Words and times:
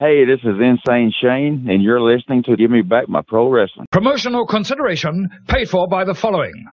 Hey, 0.00 0.24
this 0.24 0.40
is 0.40 0.56
Insane 0.60 1.12
Shane, 1.22 1.66
and 1.70 1.80
you're 1.80 2.00
listening 2.00 2.42
to 2.42 2.56
Give 2.56 2.68
Me 2.68 2.82
Back 2.82 3.08
My 3.08 3.22
Pro 3.22 3.48
Wrestling. 3.48 3.86
Promotional 3.92 4.44
consideration 4.44 5.30
paid 5.46 5.70
for 5.70 5.86
by 5.86 6.02
the 6.02 6.12
following. 6.12 6.66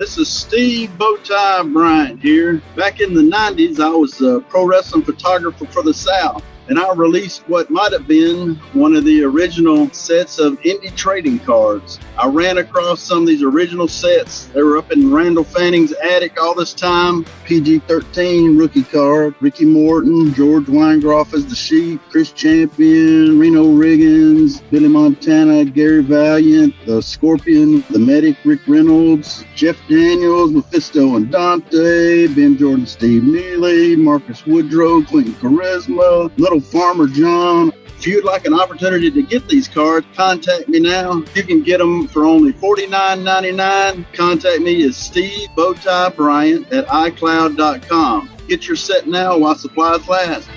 This 0.00 0.16
is 0.16 0.26
Steve 0.26 0.88
Bowtie 0.96 1.70
Bryant 1.74 2.22
here. 2.22 2.62
Back 2.74 3.02
in 3.02 3.12
the 3.12 3.20
90s, 3.20 3.80
I 3.80 3.90
was 3.90 4.18
a 4.22 4.40
pro 4.48 4.64
wrestling 4.64 5.02
photographer 5.02 5.66
for 5.66 5.82
the 5.82 5.92
South 5.92 6.42
and 6.68 6.78
I 6.78 6.92
released 6.94 7.48
what 7.48 7.70
might 7.70 7.92
have 7.92 8.06
been 8.06 8.56
one 8.72 8.96
of 8.96 9.04
the 9.04 9.22
original 9.22 9.90
sets 9.90 10.38
of 10.38 10.60
indie 10.62 10.94
trading 10.96 11.38
cards. 11.38 11.98
I 12.18 12.28
ran 12.28 12.58
across 12.58 13.00
some 13.00 13.22
of 13.22 13.26
these 13.26 13.42
original 13.42 13.88
sets. 13.88 14.46
They 14.46 14.62
were 14.62 14.78
up 14.78 14.90
in 14.90 15.12
Randall 15.12 15.44
Fanning's 15.44 15.92
attic 15.92 16.40
all 16.40 16.54
this 16.54 16.74
time. 16.74 17.24
PG 17.44 17.80
13 17.80 18.56
rookie 18.56 18.82
card, 18.82 19.34
Ricky 19.40 19.64
Morton, 19.64 20.34
George 20.34 20.64
Weingeroff 20.64 21.34
as 21.34 21.46
the 21.46 21.54
Sheep, 21.54 22.00
Chris 22.10 22.32
Champion, 22.32 23.38
Reno 23.38 23.64
Riggins, 23.66 24.62
Billy 24.70 24.88
Montana, 24.88 25.64
Gary 25.64 26.02
Valiant, 26.02 26.74
the 26.86 27.00
Scorpion, 27.00 27.84
the 27.90 27.98
Medic, 27.98 28.36
Rick 28.44 28.60
Reynolds, 28.66 29.44
Jeff 29.54 29.76
Daniels, 29.88 30.52
Mephisto 30.52 31.16
and 31.16 31.30
Dante, 31.30 32.26
Ben 32.28 32.56
Jordan, 32.56 32.86
Steve 32.86 33.24
Neely, 33.24 33.96
Marcus 33.96 34.44
Woodrow, 34.46 35.02
Clinton 35.02 35.34
Charisma, 35.34 36.30
Little 36.38 36.55
Farmer 36.60 37.06
John. 37.06 37.72
If 37.98 38.06
you'd 38.06 38.24
like 38.24 38.44
an 38.44 38.52
opportunity 38.52 39.10
to 39.10 39.22
get 39.22 39.48
these 39.48 39.68
cards, 39.68 40.06
contact 40.14 40.68
me 40.68 40.80
now. 40.80 41.24
You 41.34 41.42
can 41.42 41.62
get 41.62 41.78
them 41.78 42.08
for 42.08 42.26
only 42.26 42.52
$49.99. 42.52 44.12
Contact 44.12 44.60
me 44.62 44.82
is 44.82 44.96
Steve 44.96 45.48
Bowtie 45.56 46.14
Bryant 46.14 46.70
at 46.72 46.86
iCloud.com. 46.88 48.30
Get 48.48 48.66
your 48.66 48.76
set 48.76 49.06
now 49.06 49.38
while 49.38 49.54
supplies 49.54 50.06
last. 50.08 50.48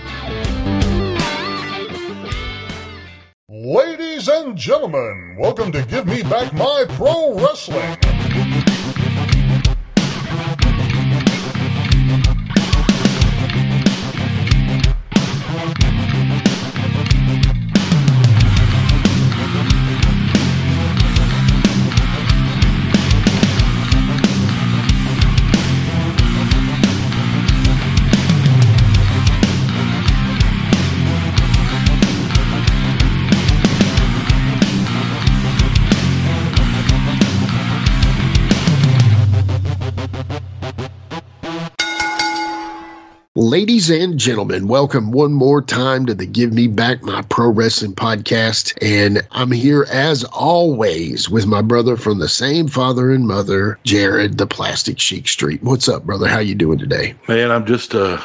Ladies 3.47 4.27
and 4.27 4.55
gentlemen, 4.57 5.37
welcome 5.39 5.71
to 5.71 5.85
Give 5.85 6.05
Me 6.05 6.23
Back 6.23 6.53
My 6.53 6.85
Pro 6.89 7.35
Wrestling. 7.35 8.18
Ladies 43.49 43.89
and 43.89 44.19
gentlemen, 44.19 44.67
welcome 44.67 45.09
one 45.09 45.33
more 45.33 45.59
time 45.59 46.05
to 46.05 46.13
the 46.13 46.27
Give 46.27 46.53
Me 46.53 46.67
Back 46.67 47.01
My 47.01 47.23
Pro 47.23 47.49
Wrestling 47.49 47.95
podcast. 47.95 48.77
And 48.79 49.27
I'm 49.31 49.49
here 49.49 49.87
as 49.89 50.23
always 50.25 51.31
with 51.31 51.47
my 51.47 51.63
brother 51.63 51.97
from 51.97 52.19
the 52.19 52.29
same 52.29 52.67
father 52.67 53.11
and 53.11 53.27
mother, 53.27 53.79
Jared, 53.85 54.37
the 54.37 54.45
Plastic 54.45 54.99
Sheik 54.99 55.27
Street. 55.27 55.63
What's 55.63 55.89
up, 55.89 56.03
brother? 56.03 56.27
How 56.27 56.37
you 56.37 56.53
doing 56.53 56.77
today? 56.77 57.15
Man, 57.27 57.49
I'm 57.49 57.65
just 57.65 57.95
uh 57.95 58.21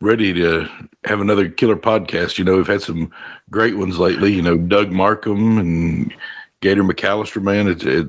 ready 0.00 0.32
to 0.32 0.68
have 1.04 1.20
another 1.20 1.48
killer 1.48 1.76
podcast. 1.76 2.36
You 2.36 2.44
know, 2.44 2.56
we've 2.56 2.66
had 2.66 2.82
some 2.82 3.12
great 3.50 3.76
ones 3.76 4.00
lately, 4.00 4.32
you 4.32 4.42
know, 4.42 4.56
Doug 4.56 4.90
Markham 4.90 5.58
and 5.58 6.12
Gator 6.60 6.82
McAllister, 6.82 7.40
man. 7.40 7.68
It, 7.68 7.84
it, 7.84 8.08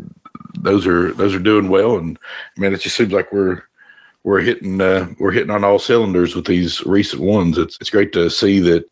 those 0.63 0.87
are 0.87 1.13
those 1.13 1.35
are 1.35 1.39
doing 1.39 1.69
well 1.69 1.97
and 1.97 2.17
man, 2.57 2.73
it 2.73 2.81
just 2.81 2.97
seems 2.97 3.13
like 3.13 3.31
we're 3.31 3.61
we're 4.23 4.41
hitting 4.41 4.81
uh, 4.81 5.07
we're 5.19 5.31
hitting 5.31 5.49
on 5.49 5.63
all 5.63 5.79
cylinders 5.79 6.35
with 6.35 6.45
these 6.45 6.85
recent 6.85 7.21
ones. 7.21 7.57
It's 7.57 7.77
it's 7.81 7.89
great 7.89 8.13
to 8.13 8.29
see 8.29 8.59
that 8.59 8.85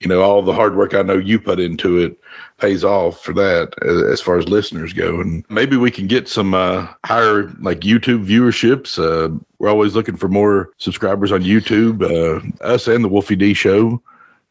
you 0.00 0.08
know 0.08 0.22
all 0.22 0.42
the 0.42 0.52
hard 0.52 0.76
work 0.76 0.94
I 0.94 1.02
know 1.02 1.14
you 1.14 1.38
put 1.38 1.60
into 1.60 1.98
it 1.98 2.18
pays 2.58 2.84
off 2.84 3.22
for 3.22 3.32
that 3.32 3.72
as 4.10 4.20
far 4.20 4.38
as 4.38 4.48
listeners 4.48 4.92
go, 4.92 5.20
and 5.20 5.44
maybe 5.48 5.76
we 5.76 5.90
can 5.90 6.06
get 6.06 6.28
some 6.28 6.54
uh, 6.54 6.86
higher 7.06 7.50
like 7.60 7.80
YouTube 7.80 8.26
viewerships. 8.26 8.98
Uh, 8.98 9.36
we're 9.58 9.70
always 9.70 9.94
looking 9.94 10.16
for 10.16 10.28
more 10.28 10.70
subscribers 10.78 11.32
on 11.32 11.42
YouTube. 11.42 12.02
Uh, 12.02 12.64
us 12.64 12.86
and 12.86 13.04
the 13.04 13.08
Wolfie 13.08 13.36
D 13.36 13.54
Show. 13.54 14.02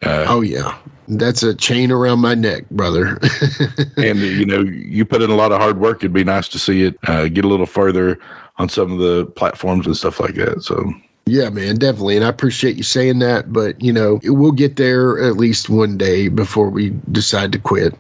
Uh, 0.03 0.25
oh 0.28 0.41
yeah, 0.41 0.78
that's 1.08 1.44
a 1.44 1.53
chain 1.53 1.91
around 1.91 2.19
my 2.19 2.36
neck, 2.36 2.69
brother. 2.72 3.19
and 3.97 4.19
you 4.19 4.46
know, 4.46 4.62
you 4.62 5.06
put 5.06 5.22
in 5.22 5.30
a 5.30 5.36
lot 5.36 5.52
of 5.52 5.59
hard 5.59 5.80
work. 5.80 5.97
It'd 5.97 6.14
be 6.14 6.24
nice 6.24 6.47
to 6.50 6.59
see 6.59 6.84
it 6.84 6.97
uh, 7.08 7.28
get 7.28 7.46
a 7.46 7.47
little 7.47 7.66
further 7.66 8.19
on 8.58 8.69
some 8.69 8.92
of 8.92 9.00
the 9.00 9.25
platforms 9.36 9.86
and 9.86 9.97
stuff 9.97 10.19
like 10.19 10.36
that. 10.36 10.63
So 10.63 10.94
yeah, 11.25 11.50
man, 11.50 11.78
definitely. 11.78 12.18
And 12.18 12.25
I 12.25 12.30
appreciate 12.30 12.75
you 12.75 12.84
saying 12.84 13.19
that, 13.19 13.53
but 13.53 13.81
you 13.81 13.94
know, 13.94 14.19
we'll 14.24 14.52
get 14.52 14.75
there 14.75 15.24
at 15.24 15.38
least 15.38 15.69
one 15.69 15.97
day 15.97 16.28
before 16.28 16.69
we 16.69 16.90
decide 17.12 17.53
to 17.53 17.59
quit. 17.59 17.94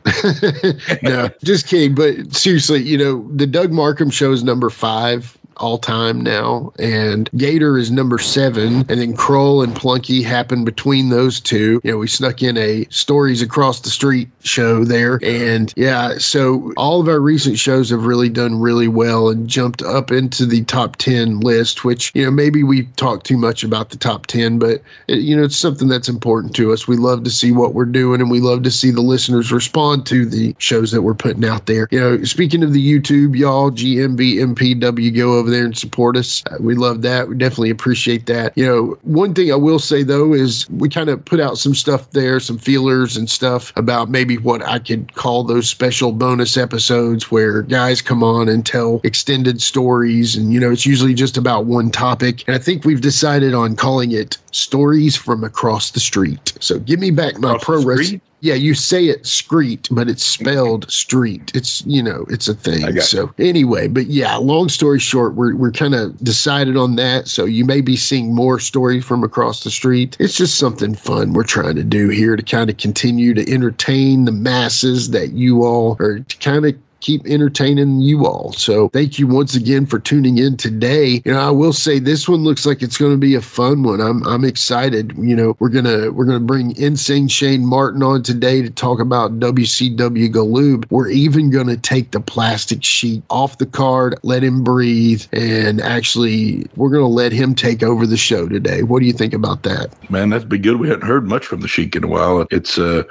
no, 1.03 1.29
just 1.43 1.67
kidding. 1.67 1.95
But 1.95 2.35
seriously, 2.35 2.81
you 2.81 2.97
know, 2.97 3.25
the 3.33 3.47
Doug 3.47 3.71
Markham 3.71 4.09
show 4.09 4.33
is 4.33 4.43
number 4.43 4.69
five 4.69 5.37
all 5.57 5.77
time 5.77 6.21
now. 6.21 6.71
And 6.79 7.29
Gator 7.37 7.77
is 7.77 7.91
number 7.91 8.19
seven. 8.19 8.85
And 8.89 8.99
then 8.99 9.15
Kroll 9.15 9.61
and 9.61 9.73
Plunky 9.73 10.23
happened 10.23 10.65
between 10.65 11.09
those 11.09 11.39
two. 11.39 11.81
You 11.83 11.91
know, 11.91 11.97
we 11.97 12.07
snuck 12.07 12.41
in 12.41 12.57
a 12.57 12.85
Stories 12.89 13.41
Across 13.41 13.81
the 13.81 13.89
Street 13.89 14.29
show 14.41 14.83
there. 14.83 15.19
And 15.23 15.73
yeah, 15.75 16.17
so 16.17 16.73
all 16.77 17.01
of 17.01 17.07
our 17.07 17.19
recent 17.19 17.57
shows 17.57 17.89
have 17.89 18.05
really 18.05 18.29
done 18.29 18.59
really 18.59 18.87
well 18.87 19.29
and 19.29 19.47
jumped 19.47 19.81
up 19.81 20.11
into 20.11 20.45
the 20.45 20.63
top 20.65 20.97
10 20.97 21.39
list, 21.39 21.83
which, 21.83 22.11
you 22.13 22.23
know, 22.23 22.31
maybe 22.31 22.63
we 22.63 22.83
talk 22.95 23.23
too 23.23 23.37
much 23.37 23.63
about 23.63 23.89
the 23.89 23.97
top 23.97 24.27
10, 24.27 24.59
but, 24.59 24.81
it, 25.07 25.19
you 25.19 25.35
know, 25.35 25.43
it's 25.43 25.55
something 25.55 25.87
that's 25.87 26.09
important 26.09 26.55
to 26.55 26.71
us. 26.73 26.87
We 26.87 26.97
love 26.97 27.23
to 27.23 27.29
see 27.29 27.51
what 27.51 27.73
we're 27.73 27.85
doing 27.85 28.21
and 28.21 28.29
we 28.29 28.39
love 28.39 28.63
to 28.63 28.71
see 28.71 28.91
the 28.91 29.01
listeners 29.01 29.51
respond 29.51 30.05
to 30.07 30.25
the 30.25 30.55
shows 30.57 30.91
that 30.91 31.01
we're 31.01 31.13
putting 31.13 31.45
out 31.45 31.65
there. 31.65 31.87
You 31.91 31.99
know, 31.99 32.23
speaking 32.23 32.63
of 32.63 32.73
the 32.73 32.99
YouTube, 32.99 33.37
y'all, 33.37 33.71
GMB, 33.71 34.55
MPW, 34.55 35.15
go 35.15 35.39
over 35.43 35.51
there 35.51 35.65
and 35.65 35.77
support 35.77 36.15
us. 36.15 36.41
Uh, 36.49 36.55
we 36.59 36.73
love 36.73 37.01
that. 37.01 37.27
We 37.27 37.35
definitely 37.35 37.69
appreciate 37.69 38.25
that. 38.27 38.57
You 38.57 38.65
know, 38.65 38.97
one 39.01 39.33
thing 39.33 39.51
I 39.51 39.55
will 39.55 39.79
say 39.79 40.03
though 40.03 40.33
is 40.33 40.69
we 40.69 40.87
kind 40.87 41.09
of 41.09 41.23
put 41.25 41.39
out 41.39 41.57
some 41.57 41.75
stuff 41.75 42.09
there, 42.11 42.39
some 42.39 42.57
feelers 42.57 43.17
and 43.17 43.29
stuff 43.29 43.73
about 43.75 44.09
maybe 44.09 44.37
what 44.37 44.65
I 44.65 44.79
could 44.79 45.13
call 45.15 45.43
those 45.43 45.69
special 45.69 46.13
bonus 46.13 46.55
episodes 46.55 47.29
where 47.29 47.61
guys 47.63 48.01
come 48.01 48.23
on 48.23 48.47
and 48.47 48.65
tell 48.65 49.01
extended 49.03 49.61
stories. 49.61 50.35
And, 50.35 50.53
you 50.53 50.59
know, 50.59 50.71
it's 50.71 50.85
usually 50.85 51.13
just 51.13 51.35
about 51.35 51.65
one 51.65 51.91
topic. 51.91 52.43
And 52.47 52.55
I 52.55 52.59
think 52.59 52.85
we've 52.85 53.01
decided 53.01 53.53
on 53.53 53.75
calling 53.75 54.11
it 54.11 54.37
Stories 54.51 55.15
from 55.15 55.43
Across 55.43 55.91
the 55.91 55.99
Street. 55.99 56.53
So 56.59 56.79
give 56.79 56.99
me 56.99 57.11
back 57.11 57.37
my 57.39 57.57
pro 57.61 57.83
wrestling 57.83 58.21
yeah, 58.43 58.55
you 58.55 58.73
say 58.73 59.05
it 59.05 59.25
street, 59.25 59.87
but 59.89 60.09
it's 60.09 60.23
spelled 60.23 60.91
street. 60.91 61.53
It's 61.55 61.81
you 61.85 62.03
know, 62.03 62.25
it's 62.29 62.49
a 62.49 62.53
thing. 62.53 62.99
So 62.99 63.33
anyway, 63.39 63.87
but 63.87 64.07
yeah, 64.07 64.35
long 64.35 64.67
story 64.67 64.99
short, 64.99 65.35
we're 65.35 65.55
we're 65.55 65.71
kind 65.71 65.95
of 65.95 66.17
decided 66.21 66.75
on 66.75 66.97
that. 66.97 67.29
So 67.29 67.45
you 67.45 67.63
may 67.63 67.79
be 67.79 67.95
seeing 67.95 68.35
more 68.35 68.59
stories 68.59 69.05
from 69.05 69.23
across 69.23 69.63
the 69.63 69.71
street. 69.71 70.17
It's 70.19 70.35
just 70.35 70.59
something 70.59 70.93
fun 70.93 71.31
we're 71.31 71.45
trying 71.45 71.77
to 71.77 71.85
do 71.85 72.09
here 72.09 72.35
to 72.35 72.43
kind 72.43 72.69
of 72.69 72.75
continue 72.75 73.33
to 73.33 73.49
entertain 73.49 74.25
the 74.25 74.33
masses 74.33 75.11
that 75.11 75.31
you 75.31 75.63
all 75.63 75.95
are 76.01 76.19
to 76.19 76.37
kind 76.39 76.65
of 76.65 76.75
keep 77.03 77.25
entertaining 77.27 77.99
you 77.99 78.25
all. 78.25 78.53
So 78.53 78.87
thank 78.89 79.19
you 79.19 79.27
once 79.27 79.55
again 79.55 79.85
for 79.85 79.99
tuning 79.99 80.37
in 80.37 80.57
today. 80.57 81.21
You 81.25 81.33
know, 81.33 81.39
I 81.39 81.51
will 81.51 81.73
say 81.73 81.99
this 81.99 82.27
one 82.27 82.43
looks 82.43 82.65
like 82.65 82.81
it's 82.81 82.97
going 82.97 83.11
to 83.11 83.17
be 83.17 83.35
a 83.35 83.41
fun 83.41 83.83
one. 83.83 83.99
I'm 83.99 84.25
I'm 84.25 84.45
excited. 84.45 85.13
You 85.17 85.35
know, 85.35 85.55
we're 85.59 85.69
gonna 85.69 86.11
we're 86.11 86.25
gonna 86.25 86.39
bring 86.39 86.75
Insane 86.77 87.27
Shane 87.27 87.65
Martin 87.65 88.01
on 88.01 88.23
today 88.23 88.61
to 88.61 88.69
talk 88.69 88.99
about 88.99 89.39
WCW 89.39 90.31
Galoob. 90.31 90.85
We're 90.89 91.09
even 91.09 91.51
gonna 91.51 91.77
take 91.77 92.11
the 92.11 92.21
plastic 92.21 92.83
sheet 92.83 93.21
off 93.29 93.57
the 93.57 93.65
card, 93.65 94.17
let 94.23 94.43
him 94.43 94.63
breathe, 94.63 95.23
and 95.33 95.81
actually 95.81 96.65
we're 96.77 96.89
gonna 96.89 97.07
let 97.07 97.33
him 97.33 97.53
take 97.53 97.83
over 97.83 98.07
the 98.07 98.17
show 98.17 98.47
today. 98.47 98.83
What 98.83 99.01
do 99.01 99.05
you 99.05 99.13
think 99.13 99.33
about 99.33 99.63
that? 99.63 99.93
Man, 100.09 100.29
that'd 100.29 100.47
be 100.47 100.57
good. 100.57 100.79
We 100.79 100.87
hadn't 100.87 101.05
heard 101.05 101.27
much 101.27 101.45
from 101.45 101.59
the 101.59 101.67
Sheik 101.67 101.97
in 101.97 102.05
a 102.05 102.07
while. 102.07 102.47
It's 102.49 102.77
uh 102.77 103.03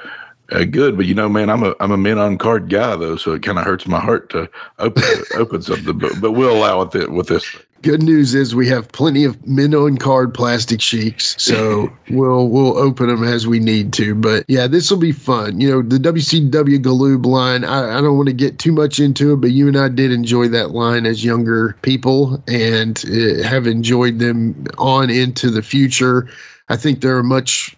uh, 0.52 0.64
good, 0.64 0.96
but 0.96 1.06
you 1.06 1.14
know, 1.14 1.28
man, 1.28 1.50
I'm 1.50 1.62
a 1.62 1.74
I'm 1.80 1.92
a 1.92 1.96
mint 1.96 2.18
on 2.18 2.38
card 2.38 2.68
guy 2.68 2.96
though, 2.96 3.16
so 3.16 3.32
it 3.32 3.42
kind 3.42 3.58
of 3.58 3.64
hurts 3.64 3.86
my 3.86 4.00
heart 4.00 4.30
to 4.30 4.48
open 4.78 5.02
open 5.34 5.62
something, 5.62 5.98
but 5.98 6.20
but 6.20 6.32
we'll 6.32 6.54
allow 6.54 6.82
it 6.82 7.10
with 7.10 7.28
this. 7.28 7.56
Good 7.82 8.02
news 8.04 8.32
is 8.32 8.54
we 8.54 8.68
have 8.68 8.92
plenty 8.92 9.24
of 9.24 9.44
mint 9.44 9.74
on 9.74 9.98
card 9.98 10.32
plastic 10.34 10.80
sheiks, 10.80 11.34
so 11.42 11.92
we'll 12.10 12.48
we'll 12.48 12.78
open 12.78 13.08
them 13.08 13.24
as 13.24 13.46
we 13.46 13.58
need 13.58 13.92
to. 13.94 14.14
But 14.14 14.44
yeah, 14.46 14.68
this 14.68 14.90
will 14.90 14.98
be 14.98 15.10
fun. 15.10 15.60
You 15.60 15.70
know, 15.70 15.82
the 15.82 15.98
WCW 15.98 16.78
Galoob 16.78 17.26
line. 17.26 17.64
I, 17.64 17.98
I 17.98 18.00
don't 18.00 18.16
want 18.16 18.28
to 18.28 18.34
get 18.34 18.58
too 18.58 18.72
much 18.72 19.00
into 19.00 19.32
it, 19.32 19.36
but 19.36 19.50
you 19.50 19.66
and 19.66 19.76
I 19.76 19.88
did 19.88 20.12
enjoy 20.12 20.48
that 20.48 20.70
line 20.70 21.06
as 21.06 21.24
younger 21.24 21.76
people, 21.82 22.42
and 22.46 23.02
uh, 23.06 23.42
have 23.42 23.66
enjoyed 23.66 24.20
them 24.20 24.66
on 24.78 25.10
into 25.10 25.50
the 25.50 25.62
future. 25.62 26.28
I 26.68 26.76
think 26.76 27.00
they're 27.00 27.18
a 27.18 27.24
much 27.24 27.76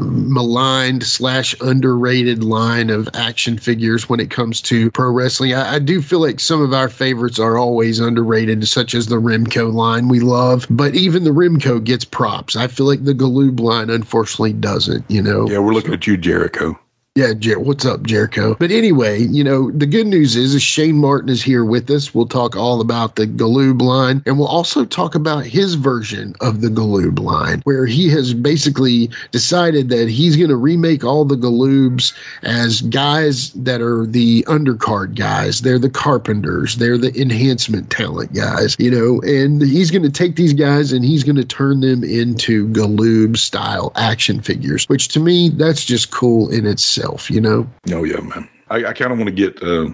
maligned 0.00 1.02
slash 1.02 1.54
underrated 1.60 2.42
line 2.42 2.90
of 2.90 3.08
action 3.14 3.58
figures 3.58 4.08
when 4.08 4.20
it 4.20 4.30
comes 4.30 4.60
to 4.62 4.90
pro 4.92 5.10
wrestling. 5.10 5.54
I, 5.54 5.74
I, 5.74 5.78
do 5.78 6.00
feel 6.00 6.20
like 6.20 6.40
some 6.40 6.62
of 6.62 6.72
our 6.72 6.88
favorites 6.88 7.38
are 7.38 7.58
always 7.58 8.00
underrated, 8.00 8.66
such 8.66 8.94
as 8.94 9.06
the 9.06 9.20
Remco 9.20 9.72
line 9.72 10.08
we 10.08 10.20
love, 10.20 10.66
but 10.70 10.94
even 10.94 11.24
the 11.24 11.30
Remco 11.30 11.82
gets 11.82 12.04
props. 12.04 12.56
I 12.56 12.68
feel 12.68 12.86
like 12.86 13.04
the 13.04 13.14
Galoob 13.14 13.60
line 13.60 13.90
unfortunately 13.90 14.52
doesn't, 14.52 15.04
you 15.10 15.22
know? 15.22 15.48
Yeah, 15.48 15.58
we're 15.58 15.74
looking 15.74 15.94
at 15.94 16.06
you, 16.06 16.16
Jericho. 16.16 16.78
Yeah, 17.16 17.34
Jer- 17.34 17.58
what's 17.58 17.84
up, 17.84 18.04
Jericho? 18.04 18.54
But 18.54 18.70
anyway, 18.70 19.22
you 19.22 19.42
know, 19.42 19.72
the 19.72 19.86
good 19.86 20.06
news 20.06 20.36
is, 20.36 20.54
is 20.54 20.62
Shane 20.62 20.98
Martin 20.98 21.28
is 21.28 21.42
here 21.42 21.64
with 21.64 21.90
us. 21.90 22.14
We'll 22.14 22.28
talk 22.28 22.54
all 22.54 22.80
about 22.80 23.16
the 23.16 23.26
Galoob 23.26 23.82
line, 23.82 24.22
and 24.26 24.38
we'll 24.38 24.46
also 24.46 24.84
talk 24.84 25.16
about 25.16 25.44
his 25.44 25.74
version 25.74 26.36
of 26.40 26.60
the 26.60 26.68
Galoob 26.68 27.18
line, 27.18 27.62
where 27.64 27.84
he 27.84 28.08
has 28.10 28.32
basically 28.32 29.10
decided 29.32 29.88
that 29.88 30.08
he's 30.08 30.36
going 30.36 30.50
to 30.50 30.56
remake 30.56 31.02
all 31.02 31.24
the 31.24 31.34
Galoobs 31.34 32.14
as 32.44 32.82
guys 32.82 33.50
that 33.54 33.80
are 33.80 34.06
the 34.06 34.44
undercard 34.44 35.16
guys. 35.16 35.62
They're 35.62 35.80
the 35.80 35.90
carpenters. 35.90 36.76
They're 36.76 36.96
the 36.96 37.12
enhancement 37.20 37.90
talent 37.90 38.34
guys, 38.34 38.76
you 38.78 38.90
know, 38.92 39.20
and 39.22 39.60
he's 39.62 39.90
going 39.90 40.04
to 40.04 40.12
take 40.12 40.36
these 40.36 40.52
guys 40.52 40.92
and 40.92 41.04
he's 41.04 41.24
going 41.24 41.34
to 41.34 41.44
turn 41.44 41.80
them 41.80 42.04
into 42.04 42.68
Galoob 42.68 43.36
style 43.36 43.90
action 43.96 44.40
figures, 44.40 44.88
which 44.88 45.08
to 45.08 45.18
me, 45.18 45.48
that's 45.48 45.84
just 45.84 46.12
cool 46.12 46.48
in 46.50 46.66
itself 46.66 46.99
himself, 47.00 47.30
you 47.30 47.40
know? 47.40 47.68
Oh, 47.92 48.04
yeah, 48.04 48.20
man. 48.20 48.48
I, 48.68 48.86
I 48.86 48.92
kind 48.92 49.12
of 49.12 49.18
want 49.18 49.28
to 49.28 49.34
get, 49.34 49.62
uh, 49.62 49.88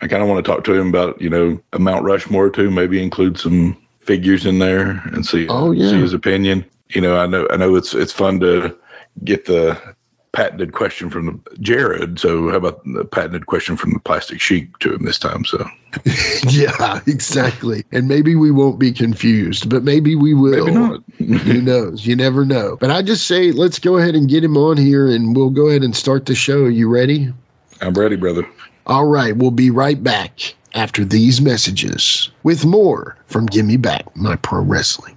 I 0.00 0.08
kind 0.08 0.22
of 0.22 0.28
want 0.28 0.44
to 0.44 0.50
talk 0.50 0.64
to 0.64 0.74
him 0.74 0.88
about, 0.88 1.20
you 1.20 1.28
know, 1.28 1.60
a 1.72 1.78
Mount 1.78 2.04
Rushmore 2.04 2.50
too, 2.50 2.70
maybe 2.70 3.02
include 3.02 3.38
some 3.38 3.76
figures 4.00 4.46
in 4.46 4.58
there 4.58 5.02
and 5.12 5.26
see, 5.26 5.46
oh, 5.48 5.72
yeah. 5.72 5.90
see 5.90 6.00
his 6.00 6.14
opinion. 6.14 6.64
You 6.90 7.00
know, 7.00 7.16
I 7.16 7.26
know, 7.26 7.46
I 7.50 7.56
know 7.56 7.74
it's, 7.74 7.94
it's 7.94 8.12
fun 8.12 8.40
to 8.40 8.76
get 9.24 9.46
the 9.46 9.78
patented 10.34 10.72
question 10.72 11.08
from 11.08 11.26
the 11.26 11.56
Jared. 11.58 12.18
So 12.18 12.50
how 12.50 12.56
about 12.56 12.84
the 12.84 13.04
patented 13.04 13.46
question 13.46 13.76
from 13.76 13.92
the 13.92 14.00
plastic 14.00 14.40
sheik 14.40 14.76
to 14.80 14.92
him 14.92 15.04
this 15.04 15.18
time? 15.18 15.44
So 15.44 15.64
yeah, 16.48 17.00
exactly. 17.06 17.84
And 17.92 18.08
maybe 18.08 18.34
we 18.34 18.50
won't 18.50 18.78
be 18.78 18.92
confused, 18.92 19.70
but 19.70 19.84
maybe 19.84 20.14
we 20.16 20.34
will. 20.34 20.66
Maybe. 21.18 21.38
Who 21.38 21.62
knows? 21.62 22.06
You 22.06 22.16
never 22.16 22.44
know. 22.44 22.76
But 22.80 22.90
I 22.90 23.00
just 23.00 23.26
say 23.26 23.52
let's 23.52 23.78
go 23.78 23.96
ahead 23.96 24.14
and 24.14 24.28
get 24.28 24.44
him 24.44 24.56
on 24.56 24.76
here 24.76 25.06
and 25.08 25.34
we'll 25.34 25.50
go 25.50 25.68
ahead 25.68 25.82
and 25.82 25.96
start 25.96 26.26
the 26.26 26.34
show. 26.34 26.66
You 26.66 26.88
ready? 26.88 27.32
I'm 27.80 27.94
ready, 27.94 28.16
brother. 28.16 28.46
All 28.86 29.06
right, 29.06 29.34
we'll 29.36 29.50
be 29.50 29.70
right 29.70 30.02
back 30.02 30.54
after 30.74 31.04
these 31.04 31.40
messages 31.40 32.30
with 32.42 32.66
more 32.66 33.16
from 33.26 33.46
Give 33.46 33.64
Me 33.64 33.76
Back 33.76 34.14
My 34.16 34.36
Pro 34.36 34.60
Wrestling. 34.60 35.16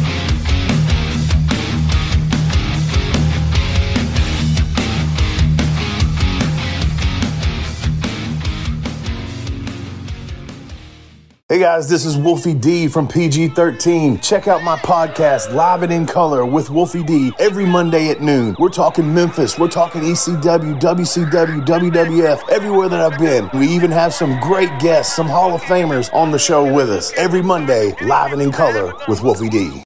Hey 11.51 11.59
guys, 11.59 11.89
this 11.89 12.05
is 12.05 12.15
Wolfie 12.15 12.53
D 12.53 12.87
from 12.87 13.09
PG 13.09 13.49
13. 13.49 14.21
Check 14.21 14.47
out 14.47 14.63
my 14.63 14.77
podcast, 14.77 15.53
Live 15.53 15.83
and 15.83 15.91
in 15.91 16.05
Color 16.05 16.45
with 16.45 16.69
Wolfie 16.69 17.03
D, 17.03 17.33
every 17.39 17.65
Monday 17.65 18.07
at 18.07 18.21
noon. 18.21 18.55
We're 18.57 18.69
talking 18.69 19.13
Memphis, 19.13 19.59
we're 19.59 19.67
talking 19.67 20.01
ECW, 20.01 20.79
WCW, 20.79 21.65
WWF, 21.65 22.49
everywhere 22.49 22.87
that 22.87 23.01
I've 23.01 23.19
been. 23.19 23.49
We 23.53 23.67
even 23.67 23.91
have 23.91 24.13
some 24.13 24.39
great 24.39 24.69
guests, 24.79 25.13
some 25.13 25.27
Hall 25.27 25.53
of 25.53 25.59
Famers 25.63 26.09
on 26.13 26.31
the 26.31 26.39
show 26.39 26.73
with 26.73 26.89
us 26.89 27.11
every 27.17 27.41
Monday, 27.41 27.95
Live 27.99 28.31
and 28.31 28.41
in 28.41 28.53
Color 28.53 28.93
with 29.09 29.21
Wolfie 29.21 29.49
D. 29.49 29.83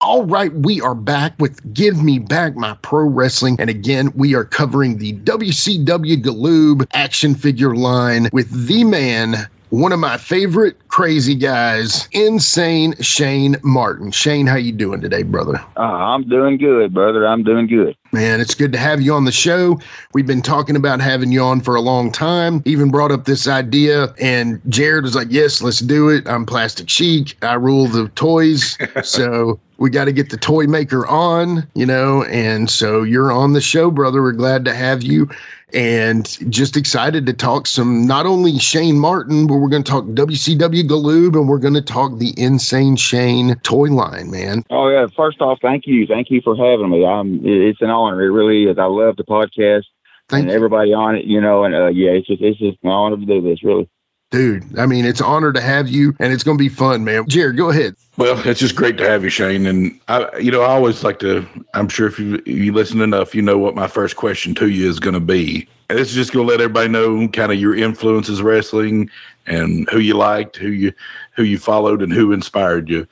All 0.00 0.24
right, 0.24 0.54
we 0.54 0.80
are 0.80 0.94
back 0.94 1.34
with 1.38 1.74
Give 1.74 2.02
Me 2.02 2.18
Back 2.18 2.56
My 2.56 2.72
Pro 2.80 3.04
Wrestling. 3.04 3.56
And 3.58 3.68
again, 3.68 4.10
we 4.14 4.34
are 4.34 4.44
covering 4.44 4.96
the 4.96 5.12
WCW 5.18 6.22
Galoob 6.22 6.86
action 6.94 7.34
figure 7.34 7.74
line 7.74 8.30
with 8.32 8.68
the 8.68 8.84
man, 8.84 9.34
one 9.70 9.92
of 9.92 9.98
my 9.98 10.16
favorite 10.16 10.88
crazy 10.88 11.34
guys, 11.34 12.08
insane 12.12 12.94
Shane 13.00 13.56
Martin. 13.62 14.10
Shane, 14.10 14.46
how 14.46 14.56
you 14.56 14.72
doing 14.72 15.00
today, 15.00 15.22
brother? 15.22 15.62
Uh, 15.76 15.80
I'm 15.80 16.28
doing 16.28 16.56
good, 16.56 16.94
brother. 16.94 17.26
I'm 17.26 17.42
doing 17.42 17.66
good. 17.66 17.96
Man, 18.12 18.40
it's 18.40 18.54
good 18.54 18.72
to 18.72 18.78
have 18.78 19.02
you 19.02 19.12
on 19.12 19.24
the 19.24 19.32
show. 19.32 19.78
We've 20.14 20.26
been 20.26 20.42
talking 20.42 20.76
about 20.76 21.00
having 21.00 21.30
you 21.30 21.42
on 21.42 21.60
for 21.60 21.74
a 21.74 21.80
long 21.80 22.10
time. 22.10 22.62
Even 22.64 22.90
brought 22.90 23.12
up 23.12 23.26
this 23.26 23.46
idea, 23.46 24.14
and 24.20 24.60
Jared 24.68 25.04
was 25.04 25.14
like, 25.14 25.28
"Yes, 25.30 25.62
let's 25.62 25.80
do 25.80 26.08
it." 26.08 26.26
I'm 26.26 26.46
Plastic 26.46 26.88
Sheik. 26.88 27.36
I 27.42 27.54
rule 27.54 27.86
the 27.86 28.08
toys, 28.14 28.78
so 29.02 29.60
we 29.78 29.90
got 29.90 30.06
to 30.06 30.12
get 30.12 30.30
the 30.30 30.36
toy 30.36 30.66
maker 30.66 31.06
on, 31.06 31.66
you 31.74 31.86
know. 31.86 32.24
And 32.24 32.68
so 32.68 33.02
you're 33.02 33.32
on 33.32 33.52
the 33.52 33.60
show, 33.60 33.90
brother. 33.90 34.22
We're 34.22 34.32
glad 34.32 34.64
to 34.66 34.74
have 34.74 35.02
you 35.02 35.28
and 35.72 36.38
just 36.50 36.76
excited 36.76 37.26
to 37.26 37.32
talk 37.32 37.66
some 37.66 38.06
not 38.06 38.26
only 38.26 38.58
Shane 38.58 38.98
Martin, 38.98 39.46
but 39.46 39.56
we're 39.56 39.68
going 39.68 39.84
to 39.84 39.90
talk 39.90 40.04
WCW 40.06 40.82
Galoob 40.82 41.34
and 41.34 41.48
we're 41.48 41.58
going 41.58 41.74
to 41.74 41.82
talk 41.82 42.18
the 42.18 42.34
Insane 42.36 42.96
Shane 42.96 43.54
toy 43.62 43.88
line, 43.88 44.30
man. 44.30 44.64
Oh 44.70 44.88
yeah, 44.88 45.06
first 45.14 45.40
off, 45.40 45.58
thank 45.60 45.86
you, 45.86 46.06
thank 46.06 46.30
you 46.30 46.40
for 46.42 46.56
having 46.56 46.90
me. 46.90 47.04
I'm 47.04 47.40
it's 47.44 47.82
an 47.82 47.90
honor, 47.90 48.22
it 48.22 48.30
really 48.30 48.64
is. 48.64 48.78
I 48.78 48.84
love 48.84 49.16
the 49.16 49.24
podcast 49.24 49.84
Thank 50.28 50.42
and 50.42 50.50
you. 50.50 50.56
everybody 50.56 50.92
on 50.92 51.16
it, 51.16 51.24
you 51.24 51.40
know, 51.40 51.64
and 51.64 51.74
uh, 51.74 51.86
yeah, 51.86 52.10
it's 52.10 52.26
just 52.26 52.42
it's 52.42 52.58
just 52.58 52.78
an 52.82 52.90
honor 52.90 53.16
to 53.16 53.24
do 53.24 53.40
this, 53.40 53.62
really. 53.62 53.88
Dude, 54.30 54.78
I 54.78 54.84
mean, 54.84 55.06
it's 55.06 55.20
an 55.20 55.26
honor 55.26 55.52
to 55.52 55.60
have 55.60 55.88
you 55.88 56.14
and 56.20 56.32
it's 56.32 56.42
going 56.42 56.58
to 56.58 56.62
be 56.62 56.68
fun, 56.68 57.02
man. 57.02 57.26
Jared, 57.28 57.56
go 57.56 57.70
ahead. 57.70 57.96
Well, 58.18 58.38
it's 58.46 58.60
just 58.60 58.74
great 58.74 58.98
to 58.98 59.08
have 59.08 59.24
you, 59.24 59.30
Shane. 59.30 59.64
And 59.64 59.98
I, 60.08 60.36
you 60.38 60.50
know, 60.50 60.62
I 60.62 60.68
always 60.68 61.02
like 61.02 61.18
to. 61.20 61.46
I'm 61.72 61.88
sure 61.88 62.06
if 62.06 62.18
you 62.18 62.34
if 62.34 62.48
you 62.48 62.72
listen 62.72 63.00
enough, 63.00 63.34
you 63.34 63.40
know 63.40 63.56
what 63.56 63.74
my 63.74 63.86
first 63.86 64.16
question 64.16 64.54
to 64.56 64.68
you 64.68 64.88
is 64.88 64.98
going 64.98 65.14
to 65.14 65.20
be. 65.20 65.66
And 65.88 65.98
this 65.98 66.10
is 66.10 66.14
just 66.14 66.32
going 66.32 66.46
to 66.46 66.50
let 66.52 66.60
everybody 66.60 66.88
know 66.88 67.28
kind 67.28 67.52
of 67.52 67.58
your 67.58 67.74
influences 67.74 68.42
wrestling 68.42 69.08
and 69.46 69.88
who 69.88 70.00
you 70.00 70.14
liked, 70.14 70.56
who 70.56 70.68
you 70.68 70.92
who 71.36 71.44
you 71.44 71.58
followed, 71.58 72.02
and 72.02 72.12
who 72.12 72.32
inspired 72.32 72.90
you. 72.90 73.06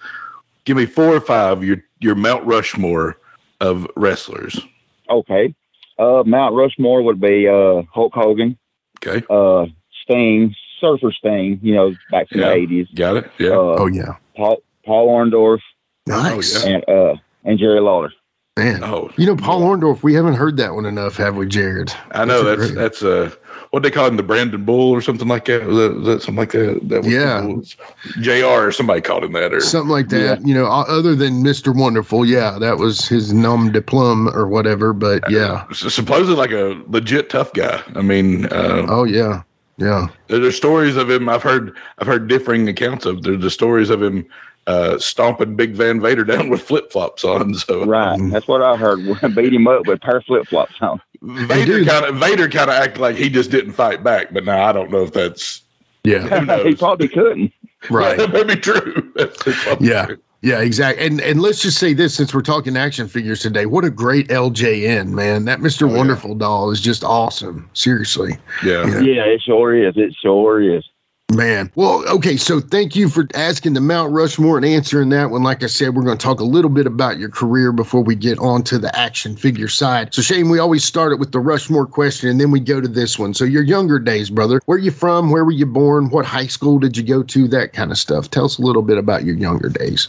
Give 0.64 0.76
me 0.76 0.84
four 0.84 1.14
or 1.14 1.20
five 1.20 1.64
your 1.64 1.82
your 2.00 2.14
Mount 2.14 2.44
Rushmore 2.44 3.16
of 3.60 3.86
wrestlers. 3.96 4.60
Okay. 5.08 5.54
Uh, 5.98 6.22
Mount 6.26 6.54
Rushmore 6.54 7.02
would 7.02 7.20
be 7.20 7.48
uh, 7.48 7.82
Hulk 7.90 8.12
Hogan, 8.12 8.58
Okay, 8.98 9.24
uh, 9.30 9.66
Sting, 10.02 10.54
Surfer 10.86 11.12
Sting, 11.12 11.58
you 11.62 11.74
know, 11.74 11.94
back 12.10 12.26
in 12.32 12.40
Yeah. 12.40 12.46
the 12.50 12.54
eighties. 12.54 12.86
got 12.94 13.16
it. 13.16 13.30
Yeah. 13.38 13.50
Uh, 13.50 13.76
Oh, 13.80 13.86
yeah. 13.86 14.16
Paul 14.36 14.58
Paul 14.84 15.08
Orndorff 15.08 15.60
Nice. 16.06 16.64
yeah. 16.64 16.74
and 16.76 16.88
uh 16.88 17.16
and 17.44 17.58
Jerry 17.58 17.80
Lawler. 17.80 18.12
Man. 18.58 18.82
oh, 18.84 19.10
You 19.18 19.26
know, 19.26 19.36
Paul 19.36 19.60
Orndorff, 19.60 20.02
we 20.02 20.14
haven't 20.14 20.32
heard 20.34 20.56
that 20.56 20.72
one 20.74 20.86
enough, 20.86 21.18
have 21.18 21.36
we, 21.36 21.46
Jared? 21.46 21.92
I 22.12 22.24
know 22.24 22.40
a 22.40 22.56
that's 22.56 22.72
that's 22.74 23.02
uh 23.02 23.30
what 23.70 23.82
they 23.82 23.90
call 23.90 24.06
him 24.06 24.16
the 24.16 24.22
Brandon 24.22 24.64
Bull 24.64 24.92
or 24.92 25.02
something 25.02 25.28
like 25.28 25.44
that. 25.46 25.66
Was 25.66 25.76
that, 25.76 25.94
was 25.94 26.06
that 26.06 26.22
something 26.22 26.36
like 26.36 26.52
that? 26.52 26.80
that 26.88 27.02
was 27.04 27.12
Yeah. 27.12 27.44
was 27.44 27.76
Jr. 28.22 28.46
or 28.46 28.72
somebody 28.72 29.02
called 29.02 29.24
him 29.24 29.32
that 29.32 29.52
or 29.52 29.60
Something 29.60 29.90
like 29.90 30.08
that. 30.08 30.46
You 30.46 30.54
know, 30.54 30.64
other 30.66 31.14
than 31.14 31.42
Mr. 31.44 31.76
Wonderful, 31.76 32.24
yeah, 32.24 32.56
that 32.58 32.78
was 32.78 33.06
his 33.06 33.34
nom 33.34 33.72
de 33.72 33.82
plume 33.82 34.28
or 34.34 34.46
whatever. 34.48 34.94
But 34.94 35.30
yeah. 35.30 35.66
S- 35.70 35.92
supposedly 35.92 36.36
like 36.36 36.52
a 36.52 36.80
legit 36.88 37.28
tough 37.28 37.52
guy. 37.52 37.82
I 37.94 38.00
mean, 38.00 38.46
uh, 38.46 38.86
Oh, 38.88 39.04
yeah. 39.04 39.42
Yeah. 39.78 40.06
there- 40.28 40.38
there's 40.40 40.56
stories 40.56 40.96
of 40.96 41.10
him. 41.10 41.28
I've 41.28 41.42
heard 41.42 41.74
I've 41.98 42.06
heard 42.06 42.28
differing 42.28 42.68
accounts 42.68 43.04
of. 43.06 43.22
There's 43.22 43.40
the 43.42 43.50
stories 43.50 43.90
of 43.90 44.02
him 44.02 44.26
uh, 44.66 44.98
stomping 44.98 45.54
Big 45.54 45.74
Van 45.74 46.00
Vader 46.00 46.24
down 46.32 46.48
with 46.48 46.60
flip 46.62 46.90
flops 46.90 47.24
on. 47.24 47.54
So 47.54 47.84
Right. 47.84 48.18
Mhm. 48.18 48.32
That's 48.32 48.48
what 48.48 48.62
I 48.62 48.76
heard. 48.76 48.98
Beat 49.34 49.52
him 49.54 49.68
up 49.68 49.86
with 49.86 49.98
a 49.98 50.00
pair 50.00 50.16
of 50.16 50.24
flip 50.24 50.46
flops 50.48 50.74
on. 50.80 51.00
Vader 51.22 51.84
kind 51.84 52.04
of 52.06 52.16
Vader 52.16 52.48
kind 52.48 52.70
of 52.70 52.76
acted 52.76 53.00
like 53.00 53.16
he 53.16 53.28
just 53.30 53.50
didn't 53.50 53.72
fight 53.72 54.02
back. 54.02 54.32
But 54.32 54.44
now 54.44 54.64
I 54.66 54.72
don't 54.72 54.90
know 54.90 55.02
if 55.02 55.12
that's 55.12 55.62
Yeah. 56.04 56.20
who 56.20 56.46
knows. 56.46 56.66
he 56.66 56.74
probably 56.74 57.08
couldn't. 57.08 57.52
Right. 57.90 58.16
that 58.18 58.32
may 58.32 58.42
be 58.44 58.56
true. 58.56 59.12
That's, 59.14 59.42
that's 59.44 59.62
probably 59.64 59.88
Yeah. 59.88 60.06
true. 60.06 60.18
Yeah, 60.46 60.60
exactly. 60.60 61.04
And 61.04 61.20
and 61.20 61.42
let's 61.42 61.60
just 61.60 61.76
say 61.76 61.92
this 61.92 62.14
since 62.14 62.32
we're 62.32 62.40
talking 62.40 62.76
action 62.76 63.08
figures 63.08 63.40
today, 63.40 63.66
what 63.66 63.84
a 63.84 63.90
great 63.90 64.28
LJN, 64.28 65.08
man. 65.08 65.44
That 65.44 65.58
Mr. 65.58 65.88
Oh, 65.88 65.90
yeah. 65.90 65.96
Wonderful 65.96 66.36
doll 66.36 66.70
is 66.70 66.80
just 66.80 67.02
awesome. 67.02 67.68
Seriously. 67.72 68.38
yeah. 68.64 68.86
Yeah. 68.86 69.00
Yeah, 69.00 69.24
it 69.24 69.42
sure 69.42 69.74
is. 69.74 69.96
It 69.96 70.14
sure 70.22 70.62
is. 70.62 70.84
Man, 71.32 71.72
well, 71.74 72.08
okay. 72.08 72.36
So 72.36 72.60
thank 72.60 72.94
you 72.94 73.08
for 73.08 73.26
asking 73.34 73.72
the 73.72 73.80
Mount 73.80 74.12
Rushmore 74.12 74.56
and 74.56 74.64
answering 74.64 75.08
that 75.08 75.32
one. 75.32 75.42
Like 75.42 75.64
I 75.64 75.66
said, 75.66 75.96
we're 75.96 76.04
going 76.04 76.16
to 76.16 76.24
talk 76.24 76.38
a 76.38 76.44
little 76.44 76.70
bit 76.70 76.86
about 76.86 77.18
your 77.18 77.28
career 77.28 77.72
before 77.72 78.02
we 78.02 78.14
get 78.14 78.38
on 78.38 78.62
to 78.64 78.78
the 78.78 78.96
action 78.96 79.34
figure 79.34 79.66
side. 79.66 80.14
So, 80.14 80.22
Shane, 80.22 80.48
we 80.48 80.60
always 80.60 80.84
start 80.84 81.10
it 81.10 81.18
with 81.18 81.32
the 81.32 81.40
Rushmore 81.40 81.86
question 81.86 82.30
and 82.30 82.40
then 82.40 82.52
we 82.52 82.60
go 82.60 82.80
to 82.80 82.86
this 82.86 83.18
one. 83.18 83.34
So, 83.34 83.44
your 83.44 83.64
younger 83.64 83.98
days, 83.98 84.30
brother, 84.30 84.60
where 84.66 84.78
you 84.78 84.92
from? 84.92 85.32
Where 85.32 85.44
were 85.44 85.50
you 85.50 85.66
born? 85.66 86.08
What 86.10 86.24
high 86.24 86.46
school 86.46 86.78
did 86.78 86.96
you 86.96 87.02
go 87.02 87.24
to? 87.24 87.48
That 87.48 87.72
kind 87.72 87.90
of 87.90 87.98
stuff. 87.98 88.30
Tell 88.30 88.44
us 88.44 88.58
a 88.58 88.62
little 88.62 88.82
bit 88.82 88.96
about 88.96 89.24
your 89.24 89.34
younger 89.34 89.68
days. 89.68 90.06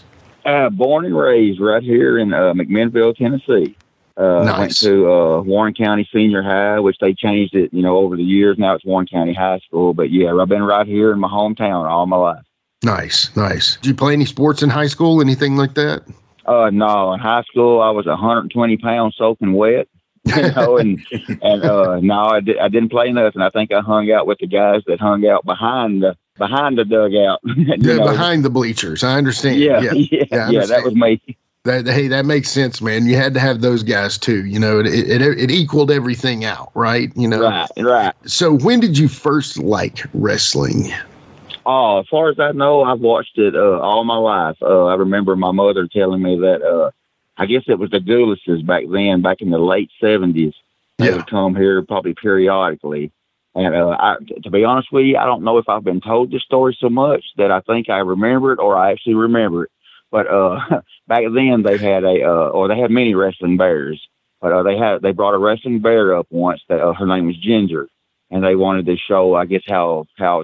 Uh, 0.47 0.69
born 0.69 1.03
and 1.03 1.17
raised 1.17 1.59
right 1.59 1.83
here 1.83 2.17
in 2.17 2.33
uh, 2.33 2.53
McMinnville, 2.53 3.13
Tennessee. 3.17 3.75
Uh, 4.15 4.45
Nice. 4.45 4.57
Went 4.59 4.77
to 4.77 5.11
uh, 5.11 5.41
Warren 5.41 5.73
County 5.73 6.07
Senior 6.13 6.41
High, 6.41 6.79
which 6.79 6.95
they 7.01 7.13
changed 7.13 7.53
it, 7.53 7.73
you 7.73 7.81
know, 7.81 7.97
over 7.97 8.15
the 8.15 8.23
years. 8.23 8.57
Now 8.57 8.73
it's 8.73 8.85
Warren 8.85 9.07
County 9.07 9.33
High 9.33 9.59
School. 9.59 9.93
But 9.93 10.09
yeah, 10.09 10.33
I've 10.33 10.47
been 10.47 10.63
right 10.63 10.87
here 10.87 11.11
in 11.11 11.19
my 11.19 11.27
hometown 11.27 11.85
all 11.85 12.05
my 12.05 12.15
life. 12.15 12.45
Nice, 12.81 13.35
nice. 13.35 13.75
Did 13.75 13.87
you 13.87 13.93
play 13.95 14.13
any 14.13 14.23
sports 14.23 14.63
in 14.63 14.69
high 14.69 14.87
school? 14.87 15.19
Anything 15.19 15.57
like 15.57 15.73
that? 15.73 16.03
Uh, 16.45 16.69
no, 16.71 17.11
in 17.11 17.19
high 17.19 17.43
school 17.43 17.81
I 17.81 17.89
was 17.89 18.05
120 18.05 18.77
pounds 18.77 19.15
soaking 19.17 19.51
wet, 19.51 19.89
you 20.23 20.51
know, 20.53 20.77
and 20.77 20.97
and 21.41 21.63
uh, 21.65 21.99
no, 21.99 22.19
I, 22.21 22.39
did, 22.39 22.57
I 22.57 22.69
didn't 22.69 22.89
play 22.89 23.11
nothing. 23.11 23.41
I 23.41 23.49
think 23.49 23.73
I 23.73 23.81
hung 23.81 24.09
out 24.11 24.27
with 24.27 24.37
the 24.39 24.47
guys 24.47 24.81
that 24.87 25.01
hung 25.01 25.27
out 25.27 25.43
behind 25.43 26.03
the 26.03 26.15
behind 26.37 26.77
the 26.77 26.85
dugout. 26.85 27.39
Yeah, 27.79 27.97
know. 27.97 28.05
behind 28.05 28.43
the 28.43 28.49
bleachers. 28.49 29.03
I 29.03 29.17
understand. 29.17 29.59
Yeah, 29.59 29.81
yeah. 29.81 29.91
yeah, 29.93 30.23
Yeah, 30.31 30.49
yeah, 30.49 30.65
that 30.65 30.83
was 30.83 30.95
me. 30.95 31.21
That 31.63 31.85
hey, 31.85 32.07
that 32.07 32.25
makes 32.25 32.49
sense, 32.49 32.81
man. 32.81 33.05
You 33.07 33.17
had 33.17 33.33
to 33.33 33.39
have 33.41 33.61
those 33.61 33.83
guys 33.83 34.17
too. 34.17 34.45
You 34.45 34.59
know, 34.59 34.79
it 34.79 34.87
it, 34.87 35.21
it 35.21 35.51
equaled 35.51 35.91
everything 35.91 36.45
out, 36.45 36.71
right? 36.75 37.11
You 37.15 37.27
know. 37.27 37.41
Right, 37.41 37.67
right. 37.79 38.13
So 38.25 38.53
when 38.53 38.79
did 38.79 38.97
you 38.97 39.07
first 39.09 39.57
like 39.57 40.05
wrestling? 40.13 40.93
Oh, 41.65 41.99
as 41.99 42.07
far 42.07 42.29
as 42.29 42.39
I 42.39 42.53
know, 42.53 42.83
I've 42.83 43.01
watched 43.01 43.37
it 43.37 43.53
uh, 43.53 43.79
all 43.81 44.05
my 44.05 44.15
life. 44.15 44.55
Uh, 44.61 44.85
I 44.85 44.95
remember 44.95 45.35
my 45.35 45.51
mother 45.51 45.85
telling 45.87 46.21
me 46.21 46.39
that 46.39 46.61
uh, 46.61 46.91
I 47.35 47.45
guess 47.45 47.63
it 47.67 47.77
was 47.77 47.89
the 47.89 47.99
Gulases 47.99 48.65
back 48.65 48.85
then, 48.89 49.21
back 49.21 49.41
in 49.41 49.49
the 49.49 49.57
late 49.57 49.91
seventies. 49.99 50.53
They 50.97 51.07
Yeah. 51.07 51.17
would 51.17 51.27
come 51.27 51.53
here 51.55 51.81
probably 51.83 52.13
periodically. 52.13 53.11
And 53.57 53.75
uh, 53.75 53.97
I, 53.99 54.15
to 54.43 54.51
be 54.51 54.63
honest 54.63 54.89
with 54.91 55.05
you, 55.05 55.17
I 55.17 55.25
don't 55.25 55.43
know 55.43 55.57
if 55.57 55.67
I've 55.67 55.83
been 55.83 55.99
told 55.99 56.29
the 56.29 56.39
story 56.39 56.77
so 56.79 56.89
much 56.89 57.25
that 57.37 57.49
I 57.49 57.61
think 57.61 57.89
I 57.89 57.97
remember 57.97 58.53
it 58.53 58.59
or 58.59 58.77
I 58.77 58.91
actually 58.91 59.15
remember 59.15 59.63
it. 59.63 59.71
But 60.11 60.27
uh, 60.27 60.59
back 61.07 61.23
then 61.33 61.63
they 61.63 61.79
had 61.79 62.03
a, 62.03 62.21
uh, 62.23 62.49
or 62.49 62.67
they 62.67 62.77
had 62.77 62.91
many 62.91 63.15
wrestling 63.15 63.57
bears. 63.57 63.99
But 64.39 64.51
uh, 64.51 64.61
they 64.61 64.77
had 64.77 65.01
they 65.01 65.11
brought 65.11 65.33
a 65.33 65.39
wrestling 65.39 65.81
bear 65.81 66.15
up 66.15 66.27
once 66.29 66.61
that 66.69 66.79
uh, 66.79 66.93
her 66.93 67.07
name 67.07 67.25
was 67.25 67.35
Ginger, 67.37 67.87
and 68.29 68.43
they 68.43 68.55
wanted 68.55 68.85
to 68.85 68.95
show, 68.95 69.33
I 69.33 69.47
guess, 69.47 69.63
how 69.67 70.05
how 70.19 70.43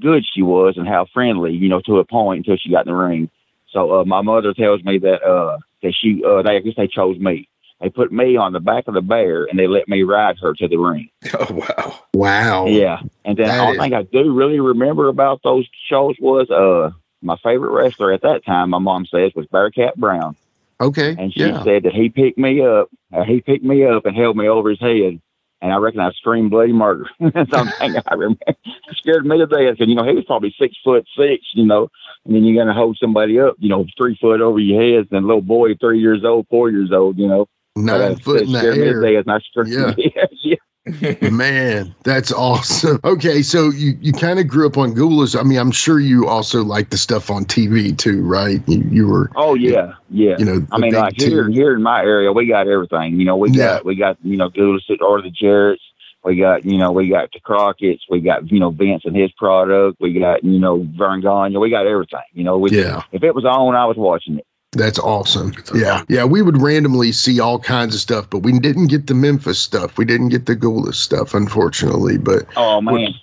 good 0.00 0.24
she 0.32 0.42
was 0.42 0.74
and 0.76 0.86
how 0.86 1.06
friendly, 1.12 1.54
you 1.54 1.68
know, 1.68 1.80
to 1.86 1.98
a 1.98 2.04
point 2.04 2.46
until 2.46 2.56
she 2.56 2.70
got 2.70 2.86
in 2.86 2.92
the 2.92 2.96
ring. 2.96 3.28
So 3.72 4.00
uh, 4.00 4.04
my 4.04 4.22
mother 4.22 4.54
tells 4.54 4.84
me 4.84 4.98
that 4.98 5.24
uh, 5.24 5.58
that 5.82 5.94
she, 6.00 6.22
uh, 6.24 6.42
they, 6.42 6.56
I 6.56 6.60
guess 6.60 6.74
they 6.76 6.86
chose 6.86 7.18
me. 7.18 7.48
They 7.84 7.90
put 7.90 8.10
me 8.10 8.36
on 8.38 8.54
the 8.54 8.60
back 8.60 8.88
of 8.88 8.94
the 8.94 9.02
bear 9.02 9.44
and 9.44 9.58
they 9.58 9.66
let 9.66 9.88
me 9.88 10.04
ride 10.04 10.38
her 10.40 10.54
to 10.54 10.66
the 10.68 10.78
ring. 10.78 11.10
Oh 11.38 11.52
wow. 11.52 11.98
Wow. 12.14 12.66
Yeah, 12.66 13.00
and 13.26 13.36
then 13.36 13.46
That 13.46 13.56
the 13.58 13.62
only 13.62 13.76
is- 13.76 13.82
thing 13.82 13.92
I 13.94 14.02
do 14.04 14.32
really 14.32 14.58
remember 14.58 15.08
about 15.08 15.42
those 15.44 15.68
shows 15.90 16.16
was 16.18 16.48
uh, 16.50 16.92
my 17.20 17.36
favorite 17.42 17.72
wrestler 17.72 18.12
at 18.12 18.22
that 18.22 18.42
time. 18.46 18.70
My 18.70 18.78
mom 18.78 19.04
says 19.04 19.32
was 19.36 19.46
Bearcat 19.48 19.96
Brown, 19.96 20.34
Okay. 20.80 21.14
and 21.18 21.30
she 21.32 21.40
yeah. 21.40 21.62
said 21.62 21.82
that 21.82 21.92
he 21.92 22.08
picked 22.08 22.38
me 22.38 22.62
up. 22.64 22.88
Uh, 23.12 23.24
he 23.24 23.42
picked 23.42 23.64
me 23.64 23.84
up 23.84 24.06
and 24.06 24.16
held 24.16 24.36
me 24.38 24.48
over 24.48 24.70
his 24.70 24.80
head. 24.80 25.20
And 25.60 25.72
I 25.72 25.76
reckon 25.76 26.00
I 26.00 26.10
screamed 26.12 26.50
bloody 26.50 26.72
murder. 26.74 27.06
Something 27.20 27.96
I 28.06 28.14
remember 28.14 28.38
It 28.48 28.56
scared 28.96 29.24
me 29.26 29.38
to 29.38 29.46
death. 29.46 29.76
And 29.80 29.88
you 29.88 29.94
know, 29.94 30.04
he 30.04 30.14
was 30.14 30.24
probably 30.26 30.54
six 30.58 30.74
foot 30.84 31.06
six, 31.18 31.42
you 31.54 31.64
know, 31.66 31.88
and 32.24 32.34
then 32.34 32.44
you're 32.44 32.62
gonna 32.62 32.74
hold 32.78 32.96
somebody 32.98 33.40
up, 33.40 33.56
you 33.58 33.68
know, 33.68 33.84
three 33.96 34.16
foot 34.20 34.40
over 34.40 34.58
your 34.58 34.80
head, 34.80 35.08
and 35.10 35.24
a 35.24 35.26
little 35.26 35.42
boy, 35.42 35.74
three 35.74 36.00
years 36.00 36.24
old, 36.24 36.46
four 36.48 36.70
years 36.70 36.90
old, 36.92 37.18
you 37.18 37.26
know. 37.26 37.46
Nine 37.76 38.00
um, 38.02 38.14
But, 38.14 38.22
foot 38.22 38.42
in 38.42 38.52
the 38.52 38.58
scared 38.60 38.76
me 38.78 38.84
to 38.84 38.90
air. 38.90 39.00
death, 39.00 39.24
and 39.26 39.32
I 39.32 39.40
screamed. 39.40 39.98
Yeah. 39.98 40.10
yeah, 40.16 40.26
yeah. 40.42 40.56
Man, 41.30 41.94
that's 42.04 42.30
awesome. 42.30 43.00
Okay, 43.04 43.40
so 43.42 43.70
you, 43.70 43.96
you 44.02 44.12
kind 44.12 44.38
of 44.38 44.46
grew 44.46 44.66
up 44.66 44.76
on 44.76 44.94
Gulas. 44.94 45.38
I 45.38 45.42
mean, 45.42 45.58
I'm 45.58 45.70
sure 45.72 45.98
you 45.98 46.28
also 46.28 46.62
like 46.62 46.90
the 46.90 46.98
stuff 46.98 47.30
on 47.30 47.46
TV 47.46 47.96
too, 47.96 48.22
right? 48.22 48.60
You, 48.68 48.84
you 48.90 49.08
were, 49.08 49.30
Oh 49.34 49.54
yeah, 49.54 49.94
yeah. 50.10 50.36
you 50.38 50.44
know, 50.44 50.66
I 50.70 50.78
mean, 50.78 50.92
like 50.92 51.14
here, 51.16 51.46
two. 51.46 51.52
here 51.52 51.74
in 51.74 51.82
my 51.82 52.02
area, 52.02 52.30
we 52.32 52.46
got 52.46 52.68
everything. 52.68 53.18
You 53.18 53.24
know, 53.24 53.36
we 53.36 53.50
Yeah. 53.50 53.64
got 53.76 53.84
we 53.86 53.96
got 53.96 54.18
you 54.22 54.36
know 54.36 54.50
Gulas 54.50 54.82
or 55.00 55.22
the 55.22 55.30
Jarretts. 55.30 55.78
We 56.22 56.36
got 56.36 56.64
you 56.66 56.76
know 56.78 56.92
we 56.92 57.08
got 57.08 57.30
the 57.32 57.40
Crockett's. 57.40 58.04
We 58.10 58.20
got 58.20 58.52
you 58.52 58.60
know 58.60 58.70
Vince 58.70 59.02
and 59.06 59.16
his 59.16 59.32
product. 59.32 59.98
We 60.00 60.18
got 60.20 60.44
you 60.44 60.58
know 60.60 60.86
Verne 60.96 61.22
Gagne. 61.22 61.56
We 61.56 61.70
got 61.70 61.86
everything. 61.86 62.20
You 62.34 62.44
know, 62.44 62.58
we, 62.58 62.70
Yeah. 62.70 63.02
if 63.10 63.22
it 63.22 63.34
was 63.34 63.44
on, 63.46 63.74
I 63.74 63.86
was 63.86 63.96
watching 63.96 64.38
it. 64.38 64.46
That's 64.74 64.98
awesome. 64.98 65.52
Yeah. 65.74 66.02
Yeah. 66.08 66.24
We 66.24 66.42
would 66.42 66.60
randomly 66.60 67.12
see 67.12 67.40
all 67.40 67.58
kinds 67.58 67.94
of 67.94 68.00
stuff, 68.00 68.28
but 68.28 68.38
we 68.40 68.58
didn't 68.58 68.88
get 68.88 69.06
the 69.06 69.14
Memphis 69.14 69.58
stuff. 69.58 69.96
We 69.98 70.04
didn't 70.04 70.28
get 70.28 70.46
the 70.46 70.56
Gulas 70.56 70.94
stuff, 70.94 71.34
unfortunately, 71.34 72.18
but 72.18 72.46
Oh 72.56 72.80
man, 72.80 73.14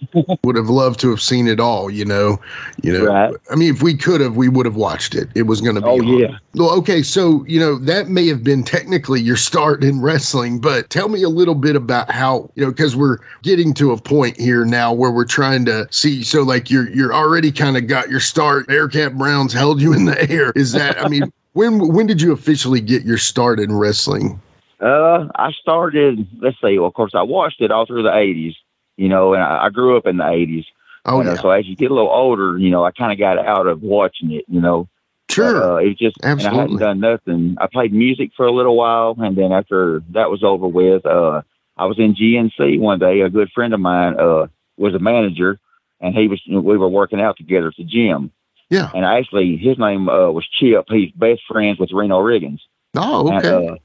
would 0.43 0.55
have 0.55 0.70
loved 0.70 1.00
to 1.01 1.10
have 1.10 1.22
seen 1.22 1.48
it 1.48 1.60
all, 1.60 1.89
you 1.89 2.05
know. 2.05 2.39
You 2.84 2.93
know, 2.93 3.05
Right. 3.05 3.34
I 3.51 3.55
mean, 3.55 3.74
if 3.74 3.84
we 3.84 3.96
could 3.96 4.22
have, 4.22 4.36
we 4.36 4.50
would 4.50 4.65
have 4.65 4.75
watched 4.75 5.15
it. 5.15 5.29
It 5.36 5.43
was 5.43 5.62
going 5.62 5.75
to 5.75 5.81
be. 5.81 5.88
Oh, 5.88 6.00
on. 6.00 6.08
yeah. 6.17 6.38
Well, 6.55 6.72
okay. 6.79 7.01
So, 7.01 7.46
you 7.48 7.60
know, 7.60 7.77
that 7.79 8.08
may 8.10 8.27
have 8.27 8.43
been 8.43 8.63
technically 8.63 9.22
your 9.22 9.38
start 9.38 9.84
in 9.84 10.01
wrestling, 10.01 10.60
but 10.60 10.89
tell 10.89 11.10
me 11.10 11.24
a 11.24 11.29
little 11.29 11.55
bit 11.55 11.75
about 11.75 12.10
how, 12.12 12.50
you 12.55 12.63
know, 12.63 12.72
because 12.72 12.96
we're 12.96 13.17
getting 13.43 13.74
to 13.75 13.91
a 13.91 13.98
point 14.01 14.39
here 14.39 14.65
now 14.65 14.93
where 14.93 15.12
we're 15.12 15.25
trying 15.25 15.65
to 15.65 15.88
see. 15.91 16.24
So, 16.24 16.43
like, 16.43 16.70
you're, 16.70 16.89
you're 16.89 17.13
already 17.13 17.51
kind 17.51 17.77
of 17.77 17.88
got 17.88 18.10
your 18.10 18.20
start. 18.20 18.67
Bearcat 18.67 19.17
Browns 19.17 19.53
held 19.53 19.81
you 19.81 19.93
in 19.93 20.05
the 20.05 20.29
air. 20.31 20.51
Is 20.55 20.72
that, 20.74 21.03
I 21.03 21.08
mean, 21.08 21.31
when, 21.53 21.93
when 21.93 22.08
did 22.08 22.22
you 22.22 22.31
officially 22.31 22.81
get 22.81 23.03
your 23.03 23.17
start 23.17 23.60
in 23.60 23.75
wrestling? 23.75 24.41
uh, 24.81 25.27
I 25.36 25.51
started. 25.51 26.27
Let's 26.41 26.58
see. 26.62 26.77
Well, 26.79 26.88
of 26.88 26.93
course, 26.93 27.12
I 27.13 27.22
watched 27.22 27.62
it 27.62 27.72
all 27.72 27.86
through 27.86 28.03
the 28.03 28.10
'80s. 28.10 28.55
You 28.98 29.10
know, 29.10 29.34
and 29.34 29.41
I, 29.41 29.65
I 29.65 29.70
grew 29.70 29.96
up 29.96 30.08
in 30.08 30.17
the 30.17 30.24
'80s. 30.24 30.65
Oh, 31.05 31.22
uh, 31.22 31.24
yeah. 31.24 31.36
So 31.36 31.50
as 31.51 31.67
you 31.67 31.75
get 31.75 31.91
a 31.91 31.93
little 31.93 32.10
older, 32.10 32.58
you 32.58 32.70
know, 32.70 32.84
I 32.84 32.91
kind 32.91 33.12
of 33.12 33.20
got 33.20 33.38
out 33.38 33.67
of 33.67 33.81
watching 33.81 34.31
it. 34.31 34.46
You 34.48 34.62
know. 34.62 34.88
Sure. 35.29 35.63
Uh, 35.63 35.75
it 35.77 35.98
just 35.98 36.17
and 36.24 36.41
I 36.41 36.46
Absolutely. 36.46 36.60
hadn't 36.60 36.77
done 36.79 37.00
nothing. 37.00 37.55
I 37.62 37.67
played 37.67 37.93
music 37.93 38.31
for 38.36 38.46
a 38.46 38.51
little 38.51 38.75
while, 38.75 39.15
and 39.17 39.38
then 39.38 39.53
after 39.53 40.03
that 40.10 40.29
was 40.29 40.43
over 40.43 40.67
with, 40.67 41.05
uh, 41.05 41.41
I 41.77 41.86
was 41.86 41.98
in 42.00 42.15
GNC 42.15 42.79
one 42.79 43.00
day. 43.00 43.22
A 43.22 43.29
good 43.29 43.50
friend 43.53 43.74
of 43.74 43.79
mine 43.79 44.20
uh, 44.20 44.48
was 44.77 44.93
a 44.93 45.00
manager, 45.00 45.58
and 46.01 46.13
he 46.13 46.27
was 46.27 46.41
we 46.50 46.77
were 46.77 46.89
working 46.89 47.22
out 47.22 47.38
together 47.38 47.67
at 47.67 47.75
the 47.77 47.86
gym. 47.86 48.31
Yeah. 48.72 48.90
And 48.96 49.06
actually, 49.06 49.58
his 49.58 49.78
name 49.78 50.10
uh, 50.10 50.32
was 50.32 50.48
Chip. 50.48 50.86
He's 50.88 51.12
best 51.12 51.42
friends 51.48 51.78
with 51.78 51.92
Reno 51.92 52.20
Riggins. 52.20 52.62
oh, 52.96 53.30
And, 53.30 53.46
okay. 53.46 53.68
uh, 53.68 53.75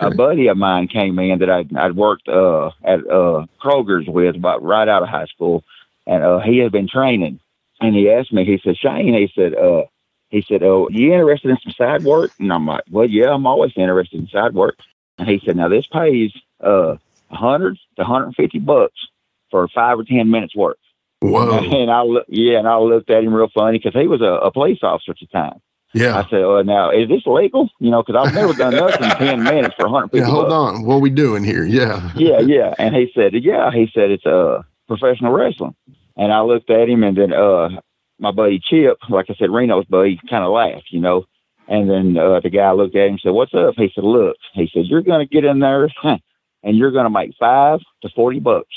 a 0.00 0.14
buddy 0.14 0.46
of 0.46 0.56
mine 0.56 0.88
came 0.88 1.18
in 1.18 1.40
that 1.40 1.50
I'd, 1.50 1.76
I'd 1.76 1.96
worked 1.96 2.26
uh, 2.26 2.68
at 2.84 3.00
uh, 3.00 3.44
Kroger's 3.62 4.08
with 4.08 4.36
about 4.36 4.62
right 4.62 4.88
out 4.88 5.02
of 5.02 5.10
high 5.10 5.26
school, 5.26 5.62
and 6.06 6.24
uh, 6.24 6.38
he 6.38 6.56
had 6.58 6.72
been 6.72 6.88
training. 6.88 7.40
And 7.80 7.94
he 7.94 8.10
asked 8.10 8.32
me, 8.32 8.46
he 8.46 8.58
said, 8.64 8.78
Shane, 8.78 9.12
he 9.12 9.30
said, 9.34 9.54
uh, 9.54 9.82
he 10.30 10.44
said, 10.46 10.62
"Oh, 10.62 10.88
you 10.90 11.12
interested 11.12 11.50
in 11.50 11.58
some 11.62 11.72
side 11.72 12.04
work?" 12.04 12.32
And 12.38 12.52
I'm 12.52 12.66
like, 12.66 12.84
"Well, 12.90 13.08
yeah, 13.08 13.32
I'm 13.32 13.46
always 13.46 13.72
interested 13.76 14.20
in 14.20 14.28
side 14.28 14.54
work." 14.54 14.76
And 15.18 15.28
he 15.28 15.40
said, 15.44 15.56
"Now 15.56 15.68
this 15.68 15.86
pays 15.86 16.32
uh, 16.62 16.96
a 17.30 17.34
hundred 17.34 17.78
to 17.96 18.04
hundred 18.04 18.26
and 18.26 18.36
fifty 18.36 18.58
bucks 18.58 19.08
for 19.50 19.66
five 19.68 19.98
or 19.98 20.04
ten 20.04 20.30
minutes 20.30 20.54
work." 20.54 20.78
Whoa. 21.20 21.58
And 21.72 21.90
I 21.90 22.02
yeah, 22.28 22.58
and 22.58 22.68
I 22.68 22.78
looked 22.78 23.10
at 23.10 23.24
him 23.24 23.34
real 23.34 23.48
funny 23.54 23.78
because 23.78 24.00
he 24.00 24.06
was 24.06 24.20
a, 24.20 24.46
a 24.46 24.52
police 24.52 24.78
officer 24.82 25.12
at 25.12 25.18
the 25.20 25.26
time. 25.26 25.60
Yeah. 25.94 26.18
I 26.18 26.22
said, 26.28 26.42
"Oh, 26.42 26.62
now 26.62 26.90
is 26.90 27.08
this 27.08 27.22
legal?" 27.26 27.68
You 27.80 27.90
know, 27.90 28.02
because 28.02 28.26
I've 28.26 28.34
never 28.34 28.52
done 28.52 28.74
nothing 28.74 29.04
in 29.04 29.16
ten 29.16 29.42
minutes 29.42 29.74
for 29.76 29.86
150 29.86 30.18
Yeah. 30.18 30.32
Hold 30.32 30.52
on. 30.52 30.84
What 30.84 31.00
we 31.00 31.10
doing 31.10 31.44
here? 31.44 31.64
Yeah. 31.64 32.12
Yeah, 32.14 32.40
yeah. 32.46 32.74
And 32.78 32.94
he 32.94 33.10
said, 33.14 33.32
"Yeah." 33.34 33.70
He 33.72 33.90
said, 33.94 34.10
"It's 34.10 34.26
uh, 34.26 34.62
professional 34.86 35.32
wrestling." 35.32 35.74
And 36.16 36.32
I 36.32 36.40
looked 36.42 36.68
at 36.70 36.88
him, 36.88 37.02
and 37.04 37.16
then 37.16 37.32
uh, 37.32 37.68
my 38.18 38.32
buddy 38.32 38.60
Chip, 38.62 38.98
like 39.08 39.26
I 39.28 39.34
said, 39.34 39.50
Reno's 39.50 39.86
buddy, 39.86 40.20
kind 40.28 40.44
of 40.44 40.50
laughed, 40.52 40.88
you 40.90 41.00
know. 41.00 41.24
And 41.68 41.88
then 41.88 42.16
uh, 42.18 42.40
the 42.40 42.50
guy 42.50 42.72
looked 42.72 42.96
at 42.96 43.06
him 43.06 43.12
and 43.12 43.20
said, 43.22 43.32
"What's 43.32 43.54
up?" 43.54 43.74
He 43.76 43.90
said, 43.94 44.04
"Look," 44.04 44.36
he 44.52 44.70
said, 44.72 44.86
"You're 44.86 45.02
going 45.02 45.26
to 45.26 45.34
get 45.34 45.44
in 45.44 45.60
there, 45.60 45.88
and 46.04 46.76
you're 46.76 46.92
going 46.92 47.04
to 47.04 47.10
make 47.10 47.32
five 47.38 47.80
to 48.02 48.08
forty 48.14 48.40
bucks." 48.40 48.74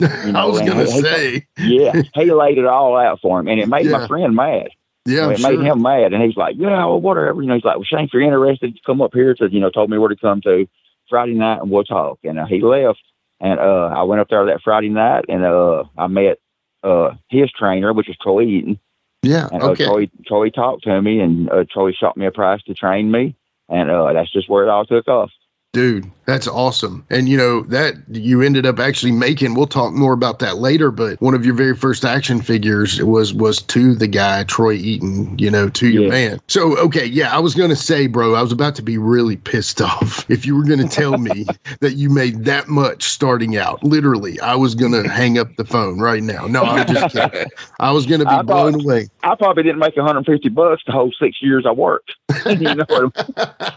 You 0.00 0.06
I 0.34 0.44
was 0.46 0.60
gonna 0.60 0.84
he- 0.84 1.00
say. 1.02 1.46
Yeah, 1.58 2.02
he 2.14 2.32
laid 2.32 2.58
it 2.58 2.66
all 2.66 2.96
out 2.96 3.20
for 3.20 3.38
him, 3.40 3.48
and 3.48 3.60
it 3.60 3.68
made 3.68 3.86
Yeah. 3.86 3.98
my 3.98 4.06
friend 4.08 4.34
mad. 4.34 4.68
Yeah. 5.06 5.30
It 5.30 5.40
made 5.42 5.60
him 5.60 5.82
mad, 5.82 6.12
and 6.14 6.22
he's 6.22 6.36
like, 6.36 6.56
"Yeah, 6.58 6.86
well, 6.86 7.00
whatever." 7.00 7.42
You 7.42 7.48
know, 7.48 7.54
he's 7.54 7.64
like, 7.64 7.76
"Well, 7.76 7.84
Shane, 7.84 8.04
if 8.06 8.10
you're 8.12 8.22
interested, 8.22 8.78
come 8.86 9.02
up 9.02 9.12
here 9.14 9.34
to 9.34 9.48
you 9.52 9.60
know." 9.60 9.70
Told 9.70 9.90
me 9.90 9.98
where 9.98 10.08
to 10.08 10.16
come 10.16 10.40
to 10.42 10.66
Friday 11.10 11.34
night, 11.34 11.60
and 11.60 11.70
we'll 11.70 11.84
talk. 11.84 12.18
And 12.24 12.38
uh, 12.38 12.46
he 12.46 12.60
left, 12.62 13.02
and 13.40 13.60
uh, 13.60 13.92
I 13.94 14.02
went 14.04 14.20
up 14.22 14.28
there 14.30 14.46
that 14.46 14.62
Friday 14.64 14.88
night, 14.88 15.26
and 15.28 15.44
uh, 15.44 15.84
I 15.98 16.06
met 16.06 16.38
uh, 16.82 17.12
his 17.28 17.50
trainer, 17.52 17.92
which 17.92 18.08
was 18.08 18.16
Troy 18.16 18.42
Eaton. 18.42 18.78
Yeah. 19.22 19.48
And 19.52 19.62
uh, 19.62 19.70
Okay. 19.70 19.84
Troy, 19.84 20.10
Troy 20.26 20.48
talked 20.50 20.84
to 20.84 21.00
me, 21.02 21.20
and 21.20 21.50
uh, 21.50 21.64
Troy 21.70 21.92
shot 21.92 22.16
me 22.16 22.26
a 22.26 22.30
price 22.32 22.62
to 22.64 22.74
train 22.74 23.10
me, 23.10 23.36
and 23.68 23.90
uh, 23.90 24.12
that's 24.14 24.32
just 24.32 24.48
where 24.48 24.64
it 24.64 24.70
all 24.70 24.84
took 24.86 25.06
off. 25.08 25.30
Dude, 25.74 26.10
that's 26.26 26.48
awesome. 26.48 27.04
And 27.10 27.28
you 27.28 27.36
know, 27.36 27.62
that 27.64 27.94
you 28.08 28.40
ended 28.42 28.66
up 28.66 28.78
actually 28.78 29.12
making, 29.12 29.54
we'll 29.54 29.66
talk 29.66 29.92
more 29.92 30.12
about 30.12 30.38
that 30.40 30.56
later, 30.58 30.90
but 30.90 31.20
one 31.20 31.34
of 31.34 31.44
your 31.44 31.54
very 31.54 31.74
first 31.76 32.04
action 32.04 32.40
figures 32.40 33.02
was 33.02 33.34
was 33.34 33.60
to 33.62 33.94
the 33.94 34.06
guy, 34.06 34.44
Troy 34.44 34.72
Eaton, 34.74 35.38
you 35.38 35.50
know, 35.50 35.68
to 35.70 35.88
your 35.88 36.04
Yeah. 36.04 36.08
man. 36.08 36.40
So 36.48 36.76
okay, 36.78 37.04
yeah, 37.06 37.34
I 37.34 37.38
was 37.40 37.54
gonna 37.54 37.76
say, 37.76 38.06
bro, 38.06 38.34
I 38.34 38.42
was 38.42 38.52
about 38.52 38.74
to 38.76 38.82
be 38.82 38.98
really 38.98 39.36
pissed 39.36 39.80
off 39.82 40.28
if 40.30 40.46
you 40.46 40.56
were 40.56 40.64
gonna 40.64 40.88
tell 40.88 41.18
me 41.18 41.46
that 41.80 41.94
you 41.94 42.10
made 42.10 42.44
that 42.44 42.68
much 42.68 43.04
starting 43.04 43.56
out. 43.56 43.82
Literally, 43.84 44.40
I 44.40 44.54
was 44.54 44.74
gonna 44.74 45.08
hang 45.12 45.38
up 45.38 45.54
the 45.56 45.64
phone 45.64 45.98
right 46.00 46.22
now. 46.22 46.46
No, 46.46 46.64
I'm 46.64 46.86
just 46.86 47.14
kidding. 47.14 47.46
I 47.80 47.92
was 47.92 48.06
gonna 48.06 48.24
be 48.24 48.30
I 48.30 48.42
blown 48.42 48.80
away. 48.80 49.08
I 49.22 49.34
probably 49.34 49.62
didn't 49.62 49.78
make 49.78 49.96
150 49.96 50.48
bucks 50.50 50.82
the 50.86 50.92
whole 50.92 51.12
six 51.18 51.42
years 51.42 51.64
I 51.66 51.72
worked. 51.72 52.14
you 52.46 52.74
know 52.74 52.84
what 52.88 53.12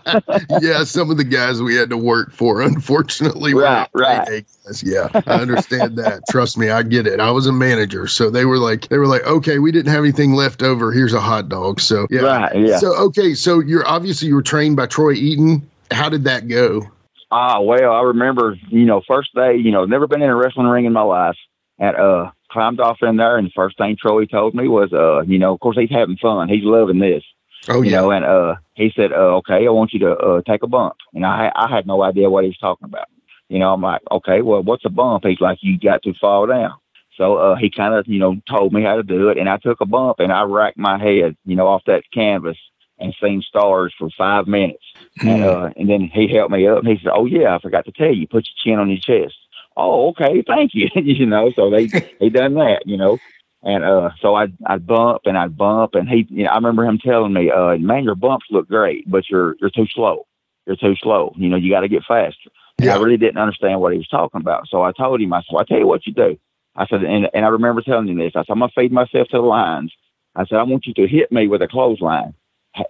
I'm 0.06 0.22
yeah, 0.62 0.84
some 0.84 1.12
of 1.12 1.18
the 1.18 1.24
guys 1.24 1.62
we 1.62 1.76
had 1.76 1.90
to 1.90 1.98
work 1.98 2.32
for, 2.38 2.62
unfortunately, 2.62 3.54
Right, 3.54 3.90
right. 3.94 4.46
Yeah, 4.84 5.10
I 5.14 5.42
understand 5.42 5.98
that. 5.98 6.24
Trust 6.30 6.58
me, 6.58 6.70
I 6.70 6.84
get 6.84 7.08
it. 7.08 7.20
I 7.20 7.32
was 7.32 7.48
a 7.48 7.52
manager, 7.52 8.08
so 8.08 8.30
they 8.30 8.46
were 8.46 8.58
like, 8.58 8.88
they 8.90 8.98
were 8.98 9.08
like, 9.08 9.26
okay, 9.26 9.60
we 9.60 9.72
didn't 9.72 9.92
have 9.92 10.04
anything 10.04 10.34
left 10.34 10.62
over. 10.62 10.92
Here's 10.92 11.14
a 11.14 11.22
hot 11.22 11.50
dog. 11.50 11.80
So 11.80 12.08
yeah, 12.10 12.22
Right, 12.22 12.56
yeah. 12.56 12.78
So 12.78 12.96
okay, 12.98 13.34
so 13.34 13.60
you're 13.60 13.88
obviously 13.88 14.28
you 14.28 14.36
were 14.36 14.44
trained 14.44 14.76
by 14.76 14.86
Troy 14.86 15.14
Eaton. 15.14 15.70
How 15.92 16.10
did 16.10 16.24
that 16.26 16.48
go? 16.48 16.84
Ah, 17.32 17.60
well, 17.60 17.92
I 17.92 18.02
remember, 18.02 18.56
you 18.70 18.86
know, 18.86 19.02
first 19.08 19.34
day, 19.36 19.56
you 19.56 19.72
know, 19.72 19.86
never 19.86 20.08
been 20.08 20.22
in 20.22 20.30
a 20.30 20.36
wrestling 20.36 20.68
ring 20.68 20.86
in 20.86 20.94
my 20.94 21.02
life. 21.02 21.38
And 21.80 21.96
uh 21.96 22.32
climbed 22.50 22.80
off 22.80 22.98
in 23.02 23.18
there 23.18 23.38
and 23.38 23.48
the 23.48 23.52
first 23.56 23.78
thing 23.78 23.96
Troy 24.00 24.26
told 24.26 24.56
me 24.56 24.68
was 24.68 24.92
uh, 24.94 25.22
you 25.22 25.38
know, 25.38 25.54
of 25.54 25.60
course 25.60 25.78
he's 25.78 25.92
having 25.92 26.18
fun. 26.18 26.50
He's 26.50 26.64
loving 26.64 27.00
this. 27.00 27.24
Oh 27.70 27.82
you 27.82 27.90
yeah, 27.90 27.92
know, 27.92 28.12
and 28.12 28.26
uh 28.26 28.56
he 28.76 28.92
said, 28.96 29.12
uh, 29.12 29.36
okay, 29.38 29.66
I 29.68 29.70
want 29.72 29.94
you 29.94 30.00
to 30.02 30.12
uh 30.12 30.42
take 30.48 30.64
a 30.64 30.68
bump. 30.68 30.96
And 31.14 31.26
I 31.26 31.52
I 31.56 31.70
had 31.74 31.88
no 31.88 32.04
idea 32.04 32.30
what 32.30 32.44
he 32.44 32.50
was 32.50 32.58
talking 32.58 32.86
about. 32.86 33.08
You 33.50 33.60
know, 33.60 33.74
I'm 33.74 33.82
like, 33.82 34.02
okay, 34.12 34.42
well 34.42 34.64
what's 34.64 34.86
a 34.86 34.90
bump? 34.90 35.26
He's 35.26 35.42
like, 35.42 35.60
You 35.62 35.80
got 35.80 36.04
to 36.04 36.14
fall 36.20 36.48
down. 36.48 36.74
So 37.18 37.38
uh 37.38 37.56
he 37.56 37.70
kinda, 37.70 38.04
you 38.08 38.20
know, 38.20 38.36
told 38.50 38.74
me 38.74 38.84
how 38.84 38.96
to 38.96 39.04
do 39.04 39.30
it 39.30 39.38
and 39.38 39.50
I 39.50 39.58
took 39.58 39.82
a 39.82 39.86
bump 39.86 40.20
and 40.20 40.32
I 40.32 40.44
racked 40.44 40.78
my 40.78 40.98
head, 41.00 41.36
you 41.46 41.56
know, 41.56 41.68
off 41.68 41.84
that 41.88 42.04
canvas 42.14 42.58
and 43.00 43.16
seen 43.22 43.42
stars 43.42 43.94
for 43.98 44.10
five 44.18 44.48
minutes. 44.48 44.84
And 45.26 45.44
uh, 45.44 45.70
and 45.76 45.90
then 45.90 46.10
he 46.14 46.28
helped 46.34 46.52
me 46.52 46.68
up. 46.68 46.80
And 46.80 46.88
he 46.88 46.98
said, 47.04 47.12
"Oh 47.14 47.26
yeah, 47.26 47.56
I 47.56 47.60
forgot 47.60 47.86
to 47.86 47.92
tell 47.92 48.14
you. 48.14 48.28
Put 48.28 48.48
your 48.48 48.74
chin 48.76 48.80
on 48.80 48.90
your 48.90 49.00
chest." 49.00 49.36
Oh, 49.76 50.10
okay, 50.10 50.44
thank 50.46 50.72
you. 50.74 50.88
you 50.96 51.26
know, 51.26 51.52
so 51.56 51.70
they 51.70 51.92
he 52.20 52.30
done 52.30 52.54
that. 52.56 52.84
You 52.86 52.98
know, 52.98 53.20
and 53.64 53.84
uh, 53.84 54.10
so 54.22 54.36
I 54.36 54.48
I 54.66 54.78
bump 54.78 55.22
and 55.26 55.38
I'd 55.38 55.58
bump, 55.58 55.96
and 55.96 56.08
he, 56.08 56.28
you 56.30 56.44
know, 56.44 56.52
I 56.52 56.56
remember 56.56 56.86
him 56.86 57.00
telling 57.00 57.34
me, 57.34 57.52
"Uh, 57.52 57.78
man, 57.78 58.04
your 58.04 58.16
bumps 58.16 58.46
look 58.52 58.68
great, 58.68 59.10
but 59.10 59.30
you're 59.30 59.56
you're 59.60 59.70
too 59.70 59.88
slow. 59.94 60.26
You're 60.66 60.76
too 60.76 60.96
slow. 61.02 61.34
You 61.38 61.50
know, 61.50 61.58
you 61.58 61.72
got 61.72 61.82
to 61.82 61.88
get 61.88 62.04
faster." 62.08 62.50
And 62.80 62.92
I 62.92 62.98
really 62.98 63.18
didn't 63.18 63.40
understand 63.40 63.82
what 63.82 63.92
he 63.92 63.98
was 63.98 64.08
talking 64.08 64.40
about. 64.40 64.68
So 64.68 64.84
I 64.84 64.92
told 64.92 65.20
him, 65.20 65.34
I 65.34 65.40
said, 65.40 65.48
well, 65.52 65.62
I 65.62 65.66
tell 65.66 65.80
you 65.80 65.88
what 65.88 66.06
you 66.06 66.14
do. 66.14 66.38
I 66.76 66.86
said, 66.86 67.04
and, 67.04 67.28
and 67.34 67.44
I 67.44 67.48
remember 67.50 67.82
telling 67.82 68.08
him 68.08 68.20
this. 68.20 68.34
I 68.36 68.42
said, 68.42 68.52
I'm 68.52 68.60
going 68.60 68.70
to 68.70 68.80
feed 68.80 68.92
myself 68.92 69.28
to 69.30 69.38
the 69.38 69.42
lines. 69.42 69.92
I 70.36 70.46
said, 70.46 70.60
I 70.60 70.64
want 70.64 70.86
you 70.86 70.94
to 70.94 71.08
hit 71.08 71.32
me 71.32 71.48
with 71.48 71.64
a 71.64 71.68
clothesline 71.68 72.36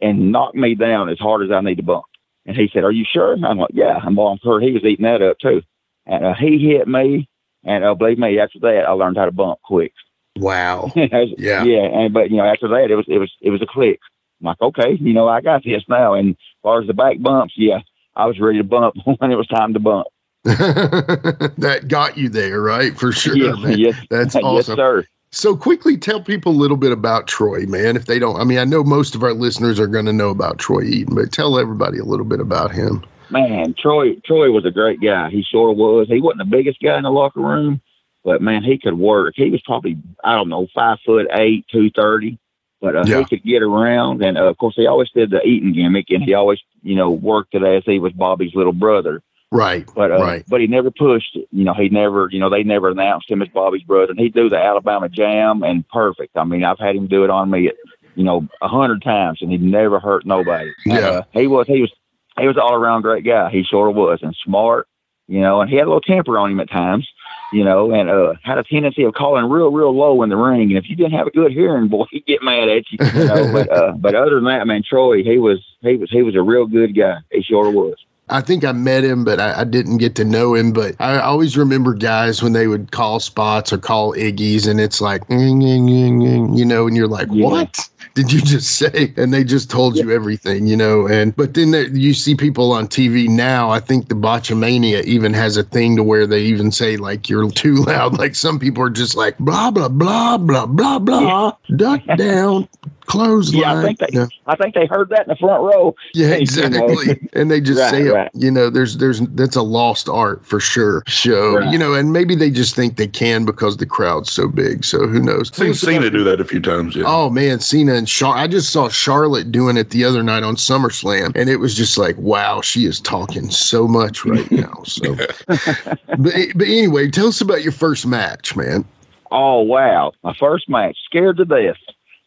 and 0.02 0.34
knock 0.34 0.56
me 0.56 0.76
down 0.76 1.08
as 1.08 1.20
hard 1.20 1.44
as 1.44 1.52
I 1.52 1.62
need 1.62 1.76
to 1.76 1.84
bump. 1.84 2.04
And 2.46 2.56
he 2.58 2.70
said, 2.74 2.84
Are 2.84 2.92
you 2.92 3.06
sure? 3.10 3.34
I'm 3.34 3.58
like, 3.58 3.72
Yeah. 3.74 3.94
Well, 3.94 4.02
I'm 4.06 4.20
all 4.20 4.38
sure 4.44 4.60
he 4.60 4.74
was 4.74 4.84
eating 4.84 5.06
that 5.06 5.22
up 5.22 5.38
too. 5.40 5.62
And 6.06 6.26
uh, 6.26 6.34
he 6.38 6.58
hit 6.60 6.88
me. 6.88 7.30
And 7.64 7.84
uh, 7.84 7.96
believe 7.96 8.20
me, 8.20 8.40
after 8.40 8.60
that, 8.60 8.86
I 8.88 8.92
learned 8.92 9.18
how 9.18 9.26
to 9.26 9.32
bump 9.32 9.60
quick. 9.64 9.94
Wow, 10.40 10.92
yeah. 10.96 11.64
Yeah. 11.64 11.86
And, 11.86 12.14
but, 12.14 12.30
you 12.32 12.38
know, 12.38 12.46
after 12.46 12.68
that, 12.70 12.88
it 12.90 12.96
was, 12.96 13.06
it 13.08 13.18
was, 13.18 13.32
it 13.42 13.50
was 13.50 13.62
a 13.62 13.66
click. 13.66 14.00
I'm 14.42 14.46
like, 14.46 14.62
okay, 14.62 14.98
you 15.00 15.14
know, 15.14 15.28
I 15.28 15.42
got 15.42 15.64
this 15.64 15.84
now. 15.88 16.14
And 16.14 16.32
as 16.32 16.36
far 16.62 16.82
as 16.82 16.88
the 16.88 16.94
back 16.94 17.20
bumps, 17.20 17.54
yeah, 17.58 17.80
I 18.16 18.26
was 18.26 18.40
ready 18.40 18.60
to 18.60 18.64
bump 18.64 18.96
when 19.06 19.32
it 19.32 19.36
was 19.36 19.48
time 19.48 19.74
to 19.74 19.80
bump. 19.80 20.08
that 20.44 21.86
got 21.88 22.18
you 22.18 22.30
there, 22.30 22.62
right? 22.62 22.98
For 22.98 23.12
sure, 23.12 23.36
yes, 23.36 23.58
man. 23.60 23.80
yes, 23.80 23.96
That's 24.10 24.36
yes, 24.36 24.66
sir. 24.68 25.06
So 25.32 25.58
quickly 25.58 25.98
tell 25.98 26.22
people 26.22 26.54
a 26.54 26.56
little 26.56 26.78
bit 26.78 26.94
about 26.94 27.28
Troy, 27.28 27.66
man. 27.66 27.98
If 27.98 28.06
they 28.06 28.18
don't, 28.18 28.40
I 28.40 28.46
mean, 28.46 28.58
I 28.58 28.64
know 28.64 28.84
most 28.84 29.14
of 29.14 29.24
our 29.24 29.34
listeners 29.34 29.78
are 29.78 29.88
going 29.88 30.06
to 30.06 30.14
know 30.14 30.30
about 30.30 30.58
Troy 30.58 30.84
Eaton, 30.84 31.16
but 31.16 31.34
tell 31.34 31.60
everybody 31.60 31.98
a 31.98 32.06
little 32.06 32.26
bit 32.26 32.40
about 32.40 32.72
him. 32.72 33.06
Man, 33.30 33.76
Troy 33.78 34.16
Troy 34.26 34.52
was 34.52 34.66
a 34.66 34.72
great 34.72 35.02
guy. 35.02 35.30
He 35.30 35.44
sure 35.44 35.74
was. 35.74 36.08
He 36.08 36.22
wasn't 36.22 36.50
the 36.50 36.58
biggest 36.58 36.80
guy 36.82 36.96
in 36.96 37.04
the 37.04 37.12
locker 37.12 37.42
room, 37.42 37.82
but 38.28 38.42
man, 38.42 38.62
he 38.62 38.78
could 38.78 39.00
work. 39.00 39.36
He 39.38 39.50
was 39.50 39.62
probably 39.62 39.98
I 40.22 40.36
don't 40.36 40.50
know 40.50 40.68
five 40.76 40.98
foot 41.06 41.28
eight, 41.32 41.66
two 41.72 41.90
thirty, 41.92 42.38
but 42.82 42.94
uh, 42.94 43.04
Yeah. 43.08 43.20
he 43.20 43.26
could 43.26 43.42
get 43.42 43.64
around. 43.64 44.22
And 44.22 44.38
uh, 44.38 44.50
of 44.50 44.58
course, 44.58 44.74
he 44.76 44.86
always 44.86 45.10
did 45.12 45.30
the 45.30 45.42
Eaton 45.44 45.72
gimmick, 45.72 46.08
and 46.10 46.22
he 46.22 46.34
always 46.34 46.60
you 46.84 46.96
know 46.96 47.10
worked 47.10 47.56
it 47.56 47.64
as 47.64 47.84
he 47.86 48.00
was 48.00 48.12
Bobby's 48.12 48.54
little 48.54 48.74
brother. 48.74 49.22
Right. 49.50 49.90
But 49.96 50.12
uh, 50.12 50.20
right. 50.20 50.44
but 50.50 50.60
he 50.60 50.68
never 50.68 50.92
pushed 50.92 51.38
it. 51.38 51.48
You 51.54 51.64
know, 51.64 51.74
he 51.74 51.88
never 51.88 52.28
you 52.30 52.42
know 52.42 52.50
they 52.50 52.64
never 52.64 52.90
announced 52.90 53.32
him 53.32 53.42
as 53.42 53.48
Bobby's 53.48 53.84
brother. 53.84 54.12
And 54.12 54.20
he'd 54.20 54.34
do 54.34 54.50
the 54.50 54.58
Alabama 54.58 55.08
Jam 55.08 55.64
and 55.64 55.88
perfect. 55.88 56.36
I 56.36 56.44
mean, 56.44 56.66
I've 56.66 56.80
had 56.80 56.98
him 56.98 57.08
do 57.08 57.24
it 57.24 57.30
on 57.30 57.50
me. 57.50 57.72
You 58.16 58.26
know, 58.26 58.46
a 58.62 58.68
hundred 58.68 59.04
times, 59.04 59.42
and 59.42 59.50
he 59.50 59.58
never 59.58 60.02
hurt 60.02 60.26
nobody. 60.26 60.74
Yeah. 60.86 60.96
Uh, 60.98 61.22
he 61.32 61.48
was 61.48 61.66
he 61.68 61.80
was 61.80 61.94
he 62.38 62.46
was 62.46 62.58
all 62.58 62.74
around 62.74 63.04
great 63.04 63.24
guy. 63.24 63.50
He 63.52 63.64
sort 63.64 63.90
of 63.90 63.96
was, 63.96 64.20
and 64.22 64.36
smart, 64.44 64.90
you 65.28 65.40
know, 65.40 65.62
and 65.62 65.70
he 65.70 65.78
had 65.78 65.86
a 65.86 65.90
little 65.90 66.02
temper 66.02 66.38
on 66.38 66.52
him 66.52 66.60
at 66.60 66.70
times, 66.70 67.08
you 67.52 67.64
know, 67.64 67.92
and 67.94 68.10
uh, 68.10 68.34
had 68.44 68.58
a 68.58 68.64
tendency 68.64 69.04
of 69.04 69.14
calling 69.14 69.46
real, 69.50 69.72
real 69.72 69.96
low 69.96 70.22
in 70.24 70.30
the 70.30 70.36
ring. 70.38 70.70
And 70.70 70.78
if 70.78 70.90
you 70.90 70.96
didn't 70.96 71.14
have 71.14 71.28
a 71.28 71.32
good 71.32 71.52
hearing, 71.52 71.88
boy, 71.90 72.06
he'd 72.12 72.26
get 72.26 72.44
mad 72.44 72.70
at 72.70 72.84
you, 72.92 72.98
you 73.14 73.28
know. 73.28 73.52
but 73.52 73.72
uh, 73.72 73.92
but 73.94 74.16
other 74.16 74.36
than 74.36 74.46
that, 74.46 74.68
man, 74.68 74.84
Troy, 74.88 75.24
he 75.24 75.38
was 75.38 75.60
he 75.82 75.96
was 75.96 76.10
he 76.12 76.22
was 76.24 76.36
a 76.36 76.42
real 76.42 76.66
good 76.66 76.96
guy. 76.96 77.18
He 77.32 77.44
of 77.68 77.74
was. 77.74 77.96
I 78.30 78.42
think 78.42 78.66
I 78.66 78.74
met 78.74 79.06
him, 79.06 79.24
but 79.24 79.40
I, 79.40 79.62
I 79.62 79.64
didn't 79.64 80.00
get 80.00 80.16
to 80.16 80.26
know 80.26 80.54
him. 80.54 80.74
But 80.74 80.96
I 81.00 81.20
always 81.20 81.56
remember 81.56 81.94
guys 81.94 82.44
when 82.44 82.52
they 82.52 82.68
would 82.68 82.92
call 82.92 83.22
spots 83.22 83.72
or 83.72 83.78
call 83.78 84.14
Iggy's, 84.16 84.68
and 84.68 84.82
it's 84.82 85.00
like, 85.00 85.24
you 85.30 86.66
know, 86.66 86.88
and 86.88 86.98
you're 86.98 87.08
like, 87.08 87.30
Yeah. 87.32 87.46
what 87.46 87.90
did 88.14 88.32
you 88.32 88.42
just 88.42 88.78
say? 88.78 89.14
And 89.18 89.34
they 89.34 89.44
just 89.44 89.70
told 89.70 89.96
you 89.98 90.12
everything, 90.12 90.68
you 90.68 90.76
know. 90.78 91.08
And 91.08 91.36
but 91.36 91.54
then 91.54 91.72
there, 91.72 91.88
you 91.88 92.14
see 92.14 92.36
people 92.36 92.72
on 92.72 92.88
TV 92.88 93.28
now. 93.28 93.70
I 93.70 93.80
think 93.80 94.10
the 94.10 94.16
Botchamania 94.16 95.04
even 95.04 95.34
has 95.34 95.58
a 95.58 95.64
thing 95.64 95.96
to 95.98 96.04
where 96.04 96.26
they 96.28 96.42
even 96.42 96.72
say 96.72 96.98
like 96.98 97.30
you're 97.30 97.50
too 97.52 97.76
loud. 97.76 98.18
Like 98.18 98.36
some 98.36 98.58
people 98.60 98.82
are 98.84 98.90
just 98.90 99.16
like 99.16 99.38
blah 99.38 99.70
blah 99.72 99.90
blah 99.90 100.38
blah 100.38 100.66
blah 100.66 100.98
blah, 101.00 101.52
duck 101.76 102.02
down, 102.18 102.68
clothesline. 103.06 103.62
Yeah, 103.62 103.80
I 103.80 103.82
think 103.84 104.00
they 104.00 104.08
Yeah. 104.12 104.28
I 104.48 104.56
think 104.56 104.74
they 104.76 104.86
heard 104.88 105.10
that 105.10 105.22
in 105.24 105.30
the 105.30 105.36
front 105.36 105.62
row. 105.64 105.96
Yeah, 106.14 106.32
exactly. 106.32 107.20
and 107.34 107.52
they 107.52 107.62
just 107.62 107.80
Right, 107.80 107.92
say 107.92 108.08
it. 108.08 108.12
right. 108.14 108.32
You 108.34 108.50
know, 108.52 108.70
there's 108.70 108.98
there's 108.98 109.20
that's 109.36 109.56
a 109.56 109.62
lost 109.62 110.10
art 110.10 110.46
for 110.46 110.60
sure. 110.60 111.04
So 111.08 111.58
Right. 111.58 111.72
you 111.72 111.78
know, 111.78 111.94
and 111.94 112.12
maybe 112.14 112.36
they 112.36 112.50
just 112.50 112.76
think 112.76 112.98
they 112.98 113.08
can 113.08 113.46
because 113.46 113.78
the 113.78 113.86
crowd's 113.86 114.32
so 114.32 114.48
big. 114.48 114.84
So 114.84 115.06
who 115.08 115.20
knows? 115.20 115.56
Seen 115.56 115.74
Cena 115.74 116.10
do 116.10 116.24
that 116.24 116.40
a 116.42 116.46
few 116.46 116.60
times. 116.62 116.96
Yeah. 116.96 117.04
Oh 117.08 117.30
man, 117.30 117.60
Cena 117.60 117.87
and 117.90 118.08
Char. 118.08 118.36
I 118.36 118.48
just 118.48 118.72
saw 118.72 118.90
Charlotte 118.90 119.52
doing 119.52 119.78
it 119.78 119.90
the 119.92 120.04
other 120.04 120.24
night 120.24 120.44
on 120.44 120.56
SummerSlam, 120.56 121.36
and 121.36 121.50
it 121.50 121.58
was 121.58 121.76
just 121.76 121.98
like, 121.98 122.18
wow, 122.18 122.62
she 122.62 122.86
is 122.86 123.00
talking 123.00 123.50
so 123.50 123.88
much 123.88 124.26
right 124.26 124.50
now. 124.52 124.84
So, 124.84 125.16
but 125.48 126.34
but 126.56 126.68
anyway, 126.68 127.10
tell 127.10 127.28
us 127.28 127.42
about 127.42 127.64
your 127.64 127.72
first 127.72 128.06
match, 128.06 128.56
man. 128.56 128.86
oh 129.32 129.62
wow, 129.62 130.14
my 130.24 130.34
first 130.40 130.70
match, 130.70 130.98
scared 131.06 131.38
to 131.38 131.46
death, 131.46 131.78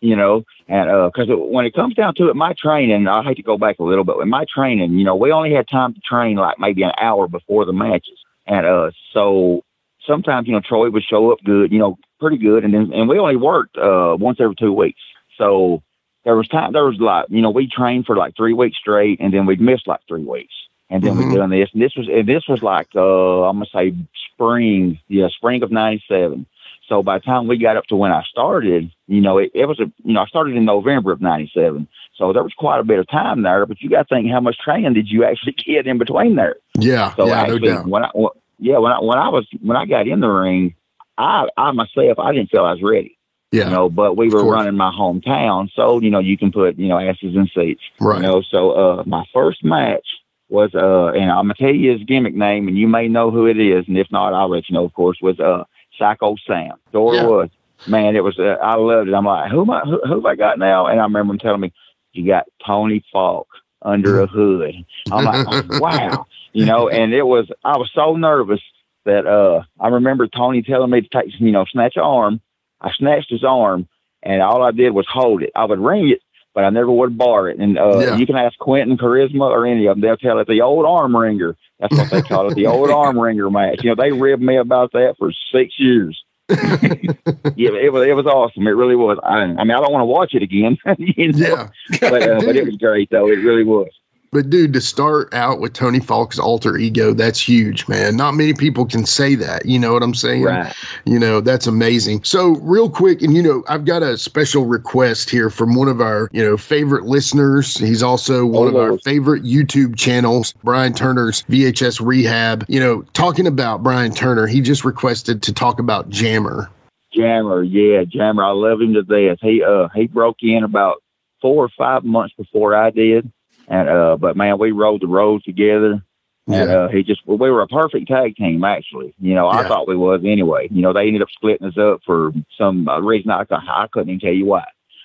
you 0.01 0.17
know, 0.17 0.45
and 0.69 0.89
because 1.13 1.29
when 1.29 1.65
it 1.65 1.75
comes 1.75 1.95
down 1.95 2.15
to 2.17 2.29
it, 2.29 2.37
my 2.37 2.55
training, 2.59 3.09
I 3.09 3.23
hate 3.23 3.37
to 3.37 3.43
go 3.43 3.59
back 3.59 3.79
a 3.79 3.85
little 3.85 4.05
bit, 4.05 4.17
with 4.19 4.29
my 4.29 4.45
training, 4.55 4.95
you 4.95 5.05
know, 5.05 5.17
we 5.17 5.33
only 5.33 5.53
had 5.53 5.69
time 5.69 5.95
to 5.95 6.01
train 6.01 6.37
like 6.37 6.59
maybe 6.59 6.83
an 6.83 6.93
hour 7.01 7.29
before 7.29 7.65
the 7.65 7.73
matches, 7.73 8.19
and 8.47 8.67
uh, 8.67 8.91
so 9.13 9.63
sometimes 10.07 10.47
you 10.47 10.53
know 10.53 10.61
Troy 10.61 10.91
would 10.91 11.03
show 11.05 11.33
up 11.33 11.39
good, 11.45 11.73
you 11.73 11.79
know, 11.79 11.99
pretty 12.21 12.39
good, 12.39 12.65
and 12.65 12.75
then 12.75 12.93
and 12.93 13.09
we 13.09 13.19
only 13.19 13.37
worked 13.37 13.77
uh 13.77 14.17
once 14.19 14.39
every 14.41 14.55
two 14.57 14.73
weeks, 14.73 15.01
so 15.41 15.83
there 16.25 16.37
was 16.37 16.47
time, 16.49 16.73
there 16.73 16.85
was 16.85 16.99
like 17.01 17.27
you 17.31 17.41
know 17.41 17.51
we 17.51 17.67
trained 17.67 18.07
for 18.07 18.17
like 18.17 18.37
three 18.37 18.53
weeks 18.53 18.79
straight, 18.79 19.19
and 19.21 19.33
then 19.33 19.47
we'd 19.47 19.61
miss 19.61 19.81
like 19.87 20.01
three 20.07 20.25
weeks. 20.25 20.55
And 20.93 21.05
then 21.05 21.15
Mhm. 21.15 21.31
we 21.31 21.37
done 21.39 21.51
this, 21.51 21.71
and 21.73 21.81
this 21.81 21.95
was, 21.97 22.09
and 22.09 22.27
this 22.29 22.49
was 22.49 22.63
like, 22.63 22.89
uh, 22.97 23.45
I'm 23.49 23.57
gonna 23.57 23.67
say 23.73 23.95
spring, 24.33 24.99
yeah, 25.09 25.29
spring 25.29 25.63
of 25.63 25.71
'97. 25.71 26.47
So 26.89 27.03
by 27.03 27.19
the 27.19 27.25
time 27.25 27.47
we 27.47 27.57
got 27.57 27.77
up 27.77 27.87
to 27.87 27.97
when 27.97 28.11
I 28.11 28.23
started, 28.25 28.91
you 29.07 29.21
know, 29.21 29.39
it, 29.39 29.53
it 29.55 29.67
was 29.67 29.79
a, 29.79 29.85
you 30.05 30.13
know, 30.15 30.23
I 30.23 30.27
started 30.27 30.57
in 30.57 30.65
November 30.65 31.13
of 31.13 31.21
'97. 31.21 31.87
So 32.17 32.33
there 32.33 32.43
was 32.43 32.53
quite 32.55 32.81
a 32.81 32.85
bit 32.85 32.99
of 32.99 33.09
time 33.09 33.43
there. 33.43 33.65
But 33.67 33.81
you 33.81 33.89
got 33.89 34.09
to 34.09 34.15
think, 34.15 34.31
how 34.31 34.41
much 34.41 34.59
training 34.59 34.95
did 34.95 35.09
you 35.09 35.25
actually 35.25 35.53
get 35.67 35.87
in 35.87 35.99
between 35.99 36.35
there? 36.35 36.57
Yeah, 36.75 37.15
So 37.15 37.29
yeah, 37.29 37.47
no 37.47 37.59
doubt. 37.59 37.87
when 37.87 38.05
I, 38.05 38.11
when, 38.13 38.31
yeah, 38.59 38.79
when 38.79 38.93
I 38.93 39.01
when 39.01 39.19
I 39.19 39.29
was 39.29 39.47
when 39.63 39.77
I 39.77 39.87
got 39.87 40.09
in 40.09 40.19
the 40.19 40.29
ring, 40.29 40.75
I 41.17 41.47
I 41.57 41.71
myself 41.71 42.19
I 42.19 42.33
didn't 42.33 42.51
feel 42.51 42.65
I 42.65 42.73
was 42.73 42.83
ready. 42.83 43.17
Yeah, 43.53 43.65
You 43.65 43.71
know, 43.71 43.89
but 43.91 44.17
we 44.17 44.29
were 44.31 44.45
running 44.45 44.77
my 44.77 44.93
hometown, 44.93 45.69
so 45.75 46.01
you 46.01 46.11
know 46.11 46.21
you 46.21 46.39
can 46.39 46.53
put 46.53 46.79
you 46.79 46.89
know 46.89 46.99
asses 46.99 47.35
in 47.35 47.49
seats. 47.55 47.83
right. 47.99 48.17
You 48.17 48.23
know, 48.23 48.43
so 48.43 48.71
uh, 48.73 49.03
my 49.07 49.25
first 49.35 49.65
match 49.65 50.07
was 50.49 50.71
uh, 50.75 51.09
and 51.19 51.31
I'm 51.31 51.45
gonna 51.45 51.55
tell 51.55 51.75
you 51.75 51.93
his 51.93 52.03
gimmick 52.05 52.35
name, 52.35 52.69
and 52.69 52.79
you 52.79 52.87
may 52.89 53.09
know 53.09 53.31
who 53.31 53.47
it 53.47 53.59
is, 53.59 53.85
and 53.89 53.99
if 53.99 54.07
not, 54.11 54.35
I'll 54.35 54.49
let 54.51 54.69
you 54.69 54.75
know. 54.75 54.85
Of 54.85 54.93
course, 54.95 55.19
was 55.21 55.41
uh, 55.41 55.65
Psycho 55.99 56.37
Sam. 56.47 56.73
Sure 56.93 57.15
Yeah. 57.15 57.25
was. 57.25 57.49
Man, 57.87 58.15
it 58.15 58.23
was. 58.23 58.39
Uh, 58.39 58.57
I 58.63 58.77
loved 58.77 59.09
it. 59.09 59.15
I'm 59.15 59.25
like, 59.25 59.51
who 59.51 59.63
am 59.63 59.71
I? 59.71 59.81
Who, 59.81 60.01
who 60.07 60.15
have 60.17 60.27
I 60.27 60.37
got 60.37 60.59
now? 60.59 60.87
And 60.87 61.01
I 61.01 61.05
remember 61.05 61.33
him 61.33 61.39
telling 61.39 61.61
me, 61.61 61.73
you 62.13 62.27
got 62.27 62.45
Tony 62.65 63.05
Falk. 63.13 63.49
under 63.83 64.21
a 64.21 64.27
hood. 64.27 64.75
I'm 65.11 65.25
like, 65.25 65.47
wow, 65.71 66.27
you 66.53 66.67
know, 66.67 66.89
and 66.89 67.15
it 67.15 67.23
was, 67.23 67.49
I 67.65 67.79
was 67.79 67.91
so 67.95 68.15
nervous 68.17 68.61
that, 69.07 69.27
uh, 69.27 69.63
I 69.83 69.89
remember 69.89 70.29
Tony 70.29 70.63
telling 70.63 70.91
me 70.91 71.01
to 71.01 71.09
take, 71.09 71.33
you 71.41 71.51
know, 71.51 71.65
snatch 71.65 71.95
an 71.97 72.03
arm. 72.03 72.41
I 72.81 72.91
snatched 72.93 73.31
his 73.31 73.45
arm 73.45 73.89
and 74.23 74.43
all 74.43 74.63
I 74.63 74.71
did 74.71 74.91
was 74.91 75.07
hold 75.11 75.43
it. 75.43 75.51
I 75.55 75.65
would 75.65 75.79
wring 75.79 76.11
it, 76.11 76.21
but 76.55 76.65
I 76.65 76.71
never 76.71 76.91
would 76.91 77.17
bar 77.17 77.49
it. 77.49 77.59
And, 77.59 77.79
uh, 77.79 77.99
Yeah. 78.01 78.17
you 78.17 78.27
can 78.27 78.37
ask 78.37 78.59
Quentin 78.59 78.97
Charisma 78.99 79.43
or 79.51 79.67
any 79.67 79.87
of 79.87 79.97
them. 79.97 80.01
They'll 80.03 80.17
tell 80.17 80.39
it 80.41 80.47
the 80.49 80.63
old 80.63 80.85
arm 80.87 81.17
wringer. 81.17 81.57
That's 81.79 81.97
what 81.97 82.11
they 82.11 82.21
call 82.23 82.49
it, 82.51 82.55
the 82.55 82.67
old 82.67 82.91
arm 83.03 83.19
wringer 83.19 83.51
match. 83.51 83.83
You 83.83 83.91
know, 83.91 84.03
they 84.03 84.13
ribbed 84.13 84.43
me 84.43 84.57
about 84.57 84.93
that 84.93 85.15
for 85.19 85.33
six 85.53 85.79
years. 85.79 86.23
yeah, 86.51 87.71
it 87.71 87.93
was 87.93 88.07
it 88.09 88.15
was 88.17 88.27
awesome. 88.27 88.67
It 88.67 88.71
really 88.73 88.97
was. 88.97 89.19
I, 89.23 89.39
I 89.43 89.47
mean, 89.47 89.71
I 89.71 89.81
don't 89.81 89.93
want 89.93 90.03
to 90.03 90.07
watch 90.07 90.35
it 90.35 90.43
again, 90.43 90.79
you 90.99 91.33
know, 91.33 91.49
Yeah. 91.49 91.69
but 92.01 92.23
uh, 92.29 92.41
but 92.45 92.57
it 92.57 92.67
was 92.67 92.77
great 92.77 93.09
though. 93.11 93.29
It 93.29 93.37
really 93.37 93.63
was. 93.63 93.89
But 94.33 94.49
dude, 94.49 94.73
to 94.75 94.81
start 94.81 95.35
out 95.35 95.59
with 95.59 95.73
Tony 95.73 95.99
Falk's 95.99 96.39
alter 96.39 96.77
ego, 96.77 97.13
that's 97.13 97.41
huge, 97.41 97.89
man. 97.89 98.15
Not 98.17 98.35
many 98.35 98.55
people 98.55 98.87
can 98.87 99.05
say 99.05 99.35
that. 99.35 99.67
You 99.67 99.77
know 99.77 99.93
what 99.93 100.05
I'm 100.05 100.15
saying? 100.15 100.45
Right. 100.45 100.73
You 101.05 101.19
know, 101.19 101.41
that's 101.41 101.67
amazing. 101.67 102.23
So, 102.23 102.51
real 102.61 102.89
quick, 102.89 103.23
and 103.23 103.35
you 103.35 103.43
know, 103.43 103.65
I've 103.69 103.85
got 103.85 104.05
a 104.05 104.17
special 104.17 104.67
request 104.67 105.31
here 105.31 105.51
from 105.51 105.75
one 105.75 105.89
of 105.89 106.01
our, 106.01 106.29
you 106.33 106.45
know, 106.45 106.57
favorite 106.57 107.07
listeners. 107.07 107.77
He's 107.77 108.05
also 108.05 108.47
one 108.47 108.69
of 108.69 108.77
our 108.77 108.99
favorite 108.99 109.43
YouTube 109.43 109.97
channels, 109.97 110.55
Brian 110.63 110.93
Turner's 110.93 111.43
VHS 111.51 112.01
Rehab. 112.01 112.65
You 112.69 112.79
know, 112.79 113.03
talking 113.15 113.49
about 113.49 113.83
Brian 113.83 114.13
Turner, 114.13 114.47
he 114.47 114.61
just 114.61 114.85
requested 114.85 115.43
to 115.43 115.53
talk 115.53 115.81
about 115.81 116.09
Jammer. 116.09 116.71
Jammer, 117.13 117.65
yeah, 117.65 118.05
Jammer. 118.05 118.45
I 118.45 118.53
love 118.53 118.81
him 118.81 118.95
to 118.95 119.03
death. 119.03 119.39
He 119.43 119.61
uh 119.65 119.89
he 119.93 120.07
broke 120.07 120.37
in 120.43 120.63
about 120.63 121.03
four 121.41 121.65
or 121.65 121.71
five 121.77 122.05
months 122.05 122.35
before 122.37 122.77
I 122.77 122.91
did, 122.91 123.31
and 123.71 123.89
uh 123.89 124.17
but 124.19 124.37
man, 124.37 124.59
we 124.59 124.73
rode 124.73 125.01
the 125.01 125.07
road 125.07 125.43
together. 125.45 126.03
And 126.47 126.69
Yeah. 126.71 126.77
uh, 126.77 126.89
he 126.89 127.03
just 127.03 127.27
we 127.27 127.37
were 127.51 127.63
a 127.63 127.67
perfect 127.69 128.09
tag 128.09 128.37
team 128.37 128.65
actually. 128.65 129.15
You 129.21 129.35
know, 129.35 129.49
I 129.49 129.67
thought 129.69 129.89
we 129.89 129.97
was 129.97 130.21
anyway. 130.25 130.69
You 130.71 130.83
know, 130.83 130.93
they 130.93 131.07
ended 131.07 131.23
up 131.23 131.29
splitting 131.31 131.67
us 131.67 131.79
up 131.79 132.01
for 132.05 132.33
some 132.59 132.87
uh, 132.89 133.01
reason 133.01 133.31
I, 133.31 133.45
I 133.51 133.87
couldn't 133.93 134.09
even 134.11 134.21
tell 134.21 134.33
you 134.33 134.47
why. 134.47 134.65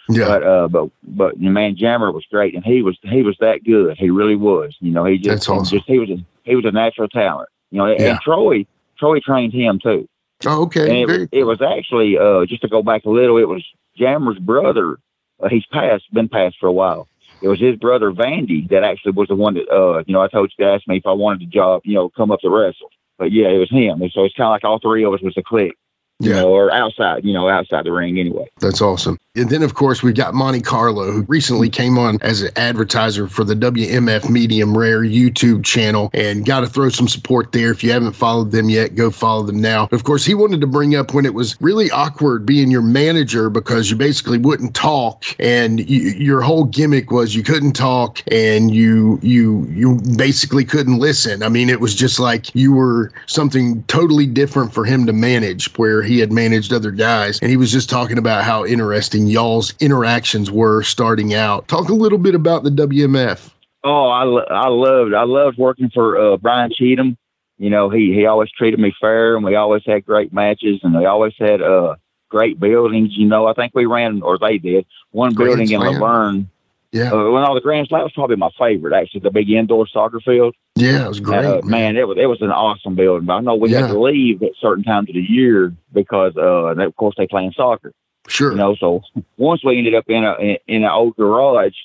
Yeah. 0.10 0.28
But 0.28 0.44
uh, 0.44 0.68
but 0.68 0.90
but 1.04 1.40
man, 1.40 1.76
Jammer 1.76 2.12
was 2.12 2.26
great, 2.32 2.56
and 2.56 2.64
he 2.64 2.82
was 2.82 2.98
he 3.04 3.22
was 3.24 3.36
that 3.40 3.64
good. 3.64 3.98
He 3.98 4.10
really 4.10 4.36
was. 4.36 4.76
You 4.80 4.92
know, 4.92 5.06
he 5.06 5.18
just 5.18 5.50
awesome. 5.50 5.78
just 5.78 5.88
he 5.88 6.00
was 6.00 6.10
a, 6.10 6.18
he 6.44 6.56
was 6.56 6.66
a 6.66 6.72
natural 6.72 7.08
talent. 7.08 7.50
You 7.72 7.80
know, 7.80 7.88
Yeah. 7.88 8.12
and 8.12 8.20
Troy 8.22 8.66
Troy 9.00 9.20
trained 9.20 9.54
him 9.54 9.80
too. 9.82 10.08
Oh, 10.46 10.64
okay. 10.64 10.84
And 10.90 10.98
it, 11.00 11.08
Very 11.08 11.28
it 11.32 11.44
was 11.46 11.62
actually 11.62 12.18
uh, 12.18 12.46
just 12.46 12.62
to 12.62 12.68
go 12.68 12.84
back 12.84 13.06
a 13.06 13.10
little. 13.10 13.38
It 13.38 13.48
was 13.48 13.64
Jammer's 13.98 14.38
brother. 14.40 14.98
Uh, 15.42 15.50
he's 15.50 15.66
passed, 15.72 16.06
been 16.14 16.30
passed 16.30 16.58
for 16.60 16.68
a 16.68 16.72
while. 16.72 17.08
It 17.42 17.48
was 17.48 17.60
his 17.60 17.76
brother 17.76 18.12
Vandy 18.12 18.68
that 18.70 18.84
actually 18.84 19.12
was 19.12 19.28
the 19.28 19.36
one 19.36 19.54
that 19.56 19.70
uh, 19.70 20.04
you 20.08 20.14
know 20.14 20.22
I 20.22 20.28
told 20.28 20.52
you 20.58 20.66
to 20.66 20.72
ask 20.72 20.88
me 20.88 20.98
if 20.98 21.06
I 21.06 21.12
wanted 21.12 21.42
the 21.42 21.52
job, 21.52 21.82
you 21.86 21.96
know, 21.96 22.10
come 22.10 22.32
up 22.32 22.40
to 22.42 22.50
wrestle. 22.50 22.90
But 23.18 23.32
yeah, 23.32 23.48
it 23.48 23.58
was 23.58 23.70
him. 23.70 24.02
And 24.02 24.12
so 24.12 24.24
it's 24.24 24.36
kind 24.36 24.48
of 24.48 24.52
like 24.52 24.64
all 24.64 24.80
three 24.80 25.04
of 25.06 25.14
us 25.14 25.22
was 25.22 25.38
a 25.38 25.44
clique, 25.44 25.76
you 26.20 26.32
Yeah. 26.32 26.42
know, 26.42 26.50
or 26.50 26.72
outside, 26.72 27.24
you 27.24 27.34
know, 27.34 27.48
outside 27.48 27.86
the 27.86 27.92
ring 27.92 28.20
anyway. 28.20 28.50
That's 28.60 28.82
awesome. 28.82 29.18
And 29.36 29.50
then, 29.50 29.64
of 29.64 29.74
course, 29.74 30.02
we've 30.02 30.16
got 30.16 30.34
Monte 30.34 30.62
Carlo, 30.62 31.12
who 31.12 31.24
recently 31.24 31.70
came 31.70 31.98
on 31.98 32.18
as 32.22 32.42
an 32.42 32.52
advertiser 32.56 33.28
for 33.28 33.44
the 33.44 33.54
WMF 33.54 34.30
Medium 34.30 34.78
Rare 34.78 35.02
YouTube 35.02 35.66
channel. 35.66 36.10
And 36.14 36.46
got 36.46 36.62
to 36.62 36.68
throw 36.68 36.90
some 36.90 37.08
support 37.08 37.52
there. 37.52 37.72
If 37.72 37.84
you 37.84 37.92
haven't 37.92 38.14
followed 38.14 38.52
them 38.52 38.70
yet, 38.70 38.96
go 38.96 39.12
follow 39.12 39.44
them 39.44 39.60
now. 39.60 39.90
Of 39.92 40.06
course, 40.06 40.26
he 40.26 40.34
wanted 40.34 40.62
to 40.62 40.68
bring 40.68 40.96
up 40.96 41.14
when 41.14 41.26
it 41.26 41.34
was 41.34 41.60
really 41.60 41.92
awkward 41.92 42.46
being 42.46 42.72
your 42.72 42.82
manager 42.82 43.50
because 43.50 43.90
you 43.90 43.98
basically 43.98 44.38
wouldn't 44.38 44.74
talk, 44.74 45.26
and 45.40 45.88
you, 45.90 46.12
your 46.12 46.42
whole 46.42 46.64
gimmick 46.64 47.12
was 47.12 47.36
you 47.36 47.44
couldn't 47.44 47.74
talk, 47.74 48.22
and 48.32 48.74
you 48.74 49.20
you 49.22 49.68
you 49.70 50.00
basically 50.18 50.64
couldn't 50.64 51.00
listen. 51.00 51.44
I 51.44 51.50
mean, 51.50 51.70
it 51.70 51.82
was 51.82 51.94
just 51.94 52.20
like 52.20 52.54
you 52.56 52.74
were 52.74 53.12
something 53.26 53.84
totally 53.84 54.28
different 54.28 54.74
for 54.74 54.86
him 54.86 55.06
to 55.06 55.14
manage, 55.14 55.78
where 55.78 56.02
he 56.02 56.20
had 56.20 56.32
managed 56.32 56.72
other 56.72 56.92
guys. 56.92 57.40
And 57.42 57.50
he 57.50 57.58
was 57.58 57.72
just 57.72 57.90
talking 57.90 58.18
about 58.18 58.44
how 58.44 58.66
interesting 58.66 59.25
y'all's 59.30 59.74
interactions 59.80 60.50
were 60.52 60.84
starting 60.84 61.34
out. 61.34 61.68
Talk 61.68 61.90
a 61.90 61.94
little 61.94 62.18
bit 62.18 62.36
about 62.36 62.64
the 62.64 62.70
WMF. 62.72 63.52
Oh, 63.84 64.08
I, 64.08 64.24
I 64.54 64.68
loved 64.70 65.14
I 65.14 65.24
loved 65.24 65.58
working 65.58 65.90
for 65.94 66.18
uh, 66.34 66.38
Brian 66.38 66.72
Cheatham. 66.76 67.18
You 67.58 67.70
know, 67.70 67.90
he 67.90 68.14
he 68.14 68.26
always 68.26 68.50
treated 68.52 68.80
me 68.80 68.94
fair, 69.00 69.36
and 69.36 69.46
we 69.46 69.56
always 69.56 69.84
had 69.86 70.06
great 70.06 70.34
matches, 70.34 70.80
and 70.84 70.96
we 70.98 71.06
always 71.06 71.34
had 71.40 71.62
uh 71.62 71.96
great 72.30 72.60
buildings. 72.60 73.12
You 73.16 73.28
know, 73.28 73.48
I 73.48 73.54
think 73.54 73.74
we 73.76 73.86
ran 73.86 74.22
or 74.24 74.38
they 74.38 74.58
did 74.58 74.86
one 75.12 75.34
Grand 75.34 75.50
building 75.58 75.72
in 75.72 75.80
Slam. 75.82 75.94
La 75.94 76.08
Vergne. 76.08 76.48
Yeah, 76.92 77.12
Uh, 77.12 77.30
when 77.32 77.44
all 77.44 77.54
the 77.56 77.62
Grand 77.62 77.88
Slam 77.90 78.04
was 78.04 78.14
probably 78.14 78.38
my 78.38 78.50
favorite, 78.58 78.94
actually, 78.96 79.20
the 79.20 79.30
big 79.32 79.50
indoor 79.50 79.86
soccer 79.86 80.22
field. 80.22 80.56
yeah, 80.76 81.06
it 81.06 81.10
was 81.10 81.20
great. 81.20 81.46
Uh, 81.46 81.62
man, 81.64 81.98
it 81.98 82.08
was 82.08 82.18
it 82.18 82.26
was 82.28 82.42
an 82.42 82.52
awesome 82.52 82.96
building. 82.96 83.26
But 83.26 83.34
I 83.34 83.40
know 83.42 83.56
we 83.56 83.70
Yeah. 83.72 83.82
had 83.82 83.88
to 83.92 84.00
leave 84.00 84.42
at 84.42 84.52
certain 84.62 84.84
times 84.84 85.10
of 85.10 85.16
the 85.16 85.22
year 85.22 85.74
because, 85.94 86.36
uh, 86.38 86.74
they- 86.74 86.86
of 86.86 86.96
course, 86.96 87.16
they 87.18 87.28
playing 87.28 87.52
soccer. 87.52 87.92
Sure. 88.28 88.52
You 88.52 88.58
know, 88.58 88.76
so 88.76 89.02
once 89.38 89.64
we 89.64 89.78
ended 89.78 89.96
up 89.96 90.06
in 90.08 90.24
a 90.24 90.34
in, 90.40 90.58
in 90.68 90.84
an 90.84 90.90
old 90.90 91.16
garage 91.16 91.76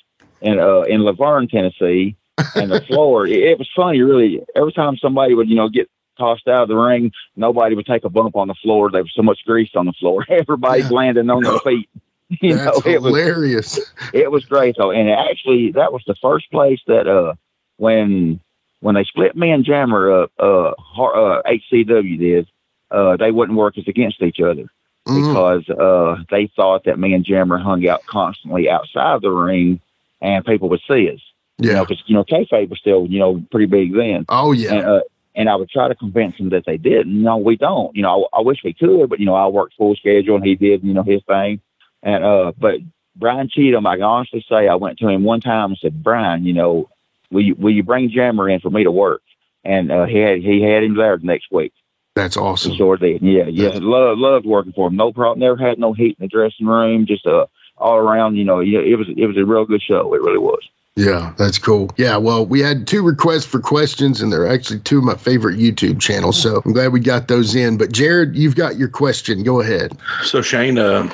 in 0.41 0.59
uh 0.59 0.81
in 0.81 1.01
La 1.01 1.11
Vergne, 1.13 1.47
Tennessee, 1.47 2.15
and 2.55 2.71
the 2.71 2.81
floor. 2.87 3.27
It, 3.31 3.43
it 3.43 3.59
was 3.59 3.69
funny, 3.75 4.01
really. 4.01 4.41
Every 4.55 4.73
time 4.73 4.97
somebody 4.97 5.33
would, 5.35 5.49
you 5.49 5.55
know, 5.55 5.69
get 5.69 5.89
tossed 6.17 6.47
out 6.47 6.63
of 6.63 6.67
the 6.69 6.75
ring, 6.75 7.11
nobody 7.35 7.75
would 7.75 7.85
take 7.85 8.03
a 8.03 8.09
bump 8.09 8.35
on 8.35 8.47
the 8.47 8.55
floor. 8.55 8.89
There 8.91 9.01
was 9.03 9.13
so 9.15 9.21
much 9.23 9.39
grease 9.45 9.71
on 9.75 9.85
the 9.85 9.93
floor. 9.93 10.25
Everybody's 10.29 10.85
Yeah. 10.89 10.95
landing 10.97 11.29
on 11.29 11.43
their 11.43 11.59
feet. 11.59 11.89
You 12.41 12.55
know, 12.55 12.63
That's 12.75 12.85
it 12.85 13.01
was 13.01 13.13
hilarious. 13.17 13.77
it 14.13 14.31
was 14.31 14.45
great 14.45 14.75
though, 14.77 14.89
and 14.91 15.09
actually 15.09 15.73
that 15.73 15.91
was 15.91 16.01
the 16.07 16.15
first 16.21 16.49
place 16.49 16.79
that 16.87 17.05
uh 17.05 17.33
when 17.75 18.39
when 18.79 18.95
they 18.95 19.03
split 19.03 19.35
me 19.35 19.51
and 19.51 19.65
Jammer 19.65 20.23
up, 20.23 20.31
uh, 20.39 20.69
uh 20.69 21.41
HCW 21.43 22.17
did, 22.17 22.47
uh 22.89 23.17
they 23.17 23.31
wouldn't 23.31 23.57
work 23.57 23.77
us 23.77 23.83
against 23.85 24.21
each 24.21 24.39
other 24.39 24.63
because 25.05 25.67
uh 25.69 26.17
they 26.29 26.47
thought 26.55 26.83
that 26.85 26.99
me 26.99 27.13
and 27.13 27.25
Jammer 27.25 27.57
hung 27.57 27.87
out 27.87 28.05
constantly 28.05 28.69
outside 28.69 29.21
the 29.21 29.31
ring, 29.31 29.79
and 30.21 30.45
people 30.45 30.69
would 30.69 30.81
see 30.87 31.09
us. 31.09 31.19
You 31.57 31.69
know, 31.69 31.73
yeah. 31.73 31.83
because 31.83 32.03
you 32.07 32.15
know 32.15 32.23
kayfabe 32.23 32.69
was 32.69 32.79
still 32.79 33.07
you 33.07 33.19
know 33.19 33.43
pretty 33.51 33.67
big 33.67 33.93
then, 33.93 34.25
Oh 34.29 34.51
yeah. 34.51 34.73
and 34.73 34.85
uh, 34.85 35.01
and 35.35 35.49
I 35.49 35.55
would 35.55 35.69
try 35.69 35.87
to 35.87 35.95
convince 35.95 36.37
them 36.37 36.49
that 36.49 36.65
they 36.65 36.77
didn't. 36.77 37.21
No, 37.21 37.37
we 37.37 37.55
don't. 37.55 37.95
You 37.95 38.03
know, 38.03 38.27
I, 38.33 38.39
I 38.39 38.41
wish 38.41 38.63
we 38.63 38.73
could, 38.73 39.09
but 39.09 39.19
you 39.19 39.25
know, 39.25 39.35
I 39.35 39.47
worked 39.47 39.75
full 39.75 39.95
schedule 39.95 40.35
and 40.35 40.45
he 40.45 40.55
did, 40.55 40.83
you 40.83 40.93
know, 40.93 41.03
his 41.03 41.21
thing. 41.23 41.61
And 42.03 42.23
uh, 42.23 42.51
but 42.57 42.79
Brian 43.15 43.49
Cheatham, 43.49 43.85
I 43.85 43.95
can 43.95 44.03
honestly 44.03 44.45
say, 44.49 44.67
I 44.67 44.75
went 44.75 44.99
to 44.99 45.07
him 45.07 45.23
one 45.23 45.41
time 45.41 45.71
and 45.71 45.77
said, 45.77 46.03
Brian, 46.03 46.45
you 46.45 46.53
know, 46.53 46.89
will 47.31 47.41
you 47.41 47.55
will 47.55 47.73
you 47.73 47.83
bring 47.83 48.09
Jammer 48.09 48.49
in 48.49 48.59
for 48.59 48.69
me 48.69 48.83
to 48.83 48.91
work? 48.91 49.21
And 49.63 49.91
uh, 49.91 50.05
he 50.05 50.17
had 50.17 50.39
he 50.39 50.61
had 50.61 50.83
him 50.83 50.95
there 50.95 51.17
the 51.17 51.25
next 51.25 51.51
week. 51.51 51.73
That's 52.15 52.35
awesome. 52.35 52.75
sure 52.75 52.97
did. 52.97 53.21
Yeah, 53.21 53.45
yeah. 53.47 53.65
That's- 53.65 53.81
Loved 53.81 54.19
loved 54.19 54.45
working 54.45 54.73
for 54.73 54.87
him. 54.87 54.95
No 54.95 55.13
problem. 55.13 55.39
Never 55.39 55.55
had 55.57 55.79
no 55.79 55.93
heat 55.93 56.17
in 56.19 56.25
the 56.25 56.27
dressing 56.27 56.65
room. 56.67 57.05
Just 57.05 57.25
uh 57.25 57.45
all 57.77 57.97
around. 57.97 58.35
You 58.35 58.43
know, 58.43 58.59
yeah, 58.59 58.79
it 58.79 58.95
was 58.95 59.07
it 59.15 59.25
was 59.25 59.37
a 59.37 59.45
real 59.45 59.65
good 59.65 59.81
show. 59.81 60.13
It 60.13 60.21
really 60.21 60.37
was. 60.37 60.61
Yeah, 60.97 61.33
that's 61.37 61.57
cool. 61.57 61.89
Yeah, 61.97 62.17
well, 62.17 62.45
we 62.45 62.59
had 62.59 62.85
two 62.85 63.01
requests 63.01 63.45
for 63.45 63.61
questions, 63.61 64.21
and 64.21 64.31
they're 64.31 64.45
actually 64.47 64.81
two 64.81 64.97
of 64.97 65.05
my 65.05 65.15
favorite 65.15 65.57
YouTube 65.57 66.01
channels. 66.01 66.39
So 66.41 66.61
I'm 66.65 66.73
glad 66.73 66.91
we 66.91 66.99
got 66.99 67.29
those 67.29 67.55
in. 67.55 67.77
But 67.77 67.93
Jared, 67.93 68.35
you've 68.35 68.57
got 68.57 68.75
your 68.77 68.89
question. 68.89 69.41
Go 69.43 69.61
ahead. 69.61 69.97
So 70.23 70.41
Shane, 70.41 70.77
uh, 70.77 71.09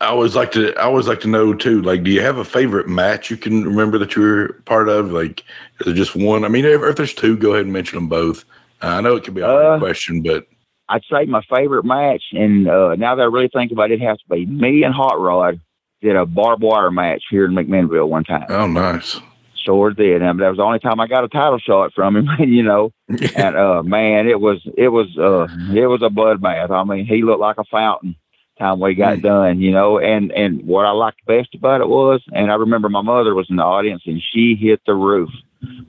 I 0.00 0.06
always 0.06 0.34
like 0.34 0.50
to 0.52 0.74
I 0.74 0.82
always 0.82 1.06
like 1.06 1.20
to 1.20 1.28
know 1.28 1.54
too. 1.54 1.82
Like, 1.82 2.02
do 2.02 2.10
you 2.10 2.20
have 2.20 2.38
a 2.38 2.44
favorite 2.44 2.88
match 2.88 3.30
you 3.30 3.36
can 3.36 3.64
remember 3.64 3.96
that 3.98 4.16
you 4.16 4.22
were 4.22 4.60
part 4.64 4.88
of? 4.88 5.12
Like, 5.12 5.44
is 5.78 5.86
there 5.86 5.94
just 5.94 6.16
one? 6.16 6.44
I 6.44 6.48
mean, 6.48 6.64
if, 6.64 6.82
if 6.82 6.96
there's 6.96 7.14
two, 7.14 7.36
go 7.36 7.52
ahead 7.52 7.62
and 7.64 7.72
mention 7.72 7.96
them 7.98 8.08
both. 8.08 8.44
I 8.82 9.00
know 9.00 9.16
it 9.16 9.24
could 9.24 9.34
be 9.34 9.40
a 9.40 9.46
hard 9.46 9.64
Uh, 9.66 9.78
question, 9.78 10.22
but 10.22 10.46
I'd 10.88 11.02
say 11.10 11.24
my 11.26 11.42
favorite 11.48 11.84
match, 11.84 12.22
and 12.32 12.68
uh, 12.68 12.94
now 12.96 13.14
that 13.14 13.22
I 13.22 13.26
really 13.26 13.48
think 13.48 13.72
about 13.72 13.90
it, 13.90 14.02
it 14.02 14.04
has 14.06 14.18
to 14.18 14.28
be 14.28 14.46
me 14.46 14.82
and 14.82 14.94
Hot 14.94 15.20
Rod 15.20 15.60
did 16.02 16.16
a 16.16 16.26
barbed 16.26 16.62
wire 16.62 16.90
match 16.90 17.22
here 17.30 17.44
in 17.46 17.52
McMinnville 17.52 18.08
one 18.08 18.24
time. 18.24 18.46
oh, 18.48 18.66
nice. 18.66 19.20
Sure 19.64 19.92
did, 19.92 20.22
and 20.22 20.40
that 20.40 20.48
was 20.48 20.56
the 20.56 20.64
only 20.64 20.80
time 20.80 20.98
I 20.98 21.06
got 21.06 21.22
a 21.22 21.28
title 21.28 21.58
shot 21.60 21.92
from 21.94 22.16
him. 22.16 22.28
You 22.40 22.64
know, 22.64 22.92
and 23.36 23.56
uh, 23.56 23.82
man, 23.84 24.26
it 24.28 24.40
was 24.40 24.58
it 24.76 24.88
was 24.88 25.06
uh, 25.16 25.46
it 25.72 25.86
was 25.86 26.02
a 26.02 26.08
bloodbath. 26.10 26.70
I 26.70 26.82
mean, 26.82 27.06
he 27.06 27.22
looked 27.22 27.40
like 27.40 27.58
a 27.58 27.64
fountain. 27.64 28.16
Time 28.58 28.80
we 28.80 28.94
got 28.94 29.18
Mm. 29.18 29.22
done, 29.22 29.60
you 29.60 29.70
know, 29.70 29.98
and 30.00 30.32
and 30.32 30.62
what 30.64 30.84
I 30.84 30.90
liked 30.90 31.24
best 31.26 31.54
about 31.54 31.80
it 31.80 31.88
was, 31.88 32.20
and 32.32 32.50
I 32.50 32.56
remember 32.56 32.88
my 32.88 33.00
mother 33.02 33.34
was 33.36 33.46
in 33.48 33.56
the 33.56 33.62
audience, 33.62 34.02
and 34.06 34.20
she 34.20 34.56
hit 34.56 34.80
the 34.84 34.94
roof. 34.94 35.30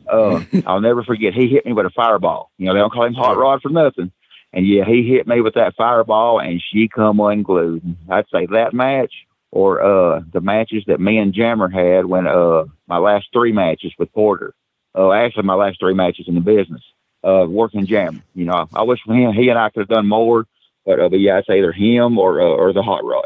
Uh, 0.07 0.43
I'll 0.65 0.81
never 0.81 1.03
forget. 1.03 1.33
He 1.33 1.47
hit 1.47 1.65
me 1.65 1.73
with 1.73 1.85
a 1.85 1.91
fireball. 1.91 2.51
You 2.57 2.67
know, 2.67 2.73
they 2.73 2.79
don't 2.79 2.93
call 2.93 3.05
him 3.05 3.13
Hot 3.13 3.37
Rod 3.37 3.61
for 3.61 3.69
nothing. 3.69 4.11
And 4.53 4.67
yeah, 4.67 4.85
he 4.85 5.07
hit 5.07 5.27
me 5.27 5.41
with 5.41 5.55
that 5.55 5.75
fireball, 5.75 6.39
and 6.39 6.61
she 6.61 6.87
come 6.87 7.19
unglued. 7.19 7.83
I'd 8.09 8.25
say 8.31 8.45
that 8.47 8.73
match, 8.73 9.11
or 9.51 9.81
uh, 9.81 10.21
the 10.31 10.41
matches 10.41 10.83
that 10.87 10.99
me 10.99 11.17
and 11.17 11.33
Jammer 11.33 11.69
had 11.69 12.05
when 12.05 12.27
uh, 12.27 12.65
my 12.87 12.97
last 12.97 13.27
three 13.33 13.51
matches 13.51 13.93
with 13.97 14.13
Porter. 14.13 14.53
Uh, 14.95 15.11
actually, 15.11 15.43
my 15.43 15.55
last 15.55 15.79
three 15.79 15.95
matches 15.95 16.27
in 16.27 16.35
the 16.35 16.41
business, 16.41 16.83
uh, 17.23 17.47
working 17.49 17.87
Jammer. 17.87 18.21
You 18.35 18.45
know, 18.45 18.69
I 18.75 18.83
wish 18.83 18.99
him, 19.07 19.33
he 19.33 19.49
and 19.49 19.57
I 19.57 19.71
could 19.71 19.81
have 19.81 19.87
done 19.89 20.07
more, 20.07 20.45
but, 20.85 20.99
uh, 20.99 21.09
but 21.09 21.19
yeah, 21.19 21.37
I'd 21.37 21.45
say 21.45 21.57
either 21.57 21.71
him 21.71 22.19
or 22.19 22.39
uh, 22.39 22.45
or 22.45 22.73
the 22.73 22.83
Hot 22.83 23.03
Rod. 23.03 23.25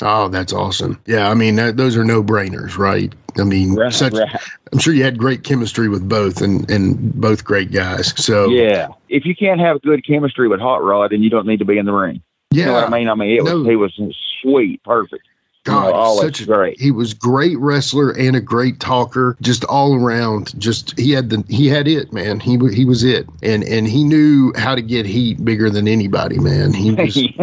Oh, 0.00 0.28
that's 0.28 0.52
awesome. 0.52 1.00
Yeah, 1.06 1.28
I 1.28 1.34
mean 1.34 1.56
that, 1.56 1.76
those 1.76 1.96
are 1.96 2.04
no 2.04 2.22
brainers, 2.22 2.78
right? 2.78 3.12
I 3.38 3.44
mean, 3.44 3.74
Right, 3.74 3.92
such. 3.92 4.12
right. 4.14 4.28
I'm 4.72 4.78
sure 4.78 4.92
you 4.94 5.02
had 5.04 5.18
great 5.18 5.42
chemistry 5.44 5.88
with 5.88 6.08
both, 6.08 6.40
and 6.40 6.70
and 6.70 7.12
both 7.20 7.44
great 7.44 7.72
guys. 7.72 8.12
So 8.22 8.48
Yeah. 8.48 8.88
If 9.08 9.24
you 9.24 9.34
can't 9.34 9.60
have 9.60 9.80
good 9.82 10.06
chemistry 10.06 10.48
with 10.48 10.60
Hot 10.60 10.82
Rod, 10.84 11.10
then 11.12 11.22
you 11.22 11.30
don't 11.30 11.46
need 11.46 11.58
to 11.58 11.64
be 11.64 11.78
in 11.78 11.86
the 11.86 11.92
ring. 11.92 12.22
yeah. 12.50 12.60
You 12.60 12.66
know 12.66 12.72
what 12.74 12.84
I 12.84 12.90
mean? 12.98 13.08
I 13.08 13.14
mean, 13.14 13.30
it 13.36 13.42
was 13.42 13.66
he 13.66 13.76
was 13.76 14.16
sweet, 14.42 14.82
perfect. 14.84 15.24
God, 15.68 15.92
always 15.92 16.20
such 16.20 16.40
a, 16.40 16.46
great. 16.46 16.80
He 16.80 16.90
was 16.90 17.14
great 17.14 17.58
wrestler 17.58 18.10
and 18.10 18.36
a 18.36 18.40
great 18.40 18.80
talker, 18.80 19.36
just 19.40 19.64
all 19.64 19.94
around. 19.94 20.58
Just 20.60 20.98
he 20.98 21.12
had 21.12 21.30
the 21.30 21.44
he 21.48 21.68
had 21.68 21.88
it, 21.88 22.12
man. 22.12 22.40
He 22.40 22.58
he 22.72 22.84
was 22.84 23.04
it, 23.04 23.26
and 23.42 23.64
and 23.64 23.86
he 23.86 24.04
knew 24.04 24.52
how 24.56 24.74
to 24.74 24.82
get 24.82 25.06
heat 25.06 25.44
bigger 25.44 25.70
than 25.70 25.88
anybody, 25.88 26.38
man. 26.38 26.72
He 26.72 26.92
was 26.92 27.14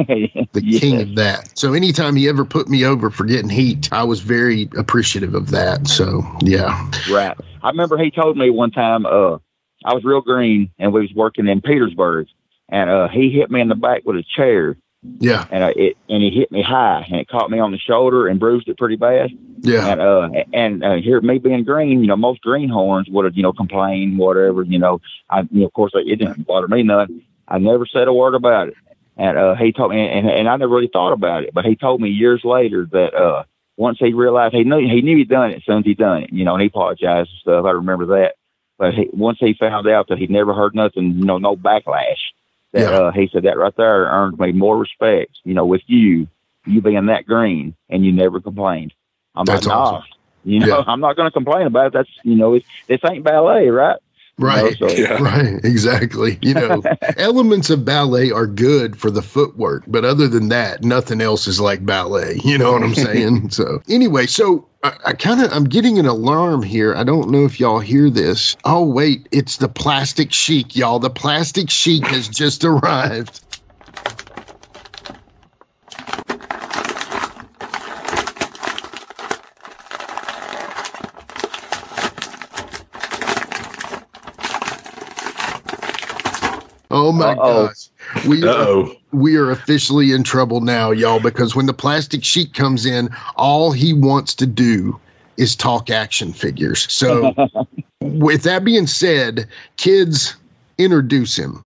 the 0.54 0.80
king 0.80 1.02
of 1.02 1.16
that. 1.16 1.58
So 1.58 1.74
anytime 1.74 2.16
he 2.16 2.28
ever 2.28 2.46
put 2.46 2.70
me 2.70 2.86
over 2.86 3.10
for 3.10 3.26
getting 3.26 3.50
heat, 3.50 3.90
I 3.92 4.04
was 4.04 4.20
very 4.22 4.70
appreciative 4.78 5.36
of 5.36 5.52
that. 5.52 5.88
So 5.88 6.24
yeah, 6.42 6.90
Right. 7.10 7.38
I 7.62 7.70
remember 7.70 7.98
he 7.98 8.12
told 8.12 8.38
me 8.38 8.50
one 8.50 8.72
time, 8.72 9.06
uh, 9.06 9.38
I 9.86 9.94
was 9.94 10.04
real 10.04 10.22
green 10.22 10.72
and 10.80 10.94
we 10.94 11.02
was 11.02 11.14
working 11.16 11.48
in 11.48 11.62
Petersburg 11.62 12.28
and, 12.70 12.90
uh, 12.90 13.08
he 13.08 13.30
hit 13.30 13.52
me 13.52 13.62
in 13.62 13.70
the 13.70 13.76
back 13.76 14.04
with 14.06 14.16
a 14.16 14.24
chair 14.36 14.78
yeah, 15.20 15.46
and, 15.52 15.63
uh, 15.63 15.74
it, 15.76 15.98
and 16.10 16.22
he 16.22 16.30
hit 16.30 16.52
me 16.52 16.62
high 16.62 17.06
and 17.10 17.20
it 17.20 17.28
caught 17.28 17.50
me 17.50 17.60
on 17.60 17.72
the 17.72 17.78
shoulder 17.78 18.28
and 18.28 18.39
bruised 18.39 18.68
it 18.68 18.78
pretty 18.78 18.96
bad. 18.96 19.32
yeah, 19.62 19.88
And, 19.88 20.02
uh, 20.02 20.30
and, 20.54 20.84
uh, 20.84 20.96
here, 20.96 21.22
me 21.22 21.39
being 21.39 21.63
green, 21.63 22.02
you 22.02 22.08
know, 22.08 22.15
most 22.15 22.41
greenhorns 22.41 23.10
would 23.10 23.26
have, 23.26 23.36
you 23.36 23.44
know, 23.44 23.54
complained, 23.54 24.18
whatever, 24.18 24.63
you 24.63 24.80
know, 24.80 25.02
I, 25.30 25.41
you 25.52 25.62
know, 25.62 25.65
of 25.65 25.74
course, 25.74 25.91
it 25.96 26.20
didn't 26.20 26.46
bother 26.46 26.68
me 26.68 26.84
none. 26.84 27.22
I 27.48 27.58
never 27.58 27.86
said 27.86 28.08
a 28.08 28.13
word 28.13 28.36
about 28.36 28.70
it. 28.70 28.76
And, 29.18 29.38
uh, 29.38 29.56
he 29.56 29.72
told 29.72 29.91
me, 29.91 30.08
and, 30.08 30.30
and 30.30 30.50
I 30.50 30.58
never 30.58 30.74
really 30.74 30.89
thought 30.91 31.13
about 31.13 31.44
it, 31.44 31.54
but 31.54 31.65
he 31.65 31.76
told 31.76 32.02
me 32.02 32.10
years 32.10 32.41
later 32.44 32.88
that, 32.91 33.13
uh, 33.13 33.44
once 33.78 33.98
he 34.00 34.13
realized 34.13 34.54
he 34.56 34.63
knew 34.63 34.78
he 34.78 35.02
knew 35.02 35.18
he'd 35.18 35.30
done 35.30 35.52
it 35.52 35.58
as 35.58 35.65
soon 35.65 35.80
as 35.80 35.86
he 35.86 35.94
done 35.94 36.24
it, 36.24 36.32
you 36.32 36.46
know, 36.46 36.54
and 36.54 36.62
he 36.62 36.68
apologized 36.68 37.30
and 37.30 37.39
stuff. 37.41 37.65
I 37.65 37.72
remember 37.72 38.06
that. 38.06 38.36
But 38.78 38.94
he, 38.94 39.10
once 39.12 39.38
he 39.39 39.54
found 39.54 39.88
out 39.88 40.08
that 40.10 40.18
he'd 40.18 40.30
never 40.30 40.54
heard 40.54 40.76
nothing, 40.76 41.15
you 41.18 41.26
know, 41.26 41.38
no 41.38 41.56
backlash, 41.56 42.20
that 42.76 42.92
Yeah. 42.92 42.92
uh, 42.92 43.12
he 43.12 43.30
said 43.32 43.44
that 43.44 43.58
right 43.58 43.74
there 43.78 44.06
earned 44.06 44.38
me 44.40 44.52
more 44.52 44.78
respect, 44.78 45.32
you 45.44 45.54
know, 45.54 45.66
with 45.66 45.82
you, 45.88 46.28
you 46.66 46.82
being 46.82 47.06
that 47.08 47.26
green 47.26 47.76
and 47.90 48.06
you 48.06 48.12
never 48.12 48.42
complained. 48.42 48.94
I'm 49.36 49.48
That's 49.48 49.66
like, 49.66 49.68
nah, 49.68 50.00
awesome. 50.00 50.10
you 50.44 50.60
know, 50.60 50.68
Yeah. 50.78 50.84
I'm 50.88 51.00
not 51.00 51.16
going 51.16 51.28
to 51.28 51.32
complain 51.32 51.68
about 51.68 51.88
it. 51.88 51.94
That's, 51.94 52.10
you 52.24 52.36
know, 52.36 52.54
it's, 52.56 52.66
this 52.88 53.00
ain't 53.10 53.24
ballet, 53.24 53.70
right? 53.70 53.98
You 54.38 54.45
know, 54.45 54.54
right. 54.54 54.78
so- 54.80 54.89
Yeah. 54.89 55.17
Right, 55.21 55.63
exactly. 55.63 56.38
You 56.41 56.54
know, 56.56 56.84
elements 57.17 57.69
of 57.69 57.86
ballet 57.86 58.32
are 58.32 58.48
good 58.48 58.98
for 58.98 59.10
the 59.10 59.21
footwork, 59.21 59.84
but 59.88 60.04
other 60.06 60.28
than 60.28 60.50
that, 60.50 60.84
nothing 60.84 61.21
else 61.21 61.48
is 61.48 61.60
like 61.60 61.86
ballet. 61.86 62.39
You 62.43 62.58
know 62.58 62.74
what 62.74 62.84
I'm 62.84 62.95
saying? 63.08 63.50
so, 63.52 63.82
anyway, 63.89 64.26
so 64.26 64.67
I, 64.84 64.93
I 65.06 65.13
kind 65.13 65.41
of 65.41 65.52
I'm 65.54 65.63
getting 65.63 65.98
an 66.00 66.06
alarm 66.06 66.62
here. 66.63 66.93
I 66.95 67.04
don't 67.04 67.30
know 67.32 67.45
if 67.45 67.60
y'all 67.60 67.80
hear 67.80 68.10
this. 68.10 68.56
Oh 68.65 68.86
wait, 68.86 69.28
it's 69.32 69.58
the 69.58 69.69
plastic 69.69 70.32
sheik, 70.34 70.76
y'all. 70.76 71.00
The 71.00 71.10
plastic 71.10 71.69
sheik 71.69 72.06
has 72.08 72.28
just 72.28 72.63
arrived. 72.65 73.41
Oh 86.96 87.12
my 87.12 87.34
Uh-oh. 87.34 87.68
gosh. 87.68 87.90
We 88.26 88.42
oh. 88.46 88.96
we 89.12 89.36
are 89.36 89.52
officially 89.52 90.14
in 90.14 90.24
trouble 90.24 90.62
now, 90.62 90.92
y'all, 90.92 91.20
because 91.20 91.54
when 91.54 91.66
the 91.66 91.74
plastic 91.74 92.24
sheik 92.24 92.54
comes 92.54 92.86
in, 92.86 93.10
all 93.36 93.74
he 93.74 93.92
wants 93.92 94.34
to 94.36 94.46
do 94.46 94.98
is 95.36 95.58
talk 95.58 95.90
action 95.90 96.32
figures. 96.32 96.90
So, 96.90 97.34
with 98.00 98.44
that 98.44 98.64
being 98.64 98.88
said, 98.88 99.46
kids, 99.76 100.38
introduce 100.78 101.38
him. 101.38 101.62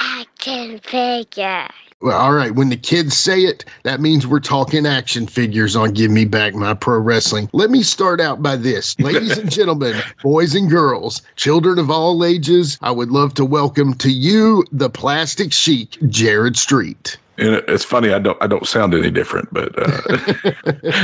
Action 0.00 0.80
figure. 0.80 1.68
Well, 2.00 2.16
all 2.16 2.32
right, 2.32 2.54
when 2.54 2.68
the 2.68 2.76
kids 2.76 3.16
say 3.16 3.40
it, 3.40 3.64
that 3.82 4.00
means 4.00 4.24
we're 4.24 4.38
talking 4.38 4.86
action 4.86 5.26
figures 5.26 5.74
on 5.74 5.94
Give 5.94 6.12
Me 6.12 6.24
Back 6.24 6.54
My 6.54 6.72
Pro 6.72 7.00
Wrestling. 7.00 7.50
Let 7.52 7.70
me 7.70 7.82
start 7.82 8.20
out 8.20 8.40
by 8.40 8.54
this. 8.54 8.96
Ladies 9.00 9.36
and 9.36 9.50
gentlemen, 9.50 10.00
boys 10.22 10.54
and 10.54 10.70
girls, 10.70 11.22
children 11.34 11.76
of 11.76 11.90
all 11.90 12.24
ages, 12.24 12.78
I 12.82 12.92
would 12.92 13.10
love 13.10 13.34
to 13.34 13.44
welcome 13.44 13.94
to 13.94 14.12
you 14.12 14.64
the 14.70 14.88
plastic 14.88 15.52
sheik, 15.52 15.98
Jared 16.08 16.56
Street. 16.56 17.16
And 17.38 17.62
it's 17.68 17.84
funny. 17.84 18.12
I 18.12 18.18
don't. 18.18 18.36
I 18.42 18.48
don't 18.48 18.66
sound 18.66 18.94
any 18.94 19.10
different, 19.10 19.52
but 19.52 19.72
uh, 19.78 20.00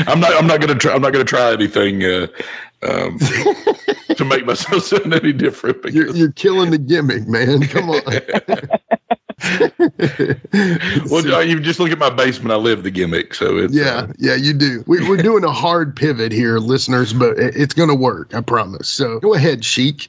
I'm 0.10 0.18
not. 0.18 0.34
I'm 0.34 0.48
not 0.48 0.60
gonna 0.60 0.74
try. 0.74 0.92
I'm 0.92 1.00
not 1.00 1.12
gonna 1.12 1.24
try 1.24 1.52
anything 1.52 2.02
uh, 2.02 2.26
um, 2.82 3.18
to 4.16 4.24
make 4.24 4.44
myself 4.44 4.82
sound 4.84 5.14
any 5.14 5.32
different. 5.32 5.84
You're, 5.92 6.10
you're 6.10 6.32
killing 6.32 6.72
the 6.72 6.78
gimmick, 6.78 7.28
man. 7.28 7.62
Come 7.68 7.90
on. 7.90 8.02
well, 11.08 11.44
you 11.44 11.60
just 11.60 11.78
look 11.78 11.92
at 11.92 11.98
my 11.98 12.10
basement. 12.10 12.50
I 12.50 12.56
live 12.56 12.82
the 12.82 12.90
gimmick, 12.90 13.34
so 13.34 13.56
it's 13.56 13.72
yeah, 13.72 14.08
yeah, 14.18 14.34
you 14.34 14.54
do. 14.54 14.82
We, 14.88 15.08
we're 15.08 15.22
doing 15.22 15.44
a 15.44 15.52
hard 15.52 15.94
pivot 15.94 16.32
here, 16.32 16.58
listeners, 16.58 17.12
but 17.12 17.38
it's 17.38 17.74
going 17.74 17.90
to 17.90 17.94
work. 17.94 18.34
I 18.34 18.40
promise. 18.40 18.88
So 18.88 19.20
go 19.20 19.34
ahead, 19.34 19.64
Sheik. 19.64 20.08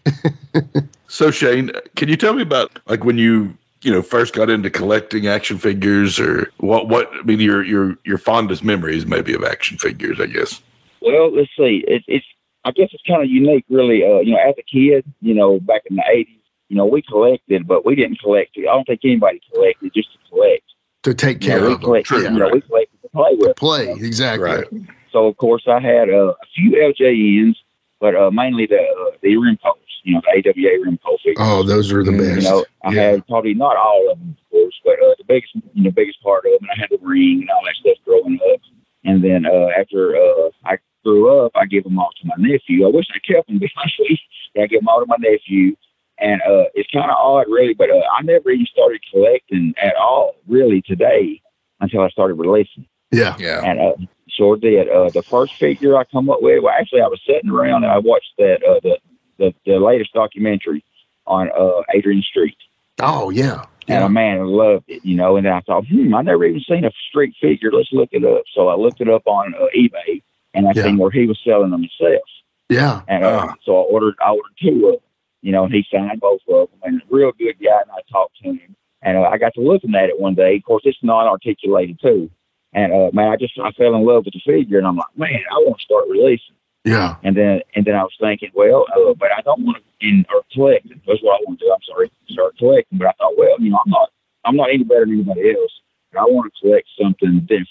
So 1.08 1.30
Shane, 1.32 1.72
can 1.96 2.10
you 2.10 2.18
tell 2.18 2.34
me 2.34 2.42
about 2.42 2.80
like 2.88 3.04
when 3.04 3.18
you 3.18 3.56
you 3.86 3.92
know 3.92 4.02
first 4.02 4.34
got 4.34 4.50
into 4.50 4.70
collecting 4.70 5.28
action 5.28 5.58
figures, 5.58 6.20
or 6.20 6.52
what? 6.58 6.90
What 6.90 7.10
I 7.14 7.22
mean, 7.24 7.40
your 7.40 7.64
your 7.64 7.96
your 8.04 8.18
fondest 8.18 8.64
memories 8.64 9.06
maybe 9.06 9.34
of 9.34 9.44
action 9.44 9.78
figures, 9.78 10.20
I 10.20 10.26
guess. 10.26 10.62
Well, 11.02 11.34
let's 11.34 11.52
see. 11.58 11.84
It, 11.88 12.04
it's 12.08 12.26
I 12.66 12.72
guess 12.72 12.90
it's 12.92 13.04
kind 13.08 13.22
of 13.22 13.30
unique, 13.30 13.66
really. 13.70 14.04
Uh, 14.04 14.20
you 14.20 14.34
know, 14.34 14.40
as 14.40 14.56
a 14.58 14.64
kid, 14.64 15.06
you 15.22 15.36
know, 15.36 15.60
back 15.60 15.84
in 15.90 15.98
the 15.98 16.04
'80s, 16.12 16.40
you 16.70 16.76
know, 16.76 16.86
we 16.86 17.04
collected, 17.04 17.68
but 17.68 17.86
we 17.86 17.96
didn't 17.96 18.20
collect. 18.20 18.58
I 18.58 18.64
don't 18.64 18.86
think 18.86 19.02
anybody 19.04 19.40
collected 19.54 19.92
just 19.94 20.12
to 20.14 20.18
collect. 20.30 20.64
to 21.04 21.14
take 21.14 21.44
You 21.44 21.50
care 21.52 21.60
know, 21.62 21.68
we 21.68 21.74
of 21.74 21.80
them. 21.82 21.86
collected. 21.86 22.08
True, 22.08 22.24
you 22.24 22.30
know, 22.32 22.46
right. 22.46 22.54
we 22.54 22.62
collected 22.62 23.02
to 23.04 23.10
play 23.10 23.36
with. 23.38 23.56
Play 23.56 23.92
exactly. 23.92 24.50
Right. 24.50 24.66
So 25.12 25.28
of 25.28 25.38
course, 25.38 25.66
I 25.68 25.80
had 25.80 26.10
uh, 26.10 26.34
a 26.34 26.46
few 26.56 26.72
LJNs, 26.72 27.56
but 28.00 28.16
uh, 28.16 28.32
mainly 28.32 28.66
the 28.66 28.80
uh, 28.82 29.16
the 29.22 29.36
Remcos. 29.36 29.76
You 30.06 30.14
know, 30.14 30.22
the 30.22 30.50
AWA 30.50 30.86
Remco 30.86 31.18
figures. 31.20 31.38
Oh, 31.40 31.64
those 31.64 31.92
are 31.92 32.04
the 32.04 32.12
best. 32.12 32.38
You 32.38 32.42
know, 32.44 32.66
I 32.84 32.92
Yeah. 32.94 33.02
had 33.12 33.28
probably 33.28 33.54
not 33.56 33.76
all 33.76 34.12
of 34.12 34.20
them, 34.20 34.38
of 34.40 34.50
course, 34.52 34.80
but 34.86 34.94
uh, 34.94 35.16
the 35.18 35.24
biggest, 35.28 35.54
you 35.74 35.84
know, 35.84 35.92
biggest 35.92 36.22
part 36.22 36.46
of 36.46 36.52
them. 36.52 36.60
And 36.62 36.72
I 36.78 36.80
had 36.80 36.90
the 36.92 37.00
ring 37.06 37.42
and 37.42 37.50
all 37.50 37.62
that 37.66 37.76
stuff 37.76 37.98
growing 38.06 38.40
up. 38.54 38.62
And 39.04 39.24
then 39.24 39.46
uh, 39.46 39.70
after 39.78 40.16
uh, 40.16 40.50
I 40.64 40.78
grew 41.04 41.46
up, 41.46 41.52
I 41.56 41.66
gave 41.66 41.84
them 41.84 41.98
all 42.00 42.12
to 42.22 42.28
my 42.28 42.36
nephew. 42.38 42.86
I 42.88 42.92
wish 42.92 43.08
I 43.14 43.20
kept 43.20 43.48
them, 43.48 43.56
to 43.60 43.60
be 43.60 43.72
honest 43.78 43.96
with 44.00 44.10
you. 44.12 44.18
But 44.54 44.62
I 44.64 44.68
gave 44.68 44.80
them 44.80 44.88
all 44.88 45.00
to 45.02 45.06
my 45.08 45.18
nephew. 45.20 45.76
And 46.20 46.42
uh, 46.44 46.66
it's 46.76 46.90
kind 46.92 47.12
of 47.12 47.18
odd, 47.18 47.48
really, 47.50 47.74
but 47.74 47.90
uh, 47.90 48.02
I 48.18 48.22
never 48.22 48.50
even 48.52 48.66
started 48.68 49.02
collecting 49.12 49.74
at 49.84 49.96
all, 49.98 50.36
really, 50.48 50.82
today 50.82 51.42
until 51.82 52.02
I 52.02 52.10
started 52.10 52.36
releasing. 52.36 52.86
yeah. 53.12 53.36
Yeah. 53.38 53.62
And 53.66 53.80
uh, 53.82 53.94
sure 54.30 54.56
did. 54.56 54.88
Uh, 54.88 55.10
the 55.10 55.24
first 55.30 55.54
figure 55.60 55.98
I 55.98 56.06
come 56.06 56.30
up 56.30 56.42
with, 56.42 56.64
well, 56.64 56.74
actually, 56.74 57.02
I 57.02 57.08
was 57.08 57.20
sitting 57.28 57.50
around 57.50 57.84
and 57.84 57.92
I 57.92 57.98
watched 57.98 58.32
that 58.38 58.64
uh, 58.64 58.80
the, 58.82 58.98
the 59.38 59.54
the 59.66 59.80
latest 59.80 60.14
documentary 60.14 60.84
on 61.28 61.50
uh, 61.58 61.82
Adrian 61.94 62.22
Street. 62.22 62.58
Oh, 63.02 63.30
yeah. 63.30 63.66
And 63.88 64.00
Yeah. 64.00 64.06
a 64.06 64.10
man 64.10 64.40
I 64.40 64.44
loved 64.44 64.86
it, 64.88 65.04
you 65.06 65.16
know. 65.16 65.36
And 65.38 65.46
then 65.46 65.54
I 65.54 65.62
thought, 65.62 65.86
hmm, 65.88 66.14
I 66.16 66.22
never 66.22 66.46
even 66.46 66.62
seen 66.62 66.86
a 66.86 66.92
street 67.10 67.36
figure. 67.42 67.72
Let's 67.72 67.92
look 67.92 68.10
it 68.12 68.24
up. 68.24 68.44
So 68.54 68.68
I 68.70 68.76
looked 68.76 69.02
it 69.02 69.10
up 69.10 69.24
on 69.28 69.54
uh, 69.56 69.66
eBay, 69.76 70.22
and 70.54 70.68
I 70.68 70.72
Yeah. 70.76 70.84
seen 70.84 70.98
where 70.98 71.12
he 71.12 71.26
was 71.28 71.40
selling 71.44 71.72
them 71.72 71.82
himself. 71.82 72.24
Yeah. 72.70 73.02
And 73.08 73.24
uh, 73.24 73.48
Ah. 73.50 73.56
so 73.64 73.78
I 73.78 73.82
ordered, 73.82 74.16
I 74.26 74.30
ordered 74.32 74.56
two 74.62 74.88
of 74.88 74.94
them, 74.94 75.02
you 75.42 75.52
know. 75.52 75.66
And 75.66 75.74
he 75.74 75.86
signed 75.92 76.20
both 76.20 76.42
of 76.48 76.70
them, 76.72 76.80
and 76.84 77.02
a 77.02 77.06
real 77.16 77.32
good 77.34 77.56
guy. 77.64 77.82
And 77.82 77.92
I 77.92 78.00
talked 78.12 78.38
to 78.44 78.50
him, 78.50 78.76
and 79.02 79.18
uh, 79.18 79.22
I 79.32 79.38
got 79.38 79.54
to 79.56 79.62
looking 79.62 79.94
at 79.96 80.10
it 80.10 80.20
one 80.20 80.34
day. 80.36 80.56
Of 80.58 80.64
course, 80.64 80.84
it's 80.86 80.98
non-articulated 81.04 82.00
too. 82.02 82.30
And 82.74 82.92
uh, 82.92 83.10
man, 83.14 83.32
I 83.32 83.36
just 83.36 83.58
I 83.60 83.72
fell 83.72 83.96
in 83.96 84.04
love 84.06 84.26
with 84.26 84.34
the 84.34 84.42
figure, 84.46 84.78
and 84.78 84.88
I'm 84.88 84.98
like, 84.98 85.16
man, 85.18 85.42
I 85.52 85.56
want 85.60 85.78
to 85.80 85.84
start 85.84 86.06
releasing. 86.10 86.56
Yeah. 86.86 87.16
And 87.24 87.36
then 87.36 87.62
and 87.76 87.84
then 87.84 87.96
I 87.96 88.04
was 88.04 88.14
thinking, 88.22 88.52
well, 88.54 88.86
uh, 88.96 89.14
but 89.16 89.30
I 89.36 89.42
don't 89.42 89.64
want 89.66 89.78
to 89.78 89.84
in 90.08 90.26
or 90.34 90.44
collect. 90.54 90.88
That's 91.08 91.22
what 91.22 91.40
I 91.42 91.44
want 91.48 91.60
to 91.60 91.66
do. 91.66 91.72
I'm 91.74 91.80
sorry, 91.88 92.12
start 92.30 92.58
collecting. 92.58 93.00
But 93.00 93.08
I 93.08 93.12
thought, 93.18 93.38
well, 93.38 93.60
you 93.60 93.72
know, 93.72 93.80
I'm 93.84 93.92
not 93.92 94.10
I'm 94.46 94.56
not 94.56 94.70
any 94.70 94.84
better 94.84 95.06
than 95.06 95.16
anybody 95.16 95.50
else. 95.52 95.72
But 96.14 96.20
I 96.22 96.24
want 96.26 96.54
to 96.54 96.60
collect 96.62 96.88
something 97.02 97.40
different, 97.42 97.68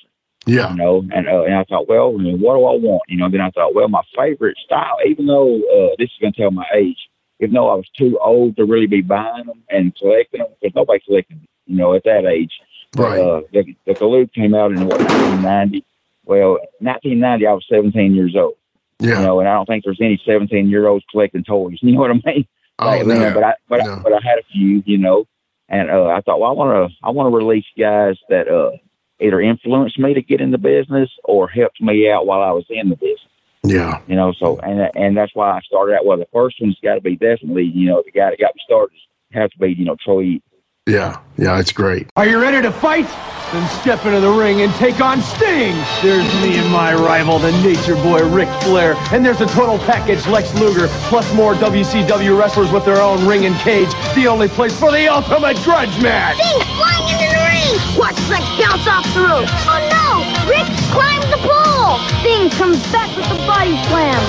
Yeah. 0.47 0.71
you 0.71 0.77
know. 0.77 1.05
And 1.15 1.29
uh, 1.29 1.45
and 1.45 1.55
I 1.55 1.65
thought, 1.65 1.89
well, 1.89 2.13
you 2.19 2.33
know, 2.33 2.37
what 2.39 2.55
do 2.57 2.65
I 2.65 2.75
want? 2.77 3.03
You 3.09 3.19
know. 3.19 3.31
Then 3.31 3.41
I 3.41 3.51
thought, 3.51 3.75
well, 3.75 3.89
my 3.89 4.03
favorite 4.17 4.59
style, 4.65 4.97
even 5.07 5.27
though 5.27 5.55
uh, 5.59 5.95
this 5.97 6.11
is 6.11 6.19
going 6.21 6.33
to 6.33 6.41
tell 6.41 6.51
my 6.51 6.67
age, 6.75 6.99
even 7.39 7.55
though 7.55 7.71
I 7.71 7.75
was 7.77 7.89
too 7.97 8.19
old 8.21 8.57
to 8.57 8.65
really 8.65 8.87
be 8.89 9.01
buying 9.01 9.47
them 9.47 9.63
and 9.71 9.95
collecting 9.95 10.41
them, 10.41 10.49
because 10.61 10.75
nobody 10.75 11.01
collected, 11.07 11.37
them, 11.39 11.49
you 11.67 11.77
know, 11.77 11.95
at 11.95 12.03
that 12.05 12.27
age. 12.27 12.53
Right. 12.97 13.21
Uh, 13.21 13.43
the 13.53 13.77
the 13.87 13.95
Galoob 13.95 14.33
came 14.33 14.55
out 14.55 14.73
in 14.73 14.81
what 14.87 14.99
1990. 14.99 15.85
Well, 16.27 16.59
1990, 16.81 17.47
I 17.47 17.53
was 17.53 17.65
17 17.71 18.15
years 18.15 18.35
old 18.35 18.55
you 19.01 19.09
know, 19.11 19.41
and 19.41 19.49
I 19.49 19.55
don't 19.55 19.67
think 19.67 19.85
there's 19.85 20.01
any 20.01 20.21
17 20.25 20.69
year 20.69 20.87
olds 20.89 21.05
collecting 21.11 21.45
toys. 21.45 21.79
You 21.83 21.93
know 21.93 22.01
what 22.01 22.11
I 22.11 22.21
mean? 22.25 22.47
Oh, 22.79 22.99
Back 22.99 23.07
then, 23.07 23.21
no. 23.21 23.35
But 23.35 23.45
I, 23.45 23.55
but 23.69 23.85
No. 23.85 23.93
I, 23.95 23.99
but 23.99 24.13
I 24.13 24.21
had 24.23 24.39
a 24.39 24.45
few, 24.53 24.83
you 24.87 24.99
know, 24.99 25.27
and 25.69 25.91
uh, 25.91 26.07
I 26.07 26.21
thought, 26.21 26.41
well, 26.41 26.51
I 26.51 26.55
want 26.55 26.91
to, 26.91 26.97
I 27.07 27.11
want 27.11 27.31
to 27.33 27.37
release 27.37 27.65
guys 27.79 28.17
that, 28.29 28.49
uh, 28.49 28.73
either 29.21 29.41
influenced 29.41 29.99
me 29.99 30.15
to 30.15 30.23
get 30.23 30.41
in 30.41 30.51
the 30.51 30.59
business 30.59 31.09
or 31.25 31.49
helped 31.49 31.81
me 31.81 32.11
out 32.11 32.27
while 32.27 32.43
I 32.43 32.51
was 32.51 32.65
in 32.69 32.89
the 32.89 32.97
business. 32.97 33.21
Yeah. 33.63 34.01
You 34.07 34.17
know, 34.17 34.33
so 34.39 34.59
and 34.59 34.91
and 34.95 35.17
that's 35.17 35.35
why 35.35 35.53
I 35.53 35.61
started 35.61 35.95
out. 35.95 36.05
Well, 36.05 36.19
the 36.19 36.29
first 36.33 36.57
one's 36.61 36.79
got 36.83 36.97
to 36.97 37.01
be 37.01 37.17
definitely, 37.17 37.65
you 37.65 37.89
know, 37.89 38.03
the 38.05 38.11
guy 38.11 38.31
that 38.31 38.39
got 38.39 38.55
me 38.55 38.61
started 38.65 38.97
has 39.33 39.51
to 39.53 39.59
be, 39.59 39.73
you 39.73 39.85
know, 39.85 39.97
Troy. 40.05 40.41
Eaton. 40.87 41.01
Yeah. 41.01 41.19
Yeah. 41.37 41.59
It's 41.59 41.73
great. 41.73 42.09
Are 42.17 42.27
you 42.27 42.41
ready 42.41 42.63
to 42.63 42.73
fight? 42.73 43.07
Then 43.53 43.69
step 43.81 44.05
into 44.05 44.21
the 44.21 44.31
ring 44.31 44.63
and 44.63 44.73
take 44.75 45.01
on 45.01 45.21
Sting. 45.23 45.77
There's 46.03 46.27
me 46.43 46.57
and 46.59 46.71
my 46.73 46.95
rival, 46.95 47.39
the 47.39 47.53
Nature 47.63 47.95
Boy 47.97 48.27
Ric 48.29 48.49
Flair. 48.63 48.95
And 49.13 49.25
there's 49.25 49.41
a 49.41 49.47
total 49.47 49.79
package 49.79 50.27
Lex 50.27 50.53
Luger, 50.59 50.89
plus 51.09 51.33
more 51.35 51.55
WCW 51.55 52.39
wrestlers 52.39 52.73
with 52.73 52.85
their 52.85 53.01
own 53.01 53.25
ring 53.27 53.47
and 53.47 53.55
cage. 53.57 53.91
The 54.15 54.27
only 54.27 54.49
place 54.49 54.77
for 54.79 54.91
the 54.91 55.07
ultimate 55.07 55.57
grudge 55.63 56.01
match. 56.03 56.37
Sting's 56.37 56.65
flying 56.77 57.07
into 57.15 57.29
the 57.31 57.43
ring! 57.47 57.99
Watch 57.99 58.19
Lex 58.29 58.45
bounce 58.59 58.87
off 58.89 59.07
the 59.15 59.21
roof! 59.21 59.49
Oh 59.71 59.81
no! 59.87 60.51
Rick 60.51 60.67
climbs 60.91 61.29
the 61.31 61.39
pole! 61.47 62.01
Sting 62.21 62.51
comes 62.59 62.83
back 62.91 63.15
with 63.17 63.29
the 63.29 63.39
body 63.47 63.77
slam! 63.87 64.23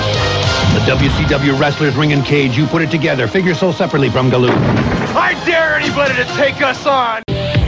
The 0.74 0.92
WCW 0.92 1.58
wrestlers 1.58 1.96
ring 1.96 2.12
and 2.12 2.24
cage, 2.24 2.56
you 2.56 2.66
put 2.66 2.82
it 2.82 2.90
together. 2.90 3.26
Figure 3.26 3.54
so 3.54 3.72
separately 3.72 4.10
from 4.10 4.30
Galoo. 4.30 4.95
I 5.16 5.32
dare 5.46 5.76
anybody 5.76 6.14
to 6.14 6.24
take 6.36 6.60
us 6.60 6.84
on! 6.84 7.22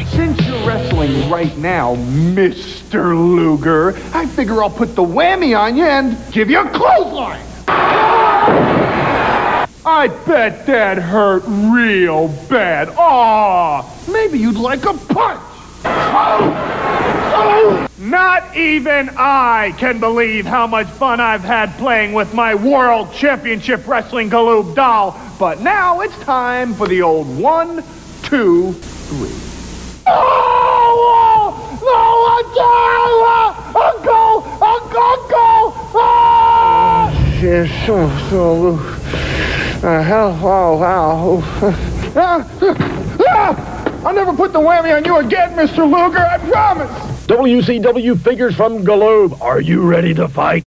Since 0.08 0.46
you're 0.46 0.66
wrestling 0.66 1.30
right 1.30 1.56
now, 1.56 1.96
Mr. 1.96 3.16
Luger, 3.16 3.96
I 4.12 4.26
figure 4.26 4.62
I'll 4.62 4.68
put 4.68 4.94
the 4.94 5.02
whammy 5.02 5.58
on 5.58 5.74
you 5.74 5.84
and 5.84 6.18
give 6.30 6.50
you 6.50 6.60
a 6.60 6.68
clothesline. 6.70 7.40
I 9.86 10.08
bet 10.26 10.66
that 10.66 10.98
hurt 10.98 11.42
real 11.46 12.28
bad. 12.50 12.90
Aw, 12.90 13.82
maybe 14.12 14.38
you'd 14.38 14.56
like 14.56 14.84
a 14.84 14.92
punch. 14.92 15.47
Not 17.98 18.56
even 18.56 19.10
I 19.16 19.74
can 19.78 20.00
believe 20.00 20.46
how 20.46 20.66
much 20.66 20.86
fun 20.86 21.20
I've 21.20 21.42
had 21.42 21.72
playing 21.78 22.12
with 22.12 22.32
my 22.32 22.54
World 22.54 23.12
Championship 23.12 23.86
Wrestling 23.86 24.30
Galoob 24.30 24.74
doll. 24.74 25.20
But 25.38 25.60
now 25.60 26.00
it's 26.00 26.18
time 26.20 26.74
for 26.74 26.86
the 26.86 27.02
old 27.02 27.26
one, 27.38 27.84
two, 28.22 28.72
three. 28.72 29.34
Oh! 30.06 30.78
Oh! 31.82 32.08
Uncle! 33.74 34.42
Uncle! 34.62 35.02
Uncle! 35.02 35.72
Ah! 35.94 37.10
Yes, 37.40 37.86
so, 37.86 38.08
so, 38.30 38.78
uh, 39.86 40.02
hell, 40.02 40.32
wow. 40.40 41.40
Ah, 42.16 42.44
ah, 43.28 43.77
I'll 44.04 44.14
never 44.14 44.32
put 44.32 44.52
the 44.52 44.60
whammy 44.60 44.96
on 44.96 45.04
you 45.04 45.16
again, 45.18 45.56
Mr. 45.56 45.78
Luger, 45.78 46.18
I 46.18 46.38
promise. 46.38 47.26
WCW 47.26 48.18
figures 48.20 48.54
from 48.54 48.84
Galoob. 48.84 49.40
Are 49.40 49.60
you 49.60 49.82
ready 49.82 50.14
to 50.14 50.28
fight? 50.28 50.64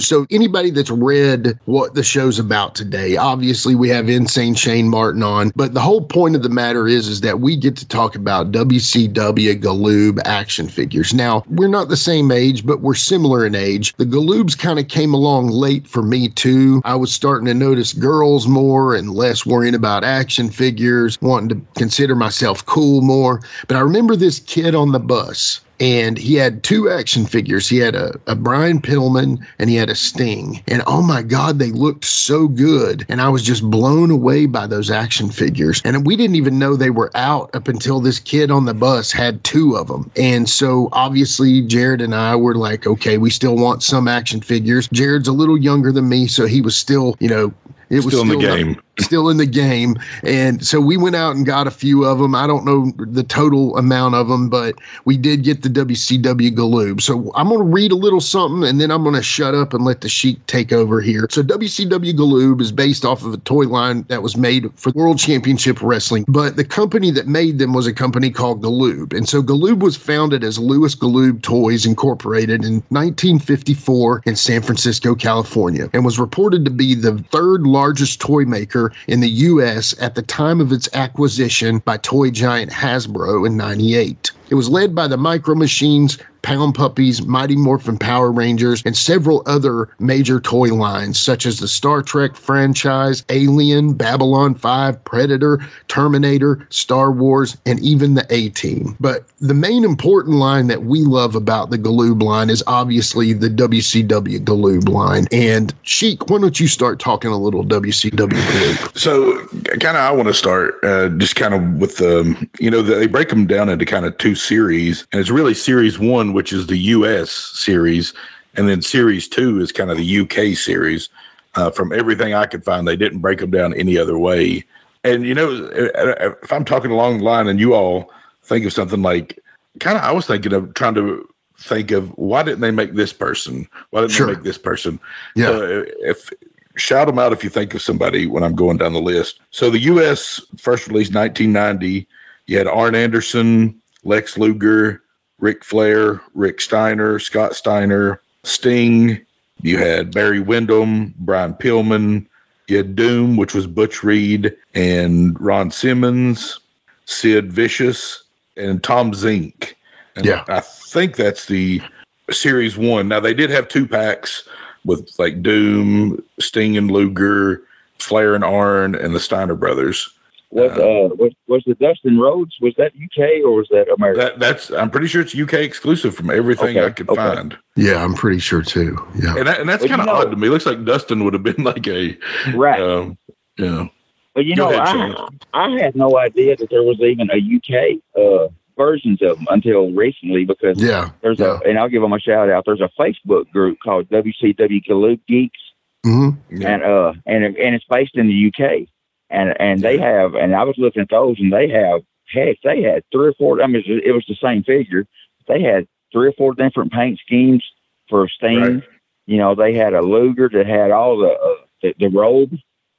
So 0.00 0.26
anybody 0.30 0.70
that's 0.70 0.90
read 0.90 1.58
what 1.66 1.94
the 1.94 2.02
show's 2.02 2.38
about 2.38 2.74
today, 2.74 3.16
obviously 3.16 3.74
we 3.74 3.90
have 3.90 4.08
insane 4.08 4.54
Shane 4.54 4.88
Martin 4.88 5.22
on, 5.22 5.52
but 5.54 5.74
the 5.74 5.80
whole 5.80 6.00
point 6.00 6.34
of 6.34 6.42
the 6.42 6.48
matter 6.48 6.88
is 6.88 7.06
is 7.06 7.20
that 7.20 7.40
we 7.40 7.54
get 7.56 7.76
to 7.76 7.86
talk 7.86 8.14
about 8.14 8.50
WCW 8.50 9.60
Galoob 9.60 10.18
action 10.24 10.68
figures. 10.68 11.12
Now, 11.12 11.44
we're 11.48 11.68
not 11.68 11.88
the 11.88 11.96
same 11.96 12.30
age, 12.30 12.64
but 12.64 12.80
we're 12.80 12.94
similar 12.94 13.44
in 13.44 13.54
age. 13.54 13.94
The 13.96 14.06
Galoobs 14.06 14.58
kind 14.58 14.78
of 14.78 14.88
came 14.88 15.12
along 15.12 15.48
late 15.48 15.86
for 15.86 16.02
me 16.02 16.28
too. 16.28 16.80
I 16.84 16.94
was 16.94 17.12
starting 17.12 17.46
to 17.46 17.54
notice 17.54 17.92
girls 17.92 18.46
more 18.46 18.94
and 18.94 19.10
less 19.10 19.44
worrying 19.44 19.74
about 19.74 20.02
action 20.02 20.48
figures, 20.50 21.20
wanting 21.20 21.48
to 21.50 21.66
consider 21.76 22.14
myself 22.14 22.64
cool 22.64 23.02
more. 23.02 23.40
But 23.68 23.76
I 23.76 23.80
remember 23.80 24.16
this 24.16 24.40
kid 24.40 24.74
on 24.74 24.92
the 24.92 24.98
bus 24.98 25.60
and 25.80 26.18
he 26.18 26.34
had 26.34 26.62
two 26.62 26.90
action 26.90 27.24
figures. 27.24 27.68
He 27.68 27.78
had 27.78 27.94
a, 27.94 28.14
a 28.26 28.36
Brian 28.36 28.80
Pillman 28.80 29.44
and 29.58 29.70
he 29.70 29.76
had 29.76 29.88
a 29.88 29.94
Sting. 29.94 30.62
And 30.68 30.82
oh 30.86 31.02
my 31.02 31.22
God, 31.22 31.58
they 31.58 31.70
looked 31.70 32.04
so 32.04 32.46
good. 32.46 33.06
And 33.08 33.20
I 33.20 33.30
was 33.30 33.42
just 33.42 33.68
blown 33.68 34.10
away 34.10 34.44
by 34.46 34.66
those 34.66 34.90
action 34.90 35.30
figures. 35.30 35.80
And 35.84 36.06
we 36.06 36.16
didn't 36.16 36.36
even 36.36 36.58
know 36.58 36.76
they 36.76 36.90
were 36.90 37.10
out 37.14 37.54
up 37.54 37.66
until 37.66 38.00
this 38.00 38.18
kid 38.18 38.50
on 38.50 38.66
the 38.66 38.74
bus 38.74 39.10
had 39.10 39.42
two 39.42 39.76
of 39.76 39.88
them. 39.88 40.10
And 40.16 40.48
so 40.48 40.90
obviously, 40.92 41.62
Jared 41.62 42.02
and 42.02 42.14
I 42.14 42.36
were 42.36 42.54
like, 42.54 42.86
okay, 42.86 43.16
we 43.16 43.30
still 43.30 43.56
want 43.56 43.82
some 43.82 44.06
action 44.06 44.42
figures. 44.42 44.88
Jared's 44.92 45.28
a 45.28 45.32
little 45.32 45.56
younger 45.56 45.92
than 45.92 46.08
me, 46.08 46.26
so 46.26 46.46
he 46.46 46.60
was 46.60 46.76
still, 46.76 47.16
you 47.20 47.28
know, 47.28 47.54
it 47.90 48.04
was 48.04 48.14
Still 48.14 48.22
in 48.22 48.28
the 48.28 48.36
game. 48.36 48.80
still 49.00 49.28
in 49.28 49.36
the 49.36 49.46
game. 49.46 49.96
And 50.22 50.64
so 50.64 50.80
we 50.80 50.96
went 50.96 51.16
out 51.16 51.34
and 51.34 51.44
got 51.44 51.66
a 51.66 51.70
few 51.70 52.04
of 52.04 52.18
them. 52.18 52.34
I 52.34 52.46
don't 52.46 52.64
know 52.64 52.92
the 53.04 53.22
total 53.22 53.76
amount 53.76 54.14
of 54.14 54.28
them, 54.28 54.48
but 54.48 54.76
we 55.04 55.16
did 55.16 55.42
get 55.42 55.62
the 55.62 55.68
WCW 55.68 56.50
Galoob. 56.52 57.00
So 57.00 57.32
I'm 57.34 57.48
going 57.48 57.60
to 57.60 57.64
read 57.64 57.92
a 57.92 57.96
little 57.96 58.20
something 58.20 58.68
and 58.68 58.80
then 58.80 58.90
I'm 58.90 59.02
going 59.02 59.14
to 59.14 59.22
shut 59.22 59.54
up 59.54 59.74
and 59.74 59.84
let 59.84 60.02
the 60.02 60.08
sheik 60.08 60.44
take 60.46 60.72
over 60.72 61.00
here. 61.00 61.26
So 61.30 61.42
WCW 61.42 62.12
Galoob 62.12 62.60
is 62.60 62.72
based 62.72 63.04
off 63.04 63.24
of 63.24 63.34
a 63.34 63.38
toy 63.38 63.64
line 63.64 64.04
that 64.08 64.22
was 64.22 64.36
made 64.36 64.70
for 64.76 64.92
World 64.94 65.18
Championship 65.18 65.80
Wrestling, 65.82 66.24
but 66.28 66.56
the 66.56 66.64
company 66.64 67.10
that 67.10 67.26
made 67.26 67.58
them 67.58 67.72
was 67.72 67.86
a 67.86 67.92
company 67.92 68.30
called 68.30 68.62
Galoob. 68.62 69.16
And 69.16 69.28
so 69.28 69.42
Galoob 69.42 69.80
was 69.80 69.96
founded 69.96 70.44
as 70.44 70.58
Lewis 70.58 70.94
Galoob 70.94 71.42
Toys 71.42 71.86
Incorporated 71.86 72.64
in 72.64 72.74
1954 72.90 74.22
in 74.26 74.36
San 74.36 74.62
Francisco, 74.62 75.14
California, 75.14 75.88
and 75.92 76.04
was 76.04 76.18
reported 76.18 76.64
to 76.64 76.70
be 76.70 76.94
the 76.94 77.18
third 77.30 77.62
largest 77.62 77.79
toy 78.16 78.44
maker 78.44 78.92
in 79.06 79.20
the 79.20 79.28
U.S. 79.28 79.94
at 80.00 80.14
the 80.14 80.22
time 80.22 80.60
of 80.60 80.72
its 80.72 80.88
acquisition 80.94 81.78
by 81.78 81.96
toy 81.96 82.30
giant 82.30 82.70
Hasbro 82.70 83.46
in 83.46 83.56
98. 83.56 84.32
It 84.50 84.54
was 84.54 84.68
led 84.68 84.94
by 84.94 85.06
the 85.06 85.16
Micro 85.16 85.54
Machines, 85.54 86.18
Pound 86.42 86.74
Puppies, 86.74 87.24
Mighty 87.26 87.56
Morphin 87.56 87.98
Power 87.98 88.32
Rangers, 88.32 88.82
and 88.84 88.96
several 88.96 89.42
other 89.46 89.88
major 89.98 90.40
toy 90.40 90.74
lines 90.74 91.18
such 91.18 91.46
as 91.46 91.58
the 91.58 91.68
Star 91.68 92.02
Trek 92.02 92.34
franchise, 92.34 93.24
Alien, 93.28 93.92
Babylon 93.94 94.54
5, 94.54 95.04
Predator, 95.04 95.60
Terminator, 95.88 96.66
Star 96.70 97.12
Wars, 97.12 97.56
and 97.66 97.78
even 97.80 98.14
the 98.14 98.26
A 98.30 98.48
Team. 98.50 98.96
But 99.00 99.26
the 99.40 99.54
main 99.54 99.84
important 99.84 100.36
line 100.36 100.66
that 100.68 100.84
we 100.84 101.02
love 101.02 101.34
about 101.34 101.70
the 101.70 101.78
Galoob 101.78 102.22
line 102.22 102.50
is 102.50 102.62
obviously 102.66 103.32
the 103.32 103.48
WCW 103.48 104.40
Galoob 104.40 104.88
line. 104.88 105.26
And 105.32 105.74
Sheik, 105.82 106.28
why 106.30 106.38
don't 106.38 106.58
you 106.58 106.68
start 106.68 106.98
talking 106.98 107.30
a 107.30 107.38
little 107.38 107.64
WCW 107.64 108.30
Galoob? 108.30 108.98
So, 108.98 109.46
kind 109.78 109.96
of, 109.96 110.02
I 110.02 110.10
want 110.10 110.28
to 110.28 110.34
start 110.34 110.82
uh, 110.82 111.08
just 111.10 111.36
kind 111.36 111.54
of 111.54 111.62
with 111.74 111.98
the, 111.98 112.48
you 112.58 112.70
know, 112.70 112.82
they 112.82 113.06
break 113.06 113.28
them 113.28 113.46
down 113.46 113.68
into 113.68 113.84
kind 113.84 114.04
of 114.06 114.16
two 114.18 114.34
series, 114.40 115.06
and 115.12 115.20
it's 115.20 115.30
really 115.30 115.54
series 115.54 115.98
one, 115.98 116.32
which 116.32 116.52
is 116.52 116.66
the 116.66 116.76
U.S. 116.78 117.30
series, 117.30 118.12
and 118.56 118.68
then 118.68 118.82
series 118.82 119.28
two 119.28 119.60
is 119.60 119.72
kind 119.72 119.90
of 119.90 119.96
the 119.96 120.04
U.K. 120.04 120.54
series. 120.54 121.08
Uh, 121.56 121.70
from 121.70 121.92
everything 121.92 122.32
I 122.32 122.46
could 122.46 122.64
find, 122.64 122.86
they 122.86 122.96
didn't 122.96 123.18
break 123.20 123.40
them 123.40 123.50
down 123.50 123.74
any 123.74 123.98
other 123.98 124.16
way. 124.18 124.64
And 125.02 125.24
you 125.26 125.34
know, 125.34 125.68
if 125.72 126.52
I'm 126.52 126.64
talking 126.64 126.90
along 126.90 127.18
the 127.18 127.24
line, 127.24 127.48
and 127.48 127.58
you 127.58 127.74
all 127.74 128.12
think 128.42 128.64
of 128.66 128.72
something 128.72 129.02
like, 129.02 129.38
kind 129.80 129.96
of, 129.96 130.04
I 130.04 130.12
was 130.12 130.26
thinking 130.26 130.52
of 130.52 130.74
trying 130.74 130.94
to 130.94 131.28
think 131.58 131.90
of 131.90 132.08
why 132.16 132.42
didn't 132.42 132.60
they 132.60 132.70
make 132.70 132.94
this 132.94 133.12
person? 133.12 133.68
Why 133.90 134.00
didn't 134.02 134.12
Sure. 134.12 134.26
they 134.26 134.34
make 134.34 134.44
this 134.44 134.58
person? 134.58 134.98
Yeah. 135.36 135.46
So 135.46 135.84
if 136.00 136.30
shout 136.76 137.06
them 137.06 137.18
out 137.18 137.32
if 137.32 137.42
you 137.44 137.50
think 137.50 137.74
of 137.74 137.82
somebody 137.82 138.26
when 138.26 138.42
I'm 138.42 138.54
going 138.54 138.78
down 138.78 138.92
the 138.92 139.00
list. 139.00 139.40
So 139.50 139.70
the 139.70 139.80
U.S. 139.80 140.40
first 140.56 140.86
released 140.88 141.14
1990. 141.14 142.06
You 142.46 142.58
had 142.58 142.66
Arn 142.66 142.94
Anderson, 142.94 143.79
Lex 144.04 144.38
Luger, 144.38 145.02
Ric 145.38 145.64
Flair, 145.64 146.20
Rick 146.34 146.60
Steiner, 146.60 147.18
Scott 147.18 147.54
Steiner, 147.54 148.20
Sting. 148.44 149.20
You 149.62 149.78
had 149.78 150.12
Barry 150.14 150.40
Windham, 150.40 151.14
Brian 151.18 151.54
Pillman. 151.54 152.26
You 152.68 152.78
had 152.78 152.94
Doom, 152.96 153.36
which 153.36 153.54
was 153.54 153.66
Butch 153.66 154.02
Reed 154.02 154.54
and 154.74 155.38
Ron 155.40 155.70
Simmons, 155.70 156.60
Sid 157.04 157.52
Vicious, 157.52 158.22
and 158.56 158.82
Tom 158.82 159.12
Zenk. 159.12 159.74
And 160.16 160.24
Yeah. 160.24 160.44
I 160.48 160.60
think 160.60 161.16
that's 161.16 161.46
the 161.46 161.82
series 162.30 162.76
one. 162.76 163.08
Now 163.08 163.20
they 163.20 163.34
did 163.34 163.50
have 163.50 163.68
two 163.68 163.86
packs 163.86 164.48
with 164.84 165.10
like 165.18 165.42
Doom, 165.42 166.22
Sting 166.38 166.76
and 166.76 166.90
Luger, 166.90 167.62
Flair 167.98 168.34
and 168.34 168.44
Arn, 168.44 168.94
and 168.94 169.14
the 169.14 169.20
Steiner 169.20 169.56
brothers. 169.56 170.08
Was 170.52 170.72
uh 170.72 171.14
was 171.14 171.32
was 171.46 171.62
the 171.64 171.74
Dustin 171.76 172.18
Rhodes 172.18 172.56
was 172.60 172.74
that 172.76 172.92
UK 172.94 173.44
or 173.44 173.52
was 173.52 173.68
that 173.70 173.86
America? 173.96 174.18
That 174.20 174.38
that's 174.40 174.70
I'm 174.72 174.90
pretty 174.90 175.06
sure 175.06 175.20
it's 175.22 175.32
UK 175.36 175.54
exclusive 175.54 176.12
from 176.14 176.28
everything 176.28 176.76
Okay, 176.76 176.86
I 176.86 176.90
could 176.90 177.08
okay. 177.08 177.16
find. 177.20 177.56
Yeah, 177.76 178.02
I'm 178.02 178.14
pretty 178.14 178.40
sure 178.40 178.60
too. 178.62 178.98
Yeah. 179.14 179.36
And 179.36 179.46
that, 179.46 179.60
and 179.60 179.68
that's 179.68 179.82
Well, 179.82 179.88
kind 179.90 180.00
of 180.00 180.06
know- 180.08 180.14
odd 180.14 180.30
to 180.32 180.36
me. 180.36 180.48
It 180.48 180.50
looks 180.50 180.66
like 180.66 180.84
Dustin 180.84 181.22
would 181.24 181.34
have 181.34 181.44
been 181.44 181.62
like 181.64 181.86
a 181.86 182.18
right. 182.56 182.80
um, 182.80 183.16
yeah. 183.58 183.86
but 184.34 184.44
you 184.44 184.56
go 184.56 184.70
know, 184.70 184.82
ahead, 184.82 185.14
I 185.54 185.66
I 185.66 185.80
had 185.80 185.94
no 185.94 186.18
idea 186.18 186.56
that 186.56 186.68
there 186.68 186.82
was 186.82 186.98
even 187.00 187.30
a 187.30 187.36
UK 187.36 188.00
uh 188.20 188.48
versions 188.76 189.22
of 189.22 189.36
them 189.36 189.46
until 189.50 189.92
recently 189.92 190.44
because 190.46 190.82
Yeah. 190.82 191.10
there's 191.22 191.38
yeah. 191.38 191.58
a 191.64 191.68
and 191.68 191.78
I'll 191.78 191.88
give 191.88 192.02
them 192.02 192.12
a 192.12 192.18
shout 192.18 192.50
out. 192.50 192.64
There's 192.66 192.80
a 192.80 192.90
Facebook 192.98 193.48
group 193.52 193.78
called 193.84 194.08
WCW 194.08 194.82
Galoob 194.84 195.20
Geeks 195.28 195.60
hmm 196.02 196.30
Yeah. 196.50 196.70
and 196.72 196.82
uh 196.82 197.12
and 197.26 197.44
and 197.44 197.74
it's 197.76 197.84
based 197.88 198.16
in 198.16 198.26
the 198.26 198.46
UK 198.52 198.88
and 199.30 199.54
and 199.60 199.80
they 199.80 199.98
have 199.98 200.34
and 200.34 200.54
I 200.54 200.64
was 200.64 200.76
looking 200.78 201.02
at 201.02 201.08
those 201.10 201.36
and 201.38 201.52
they 201.52 201.68
have 201.68 202.02
heck, 202.32 202.56
they 202.62 202.82
had 202.82 203.02
three 203.12 203.28
or 203.28 203.32
four. 203.34 203.62
I 203.62 203.66
mean, 203.66 203.82
it 203.86 204.12
was 204.12 204.24
the 204.28 204.36
same 204.36 204.62
figure. 204.62 205.06
They 205.48 205.62
had 205.62 205.86
three 206.12 206.28
or 206.28 206.32
four 206.32 206.54
different 206.54 206.92
paint 206.92 207.18
schemes 207.24 207.64
for 208.08 208.28
Sting. 208.28 208.60
Right. 208.60 208.82
You 209.26 209.38
know, 209.38 209.54
they 209.54 209.74
had 209.74 209.94
a 209.94 210.02
Luger 210.02 210.48
that 210.52 210.66
had 210.66 210.90
all 210.90 211.18
the 211.18 211.28
uh, 211.30 211.64
the, 211.82 211.94
the 211.98 212.08
robe. 212.08 212.52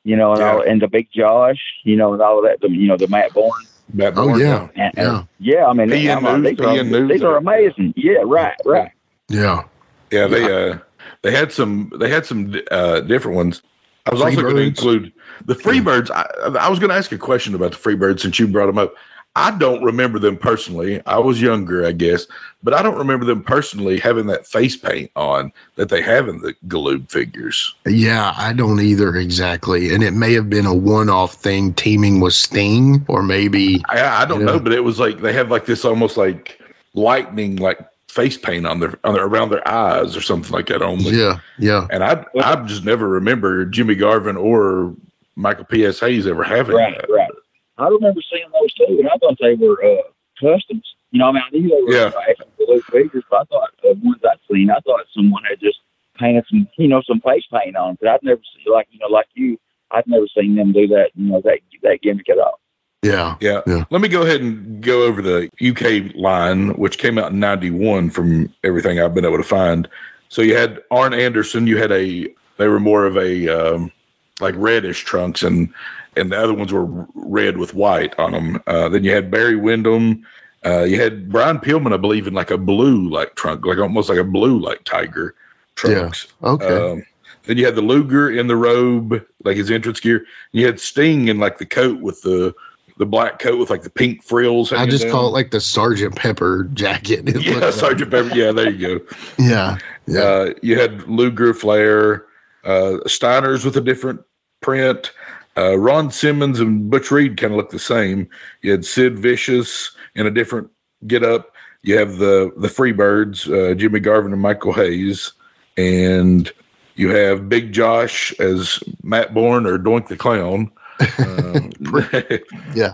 You 0.04 0.16
know, 0.16 0.32
and, 0.32 0.40
Yeah. 0.40 0.52
all, 0.54 0.62
and 0.62 0.82
the 0.82 0.88
Big 0.88 1.10
Josh. 1.14 1.62
You 1.84 1.96
know, 1.96 2.14
and 2.14 2.22
all 2.22 2.40
of 2.40 2.46
that. 2.46 2.60
The, 2.62 2.70
you 2.74 2.88
know, 2.88 2.98
the 2.98 3.08
Matt 3.08 3.34
Borne. 3.34 3.52
Matt 3.94 4.14
Oh, 4.18 4.28
Borne, 4.30 4.40
yeah. 4.40 4.68
And, 4.76 4.94
Yeah. 4.98 5.18
and- 5.20 5.28
yeah. 5.40 5.66
I 5.68 5.74
mean, 5.74 5.94
Ian 5.94 6.26
I'm 6.26 6.44
like, 6.44 6.58
these, 6.58 6.66
are, 6.66 7.08
these 7.08 7.24
are 7.24 7.34
are- 7.34 7.38
amazing. 7.38 7.94
Yeah, 7.96 8.24
right, 8.26 8.56
right. 8.66 8.92
Yeah. 9.30 9.64
Yeah, 10.12 10.28
they 10.28 10.44
uh 10.72 10.78
they 11.22 11.32
had 11.32 11.52
some 11.54 11.92
they 12.00 12.10
had 12.10 12.26
some 12.26 12.54
uh 12.72 13.02
different 13.02 13.38
ones. 13.38 13.62
I 14.06 14.12
was 14.12 14.22
also 14.22 14.42
going 14.42 14.56
to 14.56 14.62
include 14.62 15.14
the 15.46 15.56
Freebirds. 15.56 16.10
I, 16.12 16.24
I 16.60 16.70
was 16.70 16.80
going 16.80 16.90
to 16.90 16.96
ask 16.96 17.12
a 17.12 17.18
question 17.18 17.54
about 17.56 17.72
the 17.72 17.78
Freebirds 17.78 18.22
since 18.22 18.40
you 18.40 18.48
brought 18.48 18.68
them 18.68 18.78
up. 18.78 18.94
I 19.36 19.58
don't 19.58 19.82
remember 19.82 20.20
them 20.20 20.36
personally. 20.36 21.02
I 21.06 21.18
was 21.18 21.42
younger, 21.42 21.86
I 21.86 21.94
guess, 21.94 22.28
but 22.64 22.74
I 22.74 22.82
don't 22.82 22.98
remember 22.98 23.26
them 23.26 23.42
personally 23.42 23.98
having 23.98 24.26
that 24.28 24.46
face 24.46 24.76
paint 24.76 25.10
on 25.16 25.54
that 25.78 25.88
they 25.88 26.02
have 26.02 26.28
in 26.28 26.40
the 26.42 26.54
Galoob 26.68 27.10
figures. 27.10 27.74
Yeah, 27.88 28.34
I 28.38 28.52
don't 28.52 28.82
either 28.82 29.16
exactly. 29.16 29.94
And 29.94 30.04
it 30.04 30.12
may 30.12 30.34
have 30.34 30.50
been 30.50 30.66
a 30.66 30.74
one 30.76 31.10
off 31.10 31.36
thing 31.36 31.74
teaming 31.76 32.20
with 32.20 32.34
Sting, 32.34 33.06
or 33.08 33.24
maybe 33.24 33.82
I, 33.88 34.24
I 34.24 34.26
don't 34.26 34.42
Yeah. 34.42 34.48
know, 34.48 34.60
but 34.60 34.74
it 34.74 34.84
was 34.84 35.00
like 35.00 35.22
they 35.22 35.32
have 35.32 35.50
like 35.50 35.66
this 35.66 35.86
almost 35.86 36.18
like 36.18 36.60
lightning 36.94 37.56
like 37.56 37.80
face 38.12 38.38
paint 38.38 38.68
on 38.68 38.80
their 38.82 39.00
on 39.04 39.14
their 39.14 39.26
around 39.26 39.50
their 39.50 39.66
eyes 39.68 40.16
or 40.18 40.22
something 40.22 40.52
like 40.52 40.68
that 40.68 40.82
only. 40.82 41.18
yeah, 41.18 41.40
yeah. 41.58 41.88
And 41.92 42.04
I 42.04 42.26
I 42.44 42.56
just 42.66 42.84
never 42.84 43.08
remember 43.08 43.66
Jimmy 43.66 43.96
Garvin 43.96 44.36
or 44.38 44.94
Michael 45.36 45.66
P.S. 45.66 46.00
Hayes 46.02 46.28
ever 46.28 46.44
having 46.44 46.76
Right, 46.76 46.96
that. 47.00 47.10
right. 47.10 47.32
I 47.78 47.88
remember 47.88 48.22
seeing 48.30 48.46
those 48.54 48.74
too, 48.74 48.98
and 49.00 49.08
I 49.10 49.16
thought 49.18 49.38
they 49.40 49.56
were 49.56 49.82
uh, 49.84 50.02
customs. 50.40 50.84
You 51.12 51.20
know, 51.20 51.28
I 51.30 51.32
mean, 51.34 51.44
I 51.46 51.50
knew 51.52 51.70
they 51.70 51.82
were 51.84 51.94
Yeah. 51.94 52.12
actually 52.30 52.82
figures, 52.92 53.24
but 53.30 53.42
I 53.42 53.44
thought 53.46 53.70
the 53.82 53.94
ones 54.04 54.22
I'd 54.24 54.38
seen, 54.50 54.70
I 54.70 54.80
thought 54.86 55.02
someone 55.14 55.44
had 55.44 55.60
just 55.60 55.80
painted 56.18 56.46
some, 56.50 56.68
you 56.78 56.88
know, 56.88 57.02
some 57.06 57.20
face 57.22 57.44
paint 57.52 57.76
on. 57.76 57.98
But 58.00 58.10
I'd 58.10 58.24
never 58.24 58.42
seen, 58.56 58.72
like 58.72 58.88
you 58.92 59.00
know, 59.00 59.08
like 59.08 59.28
you, 59.34 59.58
I'd 59.92 60.08
never 60.08 60.28
seen 60.28 60.56
them 60.56 60.72
do 60.72 60.88
that. 60.88 61.12
You 61.16 61.32
know, 61.32 61.42
that 61.44 61.60
that 61.84 62.00
gimmick 62.02 62.30
at 62.30 62.38
all. 62.40 62.60
Yeah. 63.02 63.36
Yeah. 63.40 63.62
Yeah. 63.66 63.86
Let 63.90 64.02
me 64.02 64.08
go 64.08 64.22
ahead 64.22 64.42
and 64.42 64.82
go 64.82 65.04
over 65.04 65.22
the 65.22 65.50
UK 65.60 66.16
line, 66.16 66.70
which 66.76 66.98
came 66.98 67.18
out 67.18 67.32
in 67.32 67.40
91 67.40 68.10
from 68.12 68.54
everything 68.64 69.00
I've 69.00 69.16
been 69.16 69.26
able 69.26 69.38
to 69.38 69.44
find. 69.44 69.88
So 70.30 70.42
you 70.42 70.56
had 70.56 70.82
Arn 70.92 71.14
Anderson, 71.14 71.68
you 71.68 71.78
had 71.78 71.92
a, 71.92 72.28
they 72.58 72.68
were 72.68 72.80
more 72.80 73.06
of 73.06 73.18
a, 73.18 73.48
um, 73.50 73.92
like 74.40 74.56
reddish 74.58 75.04
trunks 75.04 75.44
and, 75.44 75.74
and 76.16 76.32
the 76.32 76.38
other 76.38 76.54
ones 76.54 76.72
were 76.72 76.86
red 77.16 77.58
with 77.58 77.74
white 77.74 78.18
on 78.20 78.32
them. 78.32 78.62
Uh, 78.68 78.90
then 78.90 79.04
you 79.04 79.12
had 79.12 79.32
Barry 79.32 79.56
Windham. 79.56 80.26
Uh, 80.64 80.84
you 80.84 81.02
had 81.02 81.32
Brian 81.32 81.58
Pillman, 81.58 81.94
I 81.94 81.98
believe, 81.98 82.28
in 82.28 82.34
like 82.34 82.52
a 82.52 82.58
blue 82.58 83.10
like 83.10 83.36
trunk, 83.36 83.66
like 83.66 83.80
almost 83.80 84.10
like 84.10 84.20
a 84.20 84.24
blue 84.24 84.60
like 84.60 84.84
tiger 84.84 85.36
trunks. 85.76 86.28
Okay. 86.44 86.68
Um, 86.68 87.04
then 87.44 87.58
you 87.58 87.66
had 87.66 87.76
the 87.76 87.82
Luger 87.82 88.30
in 88.30 88.48
the 88.48 88.56
robe, 88.56 89.26
like 89.44 89.58
his 89.58 89.72
entrance 89.72 90.00
gear. 90.00 90.26
You 90.52 90.66
had 90.66 90.80
Sting 90.80 91.30
in 91.30 91.40
like 91.40 91.58
the 91.58 91.66
coat 91.66 92.00
with 92.00 92.22
the 92.22 92.54
the 93.02 93.06
black 93.08 93.40
coat 93.40 93.58
with 93.58 93.72
like 93.72 93.82
the 93.82 93.90
pink 93.90 94.24
frills. 94.24 94.72
I 94.72 94.86
just 94.86 95.06
down. 95.06 95.12
call 95.12 95.28
it 95.28 95.32
like 95.32 95.50
the 95.50 95.60
Sergeant 95.60 96.16
Pepper 96.16 96.66
jacket. 96.76 97.28
It 97.28 97.42
yeah, 97.42 97.54
looked 97.54 97.62
like- 97.64 97.74
Sergeant 97.74 98.12
Pepper. 98.12 98.30
Yeah, 98.36 98.52
there 98.52 98.70
you 98.70 99.00
go. 99.00 99.06
Yeah. 99.40 99.78
Yeah. 100.06 100.20
Uh, 100.22 100.54
you 100.62 100.80
had 100.80 101.02
Luger, 101.08 101.56
Flair, 101.56 102.26
uh, 102.64 103.02
Steiners 103.08 103.66
with 103.66 103.76
a 103.76 103.82
different 103.82 104.22
print. 104.62 105.12
Uh, 105.58 105.78
Ron 105.80 106.12
Simmons 106.12 106.60
and 106.60 106.92
Butch 106.92 107.10
Reed 107.10 107.38
kind 107.38 107.54
of 107.54 107.58
look 107.58 107.72
the 107.72 107.80
same. 107.80 108.30
You 108.62 108.70
had 108.72 108.86
Sid 108.86 109.18
Vicious 109.18 109.92
in 110.14 110.28
a 110.28 110.32
different 110.32 110.70
get 111.08 111.24
up. 111.24 111.56
You 111.82 111.98
have 111.98 112.18
the 112.18 112.54
the 112.58 112.68
Freebirds, 112.68 113.50
uh, 113.52 113.74
Jimmy 113.74 114.00
Garvin 114.00 114.32
and 114.32 114.42
Michael 114.42 114.74
Hayes, 114.74 115.34
and 115.76 116.52
you 116.96 117.10
have 117.10 117.50
Big 117.50 117.74
Josh 117.74 118.32
as 118.40 118.78
Matt 119.02 119.34
Borne 119.34 119.66
or 119.66 119.80
Doink 119.80 120.08
the 120.08 120.16
Clown. 120.18 120.72
Um, 121.20 121.72
Yeah. 122.76 122.94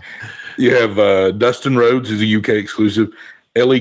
You 0.56 0.74
have 0.74 0.98
uh, 0.98 1.30
Dustin 1.32 1.76
Rhodes, 1.76 2.08
who's 2.08 2.20
a 2.22 2.36
UK 2.38 2.48
exclusive. 2.60 3.12
Ellie 3.54 3.80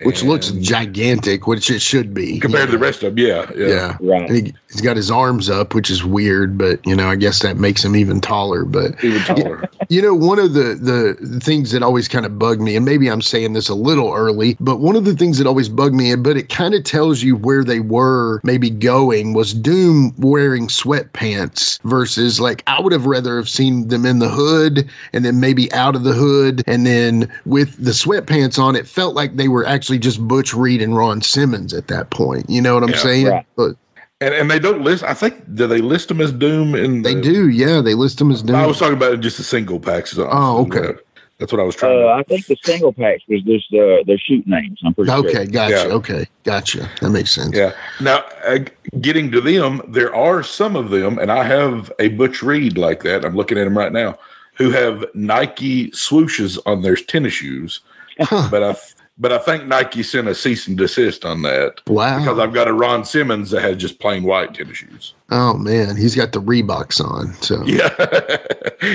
Gante, 0.00 0.06
Which 0.06 0.22
looks 0.22 0.50
gigantic, 0.52 1.48
which 1.48 1.70
it 1.70 1.82
should 1.82 2.14
be. 2.14 2.38
compared 2.38 2.66
to 2.66 2.72
the 2.72 2.78
rest 2.78 3.02
of 3.02 3.16
them. 3.16 3.26
Yeah, 3.26 3.50
yeah. 3.56 3.66
Yeah. 3.66 3.96
Right. 4.00 4.28
And 4.30 4.46
he, 4.46 4.54
he's 4.70 4.80
got 4.80 4.96
his 4.96 5.10
arms 5.10 5.50
up, 5.50 5.74
which 5.74 5.90
is 5.90 6.04
weird, 6.04 6.56
but 6.56 6.84
you 6.86 6.94
know, 6.94 7.08
I 7.08 7.16
guess 7.16 7.40
that 7.42 7.56
makes 7.56 7.84
him 7.84 7.96
even 7.96 8.20
taller. 8.20 8.64
But 8.64 9.02
Even 9.02 9.22
taller. 9.22 9.68
you 9.88 10.00
know, 10.00 10.14
one 10.14 10.38
of 10.38 10.52
the 10.54 10.74
the 10.74 11.40
things 11.40 11.72
that 11.72 11.82
always 11.82 12.06
kind 12.06 12.24
of 12.24 12.38
bug 12.38 12.60
me, 12.60 12.76
and 12.76 12.84
maybe 12.84 13.08
I'm 13.10 13.20
saying 13.22 13.54
this 13.54 13.68
a 13.68 13.74
little 13.74 14.12
early, 14.14 14.56
but 14.60 14.76
one 14.78 14.94
of 14.94 15.04
the 15.04 15.16
things 15.16 15.36
that 15.38 15.48
always 15.48 15.68
bugged 15.68 15.96
me, 15.96 16.14
but 16.14 16.36
it 16.36 16.48
kind 16.48 16.74
of 16.74 16.84
tells 16.84 17.24
you 17.24 17.34
where 17.34 17.64
they 17.64 17.80
were 17.80 18.40
maybe 18.44 18.70
going, 18.70 19.32
was 19.34 19.52
Doom 19.52 20.14
wearing 20.18 20.68
sweatpants 20.68 21.80
versus 21.82 22.38
like 22.40 22.62
I 22.68 22.80
would 22.80 22.92
have 22.92 23.06
rather 23.06 23.36
have 23.36 23.48
seen 23.48 23.88
them 23.88 24.06
in 24.06 24.20
the 24.20 24.28
hood 24.28 24.88
and 25.12 25.24
then 25.24 25.40
maybe 25.40 25.72
out 25.72 25.96
of 25.96 26.04
the 26.04 26.12
hood, 26.12 26.62
and 26.68 26.86
then 26.86 27.28
with 27.46 27.76
the 27.84 27.90
sweatpants 27.90 28.60
on, 28.60 28.76
it 28.76 28.86
felt 28.86 29.16
like 29.16 29.34
they 29.34 29.48
were 29.48 29.66
actually 29.66 29.87
just 29.96 30.26
Butch 30.26 30.52
Reed 30.52 30.82
and 30.82 30.96
Ron 30.96 31.22
Simmons 31.22 31.72
at 31.72 31.86
that 31.86 32.10
point. 32.10 32.50
You 32.50 32.60
know 32.60 32.74
what 32.74 32.82
I'm 32.82 32.90
Yeah, 32.90 32.96
saying? 32.96 33.26
right. 33.28 33.46
But 33.56 33.76
And 34.20 34.34
and 34.34 34.50
they 34.50 34.58
don't 34.58 34.82
list. 34.82 35.04
I 35.04 35.14
think 35.14 35.54
do 35.54 35.66
they 35.68 35.80
list 35.80 36.08
them 36.08 36.20
as 36.20 36.32
Doom? 36.32 36.74
In 36.74 37.02
they 37.02 37.18
do, 37.20 37.48
yeah. 37.48 37.80
They 37.80 37.94
list 37.94 38.18
them 38.18 38.32
as 38.32 38.42
Doom. 38.42 38.56
I 38.56 38.66
was 38.66 38.78
talking 38.80 38.96
about 38.96 39.20
just 39.20 39.36
the 39.38 39.44
single 39.44 39.78
packs. 39.78 40.10
So 40.10 40.28
Oh, 40.30 40.66
okay. 40.66 40.98
That's 41.38 41.52
what 41.52 41.60
I 41.60 41.64
was 41.64 41.76
trying. 41.76 41.96
Uh, 41.96 42.02
to 42.02 42.08
I 42.08 42.22
think 42.24 42.46
the 42.46 42.56
single 42.64 42.92
packs 42.92 43.22
was 43.28 43.42
just 43.42 43.72
uh, 43.72 44.02
their 44.08 44.18
shoot 44.18 44.44
names. 44.44 44.80
I'm 44.84 44.92
pretty 44.92 45.12
Okay, 45.12 45.32
sure. 45.32 45.46
gotcha. 45.46 45.86
Yeah. 45.86 45.94
Okay, 45.94 46.26
gotcha. 46.42 46.90
That 47.00 47.10
makes 47.10 47.30
sense. 47.30 47.54
Yeah. 47.56 47.74
Now, 48.00 48.24
uh, 48.44 48.58
getting 49.00 49.30
to 49.30 49.40
them, 49.40 49.80
there 49.86 50.12
are 50.12 50.42
some 50.42 50.74
of 50.74 50.90
them, 50.90 51.16
and 51.20 51.30
I 51.30 51.44
have 51.44 51.92
a 52.00 52.08
Butch 52.08 52.42
Reed 52.42 52.76
like 52.76 53.04
that. 53.04 53.24
I'm 53.24 53.36
looking 53.36 53.56
at 53.56 53.64
them 53.64 53.78
right 53.78 53.92
now, 53.92 54.18
who 54.54 54.70
have 54.72 55.04
Nike 55.14 55.92
swooshes 55.92 56.58
on 56.66 56.82
their 56.82 56.96
tennis 56.96 57.34
shoes. 57.34 57.82
Huh. 58.18 58.48
But 58.50 58.64
I, 58.64 58.76
but 59.18 59.32
I 59.32 59.38
think 59.38 59.66
Nike 59.66 60.02
sent 60.02 60.28
a 60.28 60.34
cease 60.34 60.68
and 60.68 60.76
desist 60.78 61.24
on 61.24 61.42
that 61.42 61.80
Wow. 61.86 62.18
because 62.20 62.38
I've 62.38 62.54
got 62.54 62.68
a 62.68 62.72
Ron 62.72 63.04
Simmons 63.04 63.50
that 63.50 63.62
has 63.62 63.76
just 63.76 63.98
plain 63.98 64.22
white 64.22 64.54
tennis 64.54 64.76
shoes. 64.78 65.14
oh 65.30 65.54
man, 65.54 65.96
he's 65.96 66.14
got 66.14 66.32
the 66.32 66.40
Reeboks 66.40 67.04
on. 67.04 67.32
So 67.42 67.62
Yeah, 67.66 67.88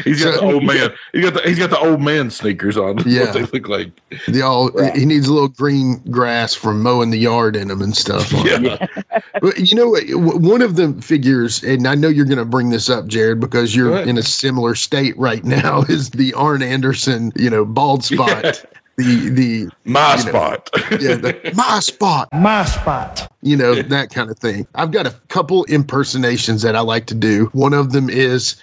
he's 0.03 0.23
got 0.23 0.35
So- 0.35 0.39
the 0.41 0.53
old 0.53 0.63
man. 0.63 0.89
He's 1.11 1.23
got 1.25 1.33
the 1.33 1.41
he's 1.49 1.59
got 1.59 1.69
the 1.69 1.79
old 1.79 2.01
man 2.01 2.29
sneakers 2.29 2.77
on. 2.77 2.97
Yeah. 3.05 3.25
what 3.25 3.33
they 3.33 3.41
look 3.59 3.67
like. 3.67 3.91
the 4.27 4.41
all 4.41 4.69
Right. 4.71 4.95
he 4.95 5.05
needs 5.05 5.27
a 5.27 5.33
little 5.33 5.49
green 5.49 6.01
grass 6.09 6.53
from 6.53 6.81
mowing 6.81 7.09
the 7.11 7.19
yard 7.19 7.55
in 7.55 7.67
them 7.67 7.81
and 7.81 7.95
stuff. 7.95 8.33
On 8.33 8.45
Yeah. 8.63 8.87
But 9.41 9.59
you 9.59 9.75
know 9.75 9.89
what? 9.89 10.03
One 10.41 10.61
of 10.61 10.75
the 10.77 10.93
figures, 11.01 11.63
and 11.63 11.85
I 11.87 11.95
know 11.95 12.07
you're 12.07 12.23
going 12.25 12.37
to 12.37 12.45
bring 12.45 12.69
this 12.69 12.89
up, 12.89 13.07
Jared, 13.07 13.39
because 13.41 13.75
you're 13.75 13.97
in 13.97 14.17
a 14.17 14.21
similar 14.23 14.73
state 14.75 15.17
right 15.17 15.43
now. 15.43 15.81
Is 15.89 16.11
the 16.11 16.33
Arn 16.35 16.61
Anderson, 16.61 17.33
you 17.35 17.49
know, 17.49 17.65
bald 17.65 18.05
spot? 18.05 18.63
The 18.97 19.29
the 19.29 19.69
My 19.85 20.15
You 20.17 20.23
know, 20.25 20.29
spot. 20.29 20.69
yeah, 20.91 21.15
the, 21.15 21.51
my 21.55 21.79
spot. 21.79 22.29
My 22.33 22.63
spot. 22.65 23.27
you 23.41 23.57
know, 23.57 23.73
that 23.81 24.11
kind 24.11 24.29
of 24.29 24.37
thing. 24.37 24.67
I've 24.75 24.91
got 24.91 25.07
a 25.07 25.11
couple 25.29 25.63
impersonations 25.65 26.61
that 26.61 26.75
I 26.75 26.81
like 26.81 27.07
to 27.07 27.15
do. 27.15 27.45
One 27.53 27.73
of 27.73 27.91
them 27.91 28.09
is 28.09 28.55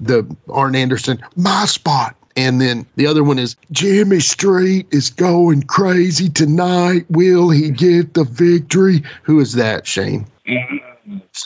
the 0.00 0.24
Arn 0.50 0.74
Anderson, 0.74 1.22
my 1.36 1.66
spot. 1.66 2.16
And 2.38 2.60
then 2.60 2.84
the 2.96 3.06
other 3.06 3.22
one 3.24 3.38
is 3.38 3.56
Jimmy 3.72 4.20
Street 4.20 4.86
is 4.90 5.08
going 5.08 5.62
crazy 5.62 6.28
tonight. 6.28 7.06
Will 7.08 7.48
he 7.48 7.70
get 7.70 8.12
the 8.14 8.24
victory? 8.24 9.02
Who 9.22 9.40
is 9.40 9.54
that, 9.54 9.86
Shane? 9.86 10.26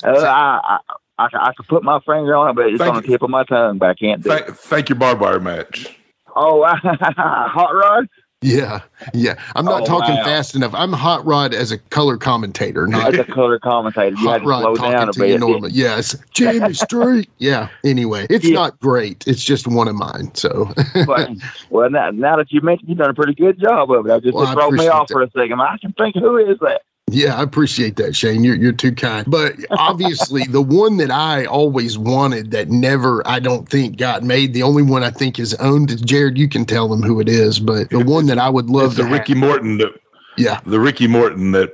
Uh, 0.03 0.09
I, 0.09 0.61
I, 0.65 0.79
I, 1.19 1.29
I 1.33 1.53
could 1.57 1.69
put 1.69 1.85
my 1.85 2.01
finger 2.01 2.35
on 2.35 2.51
it, 2.51 2.57
but 2.57 2.67
it's 2.67 2.79
Thank 2.79 2.95
on 2.97 3.03
the 3.03 3.07
you. 3.09 3.13
tip 3.15 3.23
of 3.23 3.31
my 3.31 3.45
tongue. 3.45 3.79
But 3.79 3.91
I 3.91 3.95
can't 3.95 4.23
do 4.23 4.33
it. 4.33 4.47
thank, 4.47 4.57
thank 4.59 4.89
you, 4.89 4.95
barbed 4.97 5.21
wire 5.21 5.39
match. 5.39 5.97
Oh, 6.35 6.65
hot 6.67 7.71
rod. 7.75 8.09
Yeah, 8.43 8.81
yeah. 9.13 9.35
I'm 9.55 9.67
not 9.67 9.83
Oh, 9.83 9.85
talking 9.85 10.15
wow. 10.15 10.25
fast 10.25 10.55
enough. 10.55 10.73
I'm 10.75 10.95
Hot 10.95 11.25
Rod 11.27 11.53
as 11.53 11.71
a 11.73 11.77
color 11.77 12.17
commentator, 12.17 12.87
not 12.87 13.13
As 13.13 13.21
a 13.21 13.25
color 13.33 13.59
commentator, 13.59 14.17
you 14.17 14.29
Hot 14.29 14.43
Rod 14.47 14.61
slow 14.63 14.77
talking 14.77 14.93
down 14.93 15.09
a 15.11 15.13
to 15.13 15.27
you 15.27 15.35
bit. 15.35 15.41
normally. 15.41 15.71
Yes, 15.73 16.17
Jimmy 16.33 16.73
Street. 16.87 17.29
Yeah. 17.37 17.69
Anyway, 17.85 18.27
it's 18.31 18.47
Yeah. 18.47 18.55
not 18.55 18.81
great. 18.81 19.25
It's 19.27 19.45
just 19.45 19.69
one 19.69 19.89
of 19.89 19.95
mine. 19.95 20.35
So 20.35 20.73
but, 21.07 21.29
well, 21.69 21.91
now, 21.91 22.11
now 22.13 22.37
that 22.37 22.51
you 22.51 22.63
mentioned, 22.63 22.89
you've 22.89 22.97
done 22.99 23.11
a 23.11 23.15
pretty 23.15 23.35
good 23.35 23.61
job 23.61 23.91
of 23.91 24.07
it. 24.07 24.11
I 24.13 24.21
just 24.21 24.33
Well, 24.35 24.51
it 24.51 24.55
broke 24.55 24.73
me 24.73 24.89
off 24.89 25.09
that. 25.09 25.13
for 25.15 25.23
a 25.23 25.31
second. 25.33 25.61
I 25.61 25.77
can 25.79 25.93
think, 25.93 26.15
who 26.17 26.39
is 26.39 26.59
that? 26.61 26.81
Yeah, 27.13 27.37
I 27.39 27.43
appreciate 27.43 27.97
that, 27.97 28.15
Shane. 28.17 28.45
You're 28.45 28.57
you're 28.57 28.73
too 28.73 28.93
kind. 28.93 29.25
But 29.29 29.55
obviously, 29.71 30.45
the 30.45 30.63
one 30.63 30.97
that 30.99 31.11
I 31.11 31.45
always 31.45 31.99
wanted 31.99 32.51
that 32.53 32.69
never, 32.69 33.27
I 33.27 33.41
don't 33.41 33.69
think, 33.69 33.97
got 33.97 34.23
made. 34.23 34.55
The 34.55 34.63
only 34.63 34.83
one 34.83 35.03
I 35.03 35.11
think 35.11 35.39
is 35.39 35.55
owned. 35.55 36.07
Jared, 36.07 36.39
you 36.39 36.49
can 36.49 36.65
tell 36.65 36.89
them 36.89 37.03
who 37.03 37.21
it 37.21 37.29
is. 37.29 37.59
But 37.61 37.91
the 37.91 38.05
one 38.05 38.27
that 38.27 38.39
I 38.39 38.49
would 38.49 38.71
love 38.71 38.93
It's 38.93 38.97
the 38.97 39.05
Ricky 39.05 39.33
have- 39.35 39.41
Morton 39.43 39.79
that 39.79 39.93
Yeah, 40.37 40.61
the 40.67 40.81
Ricky 40.81 41.07
Morton 41.07 41.53
that 41.53 41.73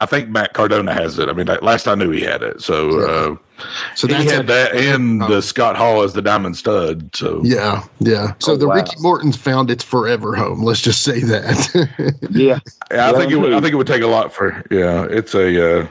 I 0.00 0.06
think 0.06 0.28
Matt 0.28 0.52
Cardona 0.52 0.94
has 0.94 1.18
it. 1.18 1.28
I 1.28 1.32
mean, 1.32 1.46
last 1.60 1.88
I 1.88 1.96
knew 1.96 2.10
he 2.10 2.20
had 2.20 2.42
it. 2.42 2.60
So 2.60 3.00
uh, 3.00 3.36
So 3.96 4.06
he 4.06 4.14
that's 4.14 4.30
had 4.30 4.46
that 4.46 4.76
and 4.76 5.20
the 5.22 5.42
Scott 5.42 5.76
Hall 5.76 6.02
as 6.02 6.12
the 6.12 6.22
diamond 6.22 6.56
stud. 6.56 7.14
So 7.16 7.40
Yeah, 7.44 7.82
yeah. 7.98 8.34
So 8.38 8.52
Oh, 8.52 8.56
the 8.56 8.68
wow. 8.68 8.74
Ricky 8.74 8.94
Morton's 9.00 9.36
found 9.36 9.70
its 9.70 9.82
forever 9.82 10.36
home. 10.36 10.62
Let's 10.62 10.82
just 10.82 11.02
say 11.02 11.20
that. 11.20 12.14
Yeah. 12.30 12.60
Yeah, 12.92 13.10
I 13.10 13.12
think 13.14 13.32
it 13.32 13.36
would. 13.36 13.52
I 13.52 13.60
think 13.60 13.72
it 13.72 13.76
would 13.76 13.86
take 13.86 14.02
a 14.02 14.06
lot 14.06 14.32
for. 14.32 14.62
Yeah, 14.70 15.06
it's 15.10 15.34
a. 15.34 15.80
Uh, 15.80 15.88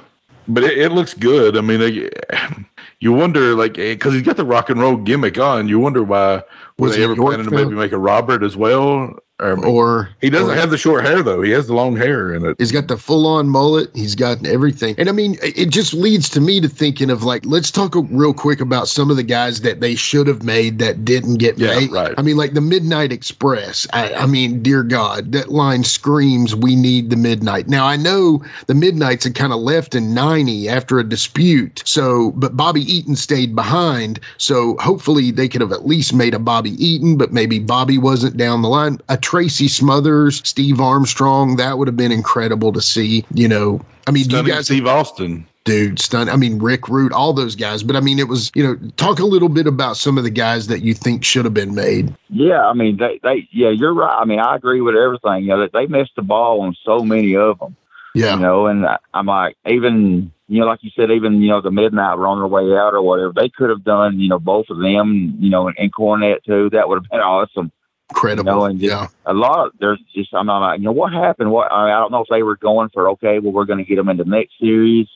but 0.48 0.64
it, 0.64 0.78
it 0.78 0.92
looks 0.92 1.14
good. 1.14 1.58
I 1.58 1.62
mean, 1.62 1.80
they, 1.80 2.10
you 3.00 3.12
wonder 3.12 3.56
like 3.56 3.74
because 3.74 4.14
he's 4.14 4.24
got 4.24 4.38
the 4.38 4.46
rock 4.46 4.70
and 4.70 4.80
roll 4.80 4.96
gimmick 4.96 5.38
on. 5.38 5.68
You 5.68 5.80
wonder 5.80 6.04
why 6.04 6.36
were 6.36 6.44
Was 6.78 6.92
they 6.94 7.00
he 7.00 7.04
ever 7.04 7.16
planning 7.16 7.46
to 7.46 7.52
maybe 7.52 7.72
make 7.76 7.92
a 7.92 7.98
Robert 7.98 8.44
as 8.44 8.56
well? 8.56 9.20
Or, 9.40 9.64
or 9.64 10.10
he 10.20 10.32
doesn't 10.32 10.50
or- 10.50 10.60
have 10.60 10.72
the 10.72 10.80
short 10.80 11.06
hair 11.06 11.22
though. 11.22 11.44
He 11.44 11.52
has 11.52 11.68
the 11.68 11.76
long 11.76 11.96
hair 11.96 12.34
in 12.34 12.44
it. 12.44 12.56
He's 12.58 12.72
got 12.72 12.88
the 12.88 12.98
full 12.98 13.28
on 13.28 13.48
mullet. 13.50 13.90
He's 13.94 14.16
got 14.16 14.44
everything. 14.48 14.96
And 14.98 15.10
I 15.10 15.12
mean, 15.12 15.38
it 15.44 15.70
just 15.70 15.94
leads 15.94 16.28
to 16.30 16.42
me 16.42 16.60
to 16.60 16.68
thinking 16.68 17.12
of 17.12 17.22
like, 17.22 17.46
let's 17.46 17.70
talk 17.70 17.94
real 18.10 18.34
quick 18.34 18.60
about 18.62 18.88
some 18.88 19.12
of 19.12 19.16
the 19.16 19.22
guys 19.22 19.62
that 19.62 19.80
they 19.80 19.94
should 19.94 20.26
have 20.26 20.42
made 20.42 20.80
that 20.80 21.06
didn't 21.06 21.36
get 21.36 21.56
Yeah, 21.60 21.76
made. 21.80 21.92
right. 21.92 22.16
I 22.18 22.24
mean, 22.24 22.36
like 22.36 22.56
the 22.56 22.62
Midnight 22.62 23.12
Express. 23.12 23.86
I, 23.94 24.12
I 24.16 24.26
mean, 24.26 24.64
dear 24.64 24.82
God, 24.82 25.32
that 25.34 25.50
line 25.50 25.84
screams, 25.84 26.56
we 26.56 26.76
need 26.76 27.12
the 27.12 27.16
Midnight. 27.16 27.68
Now, 27.68 27.86
I 27.86 27.96
know 27.96 28.44
the 28.66 28.74
Midnights 28.74 29.24
had 29.26 29.36
kind 29.36 29.54
of 29.54 29.60
left 29.60 29.94
in 29.94 30.16
90 30.16 30.68
after 30.68 30.98
a 30.98 31.04
dispute. 31.04 31.84
So, 31.86 32.32
but 32.32 32.58
Bobby 32.58 32.82
Eaton 32.92 33.16
stayed 33.16 33.56
behind. 33.56 34.20
So 34.40 34.78
hopefully 34.80 35.30
they 35.30 35.48
could 35.48 35.62
have 35.62 35.72
at 35.72 35.86
least 35.86 36.12
made 36.12 36.34
a 36.34 36.40
Bobby 36.40 36.72
Eaton, 36.84 37.18
but 37.18 37.32
maybe 37.32 37.60
Bobby 37.60 38.00
wasn't 38.00 38.36
down 38.36 38.64
the 38.64 38.70
line. 38.70 39.00
A 39.10 39.18
Tracy 39.28 39.68
Smothers, 39.68 40.42
Steve 40.48 40.80
Armstrong, 40.80 41.58
that 41.58 41.78
would 41.78 41.90
have 41.90 41.98
been 41.98 42.14
incredible 42.14 42.72
to 42.72 42.80
see. 42.80 43.26
You 43.34 43.50
know, 43.50 43.82
I 44.08 44.12
mean, 44.12 44.24
do 44.24 44.38
you 44.38 44.44
Stunning 44.44 44.54
guys, 44.54 44.66
Steve 44.68 44.88
Austin. 44.88 45.46
dude, 45.66 46.00
stun. 46.00 46.30
I 46.30 46.38
mean, 46.38 46.60
Rick 46.60 46.88
Rude, 46.88 47.12
all 47.12 47.34
those 47.34 47.54
guys. 47.54 47.84
But 47.84 47.98
I 47.98 48.00
mean, 48.00 48.20
it 48.20 48.30
was, 48.30 48.54
you 48.56 48.64
know, 48.64 48.78
talk 48.96 49.20
a 49.20 49.26
little 49.26 49.50
bit 49.50 49.68
about 49.68 49.98
some 49.98 50.18
of 50.18 50.24
the 50.24 50.30
guys 50.30 50.68
that 50.68 50.82
you 50.82 50.94
think 50.94 51.26
should 51.26 51.44
have 51.44 51.54
been 51.54 51.76
made. 51.76 52.16
Yeah, 52.30 52.66
I 52.66 52.72
mean, 52.72 52.96
they, 52.96 53.20
they, 53.22 53.50
yeah, 53.52 53.68
you're 53.70 53.94
right. 53.94 54.18
I 54.18 54.24
mean, 54.24 54.40
I 54.40 54.56
agree 54.56 54.80
with 54.80 54.96
everything. 54.96 55.42
You 55.44 55.50
know, 55.50 55.60
that 55.60 55.74
they 55.74 55.88
missed 55.88 56.16
the 56.16 56.22
ball 56.22 56.62
on 56.62 56.74
so 56.86 57.00
many 57.00 57.36
of 57.36 57.60
them. 57.60 57.76
Yeah. 58.16 58.36
You 58.36 58.40
know, 58.40 58.68
and 58.68 58.86
I- 58.86 59.00
I'm 59.14 59.26
like, 59.26 59.58
even, 59.68 60.32
you 60.48 60.62
know, 60.62 60.68
like 60.68 60.80
you 60.84 60.92
said, 60.96 61.12
even, 61.12 61.42
you 61.42 61.50
know, 61.50 61.60
the 61.60 61.70
midnight 61.70 62.18
were 62.18 62.28
on 62.28 62.40
their 62.40 62.48
way 62.48 62.64
out 62.78 62.94
or 62.94 63.02
whatever. 63.02 63.34
They 63.36 63.50
could 63.50 63.72
have 63.72 63.84
done, 63.84 64.22
you 64.22 64.30
know, 64.30 64.40
both 64.40 64.70
of 64.70 64.78
them, 64.80 65.36
you 65.38 65.50
know, 65.50 65.68
and, 65.68 65.78
and 65.78 65.94
Cornette 65.94 66.46
too. 66.46 66.70
That 66.72 66.88
would 66.88 66.96
have 67.04 67.12
been 67.12 67.20
awesome. 67.20 67.74
Incredible. 68.10 68.52
You 68.52 68.58
know, 68.58 68.66
and 68.66 68.80
just 68.80 68.92
yeah. 68.92 69.08
a 69.26 69.34
lot 69.34 69.68
of, 69.68 69.74
there's 69.80 70.02
just, 70.16 70.34
I'm 70.34 70.46
not 70.46 70.60
like, 70.60 70.80
you 70.80 70.86
know, 70.86 70.92
what 70.92 71.12
happened? 71.12 71.52
What, 71.52 71.72
I, 71.72 71.86
mean, 71.86 71.94
I 71.94 72.00
don't 72.00 72.12
know 72.12 72.22
if 72.22 72.30
they 72.30 72.44
were 72.44 72.56
going 72.56 72.90
for, 72.90 73.10
okay, 73.12 73.40
well, 73.40 73.52
we're 73.52 73.66
going 73.66 73.80
to 73.80 73.86
get 73.86 73.98
them 73.98 74.10
in 74.10 74.18
the 74.18 74.26
next 74.26 74.54
series, 74.60 75.08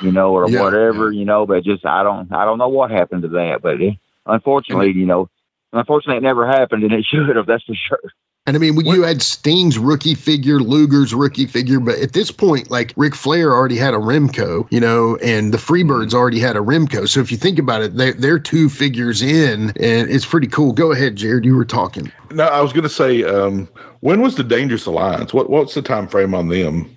you 0.00 0.12
know, 0.12 0.32
or 0.32 0.48
Yeah, 0.48 0.62
whatever, 0.62 1.10
you 1.10 1.24
know, 1.24 1.46
but 1.46 1.64
just, 1.64 1.84
I 1.84 2.02
don't, 2.02 2.32
I 2.32 2.44
don't 2.44 2.58
know 2.58 2.68
what 2.68 2.90
happened 2.90 3.22
to 3.22 3.28
that, 3.28 3.60
but 3.62 3.80
it, 3.80 3.94
unfortunately, 4.26 4.92
you 4.92 5.06
know, 5.06 5.28
unfortunately 5.72 6.18
it 6.18 6.22
never 6.22 6.46
happened 6.46 6.84
and 6.84 6.92
it 6.92 7.04
should 7.10 7.34
have, 7.34 7.46
that's 7.46 7.64
for 7.64 7.74
sure. 7.74 8.12
And 8.46 8.56
I 8.56 8.60
mean, 8.60 8.76
when 8.76 8.86
you 8.86 9.02
had 9.02 9.22
Sting's 9.22 9.76
rookie 9.76 10.14
figure, 10.14 10.60
Luger's 10.60 11.12
rookie 11.12 11.46
figure, 11.46 11.80
but 11.80 11.98
at 11.98 12.12
this 12.12 12.30
point, 12.30 12.70
like 12.70 12.92
Ric 12.96 13.16
Flair 13.16 13.52
already 13.52 13.76
had 13.76 13.92
a 13.92 13.96
Remco, 13.96 14.68
you 14.70 14.78
know, 14.78 15.16
and 15.16 15.52
the 15.52 15.58
Freebirds 15.58 16.14
already 16.14 16.38
had 16.38 16.54
a 16.54 16.60
Remco. 16.60 17.08
So 17.08 17.18
if 17.18 17.32
you 17.32 17.36
think 17.36 17.58
about 17.58 17.82
it, 17.82 17.96
they're, 17.96 18.12
they're 18.12 18.38
two 18.38 18.68
figures 18.68 19.20
in, 19.20 19.70
and 19.80 20.08
it's 20.08 20.24
pretty 20.24 20.46
cool. 20.46 20.72
Go 20.72 20.92
ahead, 20.92 21.16
Jared. 21.16 21.44
You 21.44 21.56
were 21.56 21.64
talking. 21.64 22.12
No, 22.30 22.44
I 22.44 22.60
was 22.60 22.72
going 22.72 22.84
to 22.84 22.88
say, 22.88 23.24
um, 23.24 23.68
when 24.00 24.20
was 24.20 24.36
the 24.36 24.44
Dangerous 24.44 24.86
Alliance? 24.86 25.34
What 25.34 25.50
What's 25.50 25.74
the 25.74 25.82
time 25.82 26.06
frame 26.06 26.32
on 26.32 26.46
them? 26.48 26.88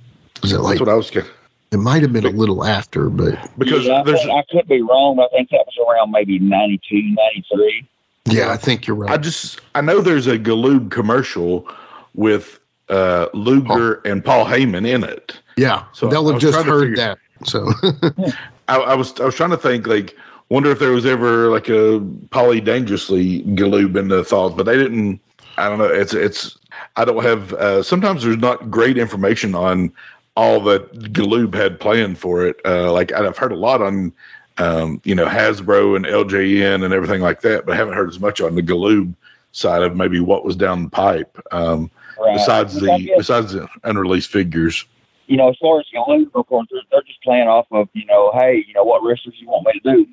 Was 0.43 0.52
it 0.52 0.60
like 0.60 0.74
That's 0.74 0.82
what 0.82 0.89
I 0.89 0.95
was 0.95 1.10
getting. 1.10 1.32
it 1.72 1.78
might 1.78 2.04
have 2.04 2.14
been 2.14 2.26
a 2.26 2.30
little 2.30 2.64
after, 2.64 3.10
but 3.10 3.39
Because 3.58 3.88
Yeah, 3.88 4.02
I, 4.02 4.04
there's, 4.04 4.22
I 4.22 4.43
could 4.52 4.68
be 4.68 4.84
wrong. 4.84 5.20
I 5.20 5.28
think 5.36 5.50
that 5.50 5.66
was 5.66 5.76
around 5.80 6.12
maybe 6.12 6.38
92, 6.38 7.16
93. 7.16 7.88
Yeah, 8.32 8.51
I 8.51 8.57
think 8.57 8.88
you're 8.88 8.95
right. 8.95 9.11
I 9.11 9.17
just 9.17 9.59
I 9.75 9.82
know 9.82 10.01
there's 10.01 10.27
a 10.27 10.38
Galoob 10.39 10.91
commercial 10.91 11.67
with 12.15 12.59
uh, 12.89 13.27
Luger 13.34 13.95
and 14.05 14.23
Paul 14.23 14.45
Heyman 14.45 14.88
in 14.88 15.03
it. 15.03 15.39
yeah, 15.57 15.86
So 15.93 16.07
they'll 16.07 16.27
have 16.32 16.41
just 16.41 16.57
heard 16.65 16.89
figure- 16.89 16.95
that. 16.97 17.17
So 17.45 17.71
I, 18.67 18.77
I 18.77 18.93
was 18.95 19.17
I 19.19 19.25
was 19.25 19.36
trying 19.36 19.51
to 19.51 19.57
think 19.57 19.88
like 19.88 20.15
wonder 20.49 20.71
if 20.71 20.80
there 20.80 20.91
was 20.91 21.05
ever 21.05 21.49
like 21.49 21.69
a 21.69 22.05
Polly 22.32 22.59
Dangerously 22.59 23.43
Galoob 23.43 23.95
in 23.97 24.07
the 24.09 24.23
thought, 24.23 24.57
but 24.57 24.63
they 24.65 24.75
didn't. 24.75 25.21
I 25.57 25.69
don't 25.69 25.77
know. 25.77 25.86
It's 25.86 26.13
it's 26.13 26.57
I 26.95 27.05
don't 27.05 27.23
have. 27.23 27.53
Uh, 27.53 27.84
sometimes 27.84 28.23
there's 28.23 28.38
not 28.38 28.69
great 28.71 28.97
information 28.97 29.55
on 29.55 29.91
all 30.36 30.59
that 30.61 30.91
Galoob 31.13 31.53
had 31.53 31.80
planned 31.80 32.17
for 32.17 32.45
it. 32.45 32.59
Uh, 32.65 32.91
like 32.91 33.11
I've 33.11 33.38
heard 33.38 33.51
a 33.51 33.57
lot 33.57 33.82
on. 33.82 34.11
Um, 34.60 35.01
you 35.05 35.16
know 35.16 35.26
Hasbro 35.26 35.95
and 35.95 36.05
LJN 36.05 36.84
and 36.84 36.93
everything 36.93 37.22
like 37.22 37.41
that, 37.41 37.66
but 37.66 37.74
I 37.74 37.76
haven't 37.78 37.93
heard 37.95 38.10
as 38.10 38.20
much 38.20 38.41
on 38.41 38.55
the 38.55 38.62
Galoob 38.62 39.14
side 39.51 39.82
of 39.82 39.95
maybe 39.95 40.20
what 40.20 40.43
was 40.45 40.55
down 40.55 40.84
the 40.84 40.89
pipe. 40.89 41.38
Um, 41.51 41.89
Right. 42.22 42.34
besides 42.36 42.74
the 42.78 42.99
guess, 42.99 43.18
besides 43.18 43.53
the 43.53 43.66
unreleased 43.86 44.30
figures. 44.30 44.86
you 45.28 45.38
know, 45.38 45.47
as 45.49 45.55
far 45.62 45.80
as 45.80 45.86
Galoob, 45.95 46.30
of 46.36 46.45
course, 46.47 46.68
they're, 46.70 46.82
they're 46.91 47.01
just 47.03 47.22
playing 47.24 47.47
off 47.47 47.66
of, 47.72 47.88
you 47.93 48.03
know, 48.05 48.32
hey, 48.34 48.62
you 48.68 48.74
know, 48.74 48.84
what 48.84 49.01
wrestlers 49.03 49.36
you 49.39 49.47
want 49.47 49.66
me 49.66 49.80
to 49.80 49.93
do. 49.95 50.05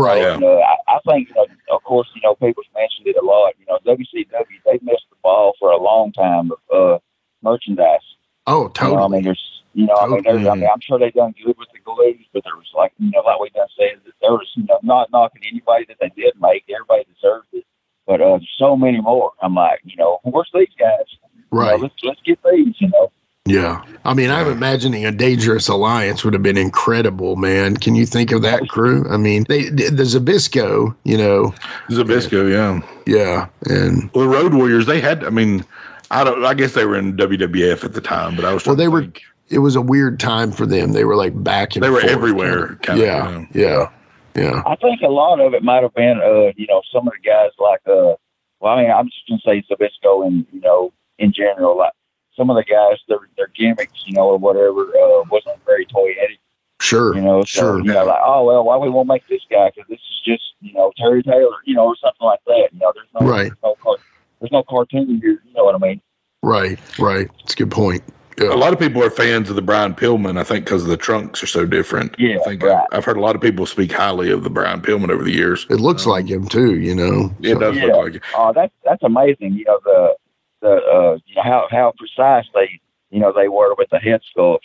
right, 0.00 0.18
Yeah. 0.22 0.34
You 0.34 0.40
know, 0.40 0.60
I, 0.60 0.76
I 0.86 0.98
think, 1.10 1.28
you 1.30 1.34
know, 1.34 1.46
of 1.74 1.82
course, 1.82 2.06
you 2.14 2.20
know, 2.22 2.36
people's 2.36 2.66
mentioned 2.76 3.08
it 3.08 3.16
a 3.20 3.26
lot. 3.26 3.54
You 3.58 3.66
know, 3.66 3.78
WCW, 3.92 4.44
they've 4.66 4.82
missed 4.82 5.06
the 5.10 5.16
ball 5.20 5.54
for 5.58 5.72
a 5.72 5.76
long 5.82 6.12
time 6.12 6.52
of 6.70 6.92
uh, 6.94 6.98
merchandise. 7.42 7.98
oh, 8.46 8.52
You 8.56 8.62
know, 8.62 8.66
I 8.68 8.72
totally. 9.00 9.08
mean, 9.14 9.24
there's, 9.24 9.57
you 9.78 9.86
know, 9.86 9.94
I 9.94 10.06
mean, 10.08 10.22
there's, 10.24 10.46
I 10.46 10.54
mean, 10.56 10.68
I'm 10.72 10.80
sure 10.80 10.98
they've 10.98 11.12
done 11.14 11.34
good 11.44 11.56
with 11.56 11.68
the 11.72 11.78
Galoobs, 11.86 12.26
but 12.32 12.42
there 12.44 12.56
was 12.56 12.66
like, 12.74 12.92
you 12.98 13.10
know, 13.12 13.20
like 13.20 13.38
we 13.40 13.48
done 13.50 13.68
said, 13.78 14.00
that 14.04 14.12
there 14.20 14.32
was, 14.32 14.50
you 14.56 14.64
know, 14.64 14.78
not 14.82 15.10
knocking 15.12 15.42
anybody 15.48 15.84
that 15.86 15.98
they 16.00 16.10
did 16.20 16.34
make. 16.40 16.64
Everybody 16.68 17.04
deserved 17.14 17.46
it. 17.52 17.64
But 18.06 18.20
uh, 18.20 18.38
there's 18.38 18.50
so 18.58 18.74
many 18.76 19.00
more. 19.00 19.30
I'm 19.40 19.54
like, 19.54 19.80
you 19.84 19.94
know, 19.96 20.18
where's 20.24 20.50
these 20.52 20.68
guys? 20.78 21.06
You 21.12 21.18
know, 21.22 21.28
Right. 21.60 21.80
let's 21.80 21.94
let's 22.02 22.20
get 22.26 22.38
these. 22.50 22.74
You 22.80 22.88
know. 22.88 23.12
Yeah. 23.46 23.82
I 24.04 24.12
mean, 24.14 24.30
I'm 24.30 24.48
imagining 24.48 25.06
a 25.06 25.12
dangerous 25.12 25.68
alliance 25.68 26.22
would 26.24 26.34
have 26.34 26.42
been 26.42 26.58
incredible, 26.58 27.36
man. 27.36 27.76
Can 27.76 27.94
you 27.94 28.04
think 28.04 28.32
of 28.32 28.42
that 28.42 28.68
crew? 28.68 29.06
I 29.10 29.16
mean, 29.16 29.44
they 29.48 29.68
the 29.70 30.02
Zbyszko, 30.02 30.94
you 31.04 31.16
know, 31.16 31.54
Zbyszko, 31.88 32.50
yeah. 32.50 32.80
yeah, 33.06 33.46
and 33.74 34.10
Well, 34.12 34.28
the 34.28 34.36
Road 34.36 34.54
Warriors, 34.54 34.86
they 34.86 35.00
had. 35.00 35.24
I 35.24 35.30
mean, 35.30 35.64
I 36.10 36.24
don't. 36.24 36.44
I 36.44 36.52
guess 36.54 36.72
they 36.74 36.84
were 36.84 36.96
in 36.98 37.16
WWF 37.16 37.84
at 37.84 37.92
the 37.94 38.00
time, 38.00 38.36
but 38.36 38.44
I 38.44 38.52
was. 38.52 38.66
Well, 38.66 38.74
they 38.76 38.84
to 38.84 38.90
were- 38.90 39.02
think. 39.02 39.22
It 39.50 39.58
was 39.60 39.76
a 39.76 39.80
weird 39.80 40.20
time 40.20 40.52
for 40.52 40.66
them. 40.66 40.92
They 40.92 41.04
were 41.04 41.16
like 41.16 41.42
back 41.42 41.74
and 41.74 41.82
They 41.82 41.90
were 41.90 42.00
forth, 42.00 42.12
everywhere, 42.12 42.66
kind 42.82 43.00
kind 43.00 43.00
of. 43.02 43.42
of, 43.42 43.56
yeah, 43.56 43.88
yeah, 44.34 44.42
yeah. 44.42 44.62
I 44.66 44.76
think 44.76 45.00
a 45.02 45.08
lot 45.08 45.40
of 45.40 45.54
it 45.54 45.62
might 45.62 45.82
have 45.82 45.94
been, 45.94 46.18
uh, 46.18 46.52
you 46.56 46.66
know, 46.68 46.82
some 46.92 47.06
of 47.06 47.12
the 47.14 47.28
guys 47.28 47.50
like, 47.58 47.80
uh, 47.86 48.14
well, 48.60 48.74
I 48.76 48.82
mean, 48.82 48.90
I'm 48.90 49.06
just 49.06 49.22
gonna 49.28 49.40
say 49.44 49.64
Zbyszko 49.70 50.26
and 50.26 50.46
you 50.52 50.60
know, 50.60 50.92
in 51.18 51.32
general, 51.32 51.78
like 51.78 51.92
some 52.36 52.50
of 52.50 52.56
the 52.56 52.64
guys, 52.64 52.98
their 53.08 53.18
their 53.36 53.48
gimmicks, 53.56 54.02
you 54.06 54.14
know, 54.14 54.28
or 54.28 54.36
whatever, 54.38 54.82
uh, 54.82 55.24
wasn't 55.30 55.64
very 55.64 55.86
toyetic. 55.86 56.38
Sure, 56.80 57.12
You 57.16 57.22
know, 57.22 57.42
so 57.42 57.60
sure. 57.60 57.78
you 57.80 57.92
know, 57.92 58.04
like, 58.04 58.20
oh 58.24 58.44
well, 58.44 58.62
why 58.64 58.76
we 58.76 58.88
won't 58.88 59.08
make 59.08 59.26
this 59.28 59.40
guy? 59.50 59.70
Because 59.74 59.88
this 59.88 59.98
is 59.98 60.20
just, 60.24 60.44
you 60.60 60.72
know, 60.74 60.92
Terry 60.96 61.24
Taylor, 61.24 61.56
you 61.64 61.74
know, 61.74 61.86
or 61.86 61.96
something 61.96 62.24
like 62.24 62.38
that. 62.46 62.68
You 62.72 62.78
know, 62.78 62.92
there's 62.94 63.08
no, 63.20 63.26
Right. 63.26 63.42
there's 63.48 63.56
no, 63.64 63.74
car- 63.82 63.96
there's 64.40 64.52
no 64.52 64.62
cartoon 64.62 65.18
here. 65.20 65.42
You 65.44 65.52
know 65.56 65.64
what 65.64 65.74
I 65.74 65.78
mean? 65.78 66.00
Right, 66.44 66.78
right. 67.00 67.28
It's 67.42 67.54
a 67.54 67.56
good 67.56 67.72
point. 67.72 68.04
A 68.40 68.56
lot 68.56 68.72
of 68.72 68.78
people 68.78 69.02
are 69.02 69.10
fans 69.10 69.50
of 69.50 69.56
the 69.56 69.62
Brian 69.62 69.94
Pillman. 69.94 70.38
I 70.38 70.44
think 70.44 70.64
because 70.64 70.84
the 70.86 70.96
trunks 70.96 71.42
are 71.42 71.46
so 71.46 71.66
different. 71.66 72.14
Yeah, 72.18 72.36
I 72.40 72.44
think 72.44 72.62
right. 72.62 72.86
I've 72.92 73.04
heard 73.04 73.16
a 73.16 73.20
lot 73.20 73.34
of 73.36 73.42
people 73.42 73.66
speak 73.66 73.92
highly 73.92 74.30
of 74.30 74.44
the 74.44 74.50
Brian 74.50 74.80
Pillman 74.80 75.10
over 75.10 75.24
the 75.24 75.32
years. 75.32 75.66
It 75.70 75.80
looks 75.80 76.06
like 76.06 76.28
him 76.28 76.46
too, 76.48 76.78
you 76.78 76.94
know. 76.94 77.34
It 77.42 77.54
So- 77.54 77.60
does 77.60 77.76
Yeah. 77.76 77.84
look 77.86 77.96
like 78.04 78.14
it. 78.16 78.22
Oh, 78.36 78.52
that's 78.54 78.72
that's 78.84 79.02
amazing. 79.02 79.52
You 79.54 79.64
know 79.64 79.78
the 79.84 80.16
the 80.60 80.70
uh, 80.70 81.18
you 81.26 81.34
know 81.36 81.42
how 81.42 81.66
how 81.70 81.92
precise 81.98 82.46
they 82.54 82.80
you 83.10 83.20
know 83.20 83.32
they 83.32 83.48
were 83.48 83.74
with 83.76 83.88
the 83.90 83.98
head 83.98 84.20
sculpts 84.36 84.60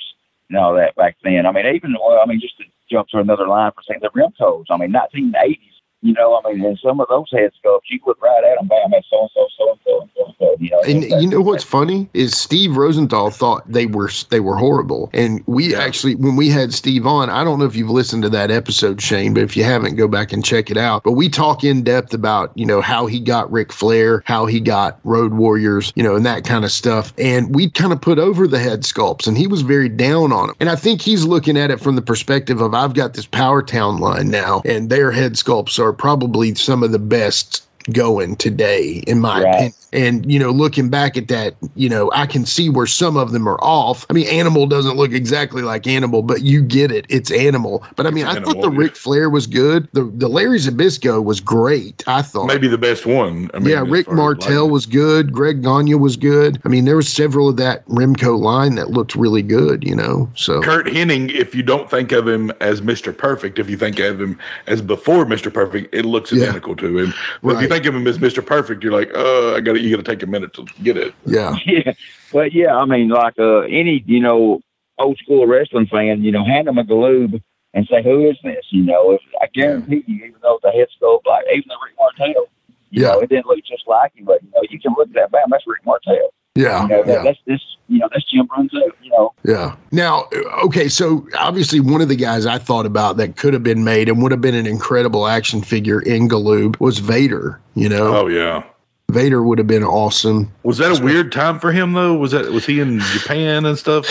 and 0.50 0.58
all 0.58 0.74
that 0.76 0.96
back 0.96 1.18
then. 1.24 1.46
I 1.46 1.52
mean, 1.52 1.66
even 1.68 1.94
well, 1.94 2.20
I 2.22 2.26
mean, 2.28 2.40
just 2.40 2.58
to 2.58 2.64
jump 2.92 3.08
to 3.10 3.20
another 3.20 3.48
line 3.48 3.72
for 3.74 3.82
saying 3.88 4.00
the 4.02 4.10
rim 4.14 4.32
toes. 4.38 4.66
I 4.70 4.78
mean, 4.78 4.92
1980s. 4.92 5.58
You 6.04 6.12
know, 6.12 6.42
I 6.44 6.52
mean, 6.52 6.66
in 6.66 6.78
some 6.84 7.00
of 7.00 7.08
those 7.08 7.30
head 7.32 7.52
sculpts, 7.64 7.84
you 7.90 7.98
look 8.06 8.22
right 8.22 8.44
at 8.44 8.58
them, 8.60 8.68
bam, 8.68 8.92
that's 8.92 9.08
so 9.10 9.22
and 9.22 9.30
so, 9.34 9.48
so 9.58 9.72
and 9.72 9.80
so, 9.86 10.02
and 10.02 10.10
so 10.16 10.26
and 10.26 10.36
so. 10.38 10.56
You 10.60 10.70
know, 10.70 10.82
And 10.82 11.22
you 11.24 11.30
know 11.30 11.40
what's 11.40 11.64
funny 11.64 12.10
is 12.14 12.38
Steve 12.38 12.76
Rosenthal 12.76 13.30
thought 13.30 13.64
they 13.72 13.86
were 13.86 14.10
they 14.30 14.42
were 14.42 14.58
horrible, 14.58 15.10
and 15.14 15.42
we 15.48 15.72
Yeah. 15.72 15.80
actually 15.80 16.16
when 16.16 16.36
we 16.36 16.50
had 16.50 16.74
Steve 16.74 17.08
on, 17.08 17.30
I 17.30 17.46
don't 17.46 17.58
know 17.58 17.66
if 17.66 17.76
you've 17.78 17.90
listened 17.90 18.24
to 18.24 18.30
that 18.30 18.52
episode, 18.52 19.02
Shane, 19.02 19.34
but 19.34 19.44
if 19.44 19.56
you 19.56 19.64
haven't, 19.64 19.96
go 19.96 20.10
back 20.10 20.34
and 20.34 20.44
check 20.44 20.70
it 20.70 20.76
out. 20.78 21.04
But 21.04 21.14
we 21.14 21.30
talk 21.30 21.64
in 21.64 21.84
depth 21.84 22.14
about 22.14 22.52
you 22.56 22.66
know 22.66 22.82
how 22.82 23.06
he 23.08 23.22
got 23.22 23.50
Ric 23.50 23.72
Flair, 23.72 24.24
how 24.26 24.46
he 24.46 24.60
got 24.60 25.00
Road 25.06 25.34
Warriors, 25.34 25.94
you 25.96 26.04
know, 26.04 26.16
and 26.18 26.26
that 26.26 26.44
kind 26.44 26.66
of 26.66 26.72
stuff, 26.72 27.14
and 27.18 27.56
we 27.56 27.70
kind 27.70 27.94
of 27.94 28.02
put 28.02 28.20
over 28.20 28.46
the 28.46 28.60
head 28.60 28.82
sculpts, 28.82 29.26
and 29.26 29.38
he 29.38 29.48
was 29.48 29.62
very 29.62 29.88
down 29.88 30.34
on 30.34 30.48
them, 30.48 30.56
and 30.60 30.70
I 30.70 30.76
think 30.76 31.02
he's 31.02 31.24
looking 31.26 31.58
at 31.58 31.72
it 31.72 31.80
from 31.80 31.96
the 31.96 32.02
perspective 32.02 32.60
of 32.60 32.74
I've 32.74 32.94
got 32.94 33.14
this 33.14 33.26
Power 33.26 33.64
Town 33.64 34.00
line 34.00 34.30
now, 34.30 34.62
and 34.66 34.90
their 34.90 35.10
head 35.10 35.34
sculpts 35.34 35.80
are 35.80 35.93
probably 35.94 36.56
some 36.56 36.84
of 36.84 36.92
the 36.92 37.00
best 37.00 37.64
going 37.92 38.36
today, 38.38 39.04
in 39.08 39.20
my 39.20 39.42
Right. 39.42 39.50
opinion. 39.56 39.74
And, 39.94 40.30
you 40.32 40.40
know, 40.40 40.50
looking 40.50 40.90
back 40.90 41.16
at 41.18 41.28
that, 41.28 41.56
you 41.76 41.88
know, 41.88 42.12
I 42.14 42.26
can 42.26 42.46
see 42.46 42.68
where 42.68 42.88
some 42.88 43.16
of 43.16 43.32
them 43.32 43.48
are 43.48 43.60
off. 43.62 44.08
I 44.10 44.14
mean, 44.14 44.28
Animal 44.28 44.66
doesn't 44.66 44.98
look 44.98 45.12
exactly 45.12 45.62
like 45.62 45.86
Animal, 45.86 46.24
but 46.24 46.42
you 46.42 46.64
get 46.64 46.92
it. 46.92 47.06
It's 47.10 47.32
Animal. 47.32 47.84
But 47.96 48.08
I 48.08 48.10
mean, 48.10 48.26
I 48.26 48.42
thought 48.42 48.60
the 48.60 48.72
Ric 48.72 48.96
Flair 48.96 49.30
was 49.30 49.46
good. 49.46 49.88
The 49.94 50.04
the 50.04 50.28
Larry 50.28 50.58
Zbyszko 50.58 51.24
was 51.24 51.40
great. 51.40 52.04
I 52.08 52.24
thought 52.24 52.48
maybe 52.48 52.68
the 52.68 52.78
best 52.78 53.06
one. 53.06 53.52
I 53.54 53.60
mean, 53.60 53.70
yeah, 53.70 53.84
Rick 53.88 54.08
far 54.08 54.16
as 54.16 54.18
Martel 54.18 54.70
was 54.70 54.88
good. 54.88 55.32
Greg 55.32 55.62
Gagne 55.62 55.96
was 55.96 56.18
good. 56.18 56.60
I 56.66 56.70
mean, 56.70 56.86
there 56.86 56.96
was 56.96 57.08
several 57.08 57.48
of 57.48 57.58
that 57.58 57.86
Remco 57.88 58.40
line 58.40 58.76
that 58.76 58.90
looked 58.90 59.16
really 59.16 59.44
good. 59.44 59.84
You 59.84 59.96
know, 59.96 60.28
so 60.36 60.60
Curt 60.62 60.88
Hennig, 60.88 61.32
if 61.36 61.54
you 61.54 61.62
don't 61.62 61.90
think 61.90 62.12
of 62.12 62.28
him 62.28 62.52
as 62.62 62.82
Mr. 62.82 63.16
Perfect, 63.16 63.60
if 63.60 63.70
you 63.70 63.78
think 63.78 64.00
of 64.00 64.20
him 64.20 64.40
as 64.66 64.82
before 64.82 65.26
Mr. 65.26 65.54
Perfect, 65.54 65.94
it 65.94 66.06
looks 66.06 66.32
Yeah. 66.32 66.46
identical 66.46 66.76
to 66.78 66.98
him. 66.98 67.14
But 67.44 67.58
if 67.58 67.62
you 67.62 67.68
think 67.68 67.86
of 67.86 67.94
him 67.94 68.08
as 68.08 68.18
Mr. 68.18 68.44
Perfect, 68.44 68.84
you're 68.84 68.94
like, 68.94 69.12
oh, 69.14 69.56
I 69.56 69.62
got 69.62 69.74
to 69.74 69.83
You 69.84 69.96
got 69.98 70.06
to 70.06 70.12
take 70.12 70.24
a 70.24 70.28
minute 70.28 70.54
to 70.54 70.66
get 70.82 70.98
it. 70.98 71.14
yeah, 71.26 71.56
yeah, 71.66 71.94
but 72.32 72.54
yeah, 72.54 72.76
I 72.76 72.86
mean, 72.86 73.10
like 73.10 73.38
uh, 73.38 73.60
any 73.62 74.04
you 74.08 74.20
know 74.22 74.62
old 74.98 75.18
school 75.18 75.46
wrestling 75.46 75.88
fan, 75.88 76.24
you 76.24 76.32
know, 76.32 76.46
hand 76.46 76.68
them 76.68 76.78
a 76.78 76.84
Galoob 76.84 77.42
and 77.74 77.88
say, 77.88 78.02
"Who 78.04 78.30
is 78.30 78.38
this?" 78.44 78.66
You 78.70 78.84
know, 78.84 79.12
if, 79.12 79.22
I 79.42 79.48
guarantee 79.54 80.04
you, 80.08 80.16
even 80.26 80.36
though 80.42 80.60
the 80.64 80.72
head 80.72 80.88
sculpt, 81.02 81.26
like 81.26 81.46
even 81.52 81.66
the 81.68 81.78
Rick 81.84 81.96
Martel, 82.00 82.46
you 82.92 83.02
Yeah. 83.02 83.08
know, 83.10 83.20
it 83.20 83.30
didn't 83.30 83.48
look 83.48 83.60
just 83.66 83.88
like 83.88 84.16
him, 84.16 84.26
but 84.26 84.42
you 84.44 84.50
know, 84.56 84.62
you 84.70 84.80
can 84.80 84.94
look 84.98 85.10
at 85.10 85.14
that, 85.16 85.32
bam, 85.32 85.48
that's 85.52 85.66
Rick 85.68 85.86
Martel. 85.86 86.30
yeah, 86.56 86.84
You 86.84 86.88
know, 86.90 87.04
that, 87.04 87.14
yeah. 87.14 87.24
that's 87.24 87.40
this, 87.46 87.62
you 87.90 87.98
know, 88.00 88.08
that's 88.14 88.24
Jim 88.32 88.48
Brunzell. 88.48 88.92
You 89.02 89.10
know, 89.12 89.34
Yeah. 89.44 89.76
Now, 89.92 90.26
okay, 90.64 90.88
so 90.88 91.28
obviously 91.38 91.80
one 91.80 92.02
of 92.02 92.08
the 92.10 92.16
guys 92.16 92.46
I 92.46 92.58
thought 92.60 92.86
about 92.86 93.18
that 93.18 93.36
could 93.36 93.54
have 93.54 93.64
been 93.64 93.84
made 93.84 94.08
and 94.10 94.22
would 94.22 94.32
have 94.32 94.42
been 94.42 94.56
an 94.56 94.68
incredible 94.68 95.28
action 95.28 95.62
figure 95.64 96.00
in 96.00 96.30
Galoob 96.30 96.80
was 96.80 97.00
Vader. 97.00 97.60
You 97.76 97.90
know, 97.90 98.16
Oh 98.16 98.28
yeah. 98.28 98.64
Vader 99.14 99.44
would 99.44 99.58
have 99.58 99.68
been 99.68 99.84
awesome. 99.84 100.52
Was 100.64 100.78
that 100.80 101.00
a 101.00 101.04
weird 101.04 101.32
time 101.32 101.60
for 101.60 101.72
him 101.72 101.94
though? 101.94 102.16
Was 102.16 102.32
that 102.32 102.52
was 102.52 102.66
he 102.66 102.80
in 102.80 103.00
Japan 103.00 103.66
and 103.66 103.78
stuff? 103.78 104.06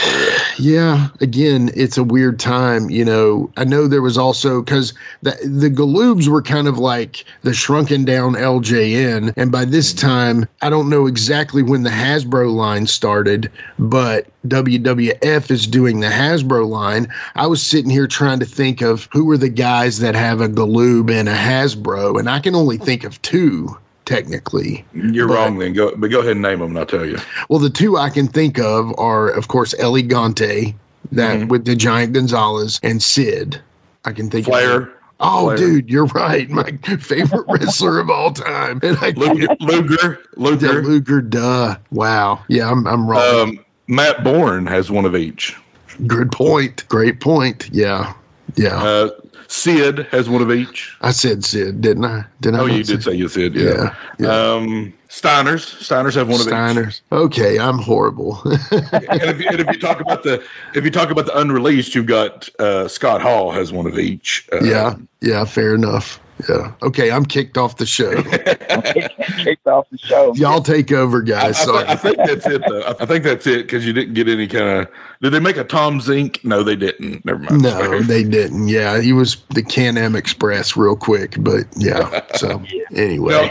Yeah, 0.59 1.09
again, 1.21 1.71
it's 1.75 1.99
a 1.99 2.05
weird 2.05 2.39
time. 2.39 2.89
You 2.89 3.05
know, 3.05 3.51
I 3.57 3.65
know 3.65 3.89
there 3.89 4.03
was 4.03 4.17
also 4.17 4.63
because 4.63 4.95
the 5.23 5.33
the 5.45 5.71
Galoobs 5.71 6.29
were 6.29 6.43
kind 6.43 6.69
of 6.69 6.79
like 6.79 7.25
the 7.43 7.53
shrunken 7.53 8.05
down 8.05 8.35
LJN, 8.35 9.33
and 9.37 9.51
by 9.51 9.65
this 9.65 9.93
time, 9.93 10.47
I 10.63 10.71
don't 10.71 10.89
know 10.89 11.07
exactly 11.07 11.63
when 11.63 11.83
the 11.83 11.91
Hasbro 11.91 12.53
line 12.55 12.87
started, 12.87 13.51
but 13.79 14.29
WWF 14.47 15.51
is 15.51 15.67
doing 15.67 16.01
the 16.01 16.09
Hasbro 16.09 16.69
line. 16.69 17.09
I 17.35 17.47
was 17.47 17.63
sitting 17.63 17.91
here 17.91 18.07
trying 18.07 18.41
to 18.41 18.47
think 18.47 18.83
of 18.83 19.09
who 19.13 19.31
are 19.31 19.39
the 19.39 19.49
guys 19.49 19.99
that 19.99 20.15
have 20.15 20.41
a 20.41 20.49
Galoob 20.49 21.11
and 21.11 21.29
a 21.29 21.35
Hasbro, 21.35 22.19
and 22.19 22.29
I 22.29 22.41
can 22.41 22.55
only 22.55 22.79
think 22.79 23.05
of 23.05 23.21
two 23.23 23.77
technically. 24.05 24.85
You're 24.95 25.29
But- 25.29 25.35
wrong 25.35 25.59
then. 25.59 25.73
Go 25.73 25.93
but 25.97 26.11
go 26.11 26.21
ahead 26.21 26.33
and 26.33 26.43
name 26.43 26.59
them 26.61 26.71
and 26.71 26.79
I'll 26.79 26.87
tell 26.87 27.07
you. 27.07 27.19
Well, 27.49 27.59
the 27.59 27.71
two 27.71 27.97
I 27.97 28.11
can 28.11 28.27
think 28.29 28.59
of 28.59 28.93
are, 28.99 29.29
of 29.29 29.49
course, 29.49 29.75
Elegante, 29.79 30.75
that 31.13 31.41
Mhm. 31.41 31.49
with 31.49 31.65
the 31.65 31.77
Giant 31.77 32.13
Gonzalez, 32.13 32.81
and 32.83 33.03
Sid. 33.03 33.61
I 34.05 34.13
can 34.13 34.31
think 34.31 34.47
of 34.47 34.53
Flair. 34.53 34.89
Oh, 35.21 35.45
Flair. 35.45 35.57
dude, 35.57 35.91
you're 35.91 36.07
right. 36.07 36.51
My 36.51 36.65
favorite 36.99 37.45
wrestler 37.49 38.01
of 38.01 38.11
all 38.11 38.33
time. 38.33 38.81
And 38.83 38.97
I 39.01 39.11
Luger, 39.17 39.47
Luger, 39.61 40.19
Luger. 40.37 40.83
Luger, 40.83 41.21
duh. 41.21 41.77
Wow. 41.93 42.41
Yeah, 42.49 42.71
I'm, 42.71 42.87
I'm 42.87 43.09
wrong. 43.09 43.41
Um, 43.41 43.59
Matt 43.89 44.25
Borne 44.25 44.67
has 44.67 44.91
one 44.91 45.05
of 45.05 45.15
each. 45.15 45.55
Good 46.07 46.33
point. 46.33 46.85
Great 46.89 47.21
point. 47.21 47.69
Yeah. 47.73 48.15
Yeah. 48.57 48.83
Uh, 48.83 49.11
Sid 49.53 50.07
has 50.11 50.31
one 50.31 50.41
of 50.41 50.51
each. 50.51 50.97
I 51.03 51.13
said 51.13 51.45
Sid, 51.45 51.83
didn't 51.83 52.07
I? 52.07 52.25
Didn't 52.41 52.59
I? 52.59 52.63
Oh, 52.63 52.67
not 52.67 52.77
you 52.77 52.85
did 52.85 53.03
say- 53.03 53.11
say 53.11 53.17
you 53.17 53.29
Sid. 53.29 53.55
Yeah. 53.55 53.65
Yeah. 53.71 53.95
yeah. 54.19 54.29
Um, 54.55 54.95
Steiners. 55.11 55.77
Steiners 55.83 56.15
have 56.15 56.29
one 56.29 56.41
of 56.41 56.47
each. 56.47 56.53
Steiners. 56.55 57.01
Okay, 57.13 57.59
I'm 57.59 57.77
horrible. 57.79 58.41
and, 58.45 58.55
if 58.73 59.41
you, 59.41 59.49
and 59.51 59.61
if 59.61 59.67
you 59.67 59.79
talk 59.79 60.01
about 60.01 60.23
the 60.23 60.43
if 60.75 60.85
you 60.85 60.91
talk 60.91 61.11
about 61.11 61.27
the 61.27 61.39
unreleased, 61.39 61.95
you've 61.95 62.07
got 62.07 62.49
uh, 62.59 62.89
Scott 62.89 63.21
Hall 63.21 63.51
has 63.51 63.73
one 63.73 63.87
of 63.87 63.99
each. 63.99 64.49
Uh, 64.51 64.65
yeah. 64.65 64.95
Yeah. 65.21 65.45
Fair 65.45 65.75
enough. 65.75 66.19
Yeah. 66.49 66.73
Okay, 66.83 67.11
I'm 67.11 67.25
kicked 67.25 67.57
off 67.57 67.77
the 67.77 67.87
show. 67.87 68.21
kicked 69.45 69.67
off 69.67 69.89
the 69.91 69.99
show. 69.99 70.35
Y'all 70.35 70.61
take 70.61 70.91
over, 70.91 71.23
guys. 71.23 71.61
I, 71.61 71.65
Sorry. 71.65 71.85
thi- 71.85 71.91
I 71.93 71.97
think 71.97 72.17
that's 72.17 72.47
it 72.47 72.63
though. 72.69 72.81
I, 72.81 72.91
I 73.01 73.07
think 73.07 73.25
that's 73.25 73.47
it 73.47 73.63
because 73.67 73.87
you 73.87 73.93
didn't 73.93 74.15
get 74.15 74.29
any 74.29 74.49
kind 74.49 74.69
of. 74.69 74.89
Did 75.21 75.31
they 75.31 75.41
make 75.41 75.57
a 75.57 75.65
Tom 75.65 76.01
Zenk? 76.01 76.45
No, 76.45 76.63
they 76.63 76.75
didn't. 76.77 77.25
Never 77.25 77.39
mind. 77.41 77.63
No, 77.63 78.01
they 78.03 78.25
didn't. 78.25 78.69
Yeah, 78.69 79.01
he 79.01 79.13
was 79.13 79.37
the 79.51 79.63
Can 79.63 79.97
Am 79.97 80.17
Express 80.17 80.77
real 80.77 80.97
quick, 80.97 81.37
but 81.39 81.65
yeah. 81.77 82.21
So 82.37 82.63
anyway, 82.95 83.33
Now, 83.35 83.51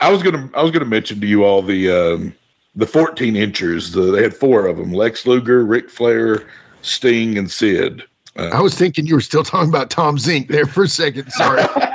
I 0.00 0.10
was 0.10 0.22
gonna 0.22 0.50
I 0.54 0.62
was 0.62 0.72
gonna 0.72 0.84
mention 0.84 1.20
to 1.20 1.26
you 1.26 1.44
all 1.44 1.62
the 1.62 1.90
um, 1.90 2.34
the 2.74 2.86
14 2.86 3.36
inchers. 3.36 3.92
The, 3.92 4.00
they 4.10 4.22
had 4.22 4.34
four 4.34 4.66
of 4.66 4.78
them: 4.78 4.92
Lex 4.92 5.26
Luger, 5.26 5.64
Ric 5.64 5.90
Flair, 5.90 6.42
Sting, 6.80 7.38
and 7.38 7.48
Sid. 7.50 8.02
Uh, 8.36 8.48
I 8.52 8.60
was 8.62 8.74
thinking 8.74 9.06
you 9.06 9.14
were 9.14 9.20
still 9.20 9.44
talking 9.44 9.68
about 9.68 9.90
Tom 9.90 10.16
Zenk 10.16 10.48
there 10.48 10.64
for 10.66 10.84
a 10.84 10.88
second. 10.88 11.30
Sorry. 11.32 11.62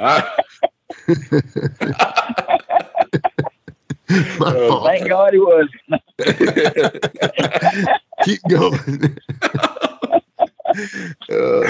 I- 0.00 0.28
My 4.38 4.46
Uh, 4.46 4.68
fault. 4.68 4.86
Thank 4.86 5.08
God 5.08 5.32
he 5.34 5.38
was. 5.38 5.68
Keep 8.24 8.42
going. 8.48 9.18
Uh, 11.30 11.62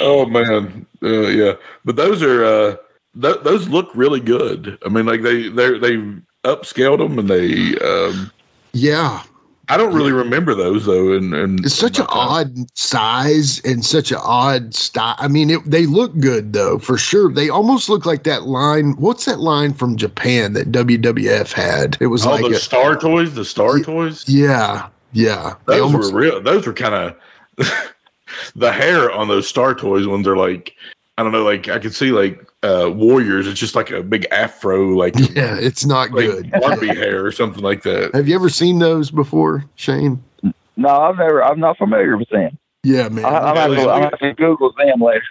oh 0.00 0.26
man, 0.26 0.86
uh, 1.02 1.28
yeah. 1.28 1.52
But 1.84 1.96
those 1.96 2.22
are 2.22 2.44
uh, 2.44 2.76
th- 3.20 3.42
those 3.44 3.68
look 3.68 3.90
really 3.94 4.20
good. 4.20 4.78
I 4.84 4.88
mean, 4.88 5.06
like 5.06 5.22
they 5.22 5.48
they 5.48 5.78
they 5.78 5.96
upscaled 6.44 6.98
them 6.98 7.18
and 7.18 7.28
they. 7.28 7.76
Um, 7.78 8.30
Yeah, 8.72 9.22
I 9.70 9.76
don't 9.76 9.94
really 9.94 10.12
remember 10.12 10.54
those 10.54 10.86
though. 10.86 11.12
And 11.12 11.34
and 11.34 11.64
it's 11.64 11.74
such 11.74 11.98
an 11.98 12.06
odd 12.08 12.54
size 12.76 13.60
and 13.64 13.84
such 13.84 14.10
an 14.10 14.18
odd 14.22 14.74
style. 14.74 15.14
I 15.18 15.28
mean, 15.28 15.50
it, 15.50 15.60
they 15.64 15.86
look 15.86 16.18
good 16.18 16.52
though, 16.52 16.78
for 16.78 16.96
sure. 16.96 17.30
They 17.30 17.50
almost 17.50 17.88
look 17.88 18.06
like 18.06 18.22
that 18.24 18.44
line. 18.44 18.92
What's 18.92 19.26
that 19.26 19.40
line 19.40 19.74
from 19.74 19.96
Japan 19.96 20.54
that 20.54 20.72
WWF 20.72 21.52
had? 21.52 21.98
It 22.00 22.06
was 22.06 22.24
all 22.24 22.40
like 22.40 22.50
the 22.50 22.58
Star 22.58 22.96
Toys, 22.96 23.34
the 23.34 23.44
Star 23.44 23.78
Toys. 23.80 24.26
yeah, 24.26 24.88
yeah. 25.12 25.54
Those 25.66 25.82
almost 25.82 26.12
were 26.12 26.20
real. 26.20 26.40
Those 26.40 26.66
were 26.66 26.72
kind 26.72 26.94
of 26.94 27.66
the 28.56 28.72
hair 28.72 29.10
on 29.10 29.28
those 29.28 29.46
Star 29.46 29.74
Toys 29.74 30.06
ones 30.06 30.26
are 30.26 30.36
like 30.36 30.74
I 31.18 31.22
don't 31.24 31.32
know. 31.32 31.42
Like 31.42 31.68
I 31.68 31.80
could 31.80 31.94
see 31.94 32.12
like 32.12 32.40
uh 32.62 32.90
Warriors. 32.94 33.48
It's 33.48 33.58
just 33.58 33.74
like 33.74 33.90
a 33.90 34.02
big 34.04 34.26
afro, 34.30 34.90
like 34.90 35.14
yeah. 35.34 35.56
It's 35.58 35.84
not 35.84 36.12
like 36.12 36.26
good. 36.26 36.50
Barbie 36.52 36.86
hair 36.94 37.26
or 37.26 37.32
something 37.32 37.62
like 37.62 37.82
that. 37.82 38.14
Have 38.14 38.28
you 38.28 38.36
ever 38.36 38.48
seen 38.48 38.78
those 38.78 39.10
before, 39.10 39.64
Shane? 39.74 40.22
No, 40.76 40.88
I've 40.88 41.16
never. 41.18 41.42
I'm 41.42 41.58
not 41.58 41.76
familiar 41.76 42.16
with 42.16 42.28
them. 42.28 42.56
Yeah, 42.84 43.08
man. 43.08 43.24
I, 43.24 43.28
I'm 43.50 43.56
Yeah, 43.56 43.62
have 43.62 43.70
to, 43.70 43.76
they- 43.76 43.88
I'm 43.88 44.02
have 44.02 44.18
to 44.20 44.32
Google 44.34 44.72
them 44.78 45.00
later. 45.00 45.22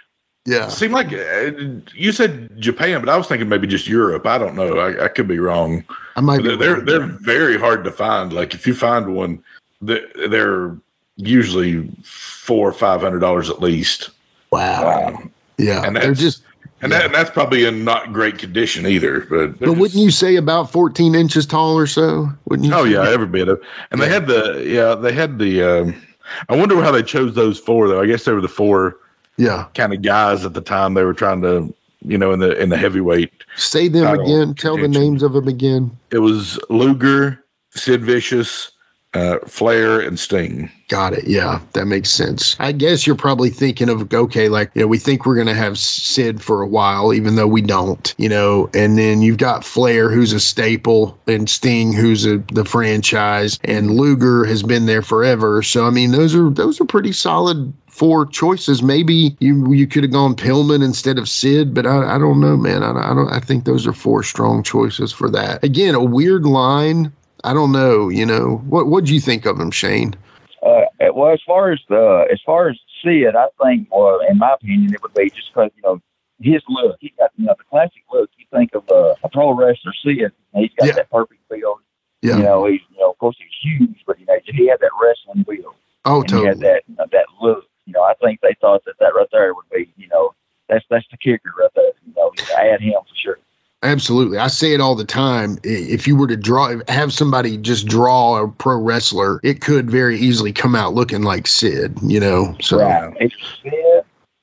yeah. 0.44 0.68
Seemed 0.68 0.92
like 0.92 1.10
uh, 1.10 1.52
you 1.94 2.12
said 2.12 2.60
Japan, 2.60 3.00
but 3.00 3.08
I 3.08 3.16
was 3.16 3.26
thinking 3.26 3.48
maybe 3.48 3.66
just 3.66 3.88
Europe. 3.88 4.26
I 4.26 4.36
don't 4.36 4.54
know. 4.54 4.78
I, 4.78 5.06
I 5.06 5.08
could 5.08 5.26
be 5.26 5.38
wrong. 5.38 5.84
I 6.16 6.20
might 6.20 6.42
They're 6.42 6.56
they're, 6.56 6.80
they're 6.82 7.06
very 7.06 7.58
hard 7.58 7.82
to 7.84 7.90
find. 7.90 8.30
Like 8.34 8.52
if 8.52 8.66
you 8.66 8.74
find 8.74 9.14
one, 9.14 9.42
they're, 9.80 10.06
they're 10.28 10.76
usually 11.16 11.88
four 12.04 12.68
or 12.68 12.72
five 12.74 13.00
hundred 13.00 13.20
dollars 13.20 13.48
at 13.48 13.62
least. 13.62 14.10
wow. 14.52 15.18
Yeah, 15.58 15.82
And 15.84 15.96
they're 15.96 16.14
just. 16.14 16.42
And, 16.80 16.92
that, 16.92 17.06
and 17.06 17.14
that's 17.14 17.30
probably 17.30 17.64
in 17.64 17.82
not 17.84 18.12
great 18.12 18.38
condition 18.38 18.86
either. 18.86 19.22
But, 19.22 19.58
But 19.58 19.72
wouldn't 19.78 20.00
you 20.00 20.12
say 20.12 20.36
about 20.36 20.70
14 20.70 21.16
inches 21.16 21.44
tall 21.44 21.76
or 21.76 21.88
so? 21.88 22.28
Wouldn't 22.44 22.68
you? 22.68 22.74
Oh 22.74 22.84
yeah, 22.84 23.08
every 23.10 23.26
bit 23.26 23.48
of. 23.48 23.60
And 23.90 24.00
they 24.00 24.08
had 24.08 24.28
the 24.28 24.62
yeah 24.64 24.94
they 24.94 25.12
had 25.12 25.38
the. 25.40 25.62
Um, 25.62 26.02
I 26.48 26.54
wonder 26.56 26.80
how 26.80 26.92
they 26.92 27.02
chose 27.02 27.34
those 27.34 27.58
four 27.58 27.88
though. 27.88 28.00
I 28.00 28.06
guess 28.06 28.24
they 28.24 28.32
were 28.32 28.40
the 28.40 28.46
four 28.46 28.96
Yeah. 29.38 29.66
kind 29.74 29.92
of 29.92 30.02
guys 30.02 30.44
at 30.44 30.54
the 30.54 30.60
time. 30.60 30.94
They 30.94 31.02
were 31.02 31.14
trying 31.14 31.42
to 31.42 31.74
you 32.02 32.16
know 32.16 32.30
in 32.32 32.38
the 32.38 32.56
in 32.62 32.68
the 32.68 32.76
heavyweight. 32.76 33.32
Say 33.56 33.88
them 33.88 34.20
again. 34.20 34.54
Tell 34.54 34.76
the 34.76 34.86
names 34.86 35.24
of 35.24 35.32
them 35.32 35.48
again. 35.48 35.90
It 36.12 36.18
was 36.20 36.60
Luger, 36.70 37.42
Sid 37.70 38.04
Vicious, 38.04 38.70
uh, 39.14 39.38
Flair, 39.46 40.00
and 40.00 40.18
Sting. 40.18 40.70
Got 40.88 41.14
it. 41.14 41.26
Yeah, 41.26 41.60
that 41.72 41.86
makes 41.86 42.10
sense. 42.10 42.56
I 42.58 42.72
guess 42.72 43.06
you're 43.06 43.16
probably 43.16 43.50
thinking 43.50 43.88
of 43.88 44.12
okay, 44.12 44.48
like 44.48 44.70
you 44.74 44.82
know, 44.82 44.86
we 44.86 44.98
think 44.98 45.24
we're 45.24 45.36
gonna 45.36 45.54
have 45.54 45.78
Sid 45.78 46.42
for 46.42 46.62
a 46.62 46.66
while, 46.66 47.12
even 47.14 47.36
though 47.36 47.46
we 47.46 47.62
don't, 47.62 48.14
you 48.18 48.28
know. 48.28 48.70
And 48.74 48.98
then 48.98 49.22
you've 49.22 49.38
got 49.38 49.64
Flair, 49.64 50.10
who's 50.10 50.32
a 50.32 50.40
staple, 50.40 51.18
and 51.26 51.48
Sting, 51.48 51.92
who's 51.92 52.26
a 52.26 52.38
the 52.52 52.64
franchise, 52.64 53.58
and 53.64 53.92
Luger 53.92 54.44
has 54.44 54.62
been 54.62 54.86
there 54.86 55.02
forever. 55.02 55.62
So 55.62 55.86
I 55.86 55.90
mean, 55.90 56.12
those 56.12 56.34
are 56.34 56.50
those 56.50 56.80
are 56.80 56.86
pretty 56.86 57.12
solid 57.12 57.72
four 57.98 58.26
choices. 58.26 58.82
Maybe 58.82 59.36
you 59.40 59.72
you 59.72 59.86
could 59.86 60.04
have 60.04 60.12
gone 60.12 60.36
Pillman 60.36 60.84
instead 60.84 61.18
of 61.18 61.28
Sid, 61.28 61.74
but 61.74 61.86
I, 61.86 62.14
I 62.14 62.18
don't 62.18 62.40
know, 62.40 62.56
man. 62.56 62.82
I, 62.82 62.90
I 62.90 63.14
don't. 63.14 63.28
I 63.28 63.40
think 63.40 63.64
those 63.64 63.86
are 63.86 63.92
four 63.92 64.22
strong 64.22 64.62
choices 64.62 65.12
for 65.12 65.28
that. 65.30 65.62
Again, 65.64 65.94
a 65.94 66.04
weird 66.04 66.46
line. 66.46 67.12
I 67.44 67.52
don't 67.52 67.72
know. 67.72 68.08
You 68.08 68.26
know 68.26 68.56
what? 68.68 68.86
What 68.88 69.04
do 69.04 69.14
you 69.14 69.20
think 69.20 69.46
of 69.46 69.58
him, 69.58 69.70
Shane? 69.70 70.14
Uh, 70.62 70.82
well, 71.14 71.32
as 71.32 71.40
far 71.46 71.70
as 71.72 71.80
the 71.88 72.26
as 72.30 72.40
far 72.44 72.68
as 72.68 72.78
Sid, 73.02 73.36
I 73.36 73.46
think, 73.62 73.88
well, 73.92 74.20
in 74.28 74.38
my 74.38 74.54
opinion, 74.54 74.92
it 74.92 75.02
would 75.02 75.14
be 75.14 75.30
just 75.30 75.52
because 75.54 75.70
you 75.76 75.82
know 75.82 76.00
his 76.40 76.62
look. 76.68 76.96
He 77.00 77.12
got 77.18 77.30
you 77.36 77.46
know 77.46 77.54
the 77.56 77.64
classic 77.64 78.02
look. 78.12 78.30
You 78.36 78.44
think 78.52 78.74
of 78.74 78.88
uh, 78.90 79.14
a 79.22 79.28
pro 79.28 79.52
wrestler 79.52 79.92
Sid. 80.04 80.32
He's 80.54 80.70
got 80.78 80.86
Yeah. 80.88 80.92
that 80.94 81.10
perfect 81.10 81.40
build. 81.48 81.78
Yeah. 82.22 82.38
You 82.38 82.42
know, 82.42 82.66
he's 82.66 82.80
you 82.90 82.98
know, 82.98 83.10
of 83.10 83.18
course 83.18 83.36
he's 83.38 83.72
huge, 83.78 84.02
but 84.06 84.18
you 84.18 84.26
know, 84.26 84.36
he 84.44 84.66
had 84.66 84.80
that 84.80 84.90
wrestling 85.00 85.44
build. 85.48 85.74
Oh, 86.04 86.22
and 86.22 86.30
he 86.30 86.36
had 86.44 86.60
totally. 86.60 86.82
that 86.96 87.10
that 87.12 87.26
look. 87.40 87.64
You 87.86 87.92
know, 87.92 88.02
I 88.02 88.14
think 88.22 88.40
they 88.40 88.54
thought 88.60 88.84
that 88.84 88.94
that 88.98 89.14
right 89.14 89.26
there 89.32 89.54
would 89.54 89.68
be, 89.72 89.90
you 89.96 90.08
know, 90.08 90.34
that's 90.68 90.84
that's 90.90 91.06
the 91.10 91.16
kicker 91.16 91.52
right 91.58 91.70
there. 91.76 91.92
You 92.06 92.12
know, 92.16 92.32
add 92.58 92.80
him 92.80 92.94
for 93.08 93.14
sure. 93.14 93.38
Absolutely. 93.84 94.38
I 94.38 94.48
say 94.48 94.74
it 94.74 94.80
all 94.80 94.96
the 94.96 95.04
time. 95.04 95.58
If 95.62 96.06
you 96.06 96.16
were 96.16 96.26
to 96.26 96.36
draw, 96.36 96.74
have 96.88 97.12
somebody 97.12 97.56
just 97.56 97.86
draw 97.86 98.42
a 98.42 98.48
pro 98.48 98.76
wrestler, 98.76 99.40
it 99.44 99.60
could 99.60 99.88
very 99.90 100.18
easily 100.18 100.52
come 100.52 100.74
out 100.74 100.94
looking 100.94 101.22
like 101.22 101.46
Sid, 101.46 101.96
you 102.02 102.18
know? 102.18 102.56
So, 102.60 102.80
Right. 102.80 103.14
It's 103.20 103.34
Sid, 103.62 103.72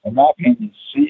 in 0.06 0.14
my 0.14 0.30
opinion, 0.30 0.72
Sid 0.94 1.10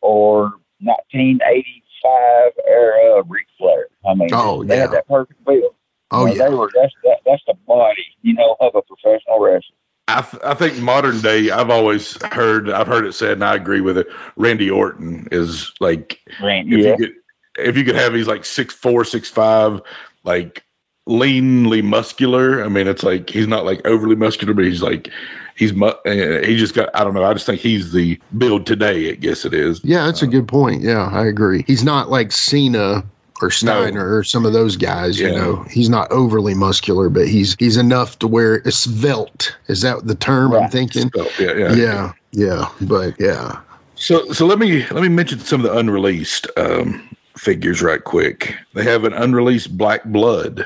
or 0.00 0.52
1985 0.80 2.52
era 2.66 3.22
Ric 3.28 3.46
Flair. 3.58 3.86
I 4.08 4.14
mean, 4.14 4.30
Oh, 4.32 4.64
they 4.64 4.76
yeah. 4.76 4.80
had 4.82 4.92
that 4.92 5.08
perfect 5.08 5.44
build. 5.44 5.74
oh, 6.12 6.26
You 6.26 6.36
know, 6.38 6.44
yeah. 6.44 6.48
They 6.50 6.54
were, 6.54 6.70
that's, 6.74 6.94
that, 7.04 7.18
that's 7.26 7.42
the 7.46 7.54
body, 7.66 8.06
you 8.22 8.32
know, 8.32 8.56
of 8.60 8.74
a 8.74 8.80
professional 8.82 9.38
wrestler. 9.38 9.76
I, 10.08 10.22
th- 10.22 10.42
I 10.42 10.54
think 10.54 10.78
modern 10.78 11.20
day, 11.20 11.50
I've 11.50 11.70
always 11.70 12.20
heard, 12.32 12.68
I've 12.70 12.88
heard 12.88 13.06
it 13.06 13.12
said, 13.12 13.32
and 13.32 13.44
I 13.44 13.54
agree 13.54 13.80
with 13.80 13.96
it. 13.98 14.08
Randy 14.36 14.68
Orton 14.68 15.28
is 15.30 15.70
like, 15.78 16.18
Randy, 16.42 16.80
if 16.80 16.84
yeah. 16.84 16.90
you 16.92 16.96
could, 16.96 17.14
if 17.58 17.76
you 17.76 17.84
could 17.84 17.96
have, 17.96 18.14
he's 18.14 18.28
like 18.28 18.44
six 18.44 18.74
four, 18.74 19.04
six 19.04 19.28
five, 19.28 19.80
like 20.24 20.64
leanly 21.08 21.82
muscular. 21.82 22.64
I 22.64 22.68
mean, 22.68 22.86
it's 22.86 23.02
like 23.02 23.30
he's 23.30 23.46
not 23.48 23.64
like 23.64 23.84
overly 23.86 24.16
muscular, 24.16 24.54
but 24.54 24.64
he's 24.64 24.82
like 24.82 25.08
he's 25.56 25.72
mu- 25.72 25.86
uh, 25.88 26.44
he 26.44 26.56
just 26.56 26.74
got. 26.74 26.88
I 26.94 27.04
don't 27.04 27.14
know. 27.14 27.24
I 27.24 27.32
just 27.32 27.46
think 27.46 27.60
he's 27.60 27.92
the 27.92 28.18
build 28.38 28.66
today. 28.66 29.10
I 29.10 29.14
guess 29.14 29.44
it 29.44 29.54
is. 29.54 29.80
Yeah, 29.84 30.06
that's 30.06 30.22
a 30.22 30.26
good 30.26 30.48
point. 30.48 30.82
Yeah, 30.82 31.08
I 31.12 31.26
agree. 31.26 31.64
He's 31.66 31.84
not 31.84 32.10
like 32.10 32.32
Cena 32.32 33.04
or 33.42 33.50
Steiner 33.50 34.14
or 34.16 34.22
some 34.22 34.44
of 34.44 34.52
those 34.52 34.76
guys, 34.76 35.18
you 35.18 35.30
know. 35.30 35.64
He's 35.70 35.88
not 35.88 36.10
overly 36.12 36.54
muscular, 36.54 37.08
but 37.08 37.26
he's 37.26 37.56
he's 37.58 37.76
enough 37.78 38.18
to 38.20 38.28
where 38.28 38.56
it's 38.56 38.76
svelte. 38.76 39.56
Is 39.68 39.80
that 39.80 40.06
the 40.06 40.14
term 40.14 40.52
I'm 40.52 40.62
Right. 40.62 40.70
thinking? 40.72 41.10
So, 41.16 41.26
yeah, 41.38 41.54
yeah, 41.54 41.74
Yeah, 41.74 42.12
yeah. 42.32 42.68
But 42.82 43.14
yeah. 43.18 43.58
So, 43.94 44.30
so 44.32 44.46
let 44.46 44.58
me 44.58 44.86
let 44.88 45.02
me 45.02 45.08
mention 45.08 45.40
some 45.40 45.64
of 45.64 45.70
the 45.70 45.78
unreleased 45.78 46.46
um, 46.56 47.09
figures 47.40 47.82
right 47.82 48.04
quick. 48.04 48.54
They 48.74 48.84
have 48.84 49.04
an 49.04 49.12
unreleased 49.14 49.76
Black 49.76 50.04
Blood, 50.04 50.64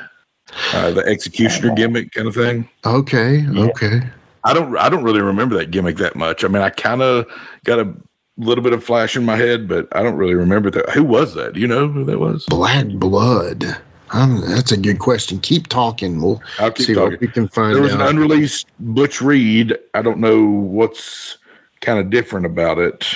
uh, 0.72 0.90
the 0.90 1.04
executioner 1.06 1.74
gimmick 1.74 2.12
kind 2.12 2.26
of 2.26 2.34
thing. 2.34 2.68
Okay, 2.84 3.46
okay. 3.48 4.00
I 4.42 4.52
don't 4.52 4.76
I 4.76 4.88
don't 4.88 5.04
really 5.04 5.22
remember 5.22 5.56
that 5.56 5.70
gimmick 5.70 5.96
that 5.98 6.16
much. 6.16 6.44
I 6.44 6.48
mean, 6.48 6.62
I 6.62 6.70
kind 6.70 7.00
of 7.00 7.26
got 7.64 7.78
a 7.78 7.94
little 8.36 8.64
bit 8.64 8.72
of 8.72 8.82
flash 8.82 9.16
in 9.16 9.24
my 9.24 9.36
head, 9.36 9.68
but 9.68 9.86
I 9.92 10.02
don't 10.02 10.16
really 10.16 10.34
remember 10.34 10.70
that. 10.72 10.90
Who 10.90 11.04
was 11.04 11.34
that? 11.34 11.54
Do 11.54 11.60
you 11.60 11.68
know 11.68 11.88
who 11.88 12.04
that 12.04 12.18
was? 12.18 12.44
Black 12.46 12.86
blood. 12.88 13.64
Um, 14.10 14.42
that's 14.42 14.70
a 14.70 14.76
good 14.76 14.98
question. 14.98 15.40
Keep 15.40 15.68
talking. 15.68 16.20
We'll 16.20 16.42
I'll 16.58 16.70
keep 16.70 16.86
see 16.88 16.94
talking. 16.94 17.12
what 17.12 17.20
we 17.20 17.28
can 17.28 17.48
find 17.48 17.74
There 17.74 17.82
was 17.82 17.94
an 17.94 18.00
unreleased 18.00 18.66
Butch 18.78 19.22
Reed. 19.22 19.76
I 19.94 20.02
don't 20.02 20.18
know 20.18 20.44
what's 20.44 21.38
kind 21.80 21.98
of 21.98 22.10
different 22.10 22.46
about 22.46 22.78
it. 22.78 23.06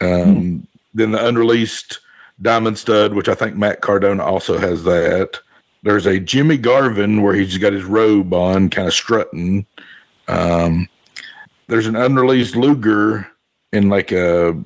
Um, 0.00 0.66
Then 0.92 1.12
the 1.12 1.26
unreleased 1.26 2.00
Diamond 2.42 2.78
Stud, 2.78 3.14
which 3.14 3.28
I 3.28 3.34
think 3.34 3.56
Matt 3.56 3.80
Cardona 3.80 4.24
also 4.24 4.58
has 4.58 4.84
that. 4.84 5.38
There's 5.82 6.06
a 6.06 6.18
Jimmy 6.18 6.56
Garvin 6.56 7.22
where 7.22 7.34
he's 7.34 7.58
got 7.58 7.72
his 7.72 7.84
robe 7.84 8.32
on, 8.32 8.70
kind 8.70 8.88
of 8.88 8.94
strutting. 8.94 9.66
Um, 10.28 10.88
there's 11.68 11.86
an 11.86 11.96
unreleased 11.96 12.56
Luger 12.56 13.26
in 13.72 13.88
like 13.88 14.10
a 14.12 14.60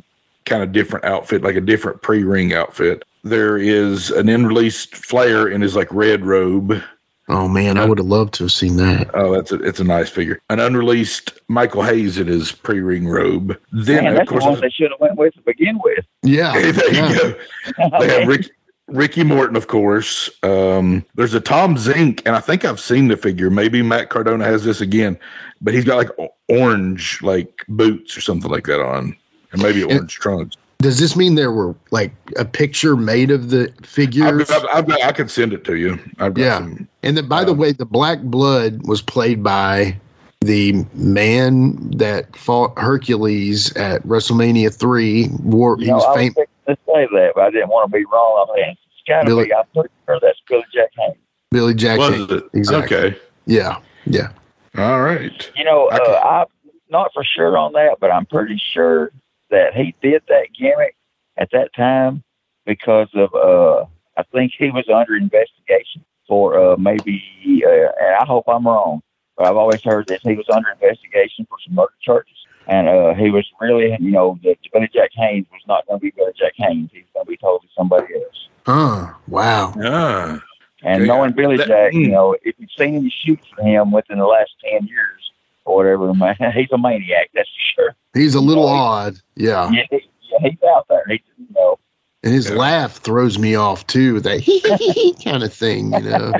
kind 0.45 0.63
of 0.63 0.73
different 0.73 1.05
outfit, 1.05 1.43
like 1.43 1.57
a 1.57 1.61
different 1.61 2.03
pre-ring 2.03 2.53
outfit. 2.53 3.05
There 3.25 3.59
is 3.59 4.11
an 4.11 4.29
unreleased 4.29 4.95
Flair 4.95 5.49
in 5.49 5.61
his 5.61 5.77
like 5.77 5.93
red 5.93 6.25
robe. 6.25 6.83
Oh 7.31 7.47
man, 7.47 7.77
I 7.77 7.85
would 7.85 7.99
have 7.99 8.07
loved 8.07 8.35
to 8.35 8.45
have 8.45 8.53
seen 8.53 8.77
that. 8.77 9.11
Oh, 9.13 9.35
that's 9.35 9.53
a 9.53 9.57
it's 9.57 9.81
a 9.81 9.85
nice 9.85 10.09
figure. 10.09 10.41
An 10.49 10.61
unreleased 10.61 11.39
Michael 11.49 11.83
Hayes 11.83 12.17
in 12.17 12.27
his 12.27 12.53
pre-ring 12.53 13.07
robe. 13.07 13.59
Then 13.71 14.05
Man, 14.05 14.13
of 14.13 14.19
that's 14.19 14.29
the 14.29 14.39
course 14.39 14.45
one 14.45 14.61
they 14.61 14.71
should 14.71 14.91
have 14.91 15.01
went 15.01 15.17
with 15.17 15.35
to 15.35 15.43
begin 15.43 15.79
with. 15.83 16.05
Yeah. 16.23 16.53
Hey, 16.53 16.71
there 16.73 16.95
yeah. 16.95 17.09
you 17.11 17.19
go. 17.19 17.99
They 17.99 18.21
have 18.21 18.29
Rick, 18.29 18.51
Ricky 18.87 19.25
Morton, 19.25 19.57
of 19.57 19.67
course. 19.67 20.31
Um, 20.43 21.05
there's 21.15 21.35
a 21.35 21.41
Tom 21.41 21.77
Zenk, 21.77 22.23
and 22.25 22.35
I 22.35 22.41
think 22.41 22.65
I've 22.65 22.81
seen 22.81 23.09
the 23.09 23.17
figure. 23.17 23.51
Maybe 23.51 23.83
Matt 23.83 24.09
Cardona 24.09 24.45
has 24.45 24.65
this 24.65 24.81
again, 24.81 25.19
but 25.61 25.75
he's 25.75 25.85
got 25.85 25.97
like 25.97 26.11
orange 26.49 27.21
like 27.23 27.63
boots 27.69 28.17
or 28.17 28.23
something 28.23 28.51
like 28.51 28.67
that 28.67 28.81
on, 28.81 29.15
and 29.53 29.63
maybe 29.63 29.85
orange 29.85 30.15
trunks. 30.15 30.57
Does 30.81 31.01
this 31.01 31.17
mean 31.17 31.35
there 31.35 31.51
were 31.51 31.75
like 31.91 32.13
a 32.37 32.45
picture 32.45 32.97
made 32.97 33.33
of 33.33 33.51
the 33.51 33.73
I've, 33.81 33.87
figures? 33.87 34.49
I've, 34.51 34.65
I've 34.73 34.87
got, 34.87 35.03
I 35.03 35.11
could 35.11 35.29
send 35.31 35.53
it 35.53 35.65
to 35.65 35.75
you. 35.75 35.99
I've 36.21 36.35
got 36.35 36.43
Yeah. 36.43 36.59
some- 36.59 36.89
And 37.03 37.17
then, 37.17 37.27
by 37.27 37.43
the 37.45 37.51
Um, 37.53 37.59
way, 37.59 37.73
the 37.73 37.85
Black 37.85 38.21
Blood 38.23 38.87
was 38.87 39.03
played 39.03 39.43
by 39.43 39.97
the 40.41 40.85
man 40.95 41.91
that 41.97 42.35
fought 42.37 42.79
Hercules 42.79 43.73
at 43.77 44.07
WrestleMania 44.07 44.73
three. 44.73 45.29
War 45.43 45.75
You 45.79 45.85
he 45.87 45.91
know, 45.91 45.97
was 45.97 46.05
I 46.05 46.09
was 46.11 46.17
famous. 46.19 46.35
fixing 46.37 46.77
to 46.77 46.77
say 46.87 47.09
that, 47.13 47.33
but 47.35 47.41
I 47.45 47.51
didn't 47.51 47.69
want 47.71 47.91
to 47.91 47.99
be 47.99 48.05
wrong. 48.05 48.47
I 48.53 48.57
mean, 48.57 48.71
it's 48.71 48.81
got 49.09 49.21
to 49.23 49.27
Billy- 49.27 49.45
be. 49.47 49.55
I'm 49.55 49.65
pretty 49.75 49.89
sure 50.07 50.19
that's 50.23 50.39
Billy 50.49 50.65
Jack 50.73 50.91
Haynes. 50.97 51.17
Billy 51.51 51.75
Jack. 51.75 51.99
was 51.99 52.15
Haynes. 52.15 52.31
it 52.31 52.45
Exactly. 52.55 52.97
okay? 52.97 53.19
Yeah, 53.47 53.79
yeah. 54.07 54.29
All 54.77 55.01
right. 55.03 55.51
You 55.57 55.65
know, 55.65 55.89
I 55.91 55.97
uh, 55.97 56.21
I'm 56.43 56.71
not 56.89 57.11
for 57.15 57.25
sure 57.25 57.59
on 57.59 57.73
that, 57.73 57.97
but 58.01 58.13
I'm 58.13 58.27
pretty 58.27 58.63
sure 58.73 59.11
that 59.51 59.75
he 59.75 59.95
did 60.03 60.23
that 60.29 60.49
gimmick 60.59 60.97
at 61.37 61.51
that 61.53 61.73
time 61.75 62.23
because 62.67 63.09
of, 63.15 63.35
uh, 63.35 63.85
I 64.17 64.23
think 64.33 64.53
he 64.59 64.71
was 64.71 64.85
under 64.95 65.17
investigation 65.17 66.05
for 66.27 66.59
uh, 66.59 66.77
maybe, 66.77 67.23
uh, 67.67 67.71
and 67.71 68.17
I 68.21 68.25
hope 68.27 68.45
I'm 68.49 68.67
wrong, 68.67 69.01
but 69.37 69.47
I've 69.47 69.57
always 69.57 69.81
heard 69.83 70.07
that 70.09 70.21
he 70.23 70.35
was 70.35 70.47
under 70.53 70.71
investigation 70.71 71.47
for 71.49 71.57
some 71.67 71.75
murder 71.75 71.93
charges. 72.03 72.35
And 72.67 72.87
uh, 72.87 73.15
he 73.15 73.31
was 73.31 73.47
really, 73.63 73.97
you 73.99 74.11
know, 74.11 74.39
that 74.45 74.57
Billy 74.75 74.91
Jack 74.93 75.11
Haynes 75.15 75.47
was 75.51 75.63
not 75.67 75.87
going 75.87 76.01
to 76.01 76.03
be 76.03 76.11
Billy 76.11 76.33
Jack 76.39 76.53
Haynes. 76.57 76.91
He's 76.93 77.05
going 77.15 77.25
to 77.25 77.31
be 77.31 77.39
totally 77.39 77.71
somebody 77.75 78.15
else. 78.15 78.49
Huh. 78.67 79.15
Wow. 79.27 79.73
Ah, 79.83 80.39
And 80.83 81.03
Okay. 81.03 81.07
knowing 81.09 81.33
Billy 81.33 81.57
That- 81.57 81.69
Jack, 81.69 81.93
mm. 81.95 82.03
you 82.03 82.09
know, 82.11 82.37
if 82.43 82.55
you've 82.59 82.69
seen 82.77 82.97
any 82.97 83.15
shoots 83.25 83.47
for 83.57 83.63
him 83.63 83.91
within 83.91 84.19
the 84.19 84.27
last 84.27 84.51
10 84.71 84.87
years 84.87 85.28
or 85.69 85.77
whatever, 85.77 86.13
man, 86.15 86.37
he's 86.55 86.69
a 86.73 86.79
maniac, 86.79 87.31
that's 87.35 87.49
for 87.49 87.83
sure. 87.83 87.97
He's 88.15 88.35
a 88.35 88.41
little 88.41 88.65
Yeah. 88.65 88.71
odd. 88.71 89.15
Yeah. 89.37 89.71
Yeah, 89.71 89.83
yeah 89.93 89.99
he's 90.41 90.59
out 90.75 90.87
there. 90.89 91.05
He's, 91.09 91.21
you 91.37 91.47
know, 91.55 91.79
And 92.25 92.33
his 92.33 92.51
Yeah. 92.51 92.57
laugh 92.57 92.97
throws 92.97 93.39
me 93.39 93.55
off 93.55 93.87
too. 93.87 94.21
That 94.21 94.41
hee 94.41 94.59
hee 94.59 94.77
hee 94.77 94.93
hee 94.93 95.15
kind 95.25 95.43
of 95.43 95.53
thing, 95.53 95.93
you 95.93 96.03
know. 96.03 96.35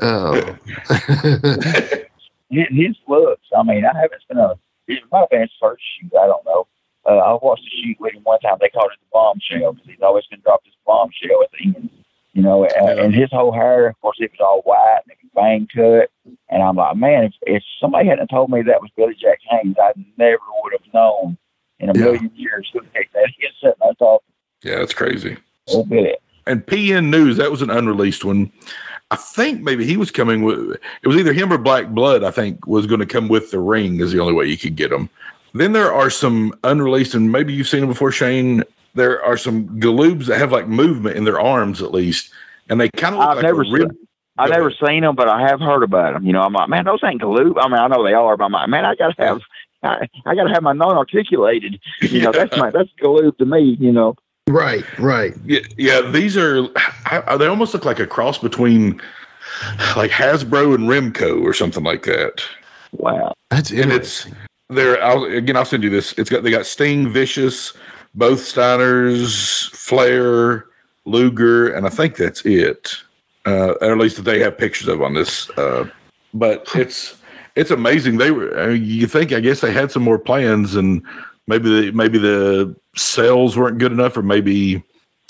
oh. 0.00 0.58
his, 2.50 2.66
his 2.70 2.96
looks, 3.08 3.46
I 3.56 3.62
mean, 3.62 3.84
I 3.84 3.96
haven't 3.98 4.22
seen 4.28 4.38
a, 4.38 4.54
it 4.88 5.02
might 5.10 5.20
have 5.20 5.30
been 5.30 5.40
his 5.42 5.50
first 5.60 5.82
shoot, 5.98 6.12
I 6.20 6.26
don't 6.26 6.44
know. 6.44 6.66
Uh, 7.08 7.16
I 7.18 7.32
watched 7.42 7.64
a 7.66 7.70
shoot 7.82 7.96
with 8.00 8.14
him 8.14 8.22
one 8.22 8.38
time. 8.40 8.58
They 8.60 8.68
called 8.68 8.90
it 8.92 8.98
the 9.00 9.06
bombshell 9.12 9.72
because 9.72 9.88
he's 9.88 10.02
always 10.02 10.24
been 10.26 10.40
dropped 10.40 10.66
his 10.66 10.74
bombshell 10.86 11.42
at 11.42 11.50
the 11.52 11.64
end. 11.66 11.90
You 12.34 12.40
know, 12.42 12.64
and, 12.64 12.98
and 12.98 13.14
his 13.14 13.28
whole 13.30 13.52
hair, 13.52 13.88
of 13.88 14.00
course, 14.00 14.16
it 14.18 14.30
was 14.30 14.40
all 14.40 14.62
white 14.62 15.00
and 15.04 15.12
it 15.12 15.18
was 15.22 15.30
bang 15.34 15.68
cut. 15.74 16.10
And 16.48 16.62
I'm 16.62 16.76
like, 16.76 16.96
man, 16.96 17.24
if, 17.24 17.34
if 17.42 17.62
somebody 17.78 18.08
hadn't 18.08 18.28
told 18.28 18.48
me 18.50 18.62
that 18.62 18.80
was 18.80 18.90
Billy 18.96 19.14
Jack 19.20 19.38
Haynes, 19.50 19.76
I 19.78 19.92
never 20.16 20.38
would 20.62 20.72
have 20.72 20.94
known 20.94 21.36
in 21.78 21.90
a 21.90 21.92
Yeah. 21.94 22.04
million 22.04 22.30
years 22.34 22.70
who 22.72 22.80
the 22.80 22.86
heck 22.94 23.12
that 23.12 23.24
is 23.24 23.34
sitting 23.60 23.74
there 23.82 23.92
talking. 23.98 24.32
yeah, 24.62 24.76
that's 24.78 24.94
crazy. 24.94 25.36
Oh, 25.70 25.84
Billy. 25.84 26.16
and 26.46 26.64
PN 26.64 27.10
News, 27.10 27.36
that 27.36 27.50
was 27.50 27.60
an 27.60 27.68
unreleased 27.70 28.24
one. 28.24 28.50
I 29.10 29.16
think 29.16 29.60
maybe 29.60 29.84
he 29.84 29.98
was 29.98 30.10
coming 30.10 30.42
with 30.42 30.78
it 31.02 31.06
was 31.08 31.18
either 31.18 31.34
him 31.34 31.52
or 31.52 31.58
Black 31.58 31.88
Blood, 31.88 32.24
I 32.24 32.30
think, 32.30 32.66
was 32.66 32.86
going 32.86 33.00
to 33.00 33.06
come 33.06 33.28
with 33.28 33.50
the 33.50 33.58
ring 33.58 34.00
is 34.00 34.10
the 34.10 34.20
only 34.20 34.32
way 34.32 34.46
you 34.46 34.56
could 34.56 34.74
get 34.74 34.88
them. 34.88 35.10
Then 35.52 35.72
there 35.72 35.92
are 35.92 36.08
some 36.08 36.54
unreleased, 36.64 37.12
and 37.14 37.30
maybe 37.30 37.52
you've 37.52 37.68
seen 37.68 37.80
them 37.80 37.90
before, 37.90 38.10
Shane. 38.10 38.64
There 38.94 39.22
are 39.24 39.36
some 39.36 39.68
galoobs 39.80 40.26
that 40.26 40.38
have 40.38 40.52
like 40.52 40.68
movement 40.68 41.16
in 41.16 41.24
their 41.24 41.40
arms 41.40 41.80
at 41.82 41.92
least, 41.92 42.30
and 42.68 42.80
they 42.80 42.88
kind 42.90 43.14
of 43.14 43.20
look 43.20 43.28
I've 43.28 43.36
like 43.36 43.44
never 43.44 43.62
a 43.62 43.70
rib. 43.70 43.96
I've 44.38 44.50
never 44.50 44.70
seen 44.70 45.02
them, 45.02 45.14
but 45.14 45.28
I 45.28 45.42
have 45.42 45.60
heard 45.60 45.82
about 45.82 46.14
them. 46.14 46.24
You 46.24 46.32
know, 46.32 46.40
I'm 46.40 46.52
like, 46.52 46.68
man, 46.68 46.84
those 46.84 47.00
ain't 47.04 47.20
Galoob. 47.20 47.54
I 47.60 47.68
mean, 47.68 47.78
I 47.78 47.86
know 47.88 48.02
they 48.02 48.14
are, 48.14 48.36
but 48.36 48.44
I'm 48.44 48.52
like, 48.52 48.68
man, 48.68 48.84
I 48.84 48.94
gotta 48.94 49.14
have, 49.18 49.40
I, 49.82 50.08
I 50.24 50.34
gotta 50.34 50.50
have 50.52 50.62
my 50.62 50.72
non-articulated. 50.72 51.80
You 52.00 52.22
know, 52.22 52.32
that's 52.32 52.56
my 52.56 52.70
that's 52.74 52.88
Galoob 53.00 53.36
to 53.38 53.44
me. 53.44 53.76
You 53.78 53.92
know, 53.92 54.16
right, 54.48 54.84
right. 54.98 55.34
Yeah, 55.44 55.60
yeah, 55.76 56.00
these 56.00 56.36
are 56.36 56.66
I, 57.06 57.36
they 57.36 57.46
almost 57.46 57.74
look 57.74 57.84
like 57.84 58.00
a 58.00 58.06
cross 58.06 58.38
between 58.38 59.00
like 59.96 60.10
Hasbro 60.10 60.74
and 60.74 60.88
Remco 60.88 61.42
or 61.42 61.52
something 61.52 61.84
like 61.84 62.04
that. 62.04 62.42
wow. 62.92 63.32
That's 63.50 63.70
and 63.70 63.92
it's 63.92 64.26
interesting. 64.26 64.36
there. 64.70 65.02
I'll, 65.02 65.24
again, 65.24 65.56
I'll 65.56 65.64
send 65.64 65.82
you 65.82 65.90
this. 65.90 66.14
It's 66.18 66.30
got 66.30 66.42
they 66.42 66.50
got 66.50 66.66
Sting, 66.66 67.12
Vicious, 67.12 67.74
both 68.14 68.40
Steiners, 68.40 69.70
Flair, 69.70 70.66
Luger, 71.04 71.72
and 71.72 71.86
I 71.86 71.90
think 71.90 72.16
that's 72.16 72.42
it. 72.44 72.94
Uh, 73.46 73.74
or 73.80 73.92
at 73.92 73.98
least 73.98 74.16
that 74.16 74.22
they 74.22 74.38
have 74.40 74.56
pictures 74.58 74.88
of 74.88 75.02
on 75.02 75.14
this. 75.14 75.50
Uh, 75.50 75.88
but 76.34 76.68
it's 76.74 77.16
it's 77.56 77.70
amazing. 77.70 78.18
They 78.18 78.30
were. 78.30 78.58
I 78.58 78.66
mean, 78.68 78.84
you 78.84 79.06
think? 79.06 79.32
I 79.32 79.40
guess 79.40 79.60
they 79.60 79.72
had 79.72 79.90
some 79.90 80.02
more 80.02 80.18
plans, 80.18 80.76
and 80.76 81.02
maybe 81.46 81.68
the 81.68 81.92
maybe 81.92 82.18
the 82.18 82.74
sales 82.96 83.56
weren't 83.56 83.78
good 83.78 83.92
enough, 83.92 84.16
or 84.16 84.22
maybe 84.22 84.82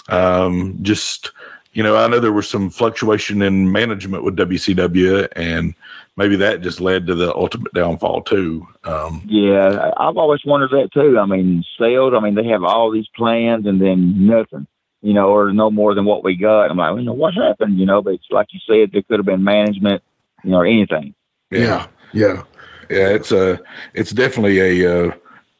Um, 0.09 0.78
just 0.83 1.30
you 1.72 1.83
know, 1.83 1.97
I 1.97 2.07
know 2.09 2.20
there 2.20 2.33
was 2.33 2.49
some 2.49 2.68
fluctuation 2.70 3.41
in 3.41 3.72
management 3.72 4.24
with 4.24 4.37
WCW, 4.37 5.28
and 5.37 5.74
maybe 6.16 6.36
that 6.36 6.60
just 6.60 6.80
led 6.80 7.06
to 7.06 7.14
the 7.14 7.34
ultimate 7.34 7.72
downfall 7.74 8.22
too. 8.22 8.66
Um, 8.84 9.22
Yeah, 9.26 9.92
I- 9.96 10.08
I've 10.08 10.16
always 10.16 10.44
wondered 10.44 10.70
that 10.70 10.92
too. 10.92 11.18
I 11.18 11.26
mean, 11.26 11.64
sales. 11.78 12.14
I 12.14 12.20
mean, 12.20 12.34
they 12.34 12.46
have 12.48 12.64
all 12.64 12.90
these 12.90 13.08
plans 13.16 13.66
and 13.66 13.80
then 13.80 14.26
nothing, 14.26 14.66
you 15.02 15.14
know, 15.14 15.28
or 15.28 15.52
no 15.52 15.70
more 15.70 15.94
than 15.94 16.04
what 16.04 16.24
we 16.24 16.34
got. 16.36 16.70
I'm 16.70 16.76
like, 16.76 16.96
you 16.96 17.02
know, 17.04 17.12
what 17.12 17.34
happened? 17.34 17.78
You 17.78 17.86
know, 17.86 18.02
but 18.02 18.14
it's 18.14 18.26
like 18.30 18.48
you 18.52 18.60
said, 18.66 18.90
there 18.92 19.02
could 19.02 19.18
have 19.18 19.26
been 19.26 19.44
management, 19.44 20.02
you 20.44 20.50
know, 20.50 20.58
or 20.58 20.66
anything. 20.66 21.14
Yeah. 21.50 21.86
Yeah. 22.12 22.42
yeah, 22.90 23.08
it's 23.08 23.32
a 23.32 23.58
it's 23.94 24.10
definitely 24.10 24.58
a 24.82 25.06
uh, 25.08 25.12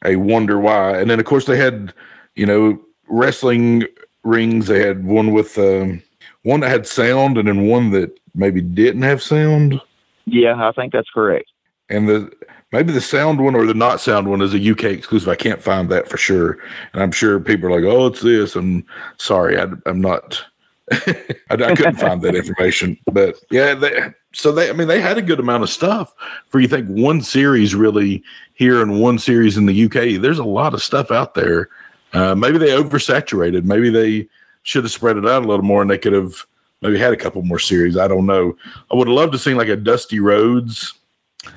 a 0.05 0.17
wonder 0.17 0.59
why. 0.59 0.99
And 1.01 1.09
then 1.11 1.19
of 1.19 1.25
course 1.27 1.47
they 1.47 1.57
had 1.57 1.95
you 2.37 2.45
know 2.45 2.79
wrestling 3.09 3.85
rings. 4.23 4.67
They 4.67 4.81
had 4.87 5.05
one 5.05 5.33
with 5.33 5.57
um, 5.59 6.03
one 6.43 6.61
that 6.61 6.71
had 6.71 6.87
sound, 6.87 7.39
and 7.39 7.49
then 7.49 7.67
one 7.69 7.91
that 7.93 8.19
maybe 8.35 8.61
didn't 8.61 9.03
have 9.03 9.23
sound. 9.23 9.81
Yeah, 10.27 10.69
I 10.69 10.73
think 10.73 10.93
that's 10.93 11.11
correct. 11.11 11.51
And 11.89 12.09
the 12.09 12.33
maybe 12.73 12.93
the 12.93 13.01
sound 13.01 13.41
one 13.41 13.55
or 13.55 13.67
the 13.67 13.75
not 13.75 14.01
sound 14.01 14.29
one 14.29 14.41
is 14.41 14.55
a 14.55 14.71
UK 14.71 14.85
exclusive. 14.85 15.29
I 15.29 15.37
can't 15.37 15.63
find 15.63 15.89
that 15.91 16.09
for 16.09 16.17
sure, 16.17 16.59
and 16.93 17.03
I'm 17.03 17.13
sure 17.13 17.39
people 17.41 17.69
are 17.69 17.81
like, 17.81 17.91
"Oh, 17.91 18.07
it's 18.07 18.23
this." 18.23 18.57
I'm 18.57 18.85
sorry, 19.19 19.59
I, 19.59 19.67
I'm 19.87 20.01
not. 20.01 20.45
I, 20.93 21.27
I 21.51 21.75
couldn't 21.75 21.97
find 21.97 22.21
that 22.23 22.35
information, 22.35 22.99
but 23.13 23.37
yeah, 23.51 23.75
they, 23.75 24.13
so 24.33 24.53
they. 24.53 24.71
I 24.71 24.73
mean, 24.73 24.89
they 24.89 25.01
had 25.01 25.19
a 25.19 25.23
good 25.23 25.41
amount 25.41 25.63
of 25.63 25.71
stuff 25.71 26.15
for 26.49 26.61
you 26.61 26.69
think 26.69 26.89
one 26.89 27.21
series 27.21 27.75
really 27.75 28.23
here 28.55 28.83
and 28.83 29.01
one 29.01 29.19
series 29.19 29.57
in 29.57 29.67
the 29.67 29.85
UK. 29.85 30.21
There's 30.21 30.39
a 30.39 30.45
lot 30.45 30.75
of 30.75 30.83
stuff 30.83 31.11
out 31.11 31.35
there. 31.35 31.69
Uh, 32.13 32.35
maybe 32.35 32.59
they 32.59 32.69
oversaturated. 32.69 33.65
Maybe 33.65 33.91
they 33.91 34.29
should 34.65 34.85
have 34.85 34.93
spread 34.93 35.17
it 35.17 35.27
out 35.27 35.45
a 35.45 35.49
little 35.49 35.65
more, 35.65 35.83
and 35.83 35.91
they 35.91 35.99
could 35.99 36.13
have 36.13 36.47
maybe 36.83 36.99
had 36.99 37.13
a 37.13 37.17
couple 37.17 37.41
more 37.43 37.59
series. 37.59 37.97
I 37.97 38.07
don't 38.09 38.27
know. 38.27 38.57
I 38.91 38.95
would 38.97 39.09
have 39.09 39.15
loved 39.17 39.33
to 39.33 39.39
see 39.39 39.55
like 39.55 39.69
a 39.69 39.77
Dusty 39.77 40.21
Rhodes. 40.21 40.93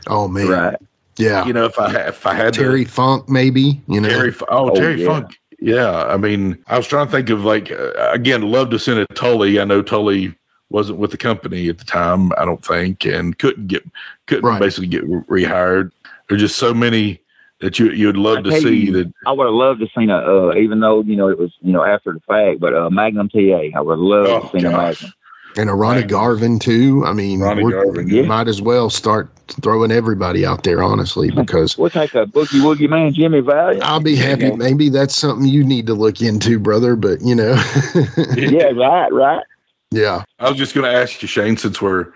Oh 0.07 0.28
man. 0.28 0.47
Right. 0.47 0.76
Yeah. 1.17 1.45
You 1.45 1.53
know, 1.53 1.65
if 1.65 1.78
I 1.80 1.89
had, 1.89 2.07
if 2.09 2.26
I 2.26 2.34
had 2.34 2.53
to- 2.53 2.59
Terry 2.61 2.86
Funk, 2.86 3.30
maybe. 3.30 3.82
You 3.88 4.01
know. 4.01 4.09
Terry, 4.09 4.34
oh, 4.49 4.71
Oh, 4.71 4.76
Terry 4.76 5.01
yeah. 5.01 5.07
Funk. 5.07 5.38
Yeah, 5.59 6.03
I 6.05 6.17
mean, 6.17 6.57
I 6.67 6.78
was 6.78 6.86
trying 6.86 7.05
to 7.07 7.11
think 7.11 7.30
of 7.30 7.43
like 7.45 7.71
uh, 7.71 7.91
again, 8.11 8.41
love 8.43 8.69
to 8.71 8.80
send 8.80 8.99
a 8.99 9.05
Tully. 9.13 9.59
I 9.59 9.63
know 9.63 9.82
Tully 9.82 10.36
wasn't 10.69 10.99
with 10.99 11.11
the 11.11 11.17
company 11.17 11.69
at 11.69 11.78
the 11.78 11.86
time, 11.86 12.32
I 12.38 12.43
don't 12.43 12.63
think, 12.63 13.05
and 13.05 13.38
couldn't 13.39 13.67
get 13.67 13.84
couldn't 14.28 14.43
Right. 14.45 14.59
basically 14.59 14.88
get 14.88 15.07
rehired. 15.28 15.91
There's 16.28 16.41
just 16.41 16.57
so 16.57 16.73
many 16.73 17.21
that 17.66 17.80
you 17.80 17.91
you'd 17.91 18.16
love 18.18 18.38
I 18.38 18.41
to 18.43 18.61
see 18.61 18.86
you, 18.86 18.91
that. 18.93 19.11
I 19.26 19.32
would 19.34 19.45
have 19.45 19.53
loved 19.53 19.80
to 19.82 19.88
seen 19.97 20.09
a, 20.09 20.18
uh, 20.18 20.55
even 20.55 20.80
though 20.80 21.01
you 21.03 21.16
know 21.16 21.28
it 21.28 21.38
was 21.39 21.51
you 21.61 21.74
know 21.74 21.84
after 21.84 22.13
the 22.13 22.20
fact, 22.22 22.59
but 22.59 22.74
uh, 22.74 22.89
Magnum 22.89 23.28
TA. 23.30 23.70
I 23.76 23.82
would 23.82 23.99
love 23.99 24.28
Oh, 24.28 24.47
to 24.47 24.57
seen 24.59 24.66
a. 24.66 24.72
Magnum. 24.72 25.11
And 25.57 25.70
a 25.70 25.74
Ronnie 25.74 26.01
Right. 26.01 26.09
Garvin 26.09 26.59
too. 26.59 27.03
I 27.05 27.13
mean, 27.13 27.39
Ronnie 27.39 27.63
we're- 27.63 27.82
Garvin, 27.86 28.09
yeah. 28.09 28.24
might 28.24 28.49
as 28.49 28.61
well 28.61 28.89
start 28.89 29.32
throwing 29.61 29.89
everybody 29.89 30.45
out 30.45 30.63
there, 30.63 30.84
honestly, 30.84 31.32
because 31.36 31.78
We'll 31.78 31.89
take 31.89 32.13
a 32.13 32.26
boogie 32.26 32.59
woogie 32.61 32.89
man, 32.89 33.13
Jimmy 33.13 33.39
Valiant. 33.39 33.82
I'll 33.82 34.01
be 34.01 34.18
happy. 34.18 34.47
Yeah. 34.47 34.55
Maybe 34.55 34.89
that's 34.89 35.16
something 35.16 35.47
you 35.47 35.63
need 35.63 35.88
to 35.88 35.93
look 35.93 36.22
into, 36.22 36.59
brother. 36.59 36.97
But 36.97 37.22
you 37.22 37.36
know, 37.36 37.53
yeah, 38.36 38.72
right, 38.76 39.11
right. 39.13 39.43
yeah. 39.91 40.24
I 40.39 40.49
was 40.49 40.57
just 40.57 40.76
going 40.76 40.91
to 40.91 40.97
ask 40.97 41.22
you, 41.22 41.28
Shane, 41.30 41.55
since 41.55 41.82
we're 41.82 42.11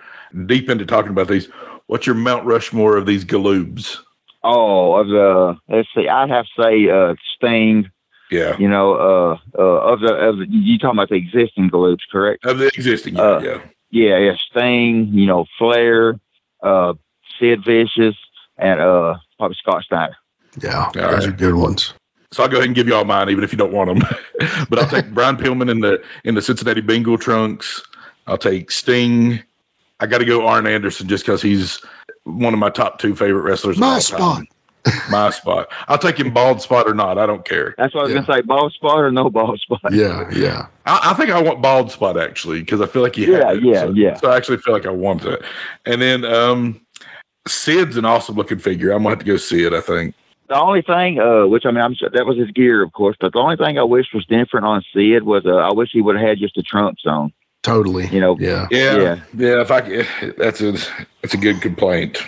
deep 0.45 0.70
into 0.70 0.86
talking 0.86 1.12
about 1.12 1.30
these, 1.30 1.47
what's 1.88 2.06
your 2.06 2.16
Mount 2.16 2.45
Rushmore 2.45 2.97
of 2.97 3.06
these 3.06 3.24
galoobs? 3.24 3.95
Oh, 4.43 4.93
of 4.95 5.07
the 5.07 5.57
let's 5.67 5.89
see, 5.95 6.07
I'd 6.07 6.29
have 6.29 6.45
to 6.55 6.63
say 6.63 6.89
uh, 6.89 7.15
Sting. 7.35 7.89
Yeah, 8.31 8.55
You 8.59 8.69
know, 8.69 8.93
uh, 8.93 9.37
uh, 9.57 9.61
of 9.91 10.01
the 10.01 10.13
of 10.13 10.37
the 10.37 10.45
you 10.49 10.77
talking 10.77 10.97
about 10.99 11.09
the 11.09 11.15
existing 11.15 11.71
Galoobs, 11.71 12.01
correct? 12.11 12.45
of 12.45 12.59
the 12.59 12.67
existing. 12.67 13.15
Yeah, 13.15 13.21
Uh, 13.23 13.39
yeah. 13.39 13.61
Yeah, 13.91 14.17
yeah, 14.19 14.35
Sting. 14.51 15.07
You 15.11 15.25
know, 15.25 15.45
Flair, 15.57 16.19
uh, 16.61 16.93
Sid 17.39 17.65
Vicious, 17.65 18.15
and 18.57 18.79
uh, 18.79 19.15
probably 19.39 19.57
Scott 19.59 19.83
Steiner. 19.83 20.15
Yeah, 20.61 20.85
All 20.85 20.91
those 21.11 21.25
are 21.25 21.31
good 21.31 21.55
ones. 21.55 21.93
So 22.31 22.43
I'll 22.43 22.49
go 22.49 22.57
ahead 22.57 22.67
and 22.67 22.75
give 22.75 22.87
you 22.87 22.93
all 22.93 23.03
mine, 23.05 23.29
even 23.31 23.43
if 23.43 23.51
you 23.51 23.57
don't 23.57 23.73
want 23.73 23.89
them. 23.89 24.07
but 24.69 24.77
I'll 24.77 24.87
take 24.87 25.09
Brian 25.13 25.35
Pillman 25.35 25.71
in 25.71 25.79
the 25.79 25.99
in 26.23 26.35
the 26.35 26.41
Cincinnati 26.43 26.81
Bengal 26.81 27.17
trunks. 27.17 27.81
I'll 28.27 28.37
take 28.37 28.69
Sting. 28.69 29.41
I 29.99 30.05
got 30.05 30.19
to 30.19 30.25
go 30.25 30.45
Arn 30.45 30.67
Anderson 30.67 31.07
just 31.07 31.25
because 31.25 31.41
he's 31.41 31.81
one 32.38 32.53
of 32.53 32.59
my 32.59 32.69
top 32.69 32.99
two 32.99 33.15
favorite 33.15 33.41
wrestlers. 33.41 33.77
of 33.77 33.82
My 33.82 33.93
all 33.95 34.01
spot. 34.01 34.19
time. 34.19 34.47
My 35.11 35.30
spot. 35.30 35.67
I'll 35.89 35.97
take 35.97 36.17
him 36.17 36.34
bald 36.34 36.61
spot 36.61 36.88
or 36.88 36.93
not. 36.93 37.17
I 37.17 37.25
don't 37.25 37.43
care. 37.45 37.75
That's 37.77 37.93
what 37.93 38.01
I 38.01 38.03
was 38.05 38.13
Yeah. 38.13 38.21
gonna 38.21 38.34
say. 38.38 38.41
Bald 38.43 38.71
spot 38.73 38.99
or 38.99 39.11
no 39.11 39.30
bald 39.30 39.59
spot? 39.61 39.82
Yeah, 39.91 40.30
yeah. 40.32 40.67
I, 40.86 41.11
I 41.11 41.13
think 41.15 41.30
I 41.32 41.41
want 41.41 41.61
bald 41.61 41.91
spot 41.91 42.17
actually 42.17 42.61
because 42.61 42.80
I 42.80 42.86
feel 42.88 43.01
like 43.01 43.15
he 43.15 43.30
Yeah, 43.30 43.47
had 43.47 43.57
it. 43.57 43.63
yeah, 43.63 43.82
so, 43.82 43.91
yeah. 43.91 44.15
So 44.15 44.32
I 44.32 44.38
actually 44.38 44.57
feel 44.57 44.73
like 44.73 44.86
I 44.86 44.91
want 44.91 45.25
it. 45.25 45.41
And 45.86 46.01
then 46.01 46.23
um 46.23 46.80
Sid's 47.47 47.97
an 47.97 48.05
awesome 48.05 48.36
looking 48.36 48.57
figure. 48.57 48.91
I'm 48.91 48.99
gonna 49.03 49.09
have 49.09 49.19
to 49.19 49.25
go 49.25 49.38
see 49.38 49.65
it. 49.65 49.73
I 49.73 49.82
think. 49.82 50.15
The 50.47 50.59
only 50.59 50.82
thing, 50.82 51.19
uh, 51.19 51.45
which 51.45 51.65
I 51.65 51.71
mean, 51.71 51.82
I'm 51.84 51.93
sure 51.93 52.09
that 52.09 52.25
was 52.25 52.38
his 52.38 52.49
gear, 52.51 52.82
of 52.82 52.91
course, 52.93 53.15
but 53.19 53.34
the 53.34 53.39
only 53.39 53.55
thing 53.57 53.77
I 53.77 53.84
wish 53.84 54.07
was 54.13 54.25
different 54.25 54.65
on 54.65 54.82
Sid 54.95 55.21
was, 55.23 55.45
uh, 55.45 55.55
I 55.57 55.71
wish 55.73 55.89
he 55.91 56.01
would 56.01 56.15
have 56.17 56.27
had 56.27 56.39
just 56.39 56.55
the 56.55 56.63
trunks 56.63 57.03
on. 57.05 57.32
Totally. 57.64 58.07
You 58.07 58.22
know, 58.22 58.38
Yeah. 58.39 58.68
Yeah, 58.72 58.95
Yeah. 58.97 59.16
yeah. 59.36 59.62
If 59.62 59.72
I 59.72 59.86
c- 59.88 60.32
that's 60.38 60.62
a 60.62 60.72
that's 61.22 61.34
a 61.34 61.38
good 61.38 61.62
complaint. 61.62 62.20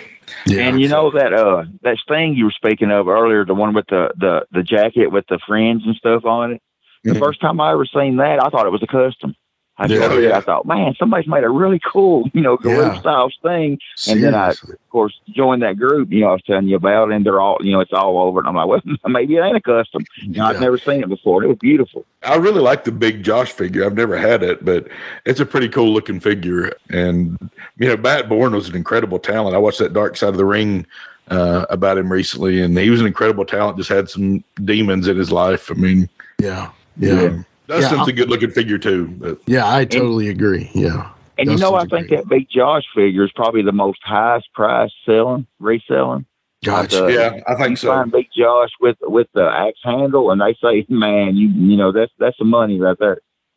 Yeah. 0.46 0.62
and 0.62 0.80
you 0.80 0.88
know 0.88 1.10
that 1.12 1.32
uh 1.32 1.64
that 1.82 1.98
thing 2.08 2.34
you 2.34 2.44
were 2.46 2.50
speaking 2.52 2.90
of 2.90 3.06
earlier, 3.08 3.44
the 3.44 3.54
one 3.54 3.74
with 3.74 3.86
the 3.88 4.10
the 4.18 4.44
the 4.52 4.62
jacket 4.62 5.08
with 5.12 5.24
the 5.28 5.38
fringe 5.46 5.82
and 5.86 5.94
stuff 5.96 6.24
on 6.24 6.52
it. 6.54 6.62
The 7.04 7.14
Mhm. 7.14 7.18
first 7.20 7.40
time 7.40 7.60
I 7.60 7.72
ever 7.72 7.84
seen 7.86 8.16
that, 8.16 8.44
I 8.44 8.48
thought 8.48 8.66
it 8.66 8.72
was 8.72 8.82
a 8.82 8.86
custom. 8.86 9.34
I 9.82 9.86
Yeah. 9.86 10.08
sure 10.08 10.20
yeah. 10.22 10.36
I 10.36 10.40
thought, 10.40 10.64
man, 10.64 10.94
somebody's 10.96 11.26
made 11.26 11.42
a 11.42 11.48
really 11.50 11.80
cool, 11.92 12.30
you 12.34 12.40
know, 12.40 12.56
group 12.56 12.94
Yeah. 12.94 13.00
style 13.00 13.30
thing. 13.42 13.78
And 14.08 14.22
then 14.22 14.32
I, 14.34 14.50
of 14.50 14.58
course, 14.90 15.18
joined 15.34 15.62
that 15.62 15.76
group. 15.76 16.12
You 16.12 16.20
know, 16.20 16.28
I 16.28 16.32
was 16.32 16.42
telling 16.46 16.68
you 16.68 16.76
about, 16.76 17.10
and 17.10 17.26
they're 17.26 17.40
all, 17.40 17.58
you 17.60 17.72
know, 17.72 17.80
it's 17.80 17.92
all 17.92 18.18
over. 18.20 18.38
And 18.38 18.48
I'm 18.48 18.54
like, 18.54 18.68
well, 18.68 18.80
maybe 19.08 19.34
it 19.36 19.40
ain't 19.42 19.56
a 19.56 19.60
custom. 19.60 20.04
You 20.20 20.34
know, 20.38 20.44
I've 20.46 20.60
never 20.60 20.78
seen 20.78 21.02
it 21.02 21.08
before. 21.08 21.42
It 21.42 21.48
was 21.48 21.58
beautiful. 21.58 22.04
I 22.22 22.36
really 22.36 22.60
like 22.60 22.84
the 22.84 22.92
big 22.92 23.24
Josh 23.24 23.50
figure. 23.50 23.84
I've 23.84 23.96
never 23.96 24.16
had 24.16 24.44
it, 24.44 24.64
but 24.64 24.86
it's 25.26 25.40
a 25.40 25.46
pretty 25.46 25.68
cool 25.68 25.92
looking 25.92 26.20
figure. 26.20 26.70
And 26.90 27.36
you 27.78 27.88
know, 27.88 27.96
Matt 27.96 28.28
Borne 28.28 28.52
was 28.54 28.68
an 28.68 28.76
incredible 28.76 29.18
talent. 29.18 29.56
I 29.56 29.58
watched 29.58 29.80
that 29.80 29.92
Dark 29.92 30.16
Side 30.16 30.28
of 30.28 30.36
the 30.36 30.44
Ring 30.44 30.86
uh, 31.28 31.66
about 31.70 31.98
him 31.98 32.12
recently, 32.12 32.62
and 32.62 32.78
he 32.78 32.90
was 32.90 33.00
an 33.00 33.06
incredible 33.08 33.44
talent. 33.44 33.78
Just 33.78 33.88
had 33.88 34.08
some 34.08 34.44
demons 34.64 35.08
in 35.08 35.16
his 35.16 35.32
life. 35.32 35.70
I 35.70 35.74
mean, 35.74 36.08
Yeah. 36.40 36.70
Yeah. 36.98 37.22
um, 37.22 37.46
Dustin's 37.80 38.06
Yeah. 38.06 38.12
a 38.12 38.12
good 38.12 38.30
looking 38.30 38.50
figure 38.50 38.78
too. 38.78 39.06
But 39.18 39.38
Yeah, 39.46 39.72
I 39.72 39.84
totally 39.84 40.28
agree. 40.28 40.70
Yeah. 40.74 41.08
And 41.38 41.50
you 41.50 41.56
know, 41.56 41.74
I 41.74 41.80
think 41.86 42.08
great 42.08 42.10
that 42.10 42.28
Big 42.28 42.46
Josh 42.50 42.84
figure 42.94 43.24
is 43.24 43.32
probably 43.34 43.62
the 43.62 43.72
most 43.72 43.98
highest 44.04 44.52
price 44.54 44.90
selling, 45.06 45.46
reselling. 45.60 46.26
Gotcha. 46.64 47.06
Uh, 47.06 47.08
yeah, 47.08 47.40
I 47.48 47.52
You 47.52 47.58
think 47.58 47.78
so. 47.78 47.88
find 47.88 48.12
Big 48.12 48.28
Josh 48.36 48.70
with 48.80 48.96
with 49.02 49.26
the 49.34 49.48
axe 49.48 49.80
handle, 49.82 50.30
and 50.30 50.40
they 50.40 50.54
say, 50.62 50.86
man, 50.88 51.34
you 51.36 51.48
you 51.48 51.76
know, 51.76 51.90
that's 51.90 52.12
that's 52.18 52.36
the 52.38 52.44
money 52.44 52.78
right 52.80 52.96
there. 53.00 53.18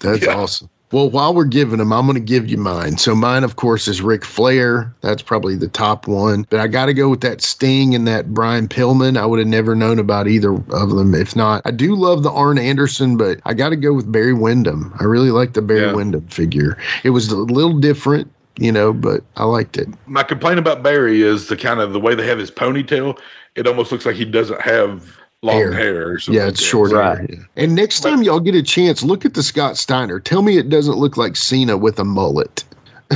That's 0.00 0.22
Yeah. 0.24 0.34
awesome. 0.34 0.68
Well, 0.90 1.10
while 1.10 1.34
we're 1.34 1.44
giving 1.44 1.78
them, 1.78 1.92
I'm 1.92 2.06
going 2.06 2.14
to 2.14 2.20
give 2.20 2.48
you 2.48 2.56
mine. 2.56 2.96
So 2.96 3.14
mine, 3.14 3.44
of 3.44 3.56
course, 3.56 3.88
is 3.88 4.00
Ric 4.00 4.24
Flair. 4.24 4.94
That's 5.02 5.20
probably 5.20 5.54
the 5.54 5.68
top 5.68 6.06
one. 6.08 6.46
But 6.48 6.60
I 6.60 6.66
got 6.66 6.86
to 6.86 6.94
go 6.94 7.10
with 7.10 7.20
that 7.20 7.42
Sting 7.42 7.94
and 7.94 8.06
that 8.08 8.32
Brian 8.32 8.68
Pillman. 8.68 9.18
I 9.18 9.26
would 9.26 9.38
have 9.38 9.48
never 9.48 9.74
known 9.74 9.98
about 9.98 10.28
either 10.28 10.52
of 10.54 10.90
them 10.90 11.14
if 11.14 11.36
not. 11.36 11.60
I 11.66 11.72
do 11.72 11.94
love 11.94 12.22
the 12.22 12.30
Arn 12.30 12.58
Anderson, 12.58 13.18
but 13.18 13.40
I 13.44 13.52
got 13.52 13.68
to 13.68 13.76
go 13.76 13.92
with 13.92 14.10
Barry 14.10 14.32
Windham. 14.32 14.94
I 14.98 15.04
really 15.04 15.30
like 15.30 15.52
the 15.52 15.62
Barry 15.62 15.82
Yeah. 15.82 15.92
Windham 15.92 16.26
figure. 16.28 16.78
It 17.04 17.10
was 17.10 17.28
a 17.28 17.36
little 17.36 17.78
different, 17.78 18.32
you 18.56 18.72
know, 18.72 18.94
but 18.94 19.22
I 19.36 19.44
liked 19.44 19.76
it. 19.76 19.88
My 20.06 20.22
complaint 20.22 20.58
about 20.58 20.82
Barry 20.82 21.20
is 21.20 21.48
the 21.48 21.56
kind 21.56 21.80
of 21.80 21.92
the 21.92 22.00
way 22.00 22.14
they 22.14 22.26
have 22.26 22.38
his 22.38 22.50
ponytail. 22.50 23.18
It 23.56 23.66
almost 23.66 23.92
looks 23.92 24.06
like 24.06 24.16
he 24.16 24.24
doesn't 24.24 24.60
have 24.62 25.17
long 25.42 25.54
Hair. 25.56 25.72
hair. 25.72 26.10
or 26.12 26.18
something 26.18 26.40
Yeah, 26.40 26.48
it's 26.48 26.60
that. 26.60 26.66
short 26.66 26.92
Right. 26.92 27.28
yeah. 27.30 27.36
And 27.56 27.74
next 27.74 28.00
time 28.00 28.22
y'all 28.22 28.40
get 28.40 28.54
a 28.54 28.62
chance, 28.62 29.02
look 29.02 29.24
at 29.24 29.34
the 29.34 29.42
Scott 29.42 29.76
Steiner. 29.76 30.18
Tell 30.20 30.42
me 30.42 30.58
it 30.58 30.68
doesn't 30.68 30.96
look 30.96 31.16
like 31.16 31.36
Cena 31.36 31.76
with 31.76 31.98
a 31.98 32.04
mullet. 32.04 32.64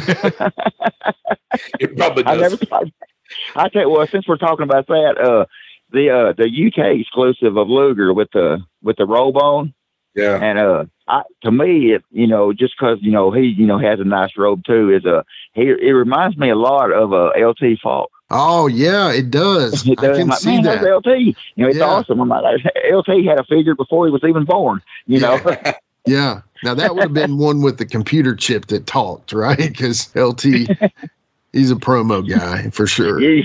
It 1.80 1.96
probably 1.98 2.24
I 2.24 2.36
does. 2.36 2.40
never 2.52 2.56
thought. 2.56 2.84
I 3.56 3.68
tell 3.68 3.82
you, 3.82 3.90
well, 3.90 4.06
since 4.06 4.26
we're 4.26 4.36
talking 4.38 4.64
about 4.64 4.86
that, 4.86 5.18
uh, 5.18 5.44
the 5.90 6.08
uh, 6.10 6.32
the 6.32 6.48
UK 6.48 6.98
exclusive 7.00 7.56
of 7.56 7.68
Luger 7.68 8.12
with 8.14 8.28
the 8.32 8.60
with 8.82 8.96
the 8.96 9.04
robe 9.06 9.36
on, 9.36 9.74
yeah. 10.14 10.36
and 10.42 10.58
uh, 10.58 10.84
I, 11.08 11.22
to 11.42 11.52
me, 11.52 11.92
it 11.92 12.04
you 12.10 12.26
know, 12.26 12.52
just 12.54 12.74
because 12.78 12.98
you 13.02 13.10
know 13.10 13.30
he 13.32 13.42
you 13.56 13.66
know 13.66 13.78
has 13.78 14.00
a 14.00 14.04
nice 14.04 14.30
robe 14.38 14.62
too, 14.64 14.90
is 14.94 15.04
a 15.04 15.24
he 15.52 15.62
it 15.62 15.92
reminds 15.92 16.38
me 16.38 16.48
a 16.48 16.56
lot 16.56 16.90
of 16.90 17.12
uh, 17.12 17.32
LT 17.38 17.78
Falk. 17.82 18.10
Oh 18.32 18.66
yeah, 18.66 19.12
it 19.12 19.30
does. 19.30 19.86
It 19.86 19.98
I 19.98 20.02
does. 20.02 20.16
can 20.16 20.22
I'm 20.22 20.28
like, 20.28 20.38
see 20.38 20.62
that. 20.62 20.82
LT. 20.82 21.06
You 21.06 21.34
know, 21.56 21.68
it's 21.68 21.78
Yeah. 21.78 21.84
awesome. 21.86 22.20
I'm 22.20 22.28
like, 22.28 22.60
LT 22.90 23.24
had 23.24 23.38
a 23.38 23.44
figure 23.44 23.74
before 23.74 24.06
he 24.06 24.12
was 24.12 24.22
even 24.24 24.44
born. 24.44 24.80
You 25.06 25.20
know, 25.20 25.40
Yeah. 26.06 26.40
Now 26.64 26.74
that 26.74 26.94
would 26.94 27.02
have 27.04 27.14
been 27.14 27.38
one 27.38 27.62
with 27.62 27.78
the 27.78 27.86
computer 27.86 28.34
chip 28.34 28.66
that 28.66 28.86
talked, 28.86 29.32
right? 29.32 29.56
Because 29.58 30.14
LT, 30.16 30.42
he's 31.52 31.70
a 31.70 31.76
promo 31.76 32.28
guy 32.28 32.70
for 32.70 32.86
sure. 32.86 33.20
yeah, 33.20 33.42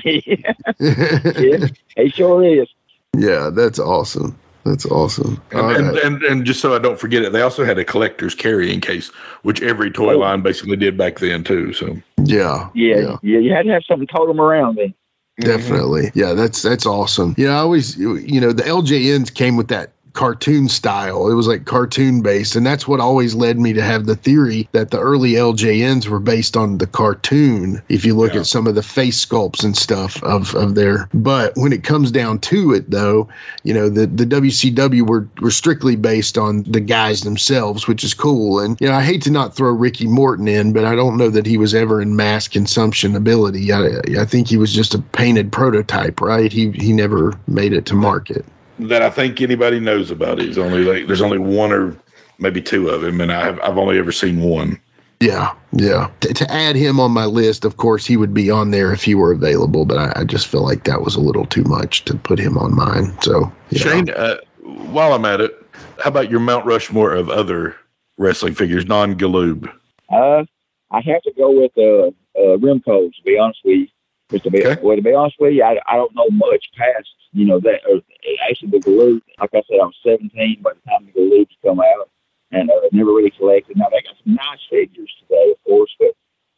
yeah, 0.79 1.67
he 1.95 2.09
sure 2.09 2.43
is. 2.43 2.67
yeah, 3.15 3.49
that's 3.51 3.79
awesome. 3.79 4.37
That's 4.67 4.85
awesome. 4.85 5.41
And, 5.51 5.59
All 5.59 5.69
and, 5.69 5.97
and 5.97 6.23
and 6.23 6.45
just 6.45 6.59
so 6.59 6.75
I 6.75 6.79
don't 6.79 6.99
forget 6.99 7.23
it, 7.23 7.31
they 7.31 7.41
also 7.41 7.63
had 7.65 7.77
a 7.77 7.85
collector's 7.85 8.35
carrying 8.35 8.81
case, 8.81 9.09
which 9.43 9.61
every 9.61 9.89
toy 9.91 10.13
Oh. 10.13 10.19
line 10.19 10.41
basically 10.41 10.77
did 10.77 10.97
back 10.97 11.19
then 11.19 11.43
too. 11.43 11.73
So 11.73 11.97
yeah. 12.23 12.69
Yeah, 12.73 13.17
yeah, 13.23 13.39
you 13.39 13.53
had 13.53 13.65
to 13.65 13.71
have 13.71 13.83
something 13.87 14.07
to 14.07 14.13
tote 14.13 14.27
them 14.27 14.39
around 14.41 14.77
then. 14.77 14.93
Definitely. 15.39 16.11
Yeah, 16.15 16.33
that's 16.33 16.61
that's 16.63 16.85
awesome. 16.85 17.35
Yeah, 17.37 17.49
I 17.51 17.59
always 17.59 17.97
you 17.97 18.41
know, 18.41 18.51
the 18.51 18.63
LJNs 18.63 19.33
came 19.33 19.55
with 19.55 19.67
that 19.67 19.91
cartoon 20.17 20.67
style. 20.67 21.29
It 21.29 21.35
was 21.35 21.47
like 21.47 21.65
cartoon 21.65 22.21
based, 22.21 22.55
and 22.55 22.65
that's 22.65 22.87
what 22.87 22.99
always 22.99 23.35
led 23.35 23.59
me 23.59 23.71
to 23.73 23.83
have 23.83 24.07
the 24.07 24.15
theory 24.15 24.67
that 24.71 24.89
the 24.89 24.99
early 24.99 25.33
LJNs 25.33 26.07
were 26.07 26.19
based 26.19 26.57
on 26.57 26.79
the 26.79 26.87
cartoon. 26.87 27.83
If 27.87 28.03
you 28.03 28.15
look 28.15 28.33
Yeah. 28.33 28.39
at 28.39 28.47
some 28.47 28.65
of 28.65 28.73
the 28.73 28.81
face 28.81 29.23
sculpts 29.23 29.63
and 29.63 29.77
stuff 29.77 30.21
of 30.23 30.55
of 30.55 30.73
their, 30.73 31.07
but 31.13 31.53
when 31.55 31.71
it 31.71 31.83
comes 31.83 32.09
down 32.09 32.39
to 32.39 32.73
it, 32.73 32.89
though, 32.89 33.27
you 33.63 33.75
know, 33.75 33.89
the 33.89 34.07
the 34.07 34.25
WCW 34.25 35.03
were 35.07 35.27
were 35.39 35.51
strictly 35.51 35.95
based 35.95 36.35
on 36.35 36.63
the 36.63 36.81
guys 36.81 37.21
themselves, 37.21 37.87
which 37.87 38.03
is 38.03 38.15
cool. 38.15 38.59
And 38.59 38.75
you 38.81 38.87
know, 38.87 38.95
I 38.95 39.03
hate 39.03 39.21
to 39.23 39.31
not 39.31 39.55
throw 39.55 39.71
Ricky 39.71 40.07
Morton 40.07 40.47
in, 40.47 40.73
but 40.73 40.83
I 40.83 40.95
don't 40.95 41.17
know 41.17 41.29
that 41.29 41.45
he 41.45 41.57
was 41.57 41.75
ever 41.75 42.01
in 42.01 42.15
mass 42.15 42.47
consumption 42.47 43.15
ability. 43.15 43.71
I, 43.71 43.99
I 44.19 44.25
think 44.25 44.47
he 44.47 44.57
was 44.57 44.73
just 44.73 44.95
a 44.95 44.99
painted 44.99 45.51
prototype, 45.51 46.19
right? 46.21 46.51
He 46.51 46.71
he 46.71 46.91
never 46.91 47.33
made 47.47 47.71
it 47.71 47.85
to 47.85 47.93
market. 47.95 48.43
That 48.79 49.01
I 49.01 49.09
think 49.09 49.41
anybody 49.41 49.79
knows 49.79 50.11
about 50.11 50.39
is 50.39 50.57
only 50.57 50.83
like 50.83 51.07
there's 51.07 51.21
only 51.21 51.39
one 51.39 51.71
or 51.71 51.97
maybe 52.39 52.61
two 52.61 52.89
of 52.89 53.03
him, 53.03 53.21
and 53.21 53.31
I've 53.31 53.59
I've 53.61 53.77
only 53.77 53.97
ever 53.97 54.11
seen 54.11 54.41
one. 54.41 54.79
Yeah, 55.19 55.55
yeah. 55.71 56.11
T- 56.19 56.33
to 56.33 56.51
add 56.51 56.75
him 56.75 56.99
on 56.99 57.11
my 57.11 57.25
list, 57.25 57.65
of 57.65 57.77
course, 57.77 58.05
he 58.05 58.17
would 58.17 58.33
be 58.33 58.51
on 58.51 58.69
there 58.69 58.93
if 58.93 59.03
he 59.03 59.15
were 59.15 59.31
available, 59.31 59.83
but 59.83 59.97
I, 59.97 60.21
I 60.21 60.23
just 60.23 60.45
feel 60.47 60.63
like 60.63 60.83
that 60.83 61.01
was 61.01 61.15
a 61.15 61.19
little 61.19 61.45
too 61.45 61.63
much 61.63 62.05
to 62.05 62.15
put 62.15 62.37
him 62.37 62.55
on 62.55 62.75
mine. 62.75 63.19
So, 63.21 63.51
yeah. 63.71 63.79
Shane, 63.79 64.09
uh, 64.11 64.37
while 64.61 65.13
I'm 65.13 65.25
at 65.25 65.41
it, 65.41 65.59
how 66.03 66.09
about 66.09 66.29
your 66.29 66.39
Mount 66.39 66.67
Rushmore 66.67 67.13
of 67.13 67.29
other 67.29 67.75
wrestling 68.17 68.53
figures, 68.53 68.85
non 68.85 69.15
Galoob? 69.15 69.67
Uh, 70.11 70.43
I 70.91 71.01
have 71.01 71.23
to 71.23 71.31
go 71.35 71.49
with 71.51 71.71
uh, 71.77 72.09
uh, 72.39 72.57
Remco, 72.57 73.11
to 73.11 73.23
be 73.25 73.39
honest 73.39 73.59
with 73.65 73.79
you. 73.79 73.87
'Cause 74.29 74.41
to 74.41 74.51
be, 74.51 74.65
Okay. 74.65 74.81
well, 74.81 74.95
to 74.95 75.01
be 75.01 75.13
honest 75.13 75.37
with 75.39 75.53
you, 75.53 75.63
I, 75.63 75.79
I 75.87 75.95
don't 75.95 76.13
know 76.15 76.27
much 76.31 76.69
past, 76.77 77.07
you 77.31 77.45
know, 77.45 77.59
that, 77.61 77.79
or 77.89 78.01
actually 78.49 78.71
the 78.71 78.79
Galoob. 78.79 79.21
Like 79.39 79.51
I 79.53 79.61
said, 79.69 79.79
I 79.81 79.85
was 79.85 79.95
17 80.03 80.61
by 80.61 80.71
the 80.73 80.89
time 80.89 81.05
the 81.05 81.11
Galoobs 81.19 81.55
come 81.63 81.79
out 81.79 82.09
and 82.51 82.69
uh, 82.69 82.73
never 82.91 83.11
really 83.13 83.31
collected. 83.31 83.77
Now, 83.77 83.87
they 83.89 84.01
got 84.01 84.15
some 84.23 84.35
nice 84.35 84.59
figures 84.69 85.13
today, 85.21 85.51
of 85.51 85.63
course, 85.63 85.95
but 85.99 86.13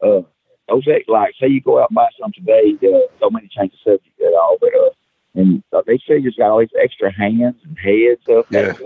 uh, 0.08 0.22
those, 0.68 0.88
like, 1.08 1.36
say 1.40 1.48
you 1.48 1.62
go 1.62 1.80
out 1.82 1.92
and 1.92 1.96
buy 1.96 2.10
some 2.20 2.32
today, 2.32 2.76
uh, 2.88 3.00
don't 3.20 3.34
mean 3.34 3.48
to 3.48 3.50
change 3.50 3.72
the 3.74 3.92
subject 3.92 4.20
at 4.20 4.34
all, 4.34 4.58
but 4.60 4.74
uh, 4.74 4.90
and 5.36 5.64
uh, 5.72 5.84
these 5.86 6.02
figures 6.08 6.36
got 6.38 6.50
all 6.50 6.60
these 6.60 6.70
extra 6.82 7.12
hands 7.12 7.56
and 7.64 7.78
heads 7.78 8.20
stuff. 8.24 8.48
Yeah. 8.50 8.72
That, 8.74 8.78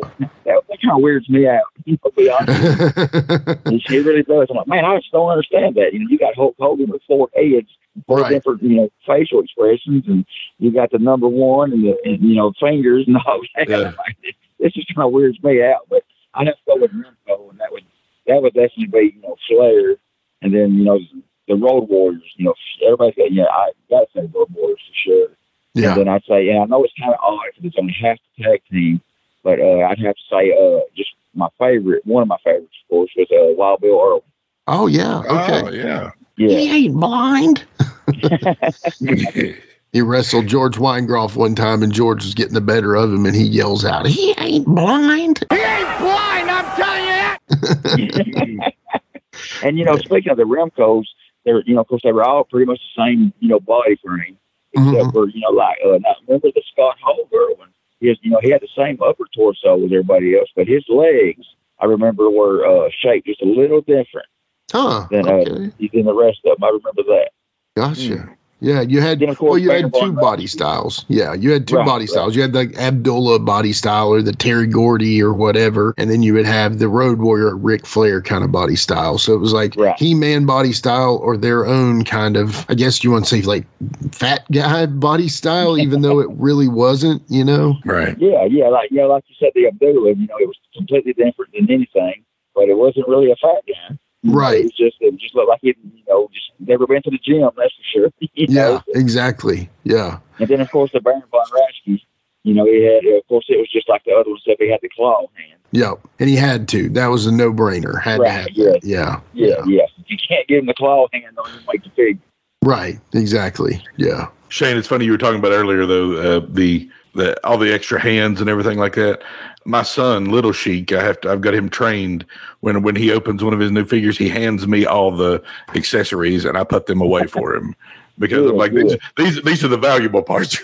that, 0.43 0.61
that 0.67 0.81
kind 0.81 0.91
of 0.97 1.01
weirds 1.01 1.29
me 1.29 1.47
out, 1.47 1.63
to 1.87 2.11
be 2.17 2.29
honest. 2.29 3.85
She 3.87 3.99
really 3.99 4.23
does. 4.23 4.47
I'm 4.49 4.57
like, 4.57 4.67
man, 4.67 4.83
I 4.83 4.97
just 4.97 5.11
don't 5.13 5.29
understand 5.29 5.75
that. 5.75 5.93
You 5.93 5.99
know, 5.99 6.07
you 6.09 6.17
got 6.17 6.35
Hulk 6.35 6.55
Hogan 6.59 6.89
with 6.91 7.01
four 7.07 7.29
heads, 7.33 7.69
four 8.07 8.19
Right. 8.21 8.29
different, 8.31 8.63
you 8.63 8.75
know, 8.77 8.89
facial 9.05 9.39
expressions, 9.41 10.03
and 10.07 10.25
you 10.59 10.71
got 10.71 10.91
the 10.91 10.99
number 10.99 11.27
one 11.27 11.71
and 11.73 11.83
the, 11.83 11.97
and, 12.05 12.21
you 12.21 12.35
know, 12.35 12.53
fingers 12.59 13.05
and 13.07 13.17
all 13.17 13.41
that. 13.55 13.69
Yeah. 13.69 13.91
Like, 13.97 14.17
this- 14.59 14.73
just 14.73 14.93
kind 14.95 15.05
of 15.05 15.11
weirds 15.11 15.41
me 15.43 15.61
out. 15.61 15.87
But 15.89 16.03
I 16.33 16.45
have 16.45 16.55
to 16.55 16.61
go 16.67 16.75
with 16.77 16.91
Remco, 16.91 17.49
and 17.51 17.59
that 17.59 17.71
would 17.71 17.83
that 18.27 18.41
would 18.41 18.53
definitely 18.53 18.85
be, 18.87 19.15
you 19.17 19.21
know, 19.21 19.35
Flair, 19.47 19.97
and 20.41 20.53
then 20.53 20.75
you 20.75 20.85
know 20.85 20.99
the 21.47 21.55
Road 21.55 21.89
Warriors. 21.89 22.23
You 22.37 22.45
know, 22.45 22.53
everybody's 22.85 23.15
got, 23.15 23.31
yeah, 23.33 23.43
I 23.51 23.71
got 23.89 24.01
to 24.01 24.07
say 24.15 24.29
Road 24.33 24.47
Warriors 24.53 24.79
for 24.87 24.95
sure. 24.95 25.27
yeah. 25.73 25.91
And 25.91 26.01
then 26.01 26.07
I'd 26.07 26.23
say, 26.23 26.47
and 26.49 26.59
I 26.59 26.65
know 26.65 26.83
it's 26.85 26.93
kind 26.97 27.13
of 27.13 27.19
odd 27.21 27.39
because 27.47 27.65
it's 27.65 27.75
only 27.77 27.93
half 28.01 28.17
the 28.37 28.43
tag 28.45 28.61
team, 28.71 29.01
but 29.43 29.59
uh, 29.59 29.79
I'd 29.89 29.99
have 29.99 30.15
to 30.15 30.21
say, 30.31 30.53
uh, 30.53 30.79
just 30.95 31.09
my 31.35 31.49
favorite, 31.59 32.05
one 32.05 32.21
of 32.21 32.29
my 32.29 32.37
favorites, 32.43 32.73
of 32.85 32.89
course, 32.89 33.11
was 33.17 33.27
uh, 33.31 33.53
Wild 33.57 33.81
Bill 33.81 33.99
Irwin. 34.01 34.21
Oh, 34.67 34.87
yeah. 34.87 35.19
Okay. 35.19 35.61
Oh, 35.61 35.71
yeah. 35.71 36.09
Yeah, 36.37 36.73
ain't 36.73 36.95
blind. 36.95 37.65
He 39.93 40.01
wrestled 40.01 40.47
George 40.47 40.77
Weingeroff 40.77 41.35
one 41.35 41.53
time, 41.53 41.83
and 41.83 41.93
George 41.93 42.23
was 42.23 42.33
getting 42.33 42.55
the 42.55 42.61
better 42.61 42.95
of 42.95 43.13
him, 43.13 43.27
and 43.27 43.35
he 43.35 43.43
yells 43.43 43.85
out, 43.85 44.07
"He 44.07 44.33
ain't 44.39 44.65
blind." 44.65 45.45
He 45.51 45.57
ain't 45.57 45.99
blind. 45.99 46.49
I'm 46.49 46.65
telling 46.75 47.03
you 47.03 47.11
that." 47.11 48.73
and 49.61 49.77
you 49.77 49.85
know, 49.85 49.97
speaking 49.97 50.31
of 50.31 50.37
the 50.37 50.45
Remcos, 50.45 51.03
they're 51.45 51.61
you 51.67 51.75
know, 51.75 51.81
of 51.81 51.87
course, 51.87 52.01
they 52.03 52.11
were 52.11 52.23
all 52.23 52.43
pretty 52.43 52.65
much 52.65 52.79
the 52.79 53.03
same, 53.03 53.31
you 53.39 53.49
know, 53.49 53.59
body 53.59 53.95
frame, 54.03 54.35
except 54.73 54.95
Mhm. 54.95 55.13
for 55.13 55.29
you 55.29 55.41
know, 55.41 55.51
like 55.51 55.77
uh, 55.85 55.99
now 55.99 56.15
remember 56.27 56.49
the 56.55 56.63
Scott 56.71 56.97
Hall 56.99 57.29
girl 57.31 57.55
one? 57.57 57.69
His, 58.01 58.17
you 58.23 58.31
know, 58.31 58.39
he 58.41 58.49
had 58.49 58.61
the 58.61 58.67
same 58.75 58.99
upper 59.03 59.25
torso 59.35 59.77
as 59.77 59.91
everybody 59.91 60.35
else, 60.35 60.49
but 60.55 60.67
his 60.67 60.83
legs, 60.89 61.45
I 61.79 61.85
remember, 61.85 62.31
were 62.31 62.65
uh, 62.65 62.89
shaped 62.99 63.27
just 63.27 63.43
a 63.43 63.45
little 63.45 63.81
different 63.81 64.25
Huh. 64.73 65.07
than 65.11 65.27
Okay. 65.27 65.51
uh, 65.51 65.87
than 65.93 66.05
the 66.05 66.13
rest 66.13 66.39
of 66.45 66.57
them. 66.57 66.63
I 66.63 66.67
remember 66.67 67.03
that. 67.03 67.29
Gotcha. 67.77 68.29
Yeah, 68.59 68.79
you 68.79 69.01
had 69.01 69.19
Then, 69.19 69.27
of 69.27 69.37
course, 69.37 69.49
well, 69.49 69.57
you 69.57 69.69
had 69.71 69.93
two 69.93 70.13
body 70.13 70.47
styles. 70.47 71.03
Yeah, 71.09 71.33
you 71.33 71.51
had 71.51 71.67
two 71.67 71.75
Right, 71.75 71.85
body 71.85 72.03
right. 72.03 72.09
styles. 72.09 72.33
You 72.33 72.43
had 72.43 72.53
the 72.53 72.73
Abdullah 72.77 73.39
body 73.39 73.73
style 73.73 74.07
or 74.07 74.21
the 74.21 74.31
Terry 74.31 74.67
Gordy 74.67 75.21
or 75.21 75.33
whatever, 75.33 75.93
and 75.97 76.09
then 76.09 76.23
you 76.23 76.33
would 76.35 76.45
have 76.45 76.79
the 76.79 76.87
Road 76.87 77.19
Warrior 77.19 77.57
Ric 77.57 77.85
Flair 77.85 78.21
kind 78.21 78.41
of 78.41 78.53
body 78.53 78.77
style. 78.77 79.17
So 79.17 79.33
it 79.33 79.39
was 79.39 79.51
like 79.51 79.75
Right. 79.75 79.99
He 79.99 80.15
Man 80.15 80.45
body 80.45 80.71
style 80.71 81.19
or 81.21 81.35
their 81.35 81.65
own 81.65 82.05
kind 82.05 82.37
of, 82.37 82.65
I 82.69 82.75
guess 82.75 83.03
you 83.03 83.11
want 83.11 83.25
to 83.25 83.29
say 83.29 83.41
like 83.41 83.65
fat 84.13 84.45
guy 84.49 84.85
body 84.85 85.27
style, 85.27 85.77
even 85.77 86.01
though 86.01 86.19
it 86.21 86.29
really 86.31 86.69
wasn't. 86.69 87.21
You 87.27 87.43
know? 87.43 87.75
Right. 87.83 88.17
Yeah, 88.17 88.45
yeah, 88.45 88.69
like 88.69 88.91
you 88.91 88.97
know, 89.01 89.07
like 89.09 89.25
you 89.27 89.35
said, 89.41 89.51
the 89.55 89.67
Abdullah, 89.67 90.11
you 90.13 90.25
know, 90.27 90.37
it 90.39 90.47
was 90.47 90.57
completely 90.73 91.11
different 91.11 91.51
than 91.53 91.69
anything, 91.69 92.23
but 92.55 92.69
it 92.69 92.77
wasn't 92.77 93.09
really 93.09 93.29
a 93.29 93.35
fat 93.35 93.61
guy. 93.67 93.97
You 94.23 94.31
know, 94.31 94.37
Right. 94.37 94.59
It 94.59 94.63
was 94.63 94.73
just 94.73 94.97
it 94.99 95.15
just 95.17 95.35
looked 95.35 95.49
like 95.49 95.59
he, 95.61 95.75
you 95.95 96.03
know, 96.07 96.29
just 96.33 96.51
never 96.59 96.87
been 96.87 97.01
to 97.03 97.11
the 97.11 97.19
gym. 97.19 97.49
That's 97.55 97.73
for 97.73 97.83
sure. 97.83 98.09
you 98.33 98.47
know? 98.47 98.81
Yeah, 98.87 98.99
exactly. 98.99 99.69
Yeah. 99.83 100.19
And 100.39 100.47
then 100.47 100.61
of 100.61 100.71
course 100.71 100.91
the 100.91 101.01
Baron 101.01 101.23
von 101.29 101.45
Raschke, 101.51 102.01
you 102.43 102.53
know, 102.53 102.65
he 102.65 102.83
had, 102.83 103.05
of 103.17 103.27
course, 103.27 103.45
it 103.47 103.57
was 103.57 103.69
just 103.71 103.87
like 103.87 104.03
the 104.03 104.11
other 104.11 104.29
one, 104.29 104.37
except 104.37 104.61
he 104.61 104.69
had 104.69 104.79
the 104.81 104.89
claw 104.89 105.25
hand. 105.35 105.59
Yep. 105.71 105.99
And 106.19 106.29
he 106.29 106.35
had 106.35 106.67
to. 106.69 106.89
That 106.89 107.07
was 107.07 107.25
a 107.25 107.31
no 107.31 107.51
brainer. 107.51 108.01
Had 108.01 108.19
to 108.19 108.29
have 108.29 108.47
yeah. 108.51 108.71
that. 108.71 108.83
Yeah. 108.83 109.19
Yeah, 109.33 109.63
yeah. 109.65 109.85
You 110.07 110.17
can't 110.27 110.47
give 110.47 110.59
him 110.59 110.65
the 110.65 110.73
claw 110.73 111.07
hand 111.13 111.37
on 111.37 111.49
him 111.49 111.61
like 111.67 111.83
the 111.83 111.89
figure. 111.91 112.21
Right. 112.63 112.99
Exactly. 113.13 113.83
Yeah. 113.97 114.27
Shane, 114.49 114.77
it's 114.77 114.87
funny 114.87 115.05
you 115.05 115.11
were 115.11 115.17
talking 115.17 115.39
about 115.39 115.51
earlier 115.51 115.85
though 115.85 116.37
uh, 116.37 116.45
the 116.49 116.89
the 117.15 117.35
all 117.45 117.57
the 117.57 117.73
extra 117.73 117.99
hands 117.99 118.39
and 118.39 118.49
everything 118.49 118.77
like 118.77 118.95
that. 118.95 119.23
My 119.65 119.83
son, 119.83 120.25
Little 120.25 120.51
Sheik, 120.51 120.91
I 120.91 121.01
have 121.03 121.21
to 121.21 121.31
I've 121.31 121.41
got 121.41 121.53
him 121.53 121.69
trained 121.69 122.25
when 122.61 122.81
when 122.83 122.95
he 122.95 123.11
opens 123.11 123.43
one 123.43 123.53
of 123.53 123.59
his 123.59 123.71
new 123.71 123.85
figures, 123.85 124.17
he 124.17 124.27
hands 124.29 124.67
me 124.67 124.85
all 124.85 125.11
the 125.11 125.41
accessories 125.75 126.45
and 126.45 126.57
I 126.57 126.63
put 126.63 126.85
them 126.85 127.01
away 127.01 127.27
for 127.27 127.55
him 127.55 127.75
because 128.19 128.49
I'm 128.49 128.57
like 128.57 128.73
good. 128.73 128.99
these 129.15 129.35
these 129.35 129.43
these 129.43 129.63
are 129.63 129.69
the 129.69 129.77
valuable 129.77 130.21
parts. 130.23 130.59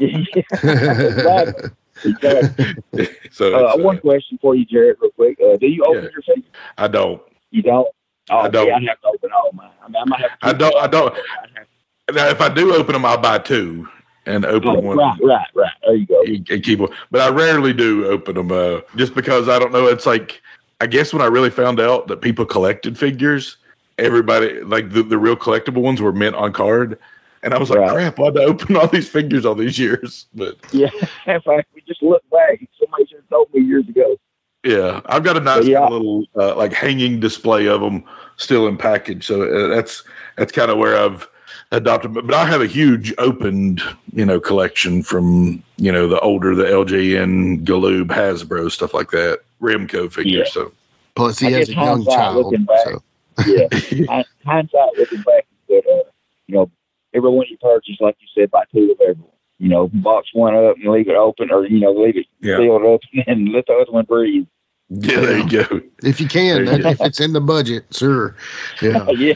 exactly. 0.00 1.70
Exactly. 2.04 3.08
so 3.30 3.54
Uh, 3.54 3.72
uh, 3.72 3.76
one 3.78 3.98
question 3.98 4.38
for 4.42 4.54
you, 4.54 4.66
Jared, 4.66 4.96
real 5.00 5.10
quick. 5.12 5.38
Uh, 5.40 5.56
do 5.56 5.66
you 5.66 5.82
open 5.82 6.04
Yeah. 6.04 6.10
your 6.12 6.22
figure? 6.22 6.50
I 6.76 6.88
don't. 6.88 7.22
You 7.50 7.62
don't? 7.62 7.88
Oh, 8.28 8.36
I 8.40 8.48
don't. 8.48 8.66
Yeah, 8.66 8.76
I'd 8.76 8.82
have 8.88 9.00
to 9.00 9.08
open 9.08 9.30
all 9.34 9.50
mine. 9.54 9.70
I 9.82 9.88
mean, 9.88 9.96
I 9.96 10.04
might 10.04 10.20
have 10.20 10.38
to 10.38 10.46
I 10.46 10.52
don't- 10.52 10.76
I 10.76 10.86
don't- 10.88 11.14
Now, 12.12 12.28
if 12.28 12.40
I 12.42 12.50
do 12.50 12.74
open 12.74 12.92
them, 12.92 13.06
I'll 13.06 13.16
buy 13.16 13.38
two 13.38 13.88
and 14.26 14.44
open 14.44 14.68
Oh, 14.70 14.80
one. 14.80 14.96
right, 14.98 15.18
right, 15.22 15.46
right. 15.54 15.72
There 15.82 15.94
you 15.94 16.06
go. 16.06 16.22
and 16.22 16.62
keep 16.62 16.78
them. 16.78 16.88
But 17.10 17.20
I 17.22 17.28
rarely 17.30 17.72
do 17.72 18.06
open 18.06 18.34
them, 18.34 18.52
uh, 18.52 18.80
just 18.96 19.14
because 19.14 19.48
I 19.48 19.58
don't 19.58 19.72
know. 19.72 19.86
It's 19.86 20.06
like 20.06 20.42
I 20.80 20.86
guess 20.86 21.12
when 21.12 21.22
I 21.22 21.26
really 21.26 21.50
found 21.50 21.80
out 21.80 22.08
that 22.08 22.20
people 22.20 22.44
collected 22.44 22.98
figures, 22.98 23.56
everybody 23.98 24.60
like 24.62 24.90
the, 24.90 25.02
the 25.02 25.16
real 25.18 25.36
collectible 25.36 25.80
ones 25.82 26.02
were 26.02 26.12
mint 26.12 26.36
on 26.36 26.52
card, 26.52 26.98
and 27.42 27.54
I 27.54 27.58
was 27.58 27.70
like, 27.70 27.78
Right. 27.80 27.90
crap, 27.90 28.18
why'd 28.18 28.36
I 28.38 28.44
open 28.44 28.76
all 28.76 28.88
these 28.88 29.08
figures 29.08 29.46
all 29.46 29.54
these 29.54 29.78
years? 29.78 30.26
But 30.34 30.56
Yeah, 30.72 30.90
in 31.26 31.40
fact, 31.42 31.68
we 31.74 31.82
just 31.86 32.02
look 32.02 32.22
back. 32.30 32.60
Somebody 32.78 33.06
should 33.06 33.18
have 33.18 33.28
told 33.28 33.54
me 33.54 33.62
years 33.62 33.88
ago. 33.88 34.16
yeah, 34.64 35.00
I've 35.06 35.22
got 35.24 35.36
a 35.36 35.40
nice 35.40 35.64
Yeah. 35.66 35.86
little 35.88 36.24
uh, 36.36 36.56
like 36.56 36.72
hanging 36.72 37.20
display 37.20 37.66
of 37.68 37.80
them 37.80 38.02
still 38.36 38.66
in 38.66 38.76
package, 38.76 39.24
so 39.26 39.42
uh, 39.42 39.68
that's 39.74 40.02
that's 40.36 40.52
kind 40.52 40.70
of 40.70 40.78
where 40.78 40.98
I've 40.98 41.28
adopted. 41.72 42.14
But, 42.14 42.26
but 42.26 42.34
I 42.34 42.44
have 42.46 42.60
a 42.60 42.66
huge 42.66 43.12
opened, 43.18 43.82
you 44.12 44.24
know, 44.24 44.40
collection 44.40 45.02
from 45.02 45.62
you 45.76 45.92
know 45.92 46.08
the 46.08 46.20
older 46.20 46.54
the 46.54 46.64
LJN, 46.64 47.64
Galoob, 47.64 48.06
Hasbro 48.08 48.70
stuff 48.70 48.94
like 48.94 49.10
that, 49.10 49.40
Remco 49.60 50.10
figures. 50.12 50.52
So 50.52 50.72
Plus, 51.14 51.38
he 51.38 51.46
I 51.48 51.50
has 51.58 51.68
a 51.68 51.72
young 51.72 51.84
hindsight 52.04 52.14
child. 52.14 52.36
looking 52.46 52.64
back. 52.64 52.78
So. 52.84 53.02
Yeah, 53.46 53.68
Hind- 54.08 54.26
hindsight 54.44 54.98
looking 54.98 55.22
back 55.22 55.46
is 55.68 55.82
that 55.84 55.90
uh, 55.90 56.10
you 56.46 56.54
know 56.54 56.70
everyone 57.14 57.46
you 57.48 57.56
purchase, 57.58 57.96
like 58.00 58.16
you 58.20 58.26
said, 58.34 58.50
buy 58.50 58.64
two 58.72 58.92
of 58.92 59.00
everyone. 59.00 59.30
You 59.58 59.68
know, 59.70 59.88
box 59.88 60.28
one 60.34 60.54
up 60.54 60.76
and 60.76 60.92
leave 60.92 61.08
it 61.08 61.16
open, 61.16 61.50
or 61.50 61.66
you 61.66 61.80
know, 61.80 61.92
leave 61.92 62.16
it 62.18 62.26
Yeah. 62.40 62.58
sealed 62.58 62.84
up 62.84 63.00
and 63.26 63.48
let 63.52 63.66
the 63.66 63.72
other 63.74 63.90
one 63.92 64.04
breathe. 64.04 64.46
Yeah, 64.88 65.20
there 65.20 65.38
you 65.38 65.48
go. 65.48 65.80
If 66.04 66.20
you 66.20 66.28
can, 66.28 66.64
There 66.64 66.76
you 66.76 66.82
go. 66.82 66.88
if 66.90 67.00
it's 67.00 67.18
in 67.20 67.32
the 67.32 67.40
budget, 67.40 67.84
sure. 67.90 68.36
Yeah. 68.82 69.04
yeah, 69.10 69.34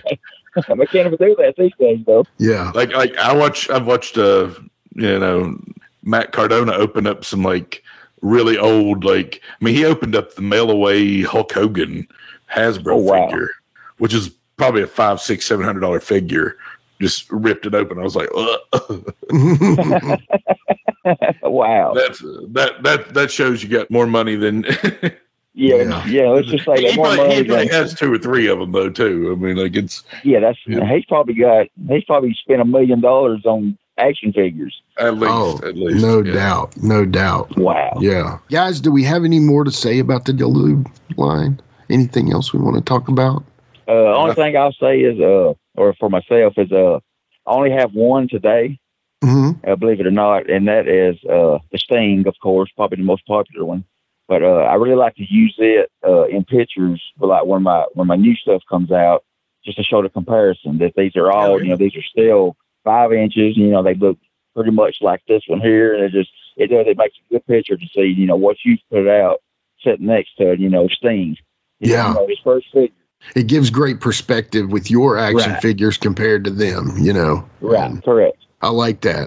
I 0.57 0.63
can't 0.63 0.95
even 0.95 1.17
do 1.17 1.37
that 1.39 1.55
these 1.57 1.73
days, 1.79 2.01
though. 2.07 2.27
Yeah. 2.39 2.71
Like 2.75 2.93
like 2.93 3.17
I 3.17 3.35
watch 3.35 3.69
I've 3.71 3.87
watched 3.87 4.19
uh 4.19 4.51
you 4.95 5.19
know 5.19 5.57
Matt 6.03 6.33
Cardona 6.33 6.73
open 6.73 7.07
up 7.07 7.25
some 7.25 7.43
like 7.43 7.83
really 8.23 8.59
old. 8.59 9.05
Like, 9.05 9.41
I 9.61 9.65
mean, 9.65 9.75
he 9.75 9.85
opened 9.85 10.15
up 10.17 10.35
the 10.35 10.43
mail 10.43 10.71
away 10.71 11.23
Hulk 11.23 11.53
Hogan 11.53 12.07
Hasbro 12.53 12.95
Oh, 12.95 12.97
wow. 12.97 13.27
figure, 13.29 13.51
which 13.99 14.13
is 14.15 14.31
probably 14.57 14.83
a 14.83 14.87
five, 14.87 15.21
six, 15.21 15.47
seven 15.47 15.65
hundred 15.65 15.81
dollar 15.81 16.01
figure. 16.01 16.57
Just 17.01 17.31
ripped 17.31 17.65
it 17.65 17.75
open. 17.75 17.99
I 17.99 18.03
was 18.03 18.17
like, 18.17 18.29
Ugh. 18.35 19.15
wow. 21.43 21.95
that's 21.95 22.19
that 22.19 22.83
that 22.83 23.15
that 23.15 23.31
shows 23.31 23.63
you 23.63 23.69
got 23.69 23.91
more 23.91 24.07
money 24.07 24.37
than. 24.37 24.65
Yeah, 25.53 26.07
yeah. 26.07 26.29
let's 26.29 26.49
just 26.49 26.65
say 26.65 26.83
that 26.83 26.91
he 26.93 26.97
more 26.97 27.07
probably, 27.07 27.25
money 27.29 27.35
he 27.37 27.45
probably 27.45 27.69
has 27.69 27.95
two 27.95 28.13
or 28.13 28.19
three 28.19 28.47
of 28.47 28.61
them 28.61 28.73
though 28.73 28.89
too. 28.89 29.33
I 29.37 29.41
mean, 29.43 29.57
like 29.57 29.75
it's 29.75 30.05
Yeah, 30.23 30.41
that's 30.41 30.59
Yeah. 30.67 30.87
he's 30.93 31.05
probably 31.07 31.35
got 31.35 31.67
he's 31.89 32.05
probably 32.05 32.35
spent 32.35 32.61
a 32.61 32.65
million 32.65 33.01
dollars 33.01 33.45
on 33.45 33.77
action 33.99 34.33
figures. 34.33 34.81
at 34.99 35.15
least 35.15 35.33
oh, 35.33 35.61
at 35.67 35.77
least 35.77 36.03
no 36.05 36.23
yeah. 36.23 36.33
doubt, 36.35 36.77
no 36.83 37.05
doubt. 37.05 37.57
Wow. 37.59 37.99
Yeah, 38.01 38.39
guys, 38.51 38.81
do 38.81 38.93
we 38.93 39.03
have 39.05 39.25
any 39.25 39.41
more 39.41 39.65
to 39.65 39.73
say 39.73 39.99
about 39.99 40.25
the 40.25 40.33
Galoob 40.33 40.87
line? 41.17 41.61
Anything 41.91 42.33
else 42.33 42.53
we 42.53 42.61
want 42.61 42.77
to 42.77 42.83
talk 42.83 43.09
about? 43.09 43.45
Uh, 43.89 44.15
only 44.17 44.35
thing 44.35 44.57
I'll 44.57 44.73
say 44.73 45.01
is, 45.01 45.19
uh, 45.19 45.55
or 45.75 45.95
for 45.95 46.09
myself 46.09 46.55
is, 46.57 46.71
uh, 46.71 47.01
I 47.47 47.53
only 47.53 47.73
have 47.73 47.93
one 47.93 48.29
today, 48.29 48.79
hmm 49.23 49.51
uh, 49.67 49.75
believe 49.75 49.99
it 49.99 50.07
or 50.07 50.13
not, 50.13 50.49
and 50.49 50.69
that 50.69 50.87
is 50.87 51.17
uh, 51.25 51.59
the 51.73 51.79
Sting, 51.79 52.27
of 52.29 52.35
course, 52.41 52.71
probably 52.77 52.99
the 52.99 53.03
most 53.03 53.27
popular 53.27 53.65
one. 53.67 53.85
But 54.31 54.45
uh, 54.45 54.63
I 54.71 54.75
really 54.75 54.95
like 54.95 55.17
to 55.17 55.25
use 55.29 55.57
it 55.59 55.91
uh, 56.07 56.29
in 56.29 56.45
pictures, 56.45 57.03
for 57.19 57.27
like 57.27 57.47
when 57.47 57.65
my 57.65 57.85
when 57.95 58.07
my 58.07 58.15
new 58.15 58.37
stuff 58.37 58.63
comes 58.71 58.93
out, 58.93 59.25
just 59.65 59.77
to 59.79 59.83
show 59.83 60.03
the 60.03 60.09
comparison 60.09 60.79
that 60.79 60.93
these 60.97 61.17
are 61.17 61.33
all, 61.33 61.61
you 61.61 61.69
know, 61.69 61.77
these 61.77 61.97
are 61.97 62.03
still 62.09 62.57
five 62.85 63.13
inches. 63.13 63.57
You 63.57 63.67
know, 63.73 63.83
they 63.83 63.95
look 63.95 64.19
pretty 64.55 64.71
much 64.71 64.99
like 65.01 65.21
this 65.27 65.43
one 65.49 65.61
here, 65.61 65.95
and 65.95 66.05
it 66.05 66.13
just 66.13 66.31
it 66.57 66.69
does 66.69 66.87
it 66.87 66.97
makes 66.97 67.17
a 67.29 67.35
good 67.35 67.47
picture 67.49 67.77
to 67.77 67.87
see, 67.93 68.03
you 68.17 68.25
know, 68.25 68.37
what 68.37 68.59
you 68.65 68.79
put 68.89 69.09
out 69.09 69.41
sitting 69.83 70.07
next 70.07 70.37
to, 70.39 70.55
you 70.57 70.71
know, 70.71 70.87
Sting. 70.87 71.37
You 71.81 71.91
Yeah. 71.95 72.13
know, 72.13 72.29
his 72.29 72.39
first 72.45 72.67
figure. 72.73 72.95
It 73.35 73.49
gives 73.49 73.69
great 73.69 74.01
perspective 74.01 74.71
with 74.71 74.93
your 74.93 75.19
action 75.19 75.55
Right. 75.55 75.61
figures 75.61 75.99
compared 75.99 76.45
to 76.45 76.51
them. 76.51 76.93
You 77.01 77.15
know, 77.15 77.45
Right. 77.61 77.91
And 77.91 78.05
Correct. 78.05 78.39
I 78.63 78.69
like 78.69 79.01
that. 79.01 79.27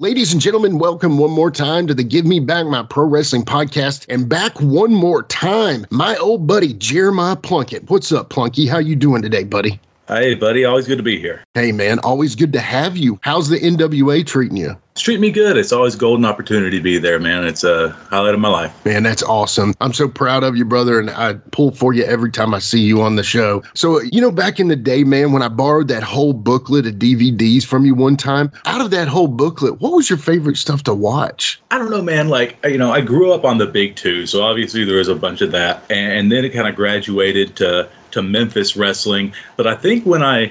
Ladies 0.00 0.32
and 0.32 0.40
gentlemen, 0.40 0.78
welcome 0.78 1.18
one 1.18 1.32
more 1.32 1.50
time 1.50 1.88
to 1.88 1.92
the 1.92 2.04
Give 2.04 2.24
Me 2.24 2.38
Back 2.38 2.66
My 2.66 2.84
Pro 2.84 3.04
Wrestling 3.04 3.44
podcast. 3.44 4.06
And 4.08 4.28
back 4.28 4.60
one 4.60 4.94
more 4.94 5.24
time, 5.24 5.84
my 5.90 6.16
old 6.18 6.46
buddy 6.46 6.72
Jeremiah 6.74 7.34
Plunkett. 7.34 7.90
What's 7.90 8.12
up, 8.12 8.30
Plunky? 8.30 8.68
How 8.68 8.78
you 8.78 8.94
doing 8.94 9.22
today, 9.22 9.42
buddy? 9.42 9.80
Hey, 10.06 10.36
buddy. 10.36 10.64
Always 10.64 10.86
good 10.86 10.98
to 10.98 11.02
be 11.02 11.18
here. 11.18 11.42
Hey, 11.54 11.72
man, 11.72 11.98
always 11.98 12.36
good 12.36 12.52
to 12.52 12.60
have 12.60 12.96
you. 12.96 13.18
How's 13.24 13.48
the 13.48 13.58
NWA 13.58 14.24
treating 14.24 14.56
you? 14.56 14.76
Treating 14.98 15.22
me 15.22 15.30
good. 15.30 15.56
It's 15.56 15.72
always 15.72 15.94
a 15.94 15.98
golden 15.98 16.24
opportunity 16.24 16.76
to 16.76 16.82
be 16.82 16.98
there, 16.98 17.18
man. 17.18 17.44
It's 17.44 17.64
a 17.64 17.90
highlight 18.10 18.34
of 18.34 18.40
my 18.40 18.48
life. 18.48 18.84
Man, 18.84 19.02
that's 19.02 19.22
awesome. 19.22 19.74
I'm 19.80 19.92
so 19.92 20.08
proud 20.08 20.42
of 20.42 20.56
you, 20.56 20.64
brother, 20.64 20.98
and 20.98 21.10
I 21.10 21.34
pull 21.52 21.70
for 21.70 21.92
you 21.92 22.04
every 22.04 22.30
time 22.30 22.52
I 22.52 22.58
see 22.58 22.80
you 22.80 23.00
on 23.02 23.16
the 23.16 23.22
show. 23.22 23.62
So, 23.74 24.00
you 24.00 24.20
know, 24.20 24.30
back 24.30 24.58
in 24.58 24.68
the 24.68 24.76
day, 24.76 25.04
man, 25.04 25.32
when 25.32 25.42
I 25.42 25.48
borrowed 25.48 25.88
that 25.88 26.02
whole 26.02 26.32
booklet 26.32 26.86
of 26.86 26.94
DVDs 26.94 27.64
from 27.64 27.84
you 27.84 27.94
one 27.94 28.16
time, 28.16 28.50
out 28.64 28.80
of 28.80 28.90
that 28.90 29.08
whole 29.08 29.28
booklet, 29.28 29.80
what 29.80 29.92
was 29.92 30.10
your 30.10 30.18
favorite 30.18 30.56
stuff 30.56 30.82
to 30.84 30.94
watch? 30.94 31.60
I 31.70 31.78
don't 31.78 31.90
know, 31.90 32.02
man. 32.02 32.28
Like, 32.28 32.58
you 32.64 32.78
know, 32.78 32.92
I 32.92 33.00
grew 33.00 33.32
up 33.32 33.44
on 33.44 33.58
the 33.58 33.66
big 33.66 33.96
two, 33.96 34.26
so 34.26 34.42
obviously 34.42 34.84
there 34.84 34.96
was 34.96 35.08
a 35.08 35.14
bunch 35.14 35.40
of 35.40 35.52
that, 35.52 35.82
and, 35.90 36.12
and 36.12 36.32
then 36.32 36.44
it 36.44 36.50
kind 36.50 36.68
of 36.68 36.74
graduated 36.74 37.56
to 37.56 37.88
to 38.10 38.22
Memphis 38.22 38.74
wrestling. 38.74 39.34
But 39.56 39.66
I 39.66 39.74
think 39.74 40.06
when 40.06 40.22
I 40.22 40.50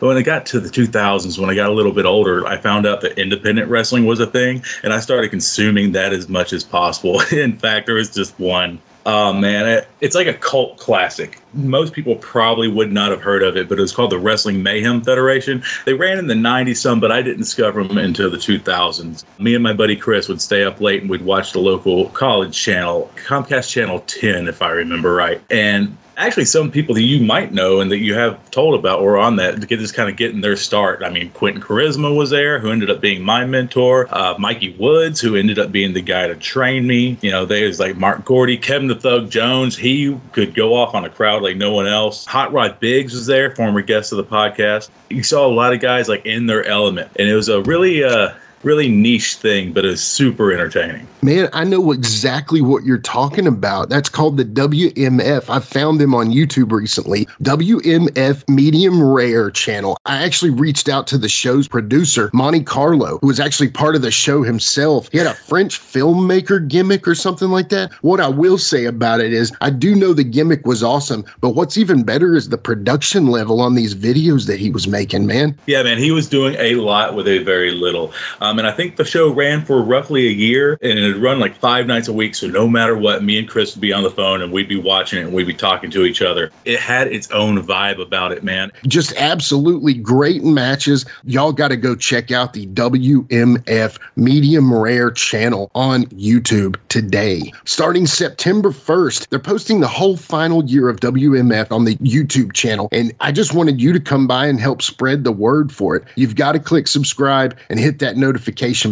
when 0.00 0.16
I 0.16 0.22
got 0.22 0.46
to 0.46 0.60
the 0.60 0.68
2000s, 0.68 1.38
when 1.38 1.50
I 1.50 1.54
got 1.54 1.70
a 1.70 1.72
little 1.72 1.92
bit 1.92 2.06
older, 2.06 2.46
I 2.46 2.56
found 2.56 2.86
out 2.86 3.00
that 3.02 3.18
independent 3.18 3.68
wrestling 3.68 4.06
was 4.06 4.20
a 4.20 4.26
thing, 4.26 4.62
and 4.82 4.92
I 4.92 5.00
started 5.00 5.30
consuming 5.30 5.92
that 5.92 6.12
as 6.12 6.28
much 6.28 6.52
as 6.52 6.64
possible. 6.64 7.20
In 7.32 7.56
fact, 7.56 7.86
there 7.86 7.96
was 7.96 8.14
just 8.14 8.38
one. 8.38 8.80
Oh 9.06 9.32
man, 9.32 9.66
it, 9.66 9.88
it's 10.02 10.14
like 10.14 10.26
a 10.26 10.34
cult 10.34 10.76
classic. 10.76 11.40
Most 11.54 11.94
people 11.94 12.16
probably 12.16 12.68
would 12.68 12.92
not 12.92 13.10
have 13.10 13.22
heard 13.22 13.42
of 13.42 13.56
it, 13.56 13.68
but 13.68 13.78
it 13.78 13.80
was 13.80 13.92
called 13.92 14.12
the 14.12 14.18
Wrestling 14.18 14.62
Mayhem 14.62 15.00
Federation. 15.00 15.62
They 15.86 15.94
ran 15.94 16.18
in 16.18 16.26
the 16.26 16.34
90s 16.34 16.76
some, 16.76 17.00
but 17.00 17.10
I 17.10 17.22
didn't 17.22 17.38
discover 17.38 17.82
them 17.82 17.96
until 17.96 18.30
the 18.30 18.36
2000s. 18.36 19.24
Me 19.38 19.54
and 19.54 19.62
my 19.62 19.72
buddy 19.72 19.96
Chris 19.96 20.28
would 20.28 20.42
stay 20.42 20.64
up 20.64 20.82
late 20.82 21.00
and 21.00 21.10
we'd 21.10 21.22
watch 21.22 21.52
the 21.52 21.60
local 21.60 22.10
college 22.10 22.56
channel, 22.56 23.10
Comcast 23.26 23.70
Channel 23.70 24.00
10, 24.00 24.48
if 24.48 24.60
I 24.60 24.70
remember 24.70 25.14
right. 25.14 25.40
And 25.50 25.96
actually 26.26 26.44
some 26.44 26.70
people 26.70 26.94
that 26.94 27.02
you 27.02 27.24
might 27.24 27.52
know 27.52 27.80
and 27.80 27.90
that 27.90 27.98
you 27.98 28.14
have 28.14 28.50
told 28.50 28.78
about 28.78 29.02
were 29.02 29.18
on 29.18 29.36
that 29.36 29.60
to 29.60 29.66
get 29.66 29.78
this 29.78 29.92
kind 29.92 30.08
of 30.10 30.16
getting 30.16 30.40
their 30.40 30.56
start. 30.56 31.02
I 31.02 31.10
mean, 31.10 31.30
Quentin 31.30 31.62
Charisma 31.62 32.14
was 32.14 32.30
there, 32.30 32.58
who 32.58 32.70
ended 32.70 32.90
up 32.90 33.00
being 33.00 33.22
my 33.22 33.44
mentor. 33.44 34.06
Uh, 34.10 34.34
Mikey 34.38 34.76
Woods, 34.78 35.20
who 35.20 35.36
ended 35.36 35.58
up 35.58 35.72
being 35.72 35.92
the 35.92 36.02
guy 36.02 36.26
to 36.26 36.34
train 36.36 36.86
me. 36.86 37.16
You 37.20 37.30
know, 37.30 37.44
there's 37.46 37.80
like 37.80 37.96
Mark 37.96 38.24
Gordy, 38.24 38.56
Kevin 38.56 38.88
the 38.88 38.94
Thug 38.94 39.30
Jones. 39.30 39.76
He 39.76 40.18
could 40.32 40.54
go 40.54 40.74
off 40.74 40.94
on 40.94 41.04
a 41.04 41.10
crowd 41.10 41.42
like 41.42 41.56
no 41.56 41.72
one 41.72 41.86
else. 41.86 42.26
Hot 42.26 42.52
Rod 42.52 42.78
Biggs 42.80 43.14
was 43.14 43.26
there, 43.26 43.54
former 43.54 43.82
guest 43.82 44.12
of 44.12 44.18
the 44.18 44.24
podcast. 44.24 44.90
You 45.08 45.22
saw 45.22 45.46
a 45.46 45.48
lot 45.48 45.72
of 45.72 45.80
guys 45.80 46.08
like 46.08 46.26
in 46.26 46.46
their 46.46 46.64
element, 46.64 47.10
and 47.16 47.28
it 47.28 47.34
was 47.34 47.48
a 47.48 47.62
really, 47.62 48.04
uh, 48.04 48.32
really 48.62 48.88
niche 48.88 49.34
thing, 49.36 49.72
but 49.72 49.84
it 49.84 49.88
was 49.88 50.02
super 50.02 50.52
entertaining. 50.52 51.06
Man, 51.22 51.48
I 51.52 51.64
know 51.64 51.92
exactly 51.92 52.60
what 52.62 52.84
you're 52.84 52.98
talking 52.98 53.46
about. 53.46 53.88
That's 53.88 54.08
called 54.08 54.36
the 54.36 54.44
WMF. 54.44 55.50
I 55.50 55.60
found 55.60 56.00
them 56.00 56.14
on 56.14 56.30
YouTube 56.30 56.72
recently. 56.72 57.26
WMF 57.42 58.48
Medium 58.48 59.02
Rare 59.02 59.50
channel. 59.50 59.98
I 60.06 60.24
actually 60.24 60.50
reached 60.50 60.88
out 60.88 61.06
to 61.08 61.18
the 61.18 61.28
show's 61.28 61.68
producer, 61.68 62.30
Monte 62.32 62.64
Carlo, 62.64 63.18
who 63.20 63.26
was 63.26 63.40
actually 63.40 63.68
part 63.68 63.96
of 63.96 64.02
the 64.02 64.10
show 64.10 64.42
himself. 64.42 65.08
He 65.12 65.18
had 65.18 65.26
a 65.26 65.34
French 65.34 65.78
filmmaker 65.78 66.66
gimmick 66.66 67.06
or 67.06 67.14
something 67.14 67.48
like 67.48 67.68
that. 67.68 67.92
What 68.02 68.20
I 68.20 68.28
will 68.28 68.58
say 68.58 68.86
about 68.86 69.20
it 69.20 69.32
is, 69.32 69.52
I 69.60 69.70
do 69.70 69.94
know 69.94 70.14
the 70.14 70.24
gimmick 70.24 70.66
was 70.66 70.82
awesome, 70.82 71.24
but 71.40 71.50
what's 71.50 71.76
even 71.76 72.02
better 72.02 72.34
is 72.34 72.48
the 72.48 72.58
production 72.58 73.26
level 73.26 73.60
on 73.60 73.74
these 73.74 73.94
videos 73.94 74.46
that 74.46 74.58
he 74.58 74.70
was 74.70 74.88
making, 74.88 75.26
man. 75.26 75.58
Yeah, 75.66 75.82
man, 75.82 75.98
he 75.98 76.10
was 76.10 76.28
doing 76.28 76.56
a 76.58 76.76
lot 76.76 77.14
with 77.14 77.28
a 77.28 77.38
very 77.38 77.72
little. 77.72 78.12
Um, 78.40 78.49
Um, 78.50 78.58
and 78.58 78.66
I 78.66 78.72
think 78.72 78.96
the 78.96 79.04
show 79.04 79.32
ran 79.32 79.64
for 79.64 79.80
roughly 79.80 80.26
a 80.26 80.32
year 80.32 80.76
and 80.82 80.98
it 80.98 81.12
would 81.12 81.22
run 81.22 81.38
like 81.38 81.54
five 81.54 81.86
nights 81.86 82.08
a 82.08 82.12
week. 82.12 82.34
So 82.34 82.48
no 82.48 82.66
matter 82.66 82.96
what, 82.96 83.22
me 83.22 83.38
and 83.38 83.48
Chris 83.48 83.76
would 83.76 83.80
be 83.80 83.92
on 83.92 84.02
the 84.02 84.10
phone 84.10 84.42
and 84.42 84.52
we'd 84.52 84.68
be 84.68 84.80
watching 84.80 85.20
it 85.20 85.26
and 85.26 85.32
we'd 85.32 85.46
be 85.46 85.54
talking 85.54 85.88
to 85.92 86.04
each 86.04 86.20
other. 86.20 86.50
It 86.64 86.80
had 86.80 87.06
its 87.06 87.30
own 87.30 87.62
vibe 87.62 88.02
about 88.02 88.32
it, 88.32 88.42
man. 88.42 88.72
just 88.88 89.14
absolutely 89.16 89.94
great 89.94 90.42
matches. 90.42 91.06
Y'all 91.22 91.52
got 91.52 91.68
to 91.68 91.76
go 91.76 91.94
check 91.94 92.32
out 92.32 92.52
the 92.52 92.66
WMF 92.66 93.98
Medium 94.16 94.74
Rare 94.74 95.12
channel 95.12 95.70
on 95.76 96.06
YouTube 96.06 96.74
today. 96.88 97.52
Starting 97.66 98.04
September 98.04 98.70
1st, 98.70 99.28
they're 99.28 99.38
posting 99.38 99.78
the 99.78 99.86
whole 99.86 100.16
final 100.16 100.64
year 100.64 100.88
of 100.88 100.98
WMF 100.98 101.70
on 101.70 101.84
the 101.84 101.94
YouTube 101.98 102.52
channel. 102.52 102.88
And 102.90 103.12
I 103.20 103.30
just 103.30 103.54
wanted 103.54 103.80
you 103.80 103.92
to 103.92 104.00
come 104.00 104.26
by 104.26 104.46
and 104.46 104.58
help 104.58 104.82
spread 104.82 105.22
the 105.22 105.30
word 105.30 105.70
for 105.70 105.94
it. 105.94 106.02
You've 106.16 106.34
got 106.34 106.52
to 106.52 106.58
click 106.58 106.88
subscribe 106.88 107.56
and 107.68 107.78
hit 107.78 108.00
that 108.00 108.16
notification 108.16 108.39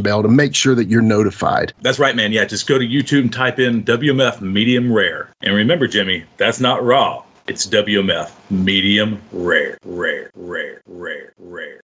bell 0.03 0.23
to 0.23 0.29
make 0.29 0.55
sure 0.55 0.75
that 0.75 0.89
you're 0.89 1.03
notified. 1.03 1.73
That's 1.83 1.99
right, 1.99 2.15
man. 2.15 2.33
Yeah, 2.33 2.45
just 2.45 2.67
go 2.67 2.79
to 2.79 2.87
YouTube 2.87 3.23
and 3.23 3.33
type 3.33 3.59
in 3.59 3.83
WMF 3.85 4.41
medium 4.41 4.93
rare. 4.93 5.31
And 5.43 5.55
remember, 5.55 5.87
Jimmy, 5.87 6.25
that's 6.37 6.61
not 6.61 6.85
raw. 6.85 7.25
It's 7.47 7.67
WMF 7.67 8.31
medium 8.51 9.21
rare, 9.33 9.79
rare, 9.85 10.31
rare, 10.35 10.83
rare, 10.87 11.33
rare. 11.39 11.81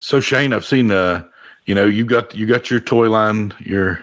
So 0.00 0.20
Shane, 0.20 0.52
I've 0.52 0.64
seen 0.64 0.90
uh, 0.90 1.24
you 1.68 1.74
know, 1.74 1.84
you 1.84 2.04
got 2.04 2.34
you 2.34 2.46
got 2.46 2.70
your 2.70 2.80
toy 2.80 3.10
line, 3.10 3.52
your 3.60 4.02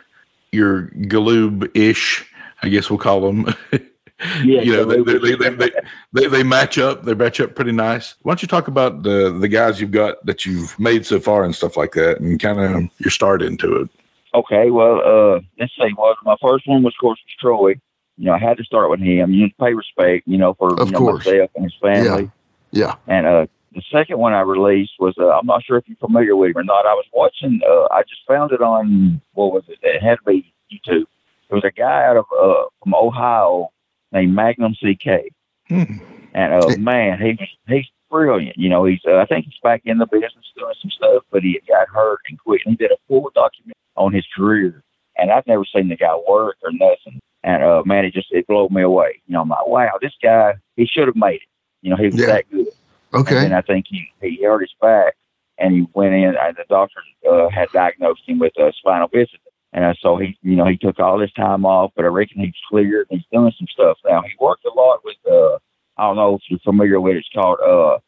your 0.52 0.88
Galoob 0.90 1.70
ish, 1.76 2.24
I 2.62 2.70
guess 2.70 2.90
we'll 2.90 3.00
call 3.00 3.22
them. 3.22 3.54
Yeah, 4.44 4.62
you 4.62 4.72
know, 4.72 4.86
they, 4.86 5.02
they, 5.02 5.36
they, 5.36 5.72
they, 6.14 6.28
they, 6.28 6.44
match 6.44 6.78
up. 6.78 7.04
They 7.04 7.14
match 7.14 7.42
up 7.42 7.54
pretty 7.56 7.74
nice. 7.74 8.16
Why 8.22 8.32
don't 8.32 8.42
you 8.42 8.48
talk 8.48 8.68
about 8.68 9.04
the 9.04 9.30
the 9.38 9.50
guys 9.50 9.82
you've 9.82 9.92
got 9.92 10.26
that 10.26 10.46
you've 10.46 10.78
made 10.80 11.06
so 11.06 11.20
far 11.20 11.44
and 11.44 11.54
stuff 11.54 11.76
like 11.76 11.94
that, 11.94 12.22
and 12.22 12.40
kind 12.40 12.60
of 12.60 12.90
your 13.00 13.12
start 13.12 13.42
into 13.42 13.76
it. 13.76 13.90
Okay, 14.34 14.70
well, 14.70 15.02
uh, 15.06 15.42
let's 15.60 15.74
see. 15.78 15.94
Well, 15.98 16.16
my 16.24 16.36
first 16.42 16.68
one 16.68 16.84
was, 16.84 16.94
of 16.94 17.02
course, 17.02 17.20
was 17.26 17.36
Troy. 17.40 17.70
You 18.18 18.26
know, 18.26 18.34
I 18.34 18.38
had 18.40 18.58
to 18.58 18.64
start 18.64 18.90
with 18.90 19.00
him. 19.00 19.32
You 19.34 19.50
pay 19.60 19.74
respect, 19.74 20.28
you 20.28 20.38
know, 20.38 20.54
for 20.54 20.74
Of 20.80 20.88
you 20.88 20.94
know, 20.94 21.00
course. 21.00 21.26
myself 21.26 21.52
and 21.56 21.64
his 21.66 21.74
family. 21.82 22.32
Yeah. 22.72 22.96
And 23.08 23.26
uh, 23.26 23.48
the 23.74 23.82
second 23.92 24.20
one 24.20 24.34
I 24.34 24.42
released 24.42 24.94
was, 25.00 25.16
uh, 25.18 25.30
I'm 25.30 25.46
not 25.46 25.64
sure 25.64 25.78
if 25.78 25.88
you're 25.88 25.98
familiar 25.98 26.36
with 26.36 26.52
him 26.52 26.58
or 26.58 26.64
not. 26.64 26.86
I 26.86 26.94
was 26.94 27.06
watching, 27.14 27.62
uh, 27.68 27.94
I 27.94 28.02
just 28.04 28.22
found 28.28 28.52
it 28.52 28.62
on, 28.62 29.22
what 29.34 29.54
was 29.54 29.64
it? 29.68 29.80
It 29.82 30.02
had 30.02 30.16
to 30.16 30.24
be 30.26 30.54
YouTube. 30.72 31.06
There 31.50 31.56
was 31.56 31.64
a 31.64 31.72
guy 31.72 32.06
out 32.06 32.18
of 32.18 32.26
uh, 32.42 32.66
from 32.84 32.96
Ohio 32.96 33.70
named 34.16 34.34
Magnum 34.34 34.74
CK. 34.74 35.30
Hmm. 35.68 35.98
And 36.34 36.54
uh, 36.54 36.76
man, 36.78 37.20
he's 37.22 37.48
he's 37.68 37.86
brilliant. 38.10 38.58
You 38.58 38.70
know, 38.70 38.86
he's 38.86 39.00
uh, 39.08 39.18
I 39.18 39.26
think 39.26 39.46
he's 39.46 39.60
back 39.64 39.82
in 39.86 40.00
the 40.00 40.08
business 40.08 40.52
doing 40.58 40.74
some 40.82 40.92
stuff, 40.92 41.24
but 41.32 41.44
he 41.44 41.60
got 41.68 41.88
hurt 41.90 42.20
and 42.30 42.40
quit. 42.40 42.62
And 42.66 42.74
he 42.74 42.78
did 42.78 42.92
a 42.92 42.98
full 43.08 43.32
document 43.36 43.78
on 43.96 44.12
his 44.14 44.26
career, 44.36 44.84
and 45.18 45.32
I've 45.32 45.48
never 45.48 45.64
seen 45.66 45.88
the 45.90 45.96
guy 45.96 46.16
work 46.28 46.58
or 46.64 46.72
nothing. 46.72 47.20
And 47.44 47.64
uh, 47.64 47.84
man, 47.86 48.06
it 48.06 48.14
just 48.14 48.32
it 48.32 48.48
blew 48.48 48.68
me 48.70 48.82
away. 48.82 49.22
You 49.28 49.34
know, 49.34 49.42
I'm 49.42 49.50
like, 49.50 49.68
wow, 49.68 49.92
this 50.02 50.14
guy 50.22 50.56
he 50.76 50.86
should 50.86 51.08
have 51.08 51.16
made 51.16 51.36
it. 51.36 51.50
You 51.82 51.92
know, 51.92 51.98
he 51.98 52.08
was 52.08 52.16
Yeah. 52.20 52.26
that 52.28 52.50
good. 52.52 52.68
Okay. 53.14 53.46
And 53.46 53.54
I 53.54 53.62
think 53.62 53.86
he 53.88 54.08
he 54.22 54.44
hurt 54.44 54.62
his 54.62 54.74
back, 54.82 55.16
and 55.58 55.74
he 55.74 55.88
went 55.94 56.14
in, 56.16 56.36
and 56.36 56.56
the 56.58 56.66
doctor 56.68 57.00
uh, 57.30 57.50
had 57.50 57.70
diagnosed 57.72 58.24
him 58.28 58.40
with 58.40 58.52
uh, 58.60 58.72
spinal 58.78 59.08
bifida. 59.08 59.38
And 59.76 59.96
so 60.02 60.16
he, 60.16 60.38
you 60.42 60.56
know, 60.56 60.66
he 60.66 60.78
took 60.78 61.00
all 61.00 61.20
this 61.20 61.34
time 61.34 61.66
off, 61.66 61.92
but 61.98 62.06
I 62.06 62.08
reckon 62.08 62.40
he's 62.40 62.56
cleared. 62.70 63.08
He's 63.10 63.26
doing 63.32 63.52
some 63.60 63.68
stuff 63.68 63.98
now. 64.06 64.22
He 64.22 64.32
worked 64.40 64.64
a 64.64 64.72
lot 64.74 65.02
with, 65.04 65.18
uh, 65.30 65.56
I 65.98 66.08
don't 66.08 66.16
know 66.16 66.36
if 66.36 66.42
you're 66.50 66.60
familiar 66.60 67.02
with 67.02 67.16
it. 67.16 67.20
It's 67.20 67.30
called 67.34 67.60
uh, 67.60 68.00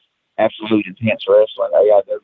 Absolute 0.41 0.87
Intense 0.87 1.25
Wrestling, 1.27 1.71
AIW. 1.75 2.19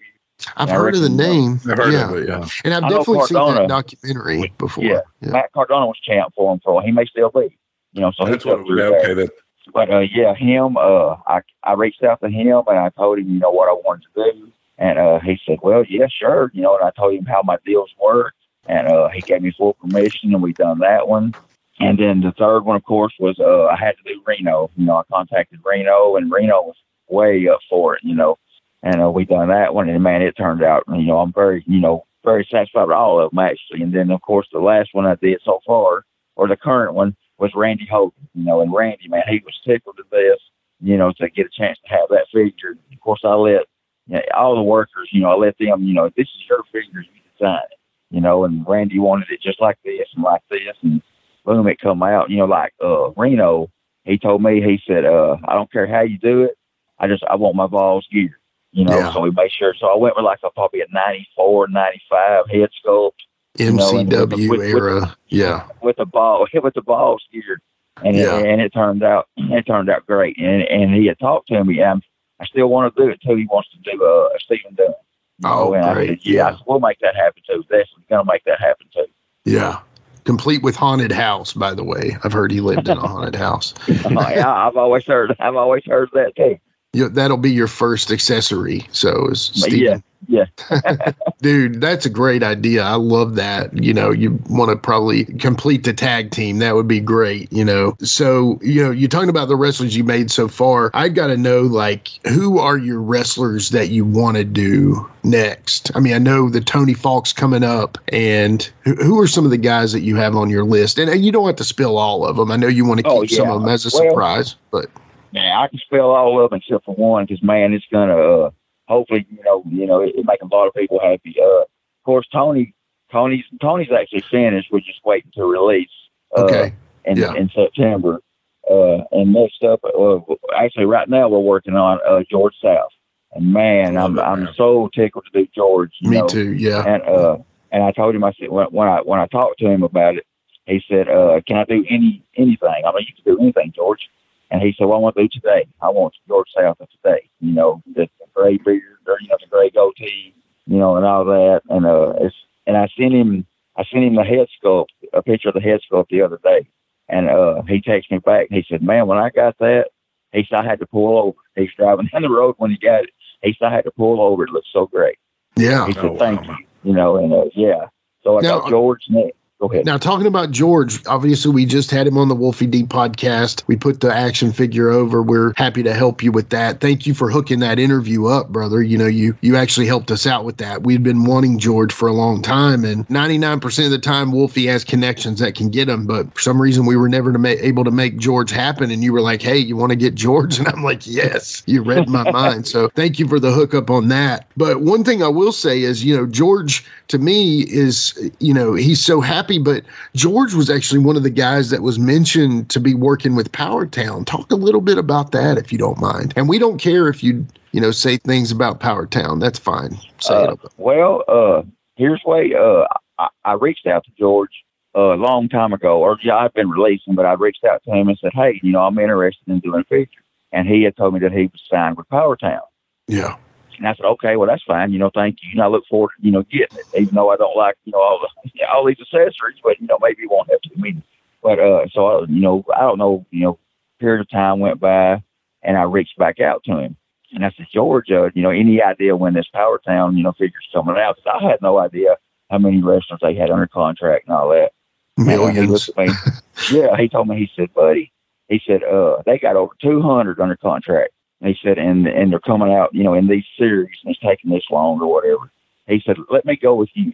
I've 0.55 0.69
And 0.69 0.71
I 0.71 0.81
heard 0.81 0.95
of 0.95 1.01
the 1.01 1.07
uh, 1.07 1.27
name. 1.27 1.59
I've 1.69 1.77
heard 1.77 1.91
yeah. 1.93 2.09
of 2.09 2.15
it. 2.15 2.29
Yeah. 2.29 2.47
And 2.63 2.73
I've 2.73 2.85
I 2.85 2.89
know 2.89 2.97
definitely 2.99 3.25
seen 3.25 3.55
that 3.55 3.67
documentary 3.67 4.53
before. 4.57 4.83
Yeah. 4.85 5.01
Matt 5.19 5.51
Cardona 5.51 5.87
was 5.87 5.99
champ 6.01 6.33
for 6.35 6.53
him 6.53 6.61
for 6.63 6.81
he 6.81 6.91
may 6.91 7.05
still 7.05 7.29
be. 7.29 7.57
You 7.91 8.01
know, 8.01 8.13
so 8.17 8.25
That's 8.25 8.45
what. 8.45 8.57
took 8.57 8.65
through 8.65 8.81
Okay. 8.81 9.13
that. 9.13 9.15
That. 9.15 9.31
But 9.73 9.91
uh, 9.91 9.99
yeah, 9.99 10.33
him. 10.35 10.77
Uh, 10.77 11.15
I 11.27 11.41
I 11.63 11.73
reached 11.73 12.03
out 12.03 12.21
to 12.21 12.29
him 12.29 12.63
and 12.67 12.77
I 12.77 12.89
told 12.97 13.19
him, 13.19 13.29
you 13.29 13.39
know, 13.39 13.51
what 13.51 13.69
I 13.69 13.73
wanted 13.73 14.05
to 14.15 14.31
do, 14.31 14.51
and 14.77 14.99
uh, 14.99 15.19
he 15.19 15.39
said, 15.45 15.59
well, 15.61 15.83
yeah, 15.87 16.07
sure. 16.07 16.51
You 16.53 16.61
know, 16.61 16.75
and 16.77 16.85
I 16.85 16.91
told 16.91 17.13
him 17.13 17.25
how 17.25 17.41
my 17.43 17.57
deals 17.65 17.91
work, 18.01 18.33
and 18.67 18.87
uh, 18.87 19.09
he 19.09 19.21
gave 19.21 19.41
me 19.41 19.51
full 19.51 19.73
permission, 19.73 20.33
and 20.33 20.41
we 20.41 20.53
done 20.53 20.79
that 20.79 21.07
one. 21.07 21.33
And 21.79 21.97
then 21.97 22.21
the 22.21 22.31
third 22.37 22.61
one, 22.61 22.75
of 22.75 22.83
course, 22.83 23.13
was 23.19 23.39
uh, 23.39 23.65
I 23.65 23.75
had 23.77 23.95
to 23.97 24.13
do 24.13 24.21
Reno. 24.25 24.69
You 24.75 24.85
know, 24.85 24.97
I 24.97 25.03
contacted 25.11 25.59
Reno, 25.65 26.15
and 26.15 26.31
Reno 26.31 26.61
was 26.61 26.75
way 27.09 27.47
up 27.47 27.59
for 27.69 27.95
it. 27.95 28.03
You 28.03 28.15
know, 28.15 28.37
and 28.83 29.01
uh, 29.01 29.09
we 29.09 29.25
done 29.25 29.49
that 29.49 29.73
one, 29.73 29.89
and 29.89 30.03
man, 30.03 30.21
it 30.21 30.37
turned 30.37 30.63
out. 30.63 30.83
You 30.87 31.03
know, 31.03 31.19
I'm 31.19 31.33
very, 31.33 31.63
you 31.67 31.79
know, 31.79 32.05
very 32.23 32.47
satisfied 32.49 32.87
with 32.87 32.95
all 32.95 33.19
of 33.19 33.31
them 33.31 33.39
actually. 33.39 33.81
And 33.81 33.93
then, 33.93 34.11
of 34.11 34.21
course, 34.21 34.47
the 34.51 34.59
last 34.59 34.89
one 34.93 35.05
I 35.05 35.15
did 35.15 35.41
so 35.43 35.59
far, 35.65 36.05
or 36.35 36.47
the 36.47 36.55
current 36.55 36.93
one, 36.93 37.15
was 37.37 37.51
Randy 37.55 37.87
Hogan. 37.89 38.27
You 38.33 38.45
know, 38.45 38.61
and 38.61 38.73
Randy, 38.73 39.07
man, 39.07 39.23
he 39.27 39.41
was 39.43 39.59
tickled 39.65 39.97
to 39.97 40.03
this. 40.11 40.39
You 40.79 40.97
know, 40.97 41.13
to 41.13 41.29
get 41.29 41.45
a 41.45 41.49
chance 41.49 41.79
to 41.83 41.89
have 41.89 42.09
that 42.09 42.27
figure. 42.33 42.77
Of 42.91 42.99
course, 42.99 43.21
I 43.23 43.33
let 43.33 43.65
you 44.07 44.15
know, 44.15 44.21
all 44.35 44.55
the 44.55 44.61
workers. 44.61 45.09
You 45.11 45.21
know, 45.21 45.31
I 45.31 45.35
let 45.35 45.57
them. 45.57 45.83
You 45.83 45.93
know, 45.93 46.09
this 46.15 46.27
is 46.27 46.43
your 46.49 46.63
figure. 46.71 47.01
You 47.01 47.21
design 47.37 47.61
it. 47.71 47.79
You 48.13 48.21
know, 48.21 48.43
and 48.45 48.63
Randy 48.67 48.99
wanted 48.99 49.29
it 49.31 49.41
just 49.41 49.59
like 49.59 49.77
this 49.83 50.07
and 50.15 50.23
like 50.23 50.43
this, 50.49 50.75
and 50.83 51.01
boom, 51.45 51.67
it 51.67 51.79
come 51.81 52.03
out. 52.03 52.29
You 52.29 52.37
know, 52.37 52.45
like 52.45 52.73
uh, 52.83 53.09
Reno. 53.17 53.69
He 54.05 54.17
told 54.19 54.43
me, 54.43 54.61
he 54.61 54.79
said, 54.85 55.05
uh, 55.05 55.37
I 55.47 55.53
don't 55.55 55.71
care 55.71 55.87
how 55.87 56.01
you 56.01 56.17
do 56.19 56.43
it. 56.43 56.57
I 56.99 57.07
just 57.07 57.23
I 57.23 57.35
want 57.35 57.55
my 57.55 57.67
balls 57.67 58.05
geared. 58.11 58.33
You 58.71 58.85
know, 58.85 58.97
Yeah. 58.99 59.13
so 59.13 59.21
we 59.21 59.31
made 59.31 59.51
sure. 59.51 59.73
So 59.79 59.87
I 59.87 59.95
went 59.95 60.15
with 60.15 60.25
like 60.25 60.39
a 60.43 60.49
probably 60.51 60.81
a 60.81 60.85
94, 60.91 61.69
95 61.69 62.49
head 62.51 62.69
sculpt 62.85 63.11
you 63.57 63.71
know, 63.71 63.93
with 63.93 64.09
MCW 64.09 64.49
with- 64.49 64.61
era. 64.61 65.15
yeah. 65.29 65.67
with 65.81 65.95
the 65.97 66.05
ball, 66.05 66.45
with 66.53 66.73
the 66.75 66.81
balls 66.81 67.23
geared, 67.31 67.61
and 68.03 68.15
Yeah. 68.15 68.37
it, 68.39 68.45
and 68.45 68.61
it 68.61 68.73
turned 68.73 69.03
out 69.03 69.27
it 69.37 69.65
turned 69.65 69.89
out 69.89 70.05
great. 70.05 70.37
And 70.37 70.61
and 70.63 70.93
he 70.93 71.07
had 71.07 71.17
talked 71.19 71.47
to 71.47 71.63
me. 71.63 71.81
and 71.81 72.03
I 72.39 72.45
still 72.45 72.67
want 72.67 72.93
to 72.95 73.03
do 73.03 73.09
it 73.09 73.21
too. 73.21 73.35
He 73.35 73.45
wants 73.45 73.69
to 73.71 73.77
do 73.89 74.03
uh, 74.03 74.35
a 74.35 74.39
Stephen 74.39 74.75
Dunn. 74.75 74.93
You 75.39 75.49
Oh, 75.49 75.69
know, 75.69 75.73
and 75.73 75.85
I 75.85 75.93
great. 75.93 76.25
yeah, 76.25 76.47
I 76.47 76.51
said, 76.51 76.59
we'll 76.67 76.79
make 76.79 76.99
that 76.99 77.15
happen 77.15 77.41
too. 77.47 77.61
Definitely 77.63 78.05
gonna 78.09 78.25
make 78.25 78.43
that 78.45 78.59
happen 78.59 78.87
too. 78.93 79.05
Yeah. 79.45 79.79
Complete 80.25 80.63
with 80.63 80.77
haunted 80.77 81.11
house, 81.11 81.51
by 81.51 81.73
the 81.73 81.83
way. 81.83 82.15
I've 82.23 82.31
heard 82.31 82.49
he 82.49 82.61
lived 82.61 82.87
in 82.87 82.97
a 82.97 83.01
haunted 83.07 83.35
house. 83.35 83.73
Oh, 84.05 84.29
yeah, 84.29 84.67
I've 84.67 84.77
always 84.77 85.05
heard. 85.05 85.35
I've 85.39 85.55
always 85.55 85.83
heard 85.85 86.09
that 86.13 86.35
too. 86.37 86.57
Yeah, 86.93 87.07
that'll 87.11 87.35
be 87.37 87.51
your 87.51 87.67
first 87.67 88.09
accessory. 88.11 88.87
So 88.91 89.27
is 89.29 89.49
But 89.49 89.69
Steven. 89.69 90.03
Yeah, 90.27 90.45
Dude, 91.41 91.81
that's 91.81 92.05
a 92.05 92.09
great 92.09 92.43
idea. 92.43 92.83
I 92.83 92.95
love 92.95 93.35
that. 93.35 93.75
You 93.81 93.93
know, 93.93 94.11
you 94.11 94.39
want 94.49 94.69
to 94.71 94.77
probably 94.77 95.25
complete 95.25 95.83
the 95.83 95.93
tag 95.93 96.31
team. 96.31 96.59
That 96.59 96.75
would 96.75 96.87
be 96.87 96.99
great, 96.99 97.51
you 97.51 97.65
know. 97.65 97.95
So, 97.99 98.59
you 98.61 98.83
know, 98.83 98.91
you're 98.91 99.09
talking 99.09 99.29
about 99.29 99.49
the 99.49 99.55
wrestlers 99.55 99.95
you 99.97 100.03
made 100.03 100.31
so 100.31 100.47
far. 100.47 100.91
I 100.93 101.09
got 101.09 101.27
to 101.27 101.37
know, 101.37 101.61
like, 101.61 102.09
who 102.27 102.59
are 102.59 102.77
your 102.77 103.01
wrestlers 103.01 103.69
that 103.69 103.89
you 103.89 104.05
want 104.05 104.37
to 104.37 104.43
do 104.43 105.09
next? 105.23 105.91
I 105.95 105.99
mean, 105.99 106.13
I 106.13 106.19
know 106.19 106.49
the 106.49 106.61
Tony 106.61 106.93
Falk's 106.93 107.33
coming 107.33 107.63
up, 107.63 107.97
and 108.09 108.69
who, 108.83 108.95
who 108.95 109.19
are 109.19 109.27
some 109.27 109.45
of 109.45 109.51
the 109.51 109.57
guys 109.57 109.91
that 109.93 110.01
you 110.01 110.15
have 110.15 110.35
on 110.35 110.49
your 110.49 110.63
list? 110.63 110.97
And, 110.97 111.09
and 111.09 111.25
you 111.25 111.31
don't 111.31 111.45
have 111.47 111.57
to 111.57 111.63
spill 111.63 111.97
all 111.97 112.25
of 112.25 112.37
them. 112.37 112.51
I 112.51 112.55
know 112.55 112.67
you 112.67 112.85
want 112.85 112.99
to 112.99 113.03
keep 113.03 113.11
Oh, 113.11 113.25
some 113.25 113.49
of 113.49 113.61
them 113.61 113.69
as 113.69 113.85
a 113.85 113.89
Well- 113.97 114.09
surprise, 114.09 114.55
but 114.71 114.85
man, 115.33 115.57
I 115.57 115.67
can 115.67 115.79
spell 115.79 116.11
all 116.11 116.41
of 116.43 116.49
them 116.51 116.59
except 116.59 116.85
for 116.85 116.95
one 116.95 117.25
because 117.25 117.43
man, 117.43 117.73
it's 117.73 117.85
gonna 117.91 118.15
uh, 118.15 118.49
hopefully 118.87 119.25
you 119.29 119.43
know 119.43 119.63
you 119.67 119.85
know 119.85 120.01
it, 120.01 120.13
it 120.15 120.25
make 120.25 120.41
a 120.41 120.45
lot 120.45 120.67
of 120.67 120.73
people 120.73 120.99
happy. 120.99 121.35
Uh, 121.41 121.61
of 121.61 122.03
course, 122.05 122.27
Tony, 122.31 122.73
Tony's 123.11 123.45
Tony's 123.61 123.91
actually 123.91 124.23
finished. 124.29 124.69
We're 124.71 124.79
just 124.79 125.03
waiting 125.05 125.31
to 125.35 125.45
release. 125.45 125.89
Uh, 126.35 126.43
Okay. 126.43 126.73
In, 127.05 127.17
Yeah. 127.17 127.33
in 127.35 127.49
September. 127.49 128.21
Uh, 128.69 129.03
and 129.11 129.33
next 129.33 129.61
up, 129.63 129.81
uh, 129.83 130.19
actually, 130.57 130.85
right 130.85 131.09
now 131.09 131.27
we're 131.27 131.39
working 131.39 131.75
on 131.75 131.99
uh, 132.07 132.23
George 132.31 132.55
South. 132.63 132.91
And 133.33 133.51
man, 133.51 133.97
I'm 133.97 134.17
I'm 134.19 134.47
so 134.55 134.89
tickled 134.95 135.25
to 135.25 135.43
do 135.43 135.47
George. 135.53 135.91
You 135.99 136.09
me 136.11 136.17
know? 136.19 136.27
too. 136.27 136.53
Yeah. 136.53 136.83
And 136.85 137.03
uh, 137.03 137.37
and 137.71 137.83
I 137.83 137.91
told 137.91 138.15
him 138.15 138.23
I 138.23 138.31
said 138.39 138.49
when, 138.49 138.67
when 138.67 138.87
I 138.87 139.01
when 139.01 139.19
I 139.19 139.27
talked 139.27 139.59
to 139.59 139.67
him 139.67 139.83
about 139.83 140.15
it, 140.15 140.25
he 140.65 140.81
said, 140.87 141.09
uh, 141.09 141.41
"Can 141.45 141.57
I 141.57 141.65
do 141.65 141.83
any 141.89 142.23
anything? 142.37 142.83
I 142.85 142.91
mean, 142.93 143.05
you 143.07 143.13
can 143.21 143.33
do 143.35 143.41
anything, 143.41 143.73
George." 143.75 144.07
And 144.51 144.61
he 144.61 144.73
said, 144.77 144.85
"Well, 144.85 144.97
I 144.97 145.01
want 145.01 145.15
to 145.17 145.23
do 145.23 145.29
today. 145.29 145.65
I 145.81 145.89
want 145.89 146.13
George 146.27 146.47
South 146.55 146.77
of 146.79 146.87
today. 146.91 147.27
You 147.41 147.53
know, 147.53 147.81
the 147.95 148.07
gray 148.35 148.57
beard, 148.57 148.97
or 149.07 149.17
you 149.21 149.27
know, 149.27 149.37
the 149.39 149.47
gray 149.47 149.69
goatee, 149.69 150.33
you 150.65 150.77
know, 150.77 150.95
and 150.95 151.05
all 151.05 151.25
that." 151.25 151.61
And 151.69 151.85
uh, 151.85 152.13
it's 152.19 152.35
and 152.67 152.77
I 152.77 152.87
sent 152.97 153.13
him 153.13 153.45
I 153.75 153.83
sent 153.91 154.03
him 154.03 154.15
the 154.15 154.23
head 154.23 154.47
sculpt, 154.63 154.87
a 155.13 155.21
picture 155.21 155.49
of 155.49 155.55
the 155.55 155.61
head 155.61 155.79
sculpt 155.89 156.09
the 156.09 156.21
other 156.21 156.39
day, 156.43 156.67
and 157.09 157.29
uh, 157.29 157.61
he 157.67 157.81
texted 157.81 158.11
me 158.11 158.19
back. 158.19 158.47
He 158.49 158.65
said, 158.69 158.83
"Man, 158.83 159.07
when 159.07 159.17
I 159.17 159.29
got 159.29 159.57
that, 159.59 159.85
he 160.31 160.45
said 160.49 160.59
I 160.59 160.65
had 160.65 160.79
to 160.79 160.87
pull 160.87 161.17
over. 161.17 161.37
He's 161.55 161.73
driving 161.77 162.07
down 162.11 162.21
the 162.21 162.29
road 162.29 162.55
when 162.57 162.71
he 162.71 162.77
got 162.77 163.03
it. 163.03 163.09
He 163.41 163.55
said 163.57 163.67
I 163.67 163.75
had 163.75 163.85
to 163.85 163.91
pull 163.91 164.21
over. 164.21 164.43
It 164.43 164.51
looked 164.51 164.67
so 164.71 164.87
great." 164.87 165.17
Yeah. 165.55 165.85
He 165.87 165.93
said, 165.93 166.17
"Thank 166.17 166.45
you." 166.47 166.55
You 166.83 166.93
know, 166.93 167.17
and 167.17 167.33
uh, 167.33 167.45
yeah. 167.55 167.87
So 168.23 168.37
I 168.37 168.41
Now- 168.41 168.59
got 168.59 168.69
George 168.69 169.03
next. 169.09 169.37
Ahead. 169.65 169.85
Now, 169.85 169.97
talking 169.97 170.27
about 170.27 170.51
George, 170.51 171.05
obviously, 171.07 171.51
we 171.51 171.65
just 171.65 171.91
had 171.91 172.07
him 172.07 172.17
on 172.17 172.27
the 172.27 172.35
Wolfie 172.35 172.67
D 172.67 172.83
podcast. 172.83 173.63
We 173.67 173.75
put 173.75 174.01
the 174.01 174.13
action 174.13 174.51
figure 174.51 174.89
over. 174.89 175.21
We're 175.21 175.53
happy 175.57 175.83
to 175.83 175.93
help 175.93 176.23
you 176.23 176.31
with 176.31 176.49
that. 176.49 176.79
Thank 176.79 177.05
you 177.05 177.13
for 177.13 177.29
hooking 177.29 177.59
that 177.59 177.79
interview 177.79 178.25
up, 178.25 178.49
brother. 178.49 178.81
You 178.81 178.97
know, 178.97 179.07
you 179.07 179.35
you 179.41 179.55
actually 179.55 179.87
helped 179.87 180.11
us 180.11 180.27
out 180.27 180.45
with 180.45 180.57
that. 180.57 180.83
We'd 180.83 181.03
been 181.03 181.25
wanting 181.25 181.59
George 181.59 181.93
for 181.93 182.07
a 182.07 182.13
long 182.13 182.41
time, 182.41 182.83
and 182.83 183.07
99% 183.07 183.85
of 183.85 183.91
the 183.91 183.99
time, 183.99 184.31
Wolfie 184.31 184.67
has 184.67 184.83
connections 184.83 185.39
that 185.39 185.55
can 185.55 185.69
get 185.69 185.89
him. 185.89 186.05
But 186.05 186.33
for 186.33 186.41
some 186.41 186.61
reason, 186.61 186.85
we 186.85 186.95
were 186.95 187.09
never 187.09 187.31
to 187.31 187.39
ma- 187.39 187.49
able 187.49 187.83
to 187.83 187.91
make 187.91 188.17
George 188.17 188.51
happen. 188.51 188.91
And 188.91 189.03
you 189.03 189.13
were 189.13 189.21
like, 189.21 189.41
"Hey, 189.41 189.57
you 189.57 189.77
want 189.77 189.91
to 189.91 189.95
get 189.95 190.15
George?" 190.15 190.59
And 190.63 190.67
I'm 190.67 190.83
like, 190.83 191.05
"Yes." 191.05 191.63
You 191.65 191.83
read 191.83 192.07
my 192.07 192.29
mind. 192.31 192.67
So 192.67 192.89
thank 192.89 193.19
you 193.19 193.27
for 193.27 193.39
the 193.39 193.51
hookup 193.51 193.89
on 193.89 194.07
that. 194.09 194.47
But 194.57 194.81
one 194.81 195.03
thing 195.03 195.23
I 195.23 195.27
will 195.27 195.51
say 195.51 195.81
is, 195.81 196.03
you 196.03 196.15
know, 196.15 196.25
George 196.25 196.85
to 197.09 197.17
me 197.17 197.61
is, 197.61 198.31
you 198.39 198.53
know, 198.53 198.73
he's 198.73 199.01
so 199.01 199.21
happy. 199.21 199.52
But 199.59 199.83
George 200.15 200.53
was 200.53 200.69
actually 200.69 200.99
one 200.99 201.15
of 201.15 201.23
the 201.23 201.29
guys 201.29 201.69
that 201.69 201.81
was 201.81 201.99
mentioned 201.99 202.69
to 202.69 202.79
be 202.79 202.93
working 202.93 203.35
with 203.35 203.51
Powertown. 203.51 204.25
Talk 204.25 204.51
a 204.51 204.55
little 204.55 204.81
bit 204.81 204.97
about 204.97 205.31
that, 205.31 205.57
if 205.57 205.71
you 205.71 205.77
don't 205.77 205.99
mind. 205.99 206.33
And 206.35 206.49
we 206.49 206.59
don't 206.59 206.77
care 206.77 207.07
if 207.07 207.23
you, 207.23 207.45
you 207.71 207.81
know, 207.81 207.91
say 207.91 208.17
things 208.17 208.51
about 208.51 208.79
Powertown. 208.79 209.39
That's 209.39 209.59
fine. 209.59 209.97
Uh, 210.29 210.55
well, 210.77 211.23
uh, 211.27 211.63
here's 211.95 212.21
way. 212.25 212.53
Uh, 212.53 212.85
I, 213.19 213.27
I 213.45 213.53
reached 213.53 213.87
out 213.87 214.03
to 214.05 214.11
George 214.17 214.51
uh, 214.95 215.13
a 215.13 215.17
long 215.17 215.49
time 215.49 215.73
ago, 215.73 215.99
or 215.99 216.17
yeah, 216.23 216.35
I've 216.35 216.53
been 216.53 216.69
releasing, 216.69 217.15
but 217.15 217.25
I 217.25 217.33
reached 217.33 217.63
out 217.63 217.83
to 217.85 217.91
him 217.91 218.07
and 218.07 218.17
said, 218.19 218.31
"Hey, 218.33 218.59
you 218.63 218.71
know, 218.71 218.81
I'm 218.81 218.97
interested 218.97 219.47
in 219.47 219.59
doing 219.59 219.81
a 219.81 219.83
feature," 219.85 220.23
and 220.51 220.67
he 220.67 220.83
had 220.83 220.95
told 220.95 221.13
me 221.13 221.19
that 221.21 221.31
he 221.31 221.43
was 221.43 221.61
signed 221.69 221.97
with 221.97 222.07
Powertown. 222.09 222.61
Yeah. 223.07 223.35
And 223.77 223.87
I 223.87 223.93
said, 223.95 224.05
okay, 224.05 224.35
well, 224.35 224.47
that's 224.47 224.63
fine. 224.63 224.91
You 224.91 224.99
know, 224.99 225.11
thank 225.13 225.37
you. 225.41 225.49
And 225.53 225.61
I 225.61 225.67
look 225.67 225.83
forward 225.89 226.11
to, 226.19 226.25
you 226.25 226.31
know, 226.31 226.43
getting 226.43 226.77
it, 226.77 226.87
even 226.99 227.15
though 227.15 227.29
I 227.31 227.37
don't 227.37 227.55
like, 227.57 227.75
you 227.85 227.91
know, 227.91 227.99
all 228.01 228.19
the, 228.43 228.65
all 228.73 228.85
these 228.85 228.99
accessories, 228.99 229.57
but, 229.63 229.79
you 229.79 229.87
know, 229.87 229.97
maybe 230.01 230.23
it 230.23 230.31
won't 230.31 230.49
have 230.49 230.61
to 230.61 230.69
me. 230.81 231.01
But, 231.41 231.59
uh, 231.59 231.85
so, 231.93 232.05
I, 232.07 232.25
you 232.29 232.41
know, 232.41 232.63
I 232.75 232.81
don't 232.81 232.97
know, 232.97 233.25
you 233.31 233.41
know, 233.41 233.59
period 233.99 234.21
of 234.21 234.29
time 234.29 234.59
went 234.59 234.79
by 234.79 235.21
and 235.61 235.77
I 235.77 235.83
reached 235.83 236.17
back 236.17 236.39
out 236.39 236.63
to 236.65 236.77
him. 236.77 236.95
And 237.33 237.45
I 237.45 237.51
said, 237.57 237.65
George, 237.73 238.11
uh, 238.11 238.29
you 238.35 238.43
know, 238.43 238.51
any 238.51 238.81
idea 238.81 239.15
when 239.15 239.33
this 239.33 239.47
Power 239.53 239.79
Town, 239.85 240.15
you 240.17 240.23
know, 240.23 240.33
figure's 240.33 240.67
coming 240.73 240.97
out? 240.97 241.15
'Cause 241.15 241.39
I 241.41 241.49
had 241.49 241.61
no 241.61 241.79
idea 241.79 242.15
how 242.51 242.59
many 242.59 242.81
wrestlers 242.81 243.19
they 243.21 243.33
had 243.33 243.49
under 243.49 243.67
contract 243.67 244.27
and 244.27 244.35
all 244.35 244.49
that. 244.49 244.71
He 245.17 245.23
Millions. 245.23 245.89
me, 245.97 246.09
yeah, 246.71 246.95
he 246.97 247.07
told 247.09 247.27
me, 247.27 247.37
he 247.37 247.49
said, 247.55 247.73
buddy, 247.73 248.11
he 248.49 248.61
said, 248.65 248.83
uh, 248.83 249.21
they 249.25 249.39
got 249.39 249.55
over 249.55 249.73
200 249.81 250.39
under 250.39 250.55
contract. 250.57 251.12
And 251.43 251.53
he 251.53 251.59
said, 251.61 251.77
and, 251.77 252.07
and 252.07 252.31
they're 252.31 252.39
coming 252.39 252.73
out, 252.73 252.95
you 252.95 253.03
know, 253.03 253.13
in 253.13 253.27
these 253.27 253.43
series 253.57 253.97
and 254.03 254.15
it's 254.15 254.19
taking 254.21 254.49
this 254.49 254.63
long 254.71 255.01
or 255.01 255.11
whatever. 255.11 255.51
He 255.87 256.01
said, 256.05 256.15
let 256.29 256.45
me 256.45 256.55
go 256.55 256.73
with 256.73 256.89
you. 256.93 257.11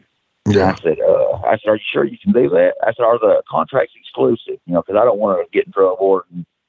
Yeah. 0.47 0.75
I 0.77 0.81
said, 0.83 0.99
uh, 0.99 1.31
I 1.47 1.57
said, 1.57 1.69
are 1.69 1.75
you 1.75 1.81
sure 1.91 2.05
you 2.05 2.17
can 2.21 2.31
do 2.31 2.47
that? 2.49 2.73
I 2.83 2.93
said, 2.93 3.03
are 3.03 3.17
the 3.17 3.41
contracts 3.49 3.93
exclusive? 3.99 4.61
You 4.67 4.73
know, 4.75 4.83
because 4.83 4.99
I 5.01 5.03
don't 5.03 5.17
want 5.17 5.43
to 5.43 5.51
get 5.51 5.65
in 5.65 5.71
trouble 5.71 5.97
or 5.99 6.25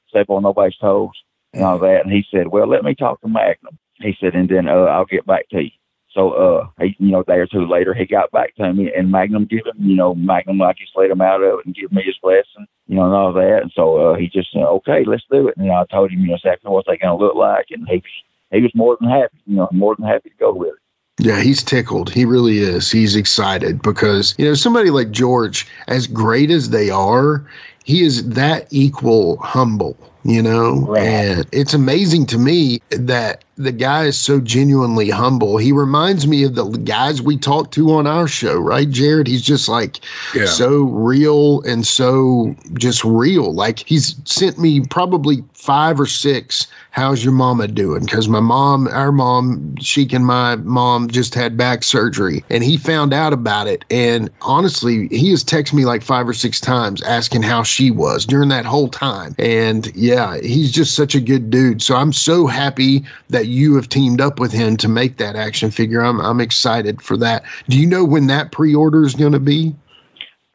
step 0.09 0.25
on 0.29 0.41
nobody's 0.41 0.75
toes 0.77 1.11
and 1.53 1.63
all 1.63 1.77
that. 1.77 2.01
And 2.03 2.11
he 2.11 2.25
said, 2.31 2.47
well, 2.47 2.67
let 2.67 2.83
me 2.83 2.95
talk 2.95 3.21
to 3.21 3.27
Magnum. 3.27 3.77
He 3.99 4.15
said, 4.19 4.33
and 4.33 4.49
then 4.49 4.67
uh, 4.67 4.71
I'll 4.71 5.05
get 5.05 5.27
back 5.27 5.47
to 5.49 5.61
you. 5.61 5.71
So, 6.13 6.31
uh, 6.31 6.67
he, 6.79 6.95
you 6.99 7.11
know, 7.11 7.21
a 7.21 7.23
day 7.23 7.37
or 7.37 7.47
two 7.47 7.65
later, 7.65 7.93
he 7.93 8.05
got 8.05 8.31
back 8.31 8.55
to 8.55 8.73
me, 8.73 8.91
and 8.95 9.11
Magnum 9.11 9.45
give 9.45 9.65
him, 9.65 9.77
you 9.79 9.95
know, 9.95 10.13
Magnum 10.13 10.57
like 10.57 10.77
he 10.77 10.85
laid 10.95 11.11
him 11.11 11.21
out 11.21 11.41
of 11.41 11.59
it 11.59 11.65
and 11.65 11.75
give 11.75 11.91
me 11.91 12.03
his 12.03 12.17
blessing, 12.21 12.67
you 12.87 12.95
know, 12.95 13.05
and 13.05 13.13
all 13.13 13.31
that. 13.33 13.59
And 13.61 13.71
so, 13.73 13.97
uh, 13.97 14.15
he 14.15 14.27
just 14.27 14.51
said, 14.51 14.63
okay, 14.63 15.05
let's 15.05 15.23
do 15.31 15.47
it. 15.47 15.55
And 15.55 15.65
you 15.65 15.71
know, 15.71 15.81
I 15.81 15.85
told 15.85 16.11
him, 16.11 16.19
you 16.19 16.27
know, 16.27 16.35
exactly 16.35 16.69
what 16.69 16.85
they 16.87 16.97
going 16.97 17.17
to 17.17 17.23
look 17.23 17.35
like, 17.35 17.67
and 17.71 17.87
he 17.87 18.03
he 18.51 18.61
was 18.61 18.75
more 18.75 18.97
than 18.99 19.09
happy, 19.09 19.37
you 19.45 19.55
know, 19.55 19.69
more 19.71 19.95
than 19.95 20.05
happy 20.05 20.29
to 20.29 20.35
go 20.35 20.53
with 20.53 20.69
it. 20.69 20.75
Yeah, 21.19 21.41
he's 21.41 21.63
tickled. 21.63 22.09
He 22.09 22.25
really 22.25 22.59
is. 22.59 22.91
He's 22.91 23.15
excited 23.15 23.81
because, 23.81 24.33
you 24.37 24.45
know, 24.45 24.55
somebody 24.55 24.89
like 24.89 25.11
George, 25.11 25.67
as 25.87 26.07
great 26.07 26.49
as 26.49 26.71
they 26.71 26.89
are, 26.89 27.45
he 27.83 28.03
is 28.03 28.27
that 28.29 28.67
equal 28.71 29.37
humble, 29.37 29.95
you 30.23 30.41
know? 30.41 30.79
Right. 30.87 31.03
And 31.03 31.47
it's 31.51 31.73
amazing 31.73 32.25
to 32.27 32.37
me 32.37 32.81
that 32.89 33.43
the 33.63 33.71
guy 33.71 34.05
is 34.05 34.17
so 34.17 34.39
genuinely 34.39 35.09
humble. 35.09 35.57
He 35.57 35.71
reminds 35.71 36.27
me 36.27 36.43
of 36.43 36.55
the 36.55 36.65
guys 36.65 37.21
we 37.21 37.37
talked 37.37 37.73
to 37.75 37.91
on 37.91 38.07
our 38.07 38.27
show, 38.27 38.57
right, 38.59 38.89
Jared? 38.89 39.27
He's 39.27 39.41
just 39.41 39.67
like 39.69 39.99
Yeah. 40.35 40.45
so 40.45 40.83
real 40.83 41.61
and 41.61 41.85
so 41.85 42.55
just 42.73 43.03
real. 43.03 43.53
Like 43.53 43.79
he's 43.87 44.15
sent 44.25 44.57
me 44.59 44.81
probably 44.81 45.43
five 45.53 45.99
or 45.99 46.05
six. 46.07 46.67
How's 46.91 47.23
your 47.23 47.31
mama 47.33 47.67
doing? 47.69 48.01
Because 48.01 48.27
my 48.27 48.41
mom, 48.41 48.87
our 48.89 49.13
mom, 49.13 49.75
Sheik 49.79 50.11
and 50.11 50.25
my 50.25 50.57
mom 50.57 51.09
just 51.09 51.33
had 51.33 51.55
back 51.55 51.83
surgery, 51.85 52.43
and 52.49 52.65
he 52.65 52.75
found 52.75 53.13
out 53.13 53.31
about 53.31 53.67
it. 53.67 53.85
And 53.89 54.29
honestly, 54.41 55.07
he 55.07 55.29
has 55.29 55.41
texted 55.41 55.73
me 55.73 55.85
like 55.85 56.01
five 56.03 56.27
or 56.27 56.33
six 56.33 56.59
times 56.59 57.01
asking 57.03 57.43
how 57.43 57.63
she 57.63 57.91
was 57.91 58.25
during 58.25 58.49
that 58.49 58.65
whole 58.65 58.89
time. 58.89 59.35
And 59.39 59.89
yeah, 59.95 60.37
he's 60.41 60.69
just 60.69 60.93
such 60.95 61.15
a 61.15 61.21
good 61.21 61.49
dude. 61.49 61.81
So 61.81 61.95
I'm 61.95 62.11
so 62.11 62.45
happy 62.47 63.05
that 63.29 63.45
you 63.51 63.75
have 63.75 63.89
teamed 63.89 64.21
up 64.21 64.39
with 64.39 64.51
him 64.51 64.77
to 64.77 64.87
make 64.87 65.17
that 65.17 65.35
action 65.35 65.71
figure. 65.71 66.01
I'm 66.03 66.19
I'm 66.21 66.39
excited 66.41 67.01
for 67.01 67.17
that. 67.17 67.43
Do 67.69 67.79
you 67.79 67.85
know 67.87 68.03
when 68.05 68.27
that 68.27 68.51
pre-order 68.51 69.03
is 69.03 69.13
going 69.15 69.33
to 69.33 69.39
be? 69.39 69.75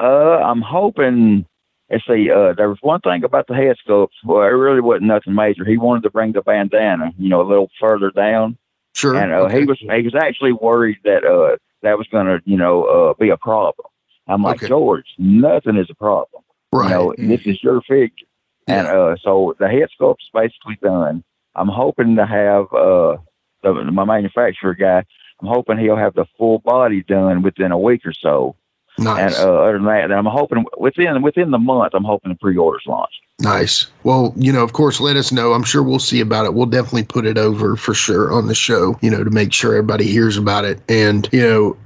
Uh, 0.01 0.39
I'm 0.43 0.63
hoping. 0.63 1.47
Let's 1.91 2.05
see. 2.07 2.31
Uh, 2.31 2.53
there 2.53 2.69
was 2.69 2.79
one 2.81 3.01
thing 3.01 3.23
about 3.23 3.47
the 3.47 3.55
head 3.55 3.77
sculpt. 3.87 4.09
Well, 4.25 4.43
it 4.43 4.47
really 4.51 4.81
wasn't 4.81 5.05
nothing 5.07 5.35
major. 5.35 5.65
He 5.65 5.77
wanted 5.77 6.03
to 6.03 6.11
bring 6.11 6.33
the 6.33 6.43
bandana, 6.43 7.13
you 7.17 7.29
know, 7.29 7.41
a 7.41 7.47
little 7.49 7.71
further 7.81 8.11
down, 8.11 8.59
Sure. 8.95 9.15
and 9.15 9.33
uh, 9.33 9.47
he 9.49 9.65
was 9.65 9.79
he 9.79 10.03
was 10.03 10.15
actually 10.15 10.53
worried 10.53 10.99
that 11.05 11.25
uh 11.25 11.57
that 11.83 11.97
was 11.97 12.09
going 12.09 12.27
to 12.27 12.41
you 12.45 12.57
know 12.57 12.85
uh 12.85 13.15
be 13.15 13.29
a 13.31 13.37
problem. 13.37 13.87
I'm 14.27 14.43
like 14.43 14.57
Okay. 14.57 14.67
George, 14.69 15.07
nothing 15.19 15.77
is 15.77 15.89
a 15.89 15.95
problem. 15.95 16.43
right. 16.73 16.91
You 16.91 16.95
know, 16.97 17.15
this 17.19 17.47
is 17.47 17.63
your 17.63 17.81
figure. 17.83 18.27
And 18.67 18.89
uh, 18.89 19.15
so 19.23 19.55
the 19.61 19.69
head 19.69 19.89
sculpt's 19.95 20.29
basically 20.35 20.77
done. 20.83 21.23
I'm 21.57 21.69
hoping 21.69 22.17
to 22.17 22.27
have 22.27 22.73
uh, 22.73 23.17
the, 23.63 23.91
my 23.91 24.05
manufacturer 24.05 24.75
guy. 24.75 25.05
I'm 25.41 25.49
hoping 25.49 25.79
he'll 25.79 25.97
have 25.97 26.15
the 26.15 26.27
full 26.39 26.61
body 26.61 27.03
done 27.03 27.43
within 27.43 27.73
a 27.73 27.79
week 27.79 28.03
or 28.05 28.13
so. 28.13 28.57
nice. 28.99 29.37
And 29.39 29.49
uh, 29.49 29.55
other 29.55 29.73
than 29.75 29.85
that, 29.87 30.13
I'm 30.13 30.25
hoping 30.27 30.65
within 30.79 31.21
within 31.23 31.51
the 31.51 31.59
month, 31.59 31.95
I'm 31.95 32.05
hoping 32.05 32.33
the 32.33 32.39
pre-orders 32.39 32.85
launch. 32.87 33.13
Nice. 33.41 33.87
Well, 34.03 34.33
you 34.37 34.51
know, 34.51 34.63
of 34.63 34.73
course, 34.73 34.99
let 34.99 35.17
us 35.17 35.31
know. 35.31 35.53
I'm 35.53 35.63
sure 35.65 35.83
we'll 35.83 35.99
see 35.99 36.21
about 36.21 36.47
it. 36.47 36.55
We'll 36.55 36.67
definitely 36.67 37.05
put 37.05 37.27
it 37.27 37.37
over 37.37 37.77
for 37.77 37.93
sure 37.93 38.33
on 38.33 38.47
the 38.47 38.55
show, 38.55 38.99
you 39.03 39.11
know, 39.11 39.23
to 39.25 39.31
make 39.31 39.53
sure 39.53 39.75
everybody 39.75 40.07
hears 40.07 40.39
about 40.39 40.65
it. 40.65 40.81
And, 40.89 41.29
you 41.33 41.43
know, 41.43 41.77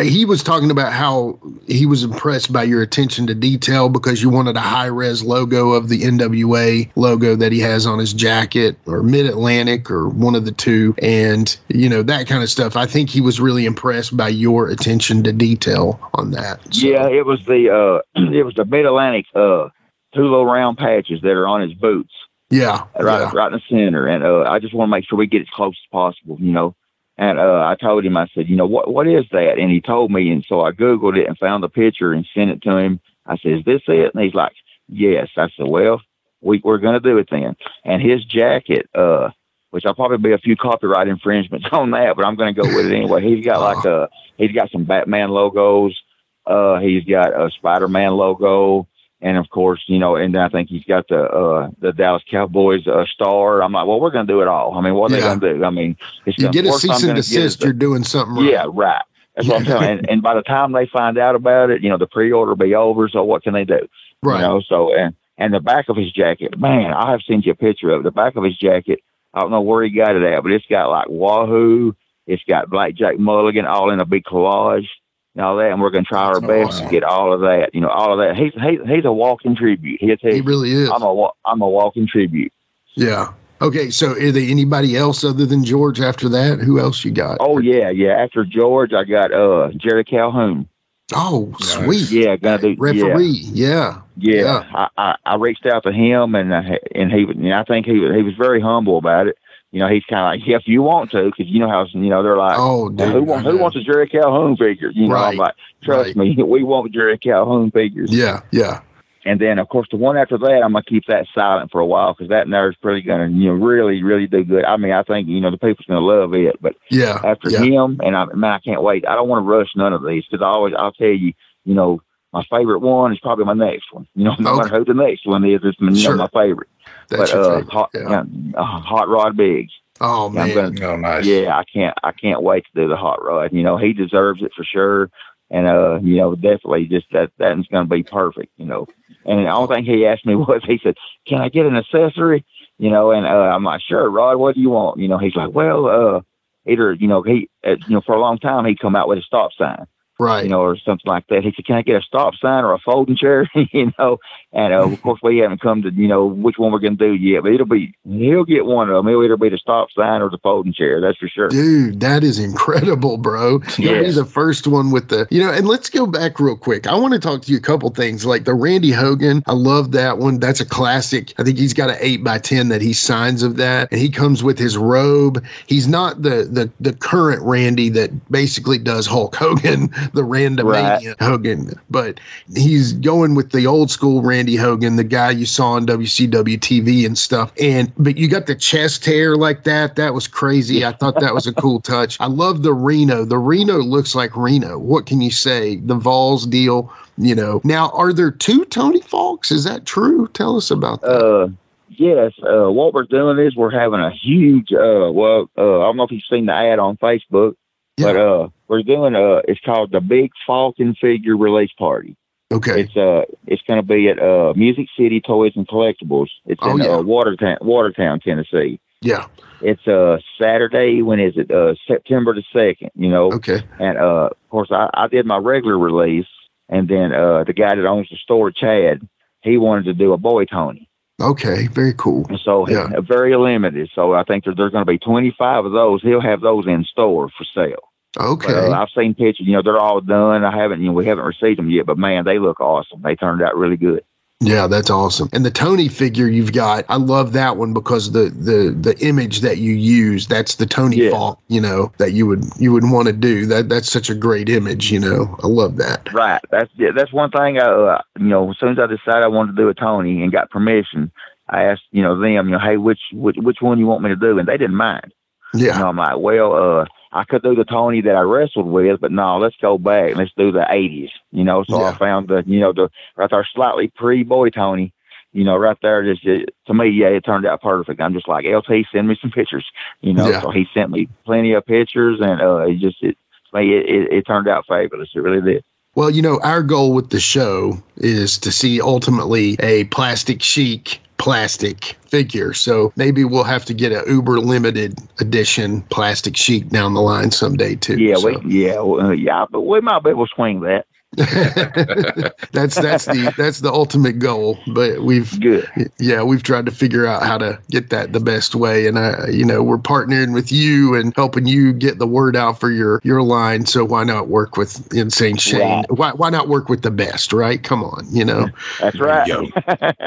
he 0.00 0.24
was 0.24 0.42
talking 0.42 0.70
about 0.70 0.92
how 0.92 1.38
he 1.66 1.86
was 1.86 2.02
impressed 2.02 2.52
by 2.52 2.62
your 2.62 2.82
attention 2.82 3.26
to 3.28 3.34
detail 3.34 3.88
because 3.88 4.22
you 4.22 4.28
wanted 4.28 4.56
a 4.56 4.60
high 4.60 4.86
res 4.86 5.22
logo 5.22 5.70
of 5.70 5.88
the 5.88 6.02
NWA 6.02 6.90
logo 6.96 7.36
that 7.36 7.52
he 7.52 7.60
has 7.60 7.86
on 7.86 7.98
his 7.98 8.12
jacket 8.12 8.76
or 8.86 9.02
Mid 9.02 9.26
Atlantic 9.26 9.90
or 9.90 10.08
one 10.08 10.34
of 10.34 10.44
the 10.44 10.52
two. 10.52 10.94
And, 11.00 11.56
you 11.68 11.88
know, 11.88 12.02
that 12.02 12.26
kind 12.26 12.42
of 12.42 12.50
stuff. 12.50 12.76
I 12.76 12.86
think 12.86 13.10
he 13.10 13.20
was 13.20 13.40
really 13.40 13.64
impressed 13.64 14.16
by 14.16 14.28
your 14.28 14.68
attention 14.68 15.22
to 15.24 15.32
detail 15.32 16.00
on 16.14 16.32
that. 16.32 16.60
So, 16.74 16.86
Yeah, 16.86 17.08
it 17.08 17.24
was 17.24 17.44
the 17.46 17.70
uh, 17.70 18.20
it 18.32 18.44
was 18.44 18.54
the 18.54 18.64
Mid 18.64 18.86
Atlantic 18.86 19.26
uh, 19.34 19.68
two 20.14 20.22
little 20.22 20.46
round 20.46 20.78
patches 20.78 21.20
that 21.22 21.30
are 21.30 21.46
on 21.46 21.60
his 21.60 21.74
boots. 21.74 22.12
Yeah. 22.50 22.84
right, 22.98 23.20
yeah. 23.20 23.30
right 23.34 23.52
in 23.52 23.54
the 23.54 23.62
center. 23.68 24.06
And 24.06 24.22
uh, 24.22 24.42
I 24.42 24.58
just 24.58 24.74
want 24.74 24.88
to 24.88 24.90
make 24.90 25.08
sure 25.08 25.18
we 25.18 25.26
get 25.26 25.42
as 25.42 25.48
close 25.52 25.72
as 25.72 25.90
possible, 25.90 26.36
you 26.40 26.52
know. 26.52 26.74
And 27.16 27.38
uh, 27.38 27.62
I 27.64 27.76
told 27.80 28.04
him, 28.04 28.16
I 28.16 28.26
said, 28.34 28.48
you 28.48 28.56
know, 28.56 28.66
what 28.66 28.92
what 28.92 29.06
is 29.06 29.24
that? 29.30 29.58
And 29.58 29.70
he 29.70 29.80
told 29.80 30.10
me, 30.10 30.30
and 30.30 30.44
so 30.48 30.62
I 30.62 30.72
googled 30.72 31.16
it 31.16 31.28
and 31.28 31.38
found 31.38 31.62
the 31.62 31.68
picture 31.68 32.12
and 32.12 32.26
sent 32.34 32.50
it 32.50 32.62
to 32.62 32.76
him. 32.76 33.00
I 33.26 33.36
said, 33.38 33.52
is 33.52 33.64
this 33.64 33.82
it? 33.86 34.14
And 34.14 34.24
he's 34.24 34.34
like, 34.34 34.52
yes. 34.88 35.28
I 35.36 35.48
said, 35.56 35.66
well, 35.66 36.00
we 36.40 36.60
we're 36.64 36.78
gonna 36.78 37.00
do 37.00 37.18
it 37.18 37.28
then. 37.30 37.56
And 37.84 38.02
his 38.02 38.24
jacket, 38.24 38.88
uh, 38.94 39.30
which 39.70 39.86
I'll 39.86 39.94
probably 39.94 40.18
be 40.18 40.32
a 40.32 40.38
few 40.38 40.56
copyright 40.56 41.08
infringements 41.08 41.66
on 41.72 41.92
that, 41.92 42.16
but 42.16 42.24
I'm 42.24 42.36
gonna 42.36 42.52
go 42.52 42.62
with 42.62 42.86
it 42.86 42.94
anyway. 42.94 43.22
He's 43.22 43.44
got 43.44 43.60
like 43.60 43.84
a 43.84 44.08
he's 44.36 44.52
got 44.52 44.70
some 44.70 44.84
Batman 44.84 45.30
logos. 45.30 46.00
Uh, 46.46 46.78
he's 46.80 47.04
got 47.04 47.28
a 47.28 47.50
Spider 47.50 47.88
Man 47.88 48.12
logo 48.12 48.86
and 49.24 49.36
of 49.38 49.48
course, 49.50 49.82
you 49.88 49.98
know, 49.98 50.14
and 50.14 50.36
I 50.36 50.48
think 50.48 50.68
he's 50.68 50.84
got 50.84 51.08
the 51.08 51.22
uh, 51.24 51.70
the 51.80 51.92
Dallas 51.92 52.22
Cowboys 52.30 52.86
uh, 52.86 53.04
star. 53.06 53.62
I'm 53.62 53.72
like, 53.72 53.86
well, 53.88 53.98
we're 54.00 54.10
going 54.12 54.26
to 54.26 54.32
do 54.32 54.42
it 54.42 54.46
all. 54.48 54.74
I 54.76 54.80
mean, 54.82 54.94
what 54.94 55.10
are 55.10 55.16
Yeah. 55.16 55.20
they 55.20 55.26
going 55.26 55.40
to 55.40 55.54
do? 55.58 55.64
I 55.64 55.70
mean, 55.70 55.96
it's 56.26 56.38
You 56.38 56.50
get 56.50 56.66
a 56.66 56.72
cease 56.74 57.02
and 57.02 57.16
desist, 57.16 57.64
you're 57.64 57.72
doing 57.72 58.04
something 58.04 58.36
right. 58.36 58.52
yeah, 58.52 58.66
right. 58.68 59.02
That's 59.34 59.48
what 59.48 59.58
I'm 59.60 59.64
telling. 59.72 59.82
you. 59.88 59.88
And, 59.98 60.10
and 60.10 60.22
by 60.22 60.34
the 60.34 60.42
time 60.42 60.70
they 60.72 60.86
find 60.86 61.18
out 61.18 61.34
about 61.34 61.70
it, 61.70 61.82
you 61.82 61.88
know, 61.88 61.98
the 61.98 62.06
pre-order 62.06 62.50
will 62.52 62.56
be 62.56 62.74
over. 62.76 63.08
So 63.08 63.24
what 63.24 63.42
can 63.42 63.54
they 63.54 63.64
do? 63.64 63.80
Right. 64.22 64.36
You 64.36 64.42
know, 64.46 64.60
so 64.60 64.94
and 64.94 65.14
and 65.38 65.52
the 65.52 65.58
back 65.60 65.88
of 65.88 65.96
his 65.96 66.12
jacket, 66.12 66.56
man, 66.60 66.92
I 66.92 67.10
have 67.10 67.22
sent 67.22 67.44
you 67.46 67.52
a 67.52 67.56
picture 67.56 67.90
of 67.90 68.00
it. 68.00 68.04
the 68.04 68.12
back 68.12 68.36
of 68.36 68.44
his 68.44 68.56
jacket. 68.56 69.00
I 69.32 69.40
don't 69.40 69.50
know 69.50 69.62
where 69.62 69.82
he 69.82 69.90
got 69.90 70.14
it 70.14 70.22
at, 70.22 70.42
but 70.44 70.52
it's 70.52 70.66
got 70.66 70.90
like 70.90 71.08
Wahoo. 71.08 71.96
It's 72.26 72.42
got 72.44 72.70
Blackjack 72.70 73.18
Mulligan 73.18 73.66
all 73.66 73.90
in 73.90 74.00
a 74.00 74.04
big 74.06 74.22
collage 74.24 74.86
and 75.34 75.44
all 75.44 75.56
that. 75.56 75.70
And 75.70 75.80
we're 75.80 75.90
going 75.90 76.04
to 76.04 76.08
try 76.08 76.22
our 76.22 76.40
best 76.40 76.78
to 76.78 76.88
get 76.88 77.04
all 77.04 77.32
of 77.32 77.40
that. 77.40 77.70
You 77.72 77.80
know, 77.80 77.88
all 77.88 78.12
of 78.12 78.18
that. 78.18 78.36
He's 78.36 78.52
he's, 78.54 78.80
he's 78.88 79.04
a 79.04 79.12
walking 79.12 79.56
tribute. 79.56 80.00
He'll 80.00 80.16
tell 80.16 80.32
He 80.32 80.40
really 80.40 80.72
is. 80.72 80.90
I'm 80.90 81.02
a 81.02 81.12
wa- 81.12 81.32
I'm 81.44 81.60
a 81.62 81.68
walking 81.68 82.06
tribute. 82.06 82.52
Yeah. 82.94 83.32
Okay. 83.60 83.90
So, 83.90 84.12
are 84.12 84.30
there 84.32 84.48
anybody 84.50 84.96
else 84.96 85.24
other 85.24 85.46
than 85.46 85.64
George 85.64 86.00
after 86.00 86.28
that? 86.30 86.60
Who 86.60 86.78
else 86.78 87.04
you 87.04 87.10
got? 87.10 87.38
Oh 87.40 87.58
yeah, 87.58 87.90
yeah. 87.90 88.12
After 88.12 88.44
George, 88.44 88.92
I 88.92 89.04
got 89.04 89.32
uh 89.32 89.70
Jerry 89.76 90.04
Calhoun. 90.04 90.68
Oh, 91.14 91.54
sweet. 91.60 92.10
Yeah, 92.10 92.36
gonna 92.36 92.58
do 92.58 92.76
Referee. 92.78 93.42
Yeah. 93.52 94.00
Yeah, 94.16 94.40
yeah. 94.40 94.64
I, 94.74 94.88
I 94.96 95.16
I 95.26 95.34
reached 95.36 95.66
out 95.66 95.82
to 95.82 95.92
him 95.92 96.34
and 96.34 96.52
uh, 96.52 96.62
and 96.94 97.12
he 97.12 97.24
and 97.24 97.52
I 97.52 97.64
think 97.64 97.84
he 97.84 97.98
was 97.98 98.14
he 98.14 98.22
was 98.22 98.34
very 98.34 98.60
humble 98.60 98.96
about 98.96 99.26
it. 99.26 99.36
You 99.74 99.80
know, 99.80 99.88
he's 99.88 100.04
kind 100.04 100.20
of 100.20 100.40
like, 100.40 100.48
yeah, 100.48 100.56
if 100.56 100.68
you 100.68 100.82
want 100.82 101.10
to, 101.10 101.24
because 101.24 101.48
you 101.48 101.58
know 101.58 101.68
how 101.68 101.84
you 101.90 102.08
know 102.08 102.22
they're 102.22 102.36
like, 102.36 102.56
Oh, 102.56 102.90
dude, 102.90 103.12
who 103.12 103.24
wants 103.24 103.44
who 103.48 103.58
wants 103.58 103.76
a 103.76 103.80
Jerry 103.80 104.08
Calhoun 104.08 104.56
figure? 104.56 104.90
You 104.94 105.08
know, 105.08 105.16
I'm 105.16 105.36
like, 105.36 105.54
trust 105.82 106.14
me, 106.14 106.36
we 106.46 106.62
want 106.62 106.92
Jerry 106.92 107.18
Calhoun 107.18 107.72
figures. 107.72 108.12
Yeah. 108.12 108.42
Yeah. 108.52 108.82
And 109.26 109.40
then, 109.40 109.58
of 109.58 109.68
course, 109.68 109.88
the 109.90 109.96
one 109.96 110.16
after 110.16 110.38
that, 110.38 110.62
I'm 110.62 110.74
gonna 110.74 110.84
keep 110.84 111.06
that 111.08 111.26
silent 111.34 111.72
for 111.72 111.80
a 111.80 111.86
while 111.86 112.12
because 112.14 112.28
that 112.28 112.46
nerve's 112.46 112.76
really 112.84 113.02
gonna, 113.02 113.26
you 113.28 113.46
know, 113.48 113.54
really, 113.54 114.00
really 114.04 114.28
do 114.28 114.44
good. 114.44 114.64
I 114.64 114.76
mean, 114.76 114.92
I 114.92 115.02
think 115.02 115.26
you 115.26 115.40
know 115.40 115.50
the 115.50 115.58
people's 115.58 115.86
gonna 115.88 115.98
love 116.06 116.34
it. 116.34 116.54
But 116.60 116.76
Yeah. 116.90 117.20
after 117.24 117.50
yeah. 117.50 117.62
him, 117.64 118.00
and 118.04 118.16
I, 118.16 118.26
man, 118.26 118.52
I 118.52 118.58
can't 118.60 118.82
wait. 118.82 119.04
I 119.08 119.16
don't 119.16 119.28
want 119.28 119.44
to 119.44 119.50
rush 119.50 119.70
none 119.74 119.92
of 119.92 120.06
these 120.06 120.24
because 120.30 120.40
I 120.44 120.48
always, 120.50 120.74
I'll 120.78 120.92
tell 120.92 121.08
you, 121.08 121.32
you 121.64 121.74
know, 121.74 122.00
my 122.32 122.44
favorite 122.44 122.78
one 122.80 123.12
is 123.12 123.18
probably 123.18 123.44
my 123.44 123.54
next 123.54 123.92
one. 123.92 124.06
You 124.14 124.22
know, 124.24 124.36
no 124.38 124.50
Okay. 124.50 124.62
matter 124.62 124.78
who 124.78 124.84
the 124.84 124.94
next 124.94 125.26
one 125.26 125.44
is, 125.44 125.62
it's 125.64 125.80
you 125.80 125.90
know, 125.90 125.94
Sure. 125.96 126.16
my 126.16 126.28
favorite. 126.28 126.68
That's 127.08 127.32
but 127.32 127.38
uh, 127.38 127.64
hot, 127.64 127.90
yeah. 127.94 128.24
uh, 128.56 128.62
hot 128.62 129.08
rod 129.08 129.36
Biggs. 129.36 129.72
Oh 130.00 130.32
Yeah, 130.32 130.42
I'm 130.42 130.54
man. 130.54 130.74
gonna- 130.74 130.92
Oh, 130.92 130.96
nice. 130.96 131.24
Yeah, 131.24 131.56
I 131.56 131.64
can't, 131.72 131.96
I 132.02 132.12
can't 132.12 132.42
wait 132.42 132.64
to 132.64 132.82
do 132.82 132.88
the 132.88 132.96
hot 132.96 133.22
rod. 133.24 133.52
You 133.52 133.62
know, 133.62 133.76
he 133.76 133.92
deserves 133.92 134.42
it 134.42 134.52
for 134.56 134.64
sure. 134.64 135.10
And 135.50 135.66
uh, 135.66 135.98
you 136.02 136.16
know, 136.16 136.34
definitely 136.34 136.86
just 136.86 137.06
that 137.12 137.30
that's 137.38 137.66
going 137.68 137.84
to 137.86 137.94
be 137.94 138.02
perfect. 138.02 138.50
You 138.56 138.64
know, 138.66 138.86
and 139.26 139.44
the 139.44 139.50
only 139.50 139.74
thing 139.74 139.84
he 139.84 140.06
asked 140.06 140.26
me 140.26 140.34
was, 140.34 140.62
he 140.66 140.80
said, 140.82 140.94
"Can 141.28 141.40
I 141.40 141.48
get 141.50 141.66
an 141.66 141.76
accessory?" 141.76 142.44
You 142.78 142.90
know, 142.90 143.12
and 143.12 143.26
uh, 143.26 143.28
I'm 143.28 143.62
like, 143.62 143.82
"Sure, 143.82 144.10
Rod. 144.10 144.38
What 144.38 144.54
do 144.54 144.60
you 144.62 144.70
want?" 144.70 144.98
You 144.98 145.06
know, 145.06 145.18
he's 145.18 145.36
like, 145.36 145.52
"Well, 145.52 145.86
uh, 145.86 146.20
either 146.66 146.94
you 146.94 147.06
know, 147.06 147.22
he, 147.22 147.48
uh, 147.64 147.76
you 147.86 147.94
know, 147.94 148.00
for 148.04 148.14
a 148.16 148.20
long 148.20 148.38
time 148.38 148.64
he 148.64 148.74
come 148.74 148.96
out 148.96 149.06
with 149.06 149.18
a 149.18 149.22
stop 149.22 149.50
sign." 149.56 149.86
Right. 150.18 150.44
you 150.44 150.48
know, 150.48 150.60
or 150.60 150.76
something 150.78 151.06
like 151.10 151.26
that. 151.28 151.42
He 151.42 151.52
said, 151.54 151.66
"Can 151.66 151.76
I 151.76 151.82
get 151.82 151.96
a 152.00 152.02
stop 152.02 152.34
sign 152.36 152.64
or 152.64 152.72
a 152.72 152.78
folding 152.78 153.16
chair?" 153.16 153.48
you 153.54 153.92
know, 153.98 154.18
and 154.54 154.72
uh, 154.72 154.84
of 154.84 155.02
course 155.02 155.20
we 155.22 155.38
haven't 155.38 155.60
come 155.60 155.82
to 155.82 155.92
you 155.92 156.08
know 156.08 156.26
which 156.26 156.56
one 156.58 156.72
we're 156.72 156.78
going 156.78 156.96
to 156.96 157.06
do 157.06 157.14
yet, 157.14 157.42
but 157.42 157.52
it'll 157.52 157.66
be 157.66 157.94
he'll 158.08 158.44
get 158.44 158.64
one 158.64 158.88
of 158.88 158.94
them. 158.94 159.08
It'll 159.08 159.24
either 159.24 159.36
be 159.36 159.48
the 159.48 159.58
stop 159.58 159.90
sign 159.92 160.22
or 160.22 160.30
the 160.30 160.38
folding 160.38 160.72
chair. 160.72 161.00
That's 161.00 161.18
for 161.18 161.28
sure. 161.28 161.48
Dude, 161.48 162.00
that 162.00 162.22
is 162.24 162.38
incredible, 162.38 163.16
bro. 163.18 163.60
You'll 163.76 164.04
be 164.04 164.10
the 164.10 164.24
first 164.24 164.66
one 164.66 164.90
with 164.90 165.08
the, 165.08 165.26
you 165.30 165.40
know, 165.40 165.52
and 165.52 165.66
let's 165.66 165.90
go 165.90 166.06
back 166.06 166.38
real 166.38 166.56
quick. 166.56 166.86
I 166.86 166.94
want 166.94 167.14
to 167.14 167.20
talk 167.20 167.42
to 167.42 167.52
you 167.52 167.58
a 167.58 167.60
couple 167.60 167.90
things 167.90 168.24
like 168.24 168.44
the 168.44 168.54
Randy 168.54 168.90
Hogan. 168.90 169.42
I 169.46 169.52
love 169.52 169.92
that 169.92 170.18
one. 170.18 170.38
That's 170.38 170.60
a 170.60 170.64
classic. 170.64 171.32
I 171.38 171.42
think 171.42 171.58
he's 171.58 171.74
got 171.74 171.90
an 171.90 171.96
eight 172.00 172.22
by 172.22 172.38
10 172.38 172.68
that 172.68 172.80
he 172.80 172.92
signs 172.92 173.42
of 173.42 173.56
that. 173.56 173.88
And 173.90 174.00
he 174.00 174.08
comes 174.08 174.42
with 174.42 174.58
his 174.58 174.76
robe. 174.76 175.44
He's 175.66 175.88
not 175.88 176.22
the, 176.22 176.48
the, 176.50 176.70
the 176.80 176.92
current 176.92 177.42
Randy 177.42 177.88
that 177.90 178.30
basically 178.30 178.78
does 178.78 179.06
Hulk 179.06 179.34
Hogan, 179.34 179.86
the 180.12 180.22
Randomania 180.22 181.14
Hogan, 181.20 181.72
but 181.90 182.20
he's 182.54 182.92
going 182.92 183.34
with 183.34 183.52
the 183.52 183.66
old 183.66 183.90
school 183.90 184.22
Randy 184.22 184.43
Hogan, 184.52 184.96
the 184.96 185.04
guy 185.04 185.30
you 185.30 185.46
saw 185.46 185.72
on 185.72 185.86
WCW 185.86 186.58
TV 186.58 187.06
and 187.06 187.16
stuff. 187.16 187.52
And, 187.60 187.92
but 187.96 188.16
you 188.16 188.28
got 188.28 188.46
the 188.46 188.54
chest 188.54 189.04
hair 189.04 189.36
like 189.36 189.64
that. 189.64 189.96
That 189.96 190.14
was 190.14 190.28
crazy. 190.28 190.84
I 190.84 190.92
thought 190.92 191.18
that 191.20 191.34
was 191.34 191.46
a 191.46 191.52
cool 191.54 191.80
touch. 191.82 192.20
I 192.20 192.26
love 192.26 192.62
the 192.62 192.74
Reno. 192.74 193.24
The 193.24 193.38
Reno 193.38 193.78
looks 193.78 194.14
like 194.14 194.36
Reno. 194.36 194.78
What 194.78 195.06
can 195.06 195.20
you 195.20 195.30
say? 195.30 195.76
The 195.76 195.94
Vols 195.94 196.46
deal, 196.46 196.92
you 197.16 197.34
know. 197.34 197.60
Now, 197.64 197.90
are 197.90 198.12
there 198.12 198.30
two 198.30 198.64
Tony 198.66 199.00
Falks? 199.00 199.50
Is 199.50 199.64
that 199.64 199.86
true? 199.86 200.28
Tell 200.28 200.56
us 200.56 200.70
about 200.70 201.00
that. 201.00 201.08
Uh, 201.08 201.48
yes. 201.88 202.32
Uh, 202.42 202.70
what 202.70 202.92
we're 202.92 203.04
doing 203.04 203.38
is 203.38 203.56
we're 203.56 203.70
having 203.70 204.00
a 204.00 204.10
huge. 204.10 204.72
Uh, 204.72 205.10
well, 205.10 205.50
uh, 205.56 205.80
I 205.80 205.84
don't 205.86 205.96
know 205.96 206.04
if 206.04 206.12
you've 206.12 206.22
seen 206.30 206.46
the 206.46 206.54
ad 206.54 206.78
on 206.78 206.96
Facebook. 206.98 207.54
But 207.96 208.16
uh, 208.16 208.48
we're 208.68 208.82
doing 208.82 209.14
uh, 209.14 209.42
it's 209.46 209.60
called 209.60 209.92
the 209.92 210.00
Big 210.00 210.32
Falcon 210.46 210.94
Figure 210.94 211.36
Release 211.36 211.72
Party. 211.78 212.16
Okay. 212.54 212.82
It's 212.82 212.96
uh, 212.96 213.22
it's 213.46 213.62
going 213.62 213.80
to 213.80 213.86
be 213.86 214.08
at 214.08 214.18
uh, 214.22 214.52
Music 214.56 214.86
City 214.98 215.20
Toys 215.20 215.52
and 215.56 215.66
Collectibles. 215.66 216.28
It's 216.46 216.60
Oh, 216.62 216.70
in 216.72 216.78
yeah. 216.78 216.90
uh, 216.96 217.02
Watertown, 217.02 217.56
Watertown, 217.60 218.20
Tennessee. 218.20 218.80
Yeah. 219.00 219.26
It's 219.60 219.86
uh 219.86 220.18
Saturday. 220.40 221.02
When 221.02 221.20
is 221.20 221.34
it? 221.36 221.50
Uh, 221.50 221.74
September 221.86 222.34
the 222.34 222.44
second. 222.52 222.90
You 222.94 223.08
know. 223.10 223.32
Okay. 223.32 223.60
And 223.78 223.98
uh, 223.98 224.28
of 224.30 224.48
course, 224.50 224.68
I, 224.70 224.88
I 224.94 225.08
did 225.08 225.26
my 225.26 225.36
regular 225.38 225.78
release, 225.78 226.26
and 226.68 226.88
then 226.88 227.12
uh, 227.12 227.44
the 227.44 227.52
guy 227.52 227.74
that 227.74 227.86
owns 227.86 228.08
the 228.10 228.16
store, 228.16 228.50
Chad, 228.50 229.06
he 229.42 229.56
wanted 229.58 229.84
to 229.86 229.94
do 229.94 230.12
a 230.12 230.18
boy 230.18 230.44
Tony. 230.44 230.88
Okay. 231.20 231.68
Very 231.68 231.94
cool. 231.94 232.26
And 232.28 232.40
so 232.44 232.68
Yeah. 232.68 232.88
uh, 232.96 233.00
very 233.00 233.36
limited. 233.36 233.88
So 233.94 234.14
I 234.14 234.24
think 234.24 234.44
that 234.44 234.56
there's 234.56 234.72
going 234.72 234.84
to 234.84 234.90
be 234.92 234.98
25 234.98 235.64
of 235.66 235.72
those. 235.72 236.02
He'll 236.02 236.20
have 236.20 236.40
those 236.40 236.66
in 236.66 236.84
store 236.84 237.28
for 237.28 237.44
sale. 237.54 237.88
Okay. 238.18 238.52
But, 238.52 238.70
uh, 238.70 238.82
I've 238.82 238.88
seen 238.96 239.14
pictures. 239.14 239.46
You 239.46 239.54
know, 239.54 239.62
they're 239.62 239.78
all 239.78 240.00
done. 240.00 240.44
I 240.44 240.56
haven't. 240.56 240.80
You 240.80 240.86
know, 240.86 240.92
we 240.92 241.06
haven't 241.06 241.24
received 241.24 241.58
them 241.58 241.70
yet. 241.70 241.86
But 241.86 241.98
man, 241.98 242.24
they 242.24 242.38
look 242.38 242.60
awesome. 242.60 243.02
They 243.02 243.16
turned 243.16 243.42
out 243.42 243.56
really 243.56 243.76
good. 243.76 244.04
Yeah, 244.40 244.66
that's 244.66 244.90
awesome. 244.90 245.28
And 245.32 245.44
the 245.44 245.50
Tony 245.50 245.88
figure 245.88 246.28
you've 246.28 246.52
got, 246.52 246.84
I 246.88 246.96
love 246.96 247.32
that 247.32 247.56
one 247.56 247.72
because 247.72 248.12
the 248.12 248.30
the 248.30 248.76
the 248.78 248.98
image 248.98 249.40
that 249.40 249.58
you 249.58 249.72
use, 249.72 250.26
that's 250.26 250.56
the 250.56 250.66
Tony 250.66 250.96
Yeah. 250.96 251.10
Falk, 251.10 251.40
you 251.48 251.60
know, 251.60 251.92
that 251.98 252.12
you 252.12 252.26
would 252.26 252.44
you 252.58 252.72
would 252.72 252.84
want 252.84 253.06
to 253.06 253.12
do. 253.12 253.46
That 253.46 253.68
that's 253.68 253.90
such 253.90 254.10
a 254.10 254.14
great 254.14 254.48
image, 254.48 254.90
you 254.90 255.00
know. 255.00 255.36
I 255.42 255.46
love 255.46 255.76
that. 255.76 256.12
Right. 256.12 256.42
That's 256.50 256.70
yeah, 256.74 256.90
that's 256.94 257.12
one 257.12 257.30
thing. 257.30 257.58
I, 257.58 257.62
uh, 257.62 258.02
you 258.18 258.26
know, 258.26 258.50
as 258.50 258.58
soon 258.58 258.72
as 258.72 258.78
I 258.78 258.86
decided 258.86 259.24
I 259.24 259.28
wanted 259.28 259.56
to 259.56 259.62
do 259.62 259.68
a 259.68 259.74
Tony 259.74 260.22
and 260.22 260.32
got 260.32 260.50
permission, 260.50 261.10
I 261.48 261.64
asked 261.64 261.84
you 261.92 262.02
know 262.02 262.18
them, 262.20 262.48
you 262.48 262.52
know, 262.52 262.58
hey, 262.58 262.76
which 262.76 263.00
which 263.12 263.36
which 263.38 263.58
one 263.60 263.78
you 263.78 263.86
want 263.86 264.02
me 264.02 264.10
to 264.10 264.16
do, 264.16 264.38
and 264.38 264.46
they 264.46 264.58
didn't 264.58 264.76
mind. 264.76 265.12
Yeah. 265.54 265.74
You 265.74 265.78
know, 265.78 265.88
I'm 265.88 265.96
like, 265.96 266.18
well, 266.18 266.80
uh, 266.80 266.84
I 267.14 267.24
could 267.24 267.42
do 267.42 267.54
the 267.54 267.64
Tony 267.64 268.00
that 268.02 268.16
I 268.16 268.20
wrestled 268.20 268.66
with, 268.66 269.00
but 269.00 269.12
no, 269.12 269.38
let's 269.38 269.56
go 269.62 269.78
back. 269.78 270.16
Let's 270.16 270.32
do 270.36 270.50
the 270.50 270.66
'80s. 270.68 271.10
You 271.30 271.44
know, 271.44 271.62
so 271.64 271.82
I 271.84 271.96
found 271.96 272.28
the 272.28 272.42
you 272.44 272.60
know 272.60 272.72
the 272.72 272.90
right 273.16 273.30
there 273.30 273.48
slightly 273.54 273.88
pre 273.94 274.24
boy 274.24 274.50
Tony. 274.50 274.92
You 275.32 275.42
know, 275.44 275.56
right 275.56 275.76
there, 275.82 276.04
just 276.04 276.22
to 276.24 276.74
me, 276.74 276.88
yeah, 276.90 277.08
it 277.08 277.24
turned 277.24 277.44
out 277.46 277.60
perfect. 277.62 278.00
I'm 278.00 278.14
just 278.14 278.28
like, 278.28 278.44
LT, 278.44 278.86
send 278.92 279.08
me 279.08 279.18
some 279.20 279.32
pictures. 279.32 279.66
You 280.00 280.12
know, 280.12 280.28
Yeah. 280.28 280.40
so 280.40 280.50
he 280.50 280.66
sent 280.72 280.90
me 280.90 281.08
plenty 281.24 281.52
of 281.54 281.66
pictures, 281.66 282.20
and 282.20 282.40
uh, 282.40 282.58
it 282.68 282.78
just 282.78 283.02
it, 283.02 283.16
to 283.50 283.58
me, 283.58 283.74
it, 283.74 283.86
it, 283.86 284.12
it 284.12 284.26
turned 284.26 284.46
out 284.46 284.64
fabulous. 284.68 285.10
It 285.14 285.20
really 285.20 285.40
did. 285.40 285.64
Well, 285.96 286.10
you 286.10 286.22
know, 286.22 286.40
our 286.42 286.62
goal 286.62 286.92
with 286.92 287.10
the 287.10 287.20
show 287.20 287.80
is 287.96 288.38
to 288.38 288.50
see 288.50 288.80
ultimately 288.80 289.56
a 289.60 289.84
plastic 289.84 290.42
sheik 290.42 291.00
plastic 291.24 291.96
figure. 292.06 292.52
So 292.52 292.92
maybe 292.96 293.24
we'll 293.24 293.44
have 293.44 293.64
to 293.64 293.72
get 293.72 293.92
a 293.92 294.04
uber 294.06 294.40
limited 294.40 294.98
edition 295.20 295.80
plastic 295.84 296.36
sheik 296.36 296.68
down 296.68 296.92
the 296.92 297.00
line 297.00 297.30
someday 297.30 297.76
too. 297.76 297.98
Yeah, 297.98 298.16
So 298.16 298.38
we 298.38 298.62
yeah 298.62 298.74
uh, 298.74 299.08
yeah, 299.08 299.46
but 299.50 299.62
we 299.62 299.80
might 299.80 300.04
be 300.04 300.10
able 300.10 300.26
to 300.26 300.34
swing 300.34 300.60
that. 300.60 300.84
that's 302.52 302.74
that's 302.74 303.06
the 303.06 303.32
that's 303.38 303.60
the 303.60 303.72
ultimate 303.72 304.18
goal. 304.18 304.58
But 304.66 305.00
we've 305.00 305.40
Good. 305.40 305.66
yeah, 305.98 306.22
we've 306.22 306.42
tried 306.42 306.66
to 306.66 306.72
figure 306.72 307.06
out 307.06 307.22
how 307.22 307.38
to 307.38 307.58
get 307.70 307.88
that 307.88 308.12
the 308.12 308.20
best 308.20 308.54
way. 308.54 308.86
And 308.86 308.98
I, 308.98 309.28
you 309.28 309.46
know, 309.46 309.62
we're 309.62 309.78
partnering 309.78 310.34
with 310.34 310.52
you 310.52 310.94
and 310.94 311.14
helping 311.16 311.46
you 311.46 311.72
get 311.72 311.98
the 311.98 312.06
word 312.06 312.36
out 312.36 312.60
for 312.60 312.70
your 312.70 313.00
your 313.02 313.22
line. 313.22 313.64
So 313.64 313.82
why 313.82 314.04
not 314.04 314.28
work 314.28 314.58
with 314.58 314.92
Insane 314.92 315.38
Shane? 315.38 315.86
Right. 315.88 315.90
Why 315.90 316.10
why 316.10 316.28
not 316.28 316.48
work 316.48 316.68
with 316.68 316.82
the 316.82 316.90
best? 316.90 317.32
Right? 317.32 317.62
Come 317.62 317.82
on, 317.82 318.06
you 318.10 318.26
know. 318.26 318.50
That's 318.78 319.00
right. 319.00 319.26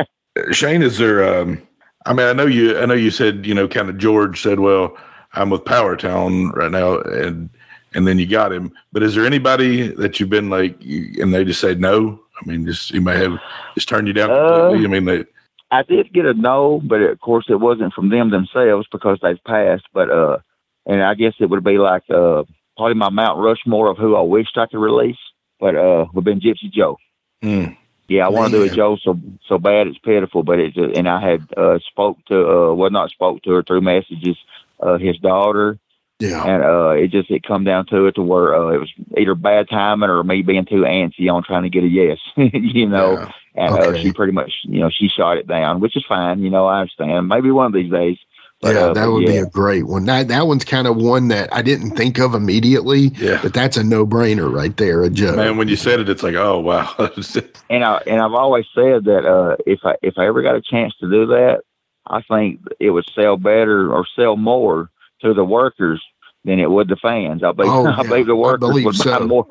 Shane, 0.51 0.81
is 0.81 0.97
there? 0.97 1.23
Um, 1.23 1.61
I 2.05 2.13
mean, 2.13 2.27
I 2.27 2.33
know 2.33 2.45
you. 2.45 2.77
I 2.77 2.85
know 2.85 2.93
you 2.93 3.11
said 3.11 3.45
you 3.45 3.53
know, 3.53 3.67
kind 3.67 3.89
of 3.89 3.97
George 3.97 4.41
said, 4.41 4.59
"Well, 4.59 4.97
I'm 5.33 5.49
with 5.49 5.65
Power 5.65 5.95
Town 5.95 6.49
right 6.49 6.71
now," 6.71 6.99
and 6.99 7.49
and 7.93 8.07
then 8.07 8.19
you 8.19 8.25
got 8.25 8.51
him. 8.51 8.71
But 8.91 9.03
is 9.03 9.15
there 9.15 9.25
anybody 9.25 9.87
that 9.95 10.19
you've 10.19 10.29
been 10.29 10.49
like, 10.49 10.75
you, 10.83 11.21
and 11.21 11.33
they 11.33 11.43
just 11.43 11.61
said 11.61 11.79
no? 11.79 12.19
I 12.41 12.45
mean, 12.45 12.65
just 12.65 12.91
you 12.91 13.01
may 13.01 13.17
have 13.17 13.39
just 13.75 13.89
turned 13.89 14.07
you 14.07 14.13
down 14.13 14.31
Uh. 14.31 14.69
I 14.69 14.87
mean, 14.87 15.05
they, 15.05 15.25
I 15.71 15.83
did 15.83 16.13
get 16.13 16.25
a 16.25 16.33
no, 16.33 16.81
but 16.83 17.01
of 17.01 17.19
course 17.19 17.45
it 17.49 17.59
wasn't 17.59 17.93
from 17.93 18.09
them 18.09 18.31
themselves 18.31 18.87
because 18.91 19.19
they've 19.21 19.43
passed. 19.45 19.85
But 19.93 20.09
uh, 20.09 20.37
and 20.85 21.03
I 21.03 21.13
guess 21.15 21.33
it 21.39 21.49
would 21.49 21.63
be 21.63 21.77
like 21.77 22.03
uh, 22.09 22.43
probably 22.77 22.95
my 22.95 23.09
Mount 23.09 23.39
Rushmore 23.39 23.89
of 23.89 23.97
who 23.97 24.15
I 24.15 24.21
wished 24.21 24.57
I 24.57 24.67
could 24.67 24.79
release. 24.79 25.17
But 25.59 25.75
uh, 25.75 26.05
would 26.13 26.23
been 26.23 26.39
Gypsy 26.39 26.71
Joe. 26.71 26.97
mm, 27.43 27.76
Yeah, 28.07 28.25
I 28.25 28.29
want 28.29 28.53
to 28.53 28.59
do 28.59 28.63
a 28.71 28.75
Joe 28.75 28.97
so 29.03 29.19
so 29.47 29.57
bad 29.57 29.87
it's 29.87 29.97
pitiful, 29.97 30.43
but 30.43 30.59
it's 30.59 30.77
uh, 30.77 30.89
and 30.95 31.09
I 31.09 31.19
had 31.19 31.47
uh 31.57 31.79
spoke 31.89 32.17
to 32.27 32.35
uh 32.39 32.73
well 32.73 32.89
not 32.89 33.09
spoke 33.09 33.41
to 33.43 33.51
her 33.51 33.63
through 33.63 33.81
messages 33.81 34.37
uh 34.79 34.97
his 34.97 35.17
daughter. 35.17 35.77
Yeah. 36.19 36.43
and 36.43 36.63
uh 36.63 36.89
it 36.91 37.11
just 37.11 37.29
it 37.29 37.43
come 37.43 37.63
down 37.63 37.85
to 37.87 38.07
it 38.07 38.13
to 38.15 38.23
where 38.23 38.55
uh 38.55 38.69
it 38.69 38.79
was 38.79 38.91
either 39.15 39.35
bad 39.35 39.69
timing 39.69 40.09
or 40.09 40.23
me 40.23 40.41
being 40.41 40.65
too 40.65 40.81
antsy 40.81 41.31
on 41.31 41.43
trying 41.43 41.61
to 41.63 41.69
get 41.69 41.83
a 41.83 41.87
yes 41.87 42.17
you 42.37 42.87
know. 42.89 43.11
Yeah. 43.19 43.31
and 43.53 43.73
uh, 43.75 43.97
she 43.97 44.13
pretty 44.13 44.31
much 44.33 44.51
you 44.63 44.79
know 44.79 44.89
she 44.89 45.09
shot 45.09 45.37
it 45.37 45.47
down 45.47 45.79
which 45.79 45.95
is 45.95 46.03
fine 46.09 46.39
you 46.41 46.49
know 46.49 46.65
I 46.65 46.79
understand. 46.81 47.27
Maybe 47.27 47.51
one 47.51 47.67
of 47.67 47.73
these 47.73 47.91
days 47.91 48.17
but, 48.61 48.75
yeah, 48.75 48.81
uh, 48.81 48.93
that 48.93 49.05
but 49.05 49.11
would 49.11 49.25
be 49.25 49.37
a 49.37 49.45
great 49.45 49.83
one. 49.87 50.05
That 50.05 50.27
that 50.29 50.47
one's 50.47 50.65
kind 50.65 50.87
of 50.87 50.95
one 50.97 51.27
that 51.27 51.53
I 51.53 51.61
didn't 51.61 51.91
think 51.95 52.17
of 52.19 52.33
immediately, 52.33 53.09
yeah, 53.17 53.39
but 53.41 53.53
that's 53.53 53.77
a 53.77 53.83
no 53.83 54.05
brainer 54.05 54.51
right 54.51 54.75
there, 54.77 55.03
a 55.03 55.09
Joe. 55.09 55.35
man. 55.35 55.57
When 55.57 55.67
you 55.67 55.75
said 55.75 55.99
it, 55.99 56.09
it's 56.09 56.23
like, 56.23 56.35
oh 56.35 56.59
wow. 56.59 56.93
and 57.69 57.83
I 57.83 58.01
and 58.07 58.19
I've 58.21 58.33
always 58.33 58.65
said 58.73 59.05
that 59.05 59.25
uh, 59.25 59.57
if 59.65 59.79
I 59.83 59.95
if 60.01 60.17
I 60.17 60.25
ever 60.27 60.41
got 60.41 60.55
a 60.55 60.61
chance 60.61 60.95
to 61.01 61.09
do 61.09 61.25
that, 61.27 61.61
I 62.07 62.21
think 62.23 62.61
it 62.79 62.89
would 62.91 63.05
sell 63.13 63.37
better 63.37 63.93
or 63.93 64.05
sell 64.15 64.37
more 64.37 64.89
to 65.21 65.33
the 65.33 65.43
workers 65.45 66.03
than 66.45 66.59
it 66.59 66.71
would 66.71 66.87
the 66.87 66.95
fans. 66.95 67.43
I 67.43 67.51
believe 67.51 67.71
Oh, 67.71 67.85
I 67.87 67.97
yeah. 67.97 68.03
believe 68.03 68.25
the 68.27 68.31
I 68.35 68.39
workers 68.39 68.59
believe 68.69 68.85
would 68.85 68.97
buy 68.97 69.03
so. 69.03 69.27
more. 69.27 69.45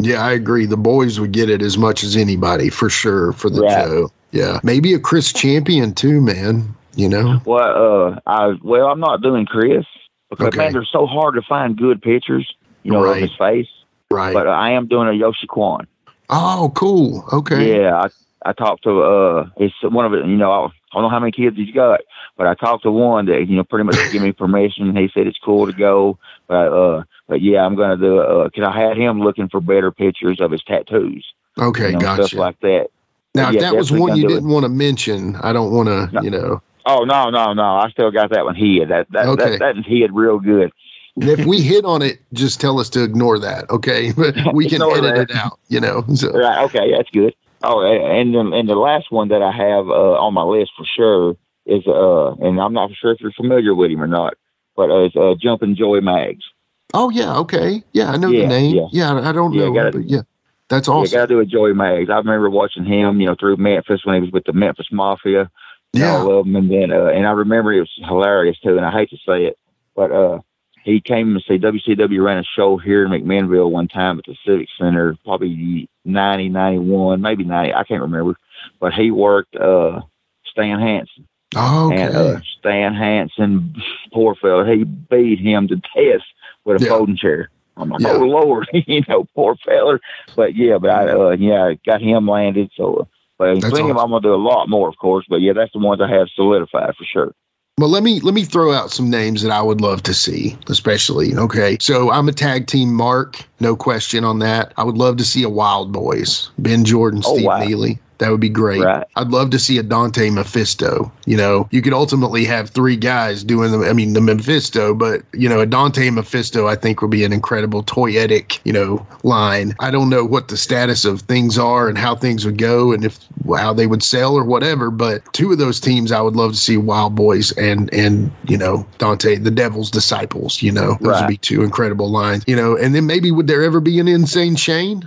Yeah, 0.00 0.22
I 0.24 0.32
agree. 0.32 0.66
The 0.66 0.76
boys 0.76 1.18
would 1.18 1.32
get 1.32 1.48
it 1.48 1.62
as 1.62 1.78
much 1.78 2.02
as 2.04 2.14
anybody 2.16 2.68
for 2.68 2.90
sure 2.90 3.32
for 3.32 3.48
the 3.48 3.62
Right. 3.62 3.84
Joe. 3.86 4.10
Yeah, 4.32 4.58
maybe 4.62 4.92
a 4.92 4.98
Chris 4.98 5.32
Champion 5.32 5.94
too, 5.94 6.20
man. 6.20 6.74
You 6.96 7.08
know. 7.08 7.40
Well, 7.44 8.14
uh, 8.14 8.20
I 8.26 8.54
well 8.62 8.86
I'm 8.86 9.00
not 9.00 9.22
doing 9.22 9.46
Chris 9.46 9.84
because 10.30 10.48
Okay. 10.48 10.58
man 10.58 10.72
they're 10.72 10.84
so 10.90 11.06
hard 11.06 11.34
to 11.34 11.42
find 11.42 11.76
good 11.76 12.00
pictures, 12.02 12.48
you 12.82 12.92
know, 12.92 13.02
Right. 13.02 13.16
of 13.16 13.22
his 13.22 13.36
face. 13.38 13.68
Right. 14.10 14.32
But 14.32 14.46
I 14.48 14.70
am 14.72 14.86
doing 14.86 15.08
a 15.08 15.12
Yoshi 15.12 15.46
Kwan. 15.46 15.86
oh, 16.30 16.72
cool. 16.74 17.24
Okay. 17.32 17.80
Yeah, 17.80 17.94
I 17.96 18.08
I 18.46 18.52
talked 18.52 18.84
to 18.84 19.02
uh, 19.02 19.46
it's 19.56 19.74
one 19.82 20.04
of 20.06 20.12
it. 20.14 20.24
You 20.26 20.36
know, 20.36 20.52
I, 20.52 20.66
I 20.66 20.70
don't 20.94 21.02
know 21.02 21.08
how 21.08 21.18
many 21.18 21.32
kids 21.32 21.56
he's 21.56 21.74
got, 21.74 22.00
but 22.36 22.46
I 22.46 22.54
talked 22.54 22.82
to 22.84 22.90
one 22.92 23.26
that 23.26 23.46
you 23.48 23.56
know 23.56 23.64
pretty 23.64 23.84
much 23.84 23.96
gave 24.10 24.20
me 24.20 24.32
permission. 24.44 24.94
He 24.96 25.08
said 25.14 25.26
it's 25.26 25.38
cool 25.44 25.66
to 25.66 25.72
go, 25.72 26.18
but 26.46 26.72
uh, 26.72 27.02
but 27.26 27.40
yeah, 27.42 27.64
I'm 27.64 27.74
gonna 27.74 27.96
do 27.96 28.18
uh, 28.20 28.48
cause 28.50 28.64
I 28.64 28.78
had 28.78 28.96
him 28.96 29.20
looking 29.20 29.48
for 29.48 29.60
better 29.60 29.90
pictures 29.90 30.40
of 30.40 30.50
his 30.52 30.62
tattoos, 30.62 31.26
Okay, 31.58 31.86
you 31.86 31.92
know, 31.92 31.98
gotcha. 32.00 32.28
stuff 32.28 32.38
like 32.38 32.60
that. 32.60 32.88
now, 33.34 33.50
if 33.50 33.60
that 33.60 33.74
was 33.76 33.90
one 33.90 34.16
you 34.16 34.28
didn't 34.28 34.48
want 34.48 34.64
to 34.64 34.68
mention, 34.68 35.36
I 35.36 35.52
don't 35.52 35.72
want 35.72 35.88
to, 35.88 36.08
No. 36.12 36.20
you 36.22 36.30
know. 36.30 36.62
Oh 36.86 37.04
no, 37.04 37.30
no, 37.30 37.52
no! 37.52 37.62
I 37.62 37.90
still 37.90 38.10
got 38.10 38.30
that 38.30 38.44
one 38.44 38.54
hid. 38.54 38.88
That 38.90 39.10
that 39.12 39.26
Okay. 39.26 39.58
that, 39.58 39.74
that 39.76 39.84
hid 39.86 40.12
real 40.12 40.38
good. 40.38 40.70
if 41.16 41.46
we 41.46 41.60
hit 41.62 41.84
on 41.84 42.02
it, 42.02 42.18
just 42.32 42.60
tell 42.60 42.78
us 42.80 42.90
to 42.90 43.02
ignore 43.02 43.38
that, 43.38 43.70
okay? 43.70 44.12
But 44.16 44.34
we 44.52 44.68
can 44.68 44.82
edit 44.82 45.02
that. 45.14 45.30
it 45.30 45.36
out, 45.36 45.58
you 45.68 45.80
know. 45.80 46.04
So 46.14 46.30
Right? 46.32 46.62
Okay, 46.64 46.90
that's 46.92 47.08
good. 47.10 47.34
Oh, 47.62 47.80
and 47.82 48.34
and 48.36 48.68
the 48.68 48.74
last 48.74 49.10
one 49.10 49.28
that 49.28 49.40
I 49.42 49.50
have 49.52 49.88
uh, 49.88 50.18
on 50.20 50.34
my 50.34 50.42
list 50.42 50.72
for 50.76 50.84
sure 50.84 51.36
is 51.66 51.86
uh, 51.86 52.32
and 52.44 52.60
I'm 52.60 52.74
not 52.74 52.90
sure 53.00 53.12
if 53.12 53.20
you're 53.20 53.32
familiar 53.32 53.74
with 53.74 53.90
him 53.90 54.02
or 54.02 54.06
not, 54.06 54.34
but 54.76 54.90
uh, 54.90 55.04
it's 55.04 55.16
uh, 55.16 55.34
Jumping 55.40 55.76
Joey 55.76 56.00
Maggs. 56.02 56.44
Oh 56.92 57.08
yeah, 57.08 57.34
okay. 57.38 57.82
Yeah, 57.92 58.10
I 58.10 58.18
know 58.18 58.28
Yeah, 58.28 58.42
the 58.42 58.48
name. 58.48 58.76
yeah. 58.76 58.86
Yeah, 58.92 59.28
I 59.28 59.32
don't 59.32 59.52
Yeah, 59.54 59.64
know, 59.66 59.72
gotta- 59.72 59.92
but 59.92 60.06
yeah. 60.08 60.22
That's 60.70 60.88
Yeah, 60.88 60.94
awesome. 60.94 61.16
got 61.18 61.26
to 61.28 61.34
do 61.34 61.40
a 61.40 61.44
Joey 61.46 61.74
Maggs. 61.74 62.08
I 62.10 62.16
remember 62.16 62.48
watching 62.48 62.84
him, 62.86 63.20
you 63.20 63.26
know, 63.26 63.36
through 63.38 63.56
Memphis 63.58 64.00
when 64.04 64.14
he 64.16 64.20
was 64.22 64.30
with 64.32 64.44
the 64.44 64.52
Memphis 64.54 64.86
Mafia. 64.90 65.50
And 65.94 66.02
Yeah. 66.02 66.16
all 66.18 66.38
of 66.40 66.46
them, 66.46 66.56
and 66.56 66.70
then 66.70 66.92
uh, 66.92 67.06
and 67.06 67.26
I 67.26 67.32
remember 67.32 67.72
it 67.72 67.80
was 67.80 67.90
hilarious 68.08 68.58
too. 68.60 68.76
And 68.76 68.84
I 68.86 68.90
hate 68.92 69.10
to 69.10 69.16
say 69.26 69.44
it, 69.46 69.58
but 69.96 70.12
uh, 70.12 70.40
he 70.84 71.00
came 71.00 71.34
to 71.34 71.40
see 71.40 71.58
WCW 71.58 72.22
ran 72.24 72.38
a 72.38 72.44
show 72.44 72.76
here 72.76 73.04
in 73.04 73.10
McMinnville 73.10 73.70
one 73.70 73.88
time 73.88 74.18
at 74.18 74.24
the 74.26 74.36
Civic 74.46 74.68
Center, 74.78 75.16
probably 75.24 75.88
90, 76.04 76.48
91, 76.50 77.20
maybe 77.22 77.44
90, 77.44 77.72
I 77.74 77.84
can't 77.84 78.02
remember. 78.02 78.36
But 78.80 78.92
he 78.92 79.10
worked 79.10 79.56
uh, 79.56 80.02
Stan 80.46 80.80
Hansen. 80.80 81.26
Oh, 81.56 81.86
okay. 81.88 81.96
And 81.96 82.16
uh, 82.16 82.40
Stan 82.58 82.94
Hansen, 82.94 83.74
poor 84.12 84.34
fella, 84.34 84.66
he 84.66 84.84
beat 84.84 85.38
him 85.38 85.68
to 85.68 85.76
death 85.76 86.22
with 86.64 86.76
a 86.76 86.80
Yeah. 86.84 86.88
folding 86.88 87.16
chair. 87.16 87.50
I'm 87.76 87.88
like, 87.90 88.02
Yeah. 88.02 88.12
oh 88.12 88.18
Lord, 88.18 88.68
you 88.72 89.02
know, 89.08 89.26
poor 89.34 89.56
fella. 89.66 89.98
But 90.36 90.54
yeah, 90.54 90.78
but 90.78 90.90
I, 90.90 91.10
uh, 91.10 91.30
yeah, 91.30 91.72
got 91.86 92.02
him 92.02 92.28
landed. 92.28 92.70
So, 92.76 92.96
uh, 92.96 93.04
but 93.38 93.54
That's 93.54 93.64
including 93.64 93.90
him, 93.90 93.98
I'm 93.98 94.10
gonna 94.10 94.20
do 94.20 94.34
a 94.34 94.36
lot 94.36 94.68
more, 94.68 94.88
of 94.88 94.96
course. 94.96 95.24
But 95.28 95.40
yeah, 95.40 95.52
that's 95.52 95.72
the 95.72 95.78
ones 95.78 96.00
I 96.00 96.08
have 96.08 96.28
solidified 96.34 96.94
for 96.96 97.04
sure. 97.04 97.34
Well, 97.78 97.88
let 97.88 98.04
me 98.04 98.20
let 98.20 98.34
me 98.34 98.44
throw 98.44 98.72
out 98.72 98.92
some 98.92 99.10
names 99.10 99.42
that 99.42 99.50
I 99.50 99.60
would 99.60 99.80
love 99.80 100.02
to 100.04 100.14
see, 100.14 100.56
especially. 100.68 101.34
Okay, 101.34 101.76
so 101.80 102.10
I'm 102.12 102.28
a 102.28 102.32
tag 102.32 102.68
team 102.68 102.94
mark, 102.94 103.42
no 103.58 103.74
question 103.74 104.22
on 104.22 104.38
that. 104.38 104.72
I 104.76 104.84
would 104.84 104.96
love 104.96 105.16
to 105.16 105.24
see 105.24 105.42
a 105.42 105.48
Wild 105.48 105.92
Boys, 105.92 106.50
Ben 106.58 106.84
Jordan, 106.84 107.22
Oh, 107.24 107.34
Steve 107.34 107.46
wow. 107.46 107.58
Neely. 107.58 107.98
That 108.24 108.30
would 108.30 108.40
be 108.40 108.48
great. 108.48 108.80
Right. 108.80 109.06
I'd 109.16 109.28
love 109.28 109.50
to 109.50 109.58
see 109.58 109.76
a 109.76 109.82
Dante 109.82 110.30
Mephisto. 110.30 111.12
You 111.26 111.36
know, 111.36 111.68
you 111.70 111.82
could 111.82 111.92
ultimately 111.92 112.46
have 112.46 112.70
three 112.70 112.96
guys 112.96 113.44
doing 113.44 113.70
the, 113.70 113.86
I 113.86 113.92
mean, 113.92 114.14
the 114.14 114.22
Mephisto, 114.22 114.94
but, 114.94 115.20
you 115.34 115.46
know, 115.46 115.60
a 115.60 115.66
Dante 115.66 116.08
Mephisto, 116.08 116.66
I 116.66 116.74
think 116.74 117.02
would 117.02 117.10
be 117.10 117.22
an 117.24 117.34
incredible 117.34 117.82
toyetic, 117.82 118.60
you 118.64 118.72
know, 118.72 119.06
line. 119.24 119.74
I 119.78 119.90
don't 119.90 120.08
know 120.08 120.24
what 120.24 120.48
the 120.48 120.56
status 120.56 121.04
of 121.04 121.20
things 121.20 121.58
are 121.58 121.86
and 121.86 121.98
how 121.98 122.16
things 122.16 122.46
would 122.46 122.56
go 122.56 122.92
and 122.92 123.04
if 123.04 123.18
how 123.58 123.74
they 123.74 123.86
would 123.86 124.02
sell 124.02 124.34
or 124.34 124.44
whatever, 124.44 124.90
but 124.90 125.20
two 125.34 125.52
of 125.52 125.58
those 125.58 125.78
teams 125.78 126.10
I 126.10 126.22
would 126.22 126.34
love 126.34 126.52
to 126.52 126.58
see 126.58 126.78
Wild 126.78 127.14
Boys 127.14 127.52
and, 127.58 127.92
and, 127.92 128.30
you 128.48 128.56
know, 128.56 128.86
Dante, 128.96 129.36
the 129.36 129.50
Devil's 129.50 129.90
Disciples, 129.90 130.62
you 130.62 130.72
know, 130.72 130.96
those 131.00 131.08
Right. 131.08 131.20
would 131.20 131.28
be 131.28 131.36
two 131.36 131.62
incredible 131.62 132.10
lines, 132.10 132.42
you 132.46 132.56
know, 132.56 132.74
and 132.74 132.94
then 132.94 133.04
maybe 133.04 133.30
would 133.30 133.48
there 133.48 133.62
ever 133.62 133.80
be 133.80 134.00
an 134.00 134.08
Insane 134.08 134.56
Shane? 134.56 135.06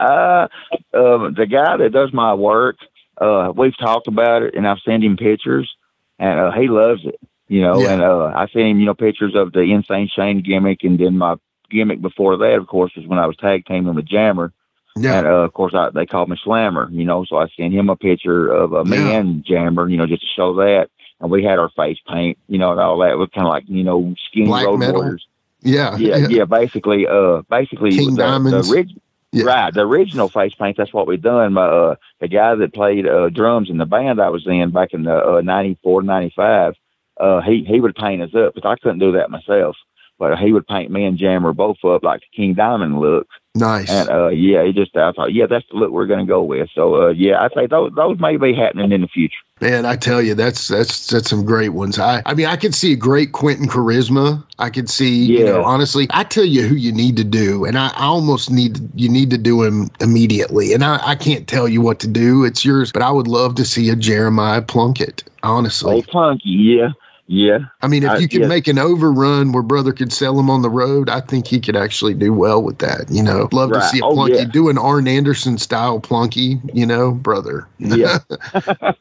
Uh, 0.00 0.48
uh, 0.94 1.30
the 1.30 1.46
guy 1.50 1.76
that 1.76 1.92
does 1.92 2.12
my 2.12 2.34
work, 2.34 2.76
uh, 3.20 3.52
we've 3.54 3.76
talked 3.78 4.08
about 4.08 4.42
it, 4.42 4.54
and 4.54 4.66
I've 4.66 4.78
sent 4.84 5.04
him 5.04 5.16
pictures, 5.16 5.70
and 6.18 6.40
uh, 6.40 6.50
he 6.52 6.68
loves 6.68 7.02
it. 7.04 7.20
You 7.48 7.62
know, 7.62 7.80
Yeah. 7.80 7.92
and 7.92 8.02
uh, 8.02 8.32
I 8.34 8.46
sent 8.46 8.66
him, 8.66 8.78
you 8.80 8.86
know, 8.86 8.94
pictures 8.94 9.34
of 9.34 9.52
the 9.52 9.60
Insane 9.60 10.08
Shane 10.14 10.40
gimmick, 10.42 10.84
and 10.84 10.98
then 10.98 11.18
my 11.18 11.34
gimmick 11.70 12.00
before 12.00 12.36
that, 12.38 12.54
of 12.54 12.66
course, 12.66 12.92
was 12.96 13.06
when 13.06 13.18
I 13.18 13.26
was 13.26 13.36
tag 13.36 13.64
teaming 13.66 13.94
with 13.94 14.06
Jammer. 14.06 14.52
Yeah. 14.96 15.18
And 15.18 15.26
uh, 15.26 15.30
of 15.30 15.52
course, 15.52 15.72
I, 15.74 15.90
they 15.90 16.06
called 16.06 16.28
me 16.28 16.36
Slammer. 16.42 16.88
You 16.90 17.04
know, 17.04 17.24
so 17.24 17.36
I 17.36 17.48
sent 17.56 17.72
him 17.74 17.90
a 17.90 17.96
picture 17.96 18.48
of 18.48 18.74
uh, 18.74 18.84
me 18.84 18.96
Yeah. 18.98 19.18
and 19.18 19.44
Jammer. 19.44 19.88
You 19.88 19.96
know, 19.96 20.06
just 20.06 20.22
to 20.22 20.28
show 20.34 20.54
that, 20.56 20.88
and 21.20 21.30
we 21.30 21.44
had 21.44 21.58
our 21.58 21.70
face 21.70 21.98
paint. 22.08 22.38
You 22.48 22.58
know, 22.58 22.72
and 22.72 22.80
all 22.80 22.98
that. 22.98 23.10
It 23.12 23.16
was 23.18 23.28
kind 23.34 23.46
of 23.46 23.50
like 23.50 23.64
you 23.68 23.84
know, 23.84 24.14
skinny 24.28 24.46
Black 24.46 24.66
road 24.66 24.78
metal. 24.78 25.00
warriors. 25.02 25.26
Yeah. 25.62 25.96
Yeah, 25.96 26.16
yeah, 26.28 26.44
basically, 26.44 27.06
uh, 27.06 27.42
basically 27.50 27.90
King 27.96 28.14
the, 28.14 28.22
Diamonds. 28.22 28.68
the 28.68 28.86
Yeah. 29.32 29.44
right, 29.44 29.74
the 29.74 29.82
original 29.82 30.28
face 30.28 30.54
paint. 30.54 30.76
That's 30.76 30.92
what 30.92 31.06
we 31.06 31.16
done. 31.16 31.52
My 31.52 31.66
uh, 31.66 31.94
the 32.20 32.28
guy 32.28 32.54
that 32.56 32.74
played 32.74 33.06
uh, 33.06 33.28
drums 33.28 33.70
in 33.70 33.78
the 33.78 33.86
band 33.86 34.20
I 34.20 34.28
was 34.28 34.46
in 34.46 34.70
back 34.70 34.92
in 34.92 35.04
the 35.04 35.36
uh, 35.36 35.40
'94, 35.40 36.02
'95, 36.02 36.74
uh, 37.18 37.40
he 37.42 37.64
he 37.64 37.80
would 37.80 37.94
paint 37.94 38.22
us 38.22 38.34
up, 38.34 38.54
but 38.54 38.66
I 38.66 38.76
couldn't 38.76 38.98
do 38.98 39.12
that 39.12 39.30
myself. 39.30 39.76
But 40.20 40.38
he 40.38 40.52
would 40.52 40.66
paint 40.66 40.90
me 40.90 41.06
and 41.06 41.16
Jammer 41.16 41.54
both 41.54 41.82
up 41.82 42.04
like 42.04 42.20
the 42.20 42.36
King 42.36 42.52
Diamond 42.52 43.00
look. 43.00 43.26
Nice. 43.54 43.90
And 43.90 44.10
uh, 44.10 44.28
yeah, 44.28 44.64
he 44.64 44.72
just 44.72 44.94
I 44.94 45.10
thought, 45.12 45.32
yeah, 45.32 45.46
that's 45.46 45.66
the 45.70 45.76
look 45.76 45.90
we're 45.90 46.06
gonna 46.06 46.26
go 46.26 46.42
with. 46.42 46.68
So 46.74 47.06
uh, 47.06 47.08
yeah, 47.08 47.42
I'd 47.42 47.52
say 47.54 47.66
those 47.66 47.90
those 47.96 48.20
may 48.20 48.36
be 48.36 48.54
happening 48.54 48.92
in 48.92 49.00
the 49.00 49.08
future. 49.08 49.38
Man, 49.60 49.86
I 49.86 49.96
tell 49.96 50.22
you, 50.22 50.34
that's 50.34 50.68
that's 50.68 51.08
that's 51.08 51.28
some 51.30 51.44
great 51.44 51.70
ones. 51.70 51.98
I 51.98 52.22
I 52.26 52.34
mean, 52.34 52.46
I 52.46 52.56
could 52.56 52.74
see 52.74 52.92
a 52.92 52.96
great 52.96 53.32
Quentin 53.32 53.66
charisma. 53.66 54.44
I 54.58 54.70
could 54.70 54.88
see, 54.88 55.24
you 55.24 55.44
know, 55.44 55.64
honestly, 55.64 56.06
I 56.10 56.22
tell 56.22 56.44
you 56.44 56.66
who 56.66 56.76
you 56.76 56.92
need 56.92 57.16
to 57.16 57.24
do, 57.24 57.64
and 57.64 57.76
I, 57.76 57.88
I 57.88 58.04
almost 58.04 58.50
need 58.50 58.78
you 58.94 59.08
need 59.08 59.30
to 59.30 59.38
do 59.38 59.62
him 59.62 59.90
immediately. 60.00 60.72
And 60.72 60.84
I, 60.84 61.00
I 61.04 61.14
can't 61.16 61.48
tell 61.48 61.66
you 61.66 61.80
what 61.80 61.98
to 62.00 62.06
do; 62.06 62.44
it's 62.44 62.64
yours. 62.64 62.92
But 62.92 63.02
I 63.02 63.10
would 63.10 63.26
love 63.26 63.54
to 63.56 63.64
see 63.64 63.88
a 63.88 63.96
Jeremiah 63.96 64.62
Plunkett. 64.62 65.24
Honestly, 65.42 65.94
Old 65.94 66.06
Punky, 66.08 66.50
yeah, 66.50 66.90
yeah. 67.30 67.58
I 67.80 67.86
mean, 67.86 68.02
if 68.02 68.20
you 68.20 68.26
could 68.26 68.40
yeah. 68.40 68.48
make 68.48 68.66
an 68.66 68.76
overrun 68.76 69.52
where 69.52 69.62
brother 69.62 69.92
could 69.92 70.12
sell 70.12 70.36
him 70.36 70.50
on 70.50 70.62
the 70.62 70.68
road, 70.68 71.08
I 71.08 71.20
think 71.20 71.46
he 71.46 71.60
could 71.60 71.76
actually 71.76 72.14
do 72.14 72.32
well 72.32 72.60
with 72.60 72.78
that. 72.78 73.08
You 73.08 73.22
know, 73.22 73.48
love 73.52 73.70
to 73.70 73.80
see 73.82 74.00
a 74.00 74.04
Oh, 74.04 74.16
Plunky 74.16 74.38
yeah. 74.38 74.44
do 74.46 74.68
an 74.68 74.76
Arn 74.76 75.06
Anderson 75.06 75.56
style 75.56 76.00
Plunky. 76.00 76.60
You 76.74 76.86
know, 76.86 77.12
brother. 77.12 77.68
Yeah. 77.78 78.18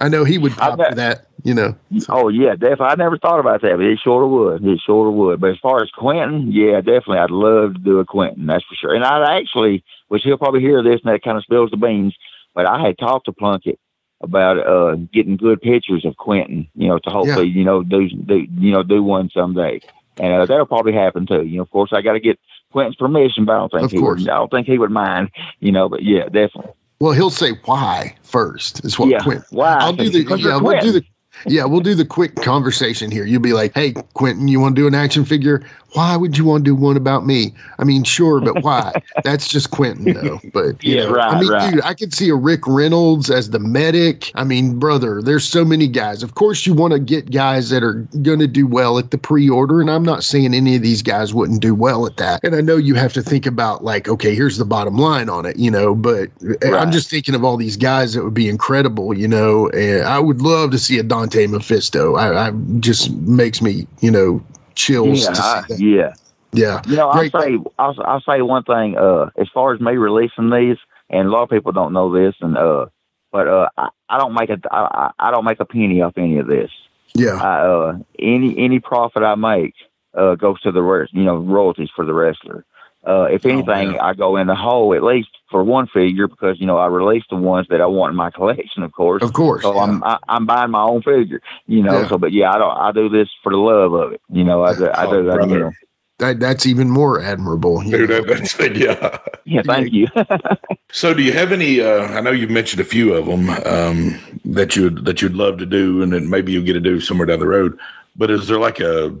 I 0.00 0.08
know 0.08 0.24
he 0.24 0.36
would 0.36 0.50
pop 0.56 0.80
for 0.80 0.94
that. 0.96 1.28
You 1.44 1.54
know. 1.54 1.76
Oh 2.08 2.26
yeah, 2.26 2.56
definitely. 2.56 2.86
I 2.86 2.96
never 2.96 3.18
thought 3.18 3.38
about 3.38 3.62
that, 3.62 3.76
but 3.76 3.84
it 3.84 4.00
sure 4.02 4.26
would. 4.26 4.64
It 4.66 4.80
sure 4.84 5.08
would. 5.12 5.40
But 5.40 5.50
as 5.50 5.58
far 5.58 5.80
as 5.80 5.90
Quentin, 5.92 6.50
yeah, 6.50 6.80
definitely, 6.80 7.18
I'd 7.18 7.30
love 7.30 7.74
to 7.74 7.78
do 7.78 8.00
a 8.00 8.04
Quentin. 8.04 8.46
That's 8.46 8.64
for 8.64 8.74
sure. 8.74 8.94
And 8.94 9.04
I'd 9.04 9.38
actually, 9.38 9.84
which 10.08 10.22
he'll 10.24 10.38
probably 10.38 10.60
hear 10.60 10.82
this, 10.82 11.00
and 11.04 11.14
that 11.14 11.22
kind 11.22 11.38
of 11.38 11.44
spills 11.44 11.70
the 11.70 11.76
beans. 11.76 12.16
But 12.52 12.66
I 12.66 12.84
had 12.84 12.98
talked 12.98 13.26
to 13.26 13.32
Plunkett 13.32 13.78
about 14.24 14.58
uh 14.66 14.96
getting 15.12 15.36
good 15.36 15.60
pictures 15.62 16.04
of 16.04 16.16
Quentin. 16.16 16.66
You 16.74 16.88
know, 16.88 16.98
to 16.98 17.10
hopefully, 17.10 17.48
you 17.48 17.64
know, 17.64 17.82
do, 17.82 18.08
do 18.08 18.46
you 18.58 18.72
know 18.72 18.82
do 18.82 19.02
one 19.02 19.30
someday, 19.32 19.80
and 20.18 20.32
uh, 20.32 20.46
that'll 20.46 20.66
probably 20.66 20.92
happen 20.92 21.26
too. 21.26 21.42
You 21.44 21.56
know, 21.58 21.62
of 21.62 21.70
course, 21.70 21.90
I 21.92 22.02
got 22.02 22.14
to 22.14 22.20
get 22.20 22.38
Quentin's 22.72 22.96
permission, 22.96 23.44
but 23.44 23.52
I 23.52 23.58
don't 23.58 23.70
think 23.72 23.84
Of 23.84 23.90
he 23.92 23.98
course. 23.98 24.20
would. 24.20 24.28
I 24.28 24.36
don't 24.36 24.50
think 24.50 24.66
he 24.66 24.78
would 24.78 24.90
mind. 24.90 25.30
You 25.60 25.72
know, 25.72 25.88
but 25.88 26.02
yeah, 26.02 26.24
definitely. 26.24 26.72
Well, 27.00 27.12
he'll 27.12 27.30
say 27.30 27.52
why 27.64 28.14
first. 28.22 28.84
Is 28.84 28.98
what 28.98 29.08
Yeah, 29.08 29.20
Quentin. 29.22 29.44
why? 29.50 29.74
I'll 29.74 29.92
do 29.92 30.08
the 30.08 30.22
yeah. 30.38 30.58
We'll 30.60 30.80
do 30.80 30.92
the 30.92 31.04
yeah. 31.46 31.64
We'll 31.64 31.80
do 31.80 31.94
the 31.94 32.04
quick 32.06 32.36
conversation 32.36 33.10
here. 33.10 33.24
You'll 33.26 33.42
be 33.42 33.52
like, 33.52 33.74
"Hey, 33.74 33.92
Quentin, 34.14 34.48
you 34.48 34.60
want 34.60 34.76
to 34.76 34.80
do 34.82 34.86
an 34.86 34.94
action 34.94 35.24
figure? 35.24 35.62
Why 35.94 36.16
would 36.16 36.36
you 36.36 36.44
want 36.44 36.64
to 36.64 36.70
do 36.70 36.74
one 36.74 36.96
about 36.96 37.24
me? 37.24 37.54
I 37.78 37.84
mean, 37.84 38.02
sure, 38.04 38.40
but 38.40 38.62
why? 38.62 38.92
That's 39.24 39.46
just 39.48 39.70
Quentin, 39.70 40.12
though. 40.12 40.40
But 40.52 40.82
you 40.84 40.96
Yeah, 40.96 41.04
know, 41.04 41.10
right, 41.10 41.32
I 41.32 41.34
mean, 41.40 41.50
right. 41.52 41.72
dude, 41.72 41.82
I 41.84 41.94
could 41.94 42.12
see 42.12 42.28
a 42.28 42.34
Rick 42.34 42.66
Reynolds 42.66 43.30
as 43.30 43.50
the 43.50 43.60
medic. 43.60 44.32
I 44.34 44.42
mean, 44.44 44.78
brother, 44.78 45.22
there's 45.22 45.44
so 45.44 45.64
many 45.64 45.86
guys. 45.86 46.22
Of 46.24 46.34
course, 46.34 46.66
you 46.66 46.74
want 46.74 46.92
to 46.94 46.98
get 46.98 47.30
guys 47.30 47.70
that 47.70 47.84
are 47.84 47.94
going 48.22 48.40
to 48.40 48.48
do 48.48 48.66
well 48.66 48.98
at 48.98 49.12
the 49.12 49.18
pre-order, 49.18 49.80
and 49.80 49.88
I'm 49.90 50.02
not 50.04 50.24
saying 50.24 50.52
any 50.52 50.74
of 50.76 50.82
these 50.82 51.00
guys 51.02 51.32
wouldn't 51.32 51.60
do 51.60 51.74
well 51.74 52.06
at 52.06 52.16
that. 52.16 52.42
And 52.42 52.56
I 52.56 52.60
know 52.60 52.76
you 52.76 52.94
have 52.96 53.12
to 53.14 53.22
think 53.22 53.46
about 53.46 53.84
like, 53.84 54.08
okay, 54.08 54.34
here's 54.34 54.58
the 54.58 54.64
bottom 54.64 54.96
line 54.96 55.28
on 55.28 55.46
it, 55.46 55.56
you 55.58 55.70
know. 55.70 55.94
But 55.94 56.30
I'm 56.64 56.90
just 56.90 57.08
thinking 57.08 57.34
of 57.36 57.44
all 57.44 57.56
these 57.56 57.76
guys 57.76 58.14
that 58.14 58.24
would 58.24 58.34
be 58.34 58.48
incredible, 58.48 59.16
you 59.16 59.28
know. 59.28 59.68
And 59.70 60.02
I 60.02 60.18
would 60.18 60.42
love 60.42 60.72
to 60.72 60.78
see 60.78 60.98
a 60.98 61.04
Dante 61.04 61.46
Mephisto. 61.46 62.16
I, 62.16 62.48
I 62.48 62.50
just 62.80 63.12
makes 63.12 63.62
me, 63.62 63.86
you 64.00 64.10
know, 64.10 64.42
chills 64.74 65.22
Yeah, 65.22 65.28
to 65.30 65.34
see 65.36 65.42
I- 65.42 65.64
that. 65.68 65.80
yeah. 65.80 66.14
Yeah. 66.52 66.82
You 66.86 66.96
know, 66.96 67.08
I'll 67.08 67.30
say 67.30 67.58
I'll, 67.80 67.96
I'll 68.04 68.20
say 68.20 68.40
one 68.42 68.62
thing. 68.62 68.96
Uh, 68.96 69.30
as 69.36 69.48
far 69.52 69.74
as 69.74 69.80
me 69.80 69.92
releasing 69.96 70.50
these, 70.50 70.76
and 71.10 71.26
a 71.26 71.30
lot 71.30 71.42
of 71.42 71.50
people 71.50 71.72
don't 71.72 71.92
know 71.92 72.12
this, 72.12 72.36
and 72.40 72.56
uh, 72.56 72.86
but 73.32 73.48
uh, 73.48 73.68
I, 73.76 73.88
I 74.08 74.18
don't 74.18 74.34
make 74.34 74.50
a 74.50 74.58
I, 74.70 75.10
I 75.18 75.28
I 75.28 75.30
don't 75.32 75.44
make 75.44 75.58
a 75.58 75.64
penny 75.64 76.00
off 76.00 76.12
any 76.16 76.38
of 76.38 76.46
this. 76.46 76.70
Yeah. 77.14 77.34
I, 77.42 77.60
uh, 77.66 77.98
any 78.20 78.56
any 78.56 78.78
profit 78.78 79.24
I 79.24 79.34
make 79.34 79.74
uh 80.16 80.36
goes 80.36 80.60
to 80.60 80.70
the 80.70 80.80
rest, 80.82 81.12
you 81.12 81.24
know, 81.24 81.38
royalties 81.38 81.90
for 81.94 82.04
the 82.04 82.14
wrestler. 82.14 82.64
Uh, 83.06 83.24
if 83.24 83.44
anything, 83.44 83.98
I 83.98 84.14
go 84.14 84.36
in 84.36 84.46
the 84.46 84.54
hole 84.54 84.94
at 84.94 85.02
least 85.02 85.28
for 85.50 85.62
one 85.62 85.86
figure 85.86 86.26
because 86.26 86.58
you 86.58 86.66
know 86.66 86.78
I 86.78 86.86
release 86.86 87.24
the 87.28 87.36
ones 87.36 87.66
that 87.68 87.80
I 87.80 87.86
want 87.86 88.10
in 88.10 88.16
my 88.16 88.30
collection, 88.34 88.82
of 88.82 88.92
course. 88.92 89.22
Of 89.22 89.32
course. 89.32 89.62
So 89.62 89.78
I'm 89.78 90.02
I, 90.02 90.18
I'm 90.28 90.46
buying 90.46 90.70
my 90.70 90.82
own 90.82 91.02
figure, 91.02 91.40
you 91.66 91.82
know. 91.82 92.00
Yeah. 92.00 92.08
So, 92.08 92.18
but 92.18 92.32
yeah, 92.32 92.52
I 92.52 92.58
don't. 92.58 92.76
I 92.76 92.92
do 92.92 93.08
this 93.08 93.28
for 93.42 93.52
the 93.52 93.58
love 93.58 93.92
of 93.92 94.12
it, 94.12 94.20
you 94.30 94.44
know. 94.44 94.64
I 94.64 94.74
do. 94.74 94.90
I 94.92 95.04
do. 95.10 95.30
I, 95.30 95.46
you 95.46 95.58
know. 95.58 95.72
That 96.18 96.40
that's 96.40 96.64
even 96.64 96.88
more 96.88 97.20
admirable. 97.20 97.82
you 97.84 98.06
Dude, 98.06 98.10
that, 98.10 98.26
that's 98.26 98.58
yeah. 98.78 99.18
Yeah, 99.44 99.62
thank 99.62 99.92
you. 99.92 100.06
So, 100.90 101.12
do 101.12 101.22
you 101.22 101.32
have 101.32 101.52
any? 101.52 101.80
Uh, 101.80 102.04
I 102.04 102.20
know 102.20 102.30
you've 102.30 102.50
mentioned 102.50 102.80
a 102.80 102.84
few 102.84 103.14
of 103.14 103.26
them 103.26 103.50
um, 103.50 104.18
that 104.44 104.76
you'd 104.76 105.04
that 105.04 105.20
you'd 105.20 105.34
love 105.34 105.58
to 105.58 105.66
do, 105.66 106.02
and 106.02 106.12
then 106.12 106.30
maybe 106.30 106.52
you'll 106.52 106.64
get 106.64 106.74
to 106.74 106.80
do 106.80 107.00
somewhere 107.00 107.26
down 107.26 107.40
the 107.40 107.48
road. 107.48 107.78
But 108.16 108.30
is 108.30 108.48
there 108.48 108.60
like 108.60 108.80
a 108.80 109.14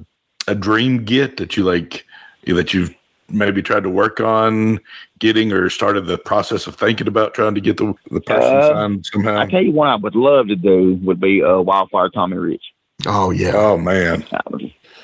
a 0.46 0.54
dream 0.54 1.04
get 1.04 1.36
that 1.38 1.56
you 1.56 1.64
like 1.64 2.06
that 2.46 2.72
you've 2.72 2.94
maybe 3.28 3.62
tried 3.62 3.82
to 3.84 3.90
work 3.90 4.20
on 4.20 4.80
getting, 5.18 5.52
or 5.52 5.70
started 5.70 6.06
the 6.06 6.18
process 6.18 6.66
of 6.66 6.74
thinking 6.74 7.08
about 7.08 7.34
trying 7.34 7.54
to 7.54 7.60
get 7.60 7.76
the 7.76 7.94
the 8.10 8.20
person 8.20 8.56
Uh, 8.56 8.72
signed 8.74 9.06
somehow? 9.06 9.38
I 9.38 9.46
tell 9.46 9.62
you 9.62 9.72
what 9.72 9.88
I 9.88 9.96
would 9.96 10.14
love 10.14 10.48
to 10.48 10.56
do 10.56 10.98
would 11.02 11.20
be 11.20 11.42
uh, 11.42 11.60
Wildfire 11.60 12.08
Tommy 12.10 12.36
Rich. 12.36 12.64
Oh 13.06 13.30
yeah. 13.30 13.52
Oh 13.54 13.76
man. 13.76 14.24